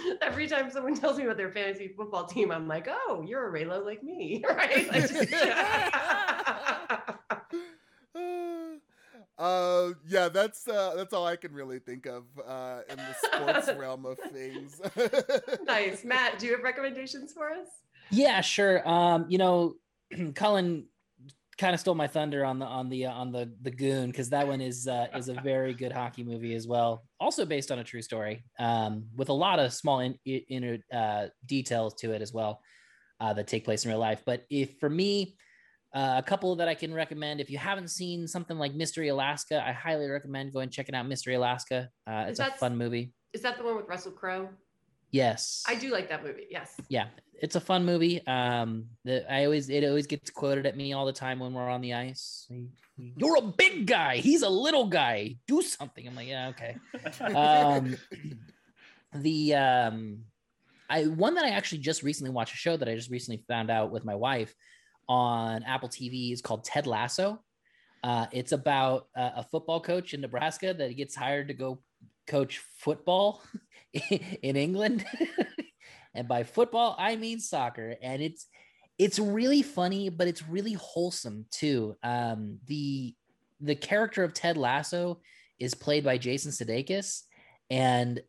Every 0.22 0.48
time 0.48 0.70
someone 0.70 0.94
tells 0.94 1.18
me 1.18 1.24
about 1.24 1.36
their 1.36 1.50
fantasy 1.50 1.88
football 1.88 2.26
team, 2.26 2.50
I'm 2.50 2.66
like, 2.68 2.88
oh, 2.88 3.22
you're 3.26 3.48
a 3.48 3.52
Raylo 3.52 3.84
like 3.84 4.02
me, 4.02 4.42
right? 4.48 4.88
I 4.90 5.00
just- 5.00 5.12
uh, 9.38 9.90
yeah, 10.06 10.28
that's 10.28 10.66
uh, 10.68 10.94
that's 10.96 11.12
all 11.12 11.26
I 11.26 11.36
can 11.36 11.52
really 11.52 11.78
think 11.78 12.06
of 12.06 12.24
uh, 12.46 12.80
in 12.88 12.96
the 12.96 13.14
sports 13.22 13.70
realm 13.78 14.06
of 14.06 14.18
things. 14.32 14.80
nice, 15.64 16.04
Matt. 16.04 16.38
Do 16.38 16.46
you 16.46 16.52
have 16.52 16.62
recommendations 16.62 17.32
for 17.32 17.50
us? 17.50 17.66
Yeah, 18.10 18.40
sure. 18.40 18.86
Um, 18.88 19.26
you 19.28 19.38
know, 19.38 19.74
Colin 20.34 20.86
kind 21.58 21.74
of 21.74 21.80
stole 21.80 21.94
my 21.94 22.06
thunder 22.06 22.44
on 22.44 22.58
the 22.58 22.66
on 22.66 22.88
the 22.88 23.06
uh, 23.06 23.12
on 23.12 23.32
the 23.32 23.50
the 23.62 23.70
Goon 23.70 24.10
because 24.10 24.30
that 24.30 24.46
one 24.46 24.60
is 24.60 24.86
uh, 24.86 25.06
is 25.14 25.28
a 25.28 25.34
very 25.44 25.74
good 25.74 25.92
hockey 25.92 26.22
movie 26.22 26.54
as 26.54 26.66
well. 26.66 27.04
Also 27.20 27.44
based 27.44 27.70
on 27.70 27.78
a 27.78 27.84
true 27.84 28.02
story, 28.02 28.44
um, 28.58 29.06
with 29.16 29.28
a 29.28 29.32
lot 29.32 29.58
of 29.58 29.72
small 29.72 30.00
in, 30.00 30.18
in, 30.24 30.40
inner 30.48 30.78
uh, 30.92 31.28
details 31.46 31.94
to 31.94 32.12
it 32.12 32.22
as 32.22 32.32
well 32.32 32.60
uh, 33.20 33.32
that 33.32 33.46
take 33.46 33.64
place 33.64 33.84
in 33.84 33.90
real 33.90 34.00
life. 34.00 34.22
But 34.26 34.44
if 34.50 34.78
for 34.78 34.90
me, 34.90 35.36
uh, 35.94 36.16
a 36.18 36.22
couple 36.22 36.56
that 36.56 36.68
I 36.68 36.74
can 36.74 36.92
recommend 36.92 37.40
if 37.40 37.50
you 37.50 37.58
haven't 37.58 37.88
seen 37.88 38.28
something 38.28 38.58
like 38.58 38.74
Mystery 38.74 39.08
Alaska, 39.08 39.64
I 39.66 39.72
highly 39.72 40.08
recommend 40.08 40.52
going 40.52 40.68
checking 40.68 40.94
out 40.94 41.06
Mystery 41.06 41.34
Alaska. 41.34 41.88
Uh, 42.06 42.26
it's 42.28 42.40
a 42.40 42.50
fun 42.52 42.76
movie. 42.76 43.14
Is 43.32 43.42
that 43.42 43.56
the 43.56 43.64
one 43.64 43.76
with 43.76 43.88
Russell 43.88 44.12
Crowe? 44.12 44.48
Yes. 45.10 45.64
I 45.66 45.74
do 45.74 45.90
like 45.90 46.08
that 46.08 46.24
movie. 46.24 46.46
Yes. 46.50 46.74
Yeah, 46.88 47.06
it's 47.40 47.56
a 47.56 47.60
fun 47.60 47.84
movie. 47.84 48.26
Um, 48.26 48.86
the, 49.04 49.30
I 49.32 49.44
always 49.44 49.68
it 49.68 49.84
always 49.84 50.06
gets 50.06 50.30
quoted 50.30 50.66
at 50.66 50.76
me 50.76 50.92
all 50.92 51.06
the 51.06 51.12
time 51.12 51.38
when 51.38 51.52
we're 51.54 51.68
on 51.68 51.80
the 51.80 51.94
ice. 51.94 52.48
You're 52.96 53.36
a 53.36 53.42
big 53.42 53.86
guy. 53.86 54.16
He's 54.16 54.42
a 54.42 54.48
little 54.48 54.86
guy. 54.86 55.36
Do 55.46 55.62
something. 55.62 56.06
I'm 56.06 56.14
like, 56.14 56.28
yeah, 56.28 56.48
okay. 56.48 56.76
Um, 57.20 57.96
the 59.14 59.54
um, 59.54 60.18
I 60.88 61.04
one 61.04 61.34
that 61.34 61.44
I 61.44 61.50
actually 61.50 61.78
just 61.78 62.02
recently 62.02 62.30
watched 62.30 62.54
a 62.54 62.58
show 62.58 62.76
that 62.76 62.88
I 62.88 62.94
just 62.94 63.10
recently 63.10 63.44
found 63.48 63.70
out 63.70 63.90
with 63.90 64.04
my 64.04 64.14
wife 64.14 64.54
on 65.08 65.62
Apple 65.62 65.88
TV 65.88 66.32
is 66.32 66.40
called 66.40 66.64
Ted 66.64 66.86
Lasso. 66.86 67.40
Uh, 68.02 68.26
it's 68.32 68.52
about 68.52 69.08
uh, 69.16 69.30
a 69.36 69.42
football 69.42 69.80
coach 69.80 70.14
in 70.14 70.20
Nebraska 70.20 70.72
that 70.74 70.96
gets 70.96 71.14
hired 71.14 71.48
to 71.48 71.54
go 71.54 71.80
coach 72.26 72.60
football 72.78 73.42
in 74.42 74.56
England. 74.56 75.04
and 76.14 76.28
by 76.28 76.42
football, 76.42 76.96
I 76.98 77.16
mean 77.16 77.40
soccer. 77.40 77.96
And 78.02 78.22
it's 78.22 78.46
it's 78.98 79.18
really 79.18 79.62
funny, 79.62 80.08
but 80.08 80.26
it's 80.26 80.46
really 80.48 80.72
wholesome 80.74 81.46
too. 81.50 81.96
Um, 82.02 82.58
the 82.66 83.14
the 83.60 83.74
character 83.74 84.24
of 84.24 84.34
Ted 84.34 84.56
Lasso 84.56 85.20
is 85.58 85.74
played 85.74 86.04
by 86.04 86.18
Jason 86.18 86.52
Sudeikis, 86.52 87.22
and 87.70 88.20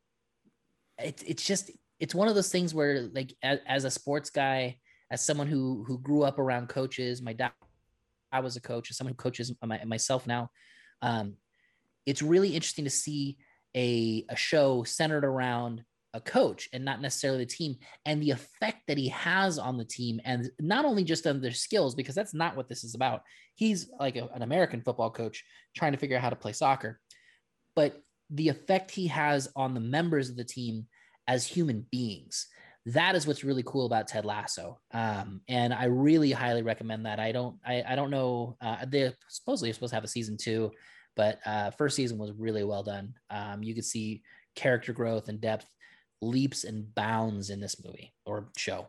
it's 0.97 1.23
it's 1.23 1.45
just 1.45 1.71
it's 1.99 2.15
one 2.15 2.27
of 2.27 2.35
those 2.35 2.51
things 2.51 2.73
where 2.73 3.03
like 3.13 3.33
as, 3.41 3.59
as 3.65 3.83
a 3.85 3.91
sports 3.91 4.29
guy, 4.29 4.77
as 5.11 5.25
someone 5.25 5.47
who 5.47 5.83
who 5.87 5.99
grew 5.99 6.23
up 6.23 6.39
around 6.39 6.67
coaches, 6.69 7.21
my 7.21 7.33
dad 7.33 7.51
I 8.31 8.41
was 8.41 8.57
a 8.57 8.61
coach, 8.61 8.89
as 8.89 8.97
someone 8.97 9.13
who 9.13 9.17
coaches 9.23 9.53
my, 9.63 9.83
myself 9.85 10.27
now. 10.27 10.49
Um, 11.01 11.35
it's 12.05 12.21
really 12.21 12.49
interesting 12.49 12.85
to 12.85 12.91
see 12.91 13.37
a, 13.77 14.25
a 14.29 14.35
show 14.35 14.83
centered 14.83 15.23
around 15.23 15.83
a 16.13 16.19
coach 16.19 16.67
and 16.73 16.83
not 16.83 16.99
necessarily 16.99 17.39
the 17.39 17.45
team 17.45 17.75
and 18.05 18.21
the 18.21 18.31
effect 18.31 18.79
that 18.87 18.97
he 18.97 19.07
has 19.09 19.59
on 19.59 19.77
the 19.77 19.85
team 19.85 20.19
and 20.25 20.49
not 20.59 20.83
only 20.83 21.03
just 21.03 21.27
on 21.27 21.39
their 21.39 21.51
skills 21.51 21.93
because 21.93 22.15
that's 22.15 22.33
not 22.33 22.57
what 22.57 22.67
this 22.67 22.83
is 22.83 22.95
about. 22.95 23.21
He's 23.55 23.89
like 23.99 24.15
a, 24.15 24.27
an 24.33 24.41
american 24.41 24.81
football 24.81 25.11
coach 25.11 25.43
trying 25.75 25.91
to 25.91 25.97
figure 25.97 26.17
out 26.17 26.23
how 26.23 26.29
to 26.31 26.35
play 26.35 26.53
soccer 26.53 26.99
but 27.75 28.01
the 28.31 28.49
effect 28.49 28.89
he 28.91 29.07
has 29.07 29.47
on 29.55 29.73
the 29.73 29.79
members 29.79 30.29
of 30.29 30.35
the 30.35 30.43
team 30.43 30.87
as 31.27 31.45
human 31.45 31.85
beings 31.91 32.47
that 32.87 33.15
is 33.15 33.27
what's 33.27 33.43
really 33.43 33.63
cool 33.63 33.85
about 33.85 34.07
ted 34.07 34.25
lasso. 34.25 34.79
Um, 34.93 35.41
and 35.47 35.73
i 35.73 35.85
really 35.85 36.31
highly 36.31 36.63
recommend 36.63 37.05
that. 37.05 37.19
I 37.19 37.31
don't 37.31 37.57
i, 37.65 37.83
I 37.87 37.95
don't 37.95 38.11
know 38.11 38.57
uh, 38.61 38.85
they 38.87 39.13
supposedly 39.27 39.71
supposed 39.73 39.91
to 39.91 39.97
have 39.97 40.03
a 40.03 40.07
season 40.07 40.37
two 40.37 40.71
but 41.17 41.39
uh, 41.45 41.71
first 41.71 41.95
season 41.95 42.17
was 42.17 42.31
really 42.31 42.63
well 42.63 42.83
done. 42.83 43.13
Um, 43.29 43.63
you 43.63 43.75
could 43.75 43.83
see 43.83 44.21
character 44.55 44.93
growth 44.93 45.27
and 45.27 45.41
depth, 45.41 45.67
leaps 46.21 46.63
and 46.63 46.93
bounds 46.95 47.49
in 47.49 47.59
this 47.59 47.83
movie 47.83 48.13
or 48.25 48.47
show. 48.55 48.87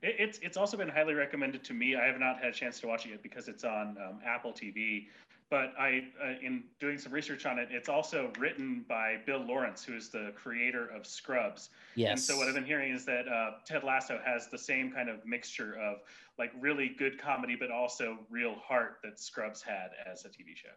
It's 0.00 0.38
it's 0.38 0.56
also 0.56 0.76
been 0.76 0.88
highly 0.88 1.14
recommended 1.14 1.64
to 1.64 1.74
me. 1.74 1.96
I 1.96 2.06
have 2.06 2.20
not 2.20 2.38
had 2.38 2.50
a 2.50 2.52
chance 2.52 2.78
to 2.80 2.86
watch 2.86 3.04
it 3.04 3.10
yet 3.10 3.22
because 3.22 3.48
it's 3.48 3.64
on 3.64 3.96
um, 3.98 4.20
Apple 4.24 4.52
TV. 4.52 5.06
But 5.50 5.72
I, 5.78 6.04
uh, 6.22 6.34
in 6.42 6.64
doing 6.78 6.98
some 6.98 7.10
research 7.10 7.46
on 7.46 7.58
it, 7.58 7.68
it's 7.70 7.88
also 7.88 8.30
written 8.38 8.84
by 8.86 9.16
Bill 9.24 9.40
Lawrence, 9.40 9.82
who 9.82 9.96
is 9.96 10.10
the 10.10 10.32
creator 10.36 10.88
of 10.94 11.06
Scrubs. 11.06 11.70
Yes. 11.96 12.10
And 12.10 12.20
so 12.20 12.36
what 12.36 12.48
I've 12.48 12.54
been 12.54 12.66
hearing 12.66 12.92
is 12.92 13.06
that 13.06 13.26
uh, 13.26 13.52
Ted 13.64 13.82
Lasso 13.82 14.20
has 14.24 14.48
the 14.48 14.58
same 14.58 14.92
kind 14.92 15.08
of 15.08 15.24
mixture 15.24 15.78
of 15.78 16.00
like 16.38 16.52
really 16.60 16.94
good 16.98 17.18
comedy, 17.18 17.56
but 17.58 17.70
also 17.70 18.18
real 18.28 18.56
heart 18.56 18.98
that 19.02 19.18
Scrubs 19.18 19.62
had 19.62 19.88
as 20.10 20.26
a 20.26 20.28
TV 20.28 20.54
show. 20.54 20.68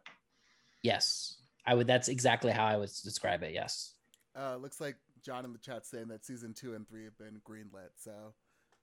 Yes, 0.83 1.37
I 1.65 1.75
would. 1.75 1.87
That's 1.87 2.07
exactly 2.07 2.51
how 2.51 2.65
I 2.65 2.77
would 2.77 2.89
describe 3.03 3.43
it. 3.43 3.53
Yes. 3.53 3.93
Uh, 4.37 4.55
looks 4.55 4.79
like 4.79 4.95
John 5.23 5.45
in 5.45 5.53
the 5.53 5.59
chat 5.59 5.85
saying 5.85 6.07
that 6.07 6.25
season 6.25 6.53
two 6.53 6.73
and 6.73 6.87
three 6.87 7.03
have 7.03 7.17
been 7.17 7.41
greenlit. 7.47 7.91
So 7.97 8.33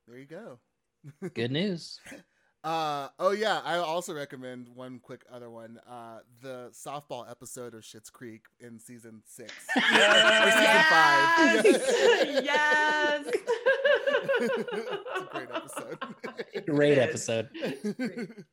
there 0.07 0.19
you 0.19 0.27
go. 0.27 0.59
Good 1.35 1.51
news. 1.53 2.01
Uh, 2.65 3.09
oh 3.21 3.31
yeah, 3.31 3.61
I 3.65 3.77
also 3.77 4.13
recommend 4.13 4.69
one 4.69 4.99
quick 4.99 5.25
other 5.33 5.49
one. 5.49 5.79
Uh, 5.89 6.19
the 6.43 6.71
softball 6.73 7.31
episode 7.31 7.75
of 7.75 7.83
Schitt's 7.83 8.11
Creek 8.11 8.47
in 8.59 8.81
season 8.81 9.23
six 9.25 9.53
yes! 9.77 11.65
or 11.65 11.65
season 11.65 11.81
five. 11.81 12.45
yes. 12.45 13.25
it's 14.41 15.21
a 15.21 15.29
great 15.31 15.49
episode. 15.55 15.99
Great 16.67 16.99
episode. 16.99 17.49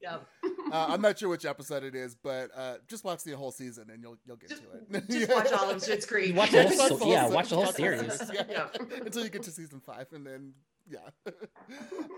Yep. 0.02 0.28
Uh, 0.72 0.88
I'm 0.90 1.02
not 1.02 1.18
sure 1.20 1.30
which 1.30 1.46
episode 1.46 1.84
it 1.84 1.94
is, 1.96 2.16
but 2.16 2.50
uh, 2.56 2.76
just 2.88 3.04
watch 3.04 3.24
the 3.24 3.34
whole 3.34 3.52
season 3.52 3.90
and 3.92 4.02
you'll 4.02 4.18
you'll 4.26 4.36
get 4.38 4.50
Just- 4.50 4.64
to 4.64 4.98
it. 4.98 5.10
Just 5.10 5.30
watch 5.36 5.52
all 5.52 5.70
of 5.70 5.78
Schitt's 5.78 6.06
Creek. 6.06 6.36
Watch 6.36 6.52
the 6.52 6.64
whole, 6.64 6.72
Just 6.72 7.00
so- 7.00 7.08
yeah, 7.12 7.28
watch 7.28 7.50
the 7.50 7.56
whole 7.56 7.66
series. 7.72 8.20
Yeah. 8.34 8.44
Yeah. 8.50 8.68
Until 9.06 9.24
you 9.24 9.30
get 9.30 9.44
to 9.44 9.52
season 9.52 9.80
five, 9.80 10.08
and 10.12 10.26
then 10.26 10.54
yeah, 10.90 11.00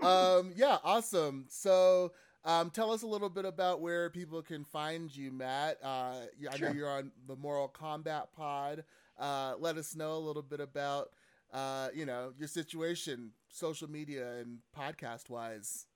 um, 0.02 0.52
yeah, 0.56 0.78
awesome. 0.84 1.46
So. 1.48 2.12
Um, 2.44 2.70
tell 2.70 2.92
us 2.92 3.02
a 3.02 3.06
little 3.06 3.28
bit 3.28 3.44
about 3.44 3.80
where 3.82 4.08
people 4.08 4.40
can 4.42 4.64
find 4.64 5.14
you, 5.14 5.32
Matt. 5.32 5.76
Uh, 5.82 6.20
yeah, 6.38 6.50
I 6.54 6.56
know 6.56 6.70
you're 6.70 6.88
on 6.88 7.10
the 7.26 7.34
Moral 7.36 7.68
Combat 7.68 8.28
Pod. 8.34 8.84
Uh, 9.18 9.54
let 9.58 9.76
us 9.76 9.94
know 9.96 10.14
a 10.14 10.18
little 10.22 10.40
bit 10.40 10.60
about, 10.60 11.10
uh, 11.52 11.88
you 11.92 12.06
know, 12.06 12.32
your 12.38 12.46
situation, 12.48 13.32
social 13.50 13.90
media 13.90 14.36
and 14.38 14.58
podcast 14.74 15.28
wise. 15.28 15.86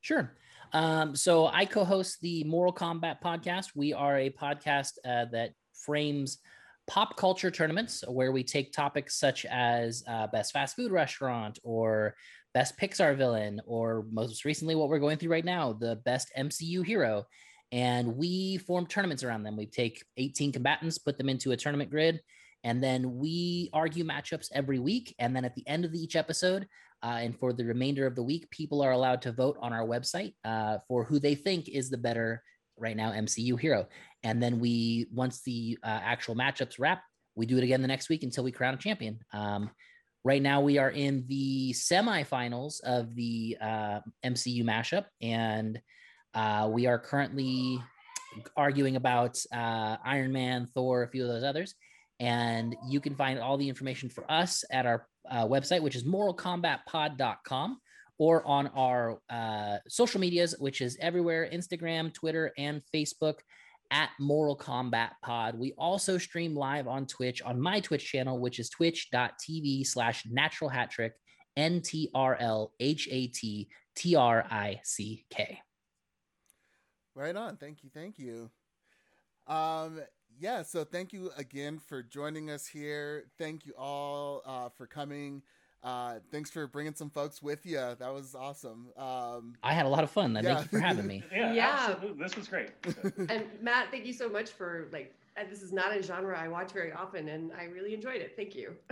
Sure. 0.00 0.34
Um, 0.72 1.14
so 1.14 1.46
I 1.46 1.64
co-host 1.64 2.18
the 2.20 2.44
Moral 2.44 2.72
Combat 2.72 3.22
podcast. 3.22 3.70
We 3.74 3.92
are 3.92 4.18
a 4.18 4.30
podcast 4.30 4.92
uh, 5.04 5.26
that 5.32 5.52
frames 5.74 6.38
pop 6.86 7.16
culture 7.16 7.50
tournaments 7.50 8.02
where 8.08 8.32
we 8.32 8.42
take 8.42 8.72
topics 8.72 9.18
such 9.18 9.44
as 9.46 10.02
uh, 10.08 10.26
best 10.28 10.52
fast 10.52 10.76
food 10.76 10.90
restaurant 10.90 11.58
or 11.62 12.14
best 12.54 12.78
Pixar 12.78 13.16
villain, 13.16 13.60
or 13.66 14.04
most 14.10 14.44
recently 14.44 14.74
what 14.74 14.88
we're 14.88 14.98
going 14.98 15.18
through 15.18 15.30
right 15.30 15.44
now, 15.44 15.72
the 15.72 15.96
best 16.04 16.32
MCU 16.36 16.84
hero. 16.84 17.26
And 17.72 18.16
we 18.16 18.56
form 18.58 18.86
tournaments 18.86 19.22
around 19.22 19.44
them. 19.44 19.56
We 19.56 19.66
take 19.66 20.02
18 20.16 20.50
combatants, 20.50 20.98
put 20.98 21.16
them 21.16 21.28
into 21.28 21.52
a 21.52 21.56
tournament 21.56 21.90
grid, 21.90 22.20
and 22.64 22.82
then 22.82 23.16
we 23.16 23.70
argue 23.72 24.04
matchups 24.04 24.48
every 24.52 24.78
week. 24.78 25.14
And 25.18 25.34
then 25.34 25.44
at 25.44 25.54
the 25.54 25.66
end 25.68 25.84
of 25.84 25.94
each 25.94 26.16
episode, 26.16 26.66
uh, 27.02 27.18
and 27.20 27.38
for 27.38 27.52
the 27.52 27.64
remainder 27.64 28.06
of 28.06 28.14
the 28.14 28.22
week, 28.22 28.50
people 28.50 28.82
are 28.82 28.92
allowed 28.92 29.22
to 29.22 29.32
vote 29.32 29.56
on 29.60 29.72
our 29.72 29.86
website 29.86 30.34
uh, 30.44 30.78
for 30.86 31.04
who 31.04 31.18
they 31.18 31.34
think 31.34 31.68
is 31.68 31.90
the 31.90 31.98
better 31.98 32.42
right 32.76 32.96
now 32.96 33.12
MCU 33.12 33.58
hero. 33.58 33.86
And 34.22 34.42
then 34.42 34.60
we, 34.60 35.08
once 35.12 35.42
the 35.42 35.78
uh, 35.82 36.00
actual 36.02 36.34
matchups 36.34 36.74
wrap, 36.78 37.02
we 37.34 37.46
do 37.46 37.58
it 37.58 37.64
again 37.64 37.82
the 37.82 37.88
next 37.88 38.08
week 38.08 38.22
until 38.22 38.44
we 38.44 38.52
crown 38.52 38.74
a 38.74 38.76
champion. 38.76 39.18
Um, 39.32 39.70
right 40.24 40.42
now, 40.42 40.60
we 40.60 40.78
are 40.78 40.90
in 40.90 41.24
the 41.28 41.72
semifinals 41.72 42.82
of 42.84 43.14
the 43.14 43.56
uh, 43.60 44.00
MCU 44.24 44.62
mashup, 44.64 45.04
and 45.22 45.80
uh, 46.34 46.68
we 46.70 46.86
are 46.86 46.98
currently 46.98 47.82
arguing 48.56 48.96
about 48.96 49.38
uh, 49.52 49.96
Iron 50.04 50.32
Man, 50.32 50.66
Thor, 50.66 51.02
a 51.02 51.08
few 51.08 51.22
of 51.22 51.28
those 51.28 51.44
others. 51.44 51.74
And 52.18 52.76
you 52.86 53.00
can 53.00 53.14
find 53.14 53.38
all 53.38 53.56
the 53.56 53.68
information 53.68 54.10
for 54.10 54.30
us 54.30 54.62
at 54.70 54.84
our 54.84 55.06
uh, 55.28 55.46
website, 55.46 55.82
which 55.82 55.96
is 55.96 56.04
moralcombatpod.com, 56.04 57.80
or 58.18 58.46
on 58.46 58.68
our 58.68 59.18
uh, 59.30 59.78
social 59.88 60.20
medias, 60.20 60.54
which 60.58 60.80
is 60.80 60.96
everywhere 61.00 61.48
Instagram, 61.52 62.12
Twitter, 62.12 62.52
and 62.58 62.82
Facebook 62.94 63.36
at 63.90 64.10
Moral 64.20 64.54
Combat 64.54 65.12
Pod. 65.22 65.58
We 65.58 65.72
also 65.72 66.18
stream 66.18 66.54
live 66.54 66.86
on 66.86 67.06
Twitch 67.06 67.42
on 67.42 67.60
my 67.60 67.80
Twitch 67.80 68.04
channel, 68.10 68.38
which 68.38 68.58
is 68.58 68.70
twitch.tv 68.70 69.86
slash 69.86 70.24
natural 70.30 70.70
hat 70.70 70.90
trick, 70.90 71.14
N 71.56 71.80
T 71.82 72.10
R 72.14 72.36
L 72.38 72.72
H 72.78 73.08
A 73.10 73.26
T 73.28 73.68
T 73.96 74.14
R 74.14 74.46
I 74.50 74.80
C 74.84 75.24
K. 75.30 75.60
Right 77.14 77.34
on. 77.34 77.56
Thank 77.56 77.82
you. 77.82 77.90
Thank 77.92 78.18
you. 78.18 78.50
Um, 79.46 80.00
yeah, 80.40 80.62
so 80.62 80.84
thank 80.84 81.12
you 81.12 81.30
again 81.36 81.78
for 81.78 82.02
joining 82.02 82.50
us 82.50 82.66
here. 82.66 83.24
Thank 83.38 83.66
you 83.66 83.74
all 83.78 84.42
uh, 84.46 84.68
for 84.70 84.86
coming. 84.86 85.42
Uh, 85.82 86.16
thanks 86.30 86.50
for 86.50 86.66
bringing 86.66 86.94
some 86.94 87.10
folks 87.10 87.42
with 87.42 87.64
you. 87.64 87.76
That 87.76 88.12
was 88.12 88.34
awesome. 88.34 88.88
Um, 88.96 89.54
I 89.62 89.72
had 89.72 89.86
a 89.86 89.88
lot 89.88 90.02
of 90.04 90.10
fun. 90.10 90.34
Yeah. 90.34 90.42
Thank 90.42 90.60
you 90.72 90.78
for 90.78 90.80
having 90.80 91.06
me. 91.12 91.22
Yeah, 91.32 91.52
Yeah. 91.52 91.76
absolutely. 91.88 92.22
This 92.22 92.36
was 92.36 92.48
great. 92.48 92.70
And 93.28 93.44
Matt, 93.62 93.90
thank 93.90 94.04
you 94.06 94.12
so 94.12 94.28
much 94.28 94.50
for 94.50 94.88
like. 94.92 95.14
uh, 95.38 95.44
This 95.48 95.62
is 95.62 95.72
not 95.72 95.94
a 95.96 96.02
genre 96.02 96.38
I 96.38 96.48
watch 96.48 96.72
very 96.72 96.92
often, 96.92 97.28
and 97.28 97.50
I 97.58 97.64
really 97.64 97.94
enjoyed 97.94 98.20
it. 98.20 98.32
Thank 98.36 98.54
you. 98.54 98.74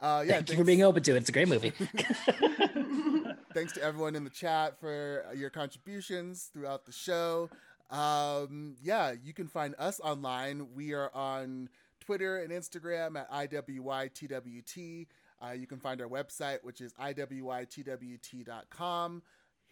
uh, 0.00 0.22
yeah, 0.26 0.34
Thank 0.34 0.50
you 0.50 0.56
for 0.56 0.64
being 0.64 0.82
open 0.82 1.02
to 1.04 1.12
it. 1.12 1.16
It's 1.18 1.28
a 1.28 1.32
great 1.32 1.48
movie. 1.48 1.70
thanks 3.54 3.72
to 3.74 3.82
everyone 3.82 4.14
in 4.16 4.24
the 4.24 4.30
chat 4.30 4.78
for 4.80 5.24
your 5.34 5.50
contributions 5.50 6.50
throughout 6.52 6.86
the 6.86 6.92
show. 6.92 7.50
Um, 7.92 8.74
yeah, 8.82 9.12
you 9.22 9.32
can 9.34 9.46
find 9.46 9.76
us 9.78 10.00
online. 10.00 10.74
We 10.74 10.94
are 10.94 11.14
on 11.14 11.68
Twitter 12.00 12.38
and 12.38 12.50
Instagram 12.50 13.20
at 13.20 13.30
IWYTWT. 13.30 15.06
Uh, 15.44 15.50
you 15.52 15.66
can 15.66 15.78
find 15.78 16.00
our 16.00 16.08
website, 16.08 16.58
which 16.62 16.80
is 16.80 16.94
IWYTWT.com. 16.94 17.62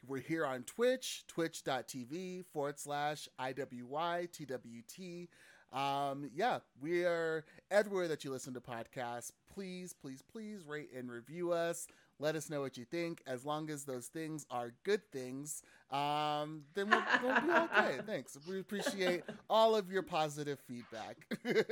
We're 0.07 0.21
here 0.21 0.45
on 0.47 0.63
Twitch, 0.65 1.25
twitch.tv 1.29 2.45
forward 2.53 2.79
slash 2.79 3.29
IWYTWT. 3.39 5.29
Um, 5.73 6.29
yeah, 6.35 6.59
we 6.81 7.05
are 7.05 7.45
everywhere 7.71 8.09
that 8.09 8.25
you 8.25 8.31
listen 8.31 8.55
to 8.55 8.61
podcasts. 8.61 9.31
Please, 9.53 9.93
please, 9.93 10.23
please 10.23 10.65
rate 10.67 10.91
and 10.97 11.11
review 11.11 11.53
us. 11.53 11.87
Let 12.21 12.37
us 12.37 12.51
know 12.51 12.61
what 12.61 12.77
you 12.77 12.85
think. 12.85 13.23
As 13.27 13.47
long 13.47 13.71
as 13.71 13.85
those 13.85 14.09
things 14.09 14.45
are 14.51 14.75
good 14.85 15.01
things, 15.11 15.63
um, 15.91 16.65
then 16.75 16.91
we'll, 16.91 17.03
we'll 17.23 17.41
be 17.41 17.51
okay. 17.51 17.99
Thanks. 18.07 18.37
We 18.47 18.61
appreciate 18.61 19.25
all 19.49 19.75
of 19.75 19.91
your 19.91 20.03
positive 20.03 20.59
feedback. 20.69 21.17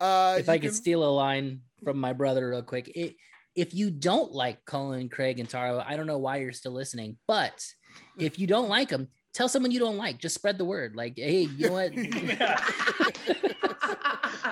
uh, 0.00 0.36
if 0.38 0.48
I 0.48 0.58
could 0.58 0.74
steal 0.74 1.02
a 1.02 1.10
line 1.10 1.62
from 1.82 1.98
my 1.98 2.12
brother 2.12 2.50
real 2.50 2.62
quick, 2.62 2.92
it, 2.94 3.16
if 3.56 3.74
you 3.74 3.90
don't 3.90 4.30
like 4.30 4.64
Colin, 4.64 5.08
Craig, 5.08 5.40
and 5.40 5.48
Tara, 5.48 5.84
I 5.84 5.96
don't 5.96 6.06
know 6.06 6.18
why 6.18 6.36
you're 6.36 6.52
still 6.52 6.72
listening. 6.72 7.18
But 7.26 7.66
if 8.16 8.38
you 8.38 8.46
don't 8.46 8.68
like 8.68 8.90
them, 8.90 9.08
tell 9.32 9.48
someone 9.48 9.70
you 9.70 9.80
don't 9.80 9.96
like. 9.96 10.18
Just 10.18 10.34
spread 10.34 10.58
the 10.58 10.64
word. 10.64 10.96
Like, 10.96 11.14
hey, 11.16 11.42
you 11.42 11.68
know 11.68 11.72
what? 11.72 11.92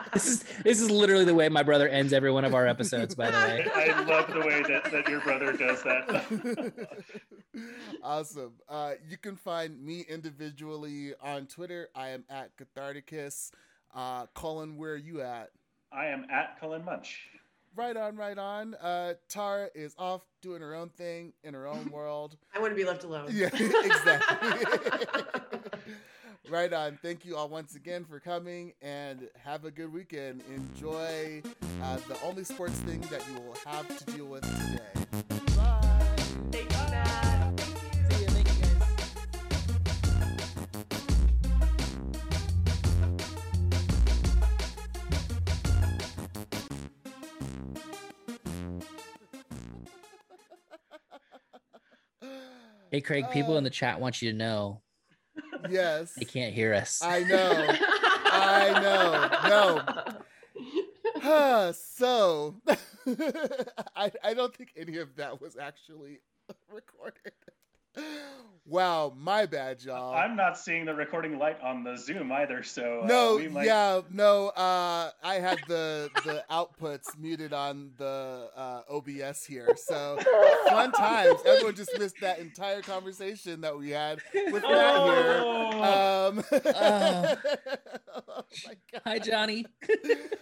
this 0.13 0.27
is 0.27 0.45
this 0.65 0.81
is 0.81 0.91
literally 0.91 1.25
the 1.25 1.35
way 1.35 1.49
my 1.49 1.63
brother 1.63 1.89
ends 1.89 2.13
every 2.13 2.31
one 2.31 2.45
of 2.45 2.55
our 2.55 2.67
episodes. 2.67 3.15
By 3.15 3.31
the 3.31 3.37
way, 3.37 3.67
I 3.75 4.01
love 4.03 4.33
the 4.33 4.41
way 4.41 4.63
that, 4.63 4.91
that 4.91 5.09
your 5.09 5.21
brother 5.21 5.53
does 5.53 5.83
that. 5.83 6.89
awesome. 8.03 8.53
Uh, 8.69 8.93
you 9.09 9.17
can 9.17 9.37
find 9.37 9.81
me 9.83 10.05
individually 10.09 11.15
on 11.21 11.47
Twitter. 11.47 11.89
I 11.95 12.09
am 12.09 12.25
at 12.29 12.51
Catharticus. 12.57 13.51
Uh, 13.95 14.27
Colin, 14.35 14.77
where 14.77 14.93
are 14.93 14.97
you 14.97 15.23
at? 15.23 15.51
I 15.93 16.07
am 16.07 16.27
at 16.31 16.61
Colin 16.61 16.85
Munch. 16.85 17.29
Right 17.79 17.97
on, 17.97 18.17
right 18.17 18.37
on. 18.37 18.75
Uh, 18.75 19.15
Tara 19.29 19.69
is 19.73 19.95
off 20.01 20.23
doing 20.43 20.61
her 20.63 20.75
own 20.75 20.89
thing 20.89 21.33
in 21.45 21.55
her 21.55 21.69
own 21.69 21.89
world. 21.93 22.37
I 22.53 22.59
want 22.59 22.73
to 22.73 22.75
be 22.75 22.85
left 22.85 23.05
alone. 23.05 23.29
Yeah, 23.31 23.51
exactly. 23.55 24.67
right 26.51 26.73
on. 26.73 26.99
Thank 27.01 27.25
you 27.25 27.37
all 27.37 27.49
once 27.49 27.77
again 27.77 28.05
for 28.05 28.19
coming 28.19 28.73
and 28.83 29.29
have 29.45 29.65
a 29.65 29.71
good 29.71 29.93
weekend. 29.93 30.43
Enjoy 30.53 31.41
uh, 31.85 31.99
the 32.09 32.19
only 32.25 32.43
sports 32.43 32.75
thing 32.81 33.01
that 33.13 33.23
you 33.29 33.41
will 33.43 33.57
have 33.65 33.97
to 33.97 34.05
deal 34.07 34.27
with 34.27 34.43
today. 34.43 35.48
Hey 52.91 53.01
Craig, 53.01 53.27
people 53.33 53.59
in 53.59 53.65
the 53.65 53.71
chat 53.71 54.01
want 54.01 54.23
you 54.23 54.31
to 54.33 54.37
know 54.37 54.81
Yes. 55.71 56.15
they 56.15 56.25
can't 56.25 56.55
hear 56.55 56.73
us. 56.75 57.01
I 57.03 57.23
know. 57.23 57.67
I 58.25 58.81
know. 58.81 59.49
No. 59.49 60.15
Huh, 61.21 61.73
so 61.73 62.55
I 63.97 64.13
I 64.23 64.35
don't 64.35 64.55
think 64.55 64.73
any 64.77 64.99
of 64.99 65.17
that 65.17 65.41
was 65.41 65.57
actually 65.57 66.21
recorded. 66.73 67.33
Wow, 68.71 69.15
my 69.17 69.47
bad, 69.47 69.83
y'all. 69.83 70.15
I'm 70.15 70.37
not 70.37 70.59
seeing 70.59 70.85
the 70.85 70.95
recording 70.95 71.39
light 71.39 71.59
on 71.63 71.85
the 71.85 71.97
Zoom 71.97 72.31
either, 72.31 72.63
so 72.63 73.01
uh, 73.03 73.07
no, 73.07 73.37
we 73.37 73.49
might... 73.49 73.65
yeah, 73.65 74.03
no. 74.13 74.49
Uh, 74.49 75.11
I 75.23 75.37
had 75.37 75.59
the 75.69 76.11
the 76.27 76.45
outputs 76.51 77.19
muted 77.19 77.55
on 77.55 77.93
the 77.97 78.51
uh, 78.55 78.83
OBS 78.91 79.43
here, 79.47 79.75
so 79.75 80.19
fun 80.69 80.93
times. 80.93 81.41
Everyone 81.47 81.77
just 81.77 81.99
missed 81.99 82.21
that 82.21 82.41
entire 82.41 82.83
conversation 82.83 83.63
that 83.63 83.79
we 83.79 83.89
had 83.89 84.19
with 84.35 84.63
Matt 84.63 84.99
here. 85.07 85.43
Oh. 85.43 86.29
Um, 86.29 86.29
Oh. 86.29 86.43
oh 88.15 88.45
my 88.67 88.75
God. 88.93 89.03
Hi 89.07 89.19
Johnny. 89.19 89.65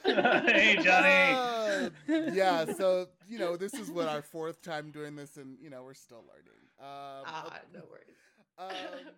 hey, 0.04 0.78
Johnny. 0.82 1.32
Uh, 1.32 1.90
yeah, 2.32 2.64
so 2.72 3.06
you 3.28 3.38
know, 3.38 3.56
this 3.56 3.74
is 3.74 3.90
what 3.90 4.08
our 4.08 4.22
fourth 4.22 4.62
time 4.62 4.90
doing 4.90 5.14
this, 5.16 5.36
and 5.36 5.58
you 5.60 5.70
know, 5.70 5.82
we're 5.84 5.94
still 5.94 6.24
learning. 6.28 6.52
Um, 6.78 7.24
Ah, 7.24 7.60
no 7.72 7.80
worries. 7.90 8.16
um, 8.58 9.14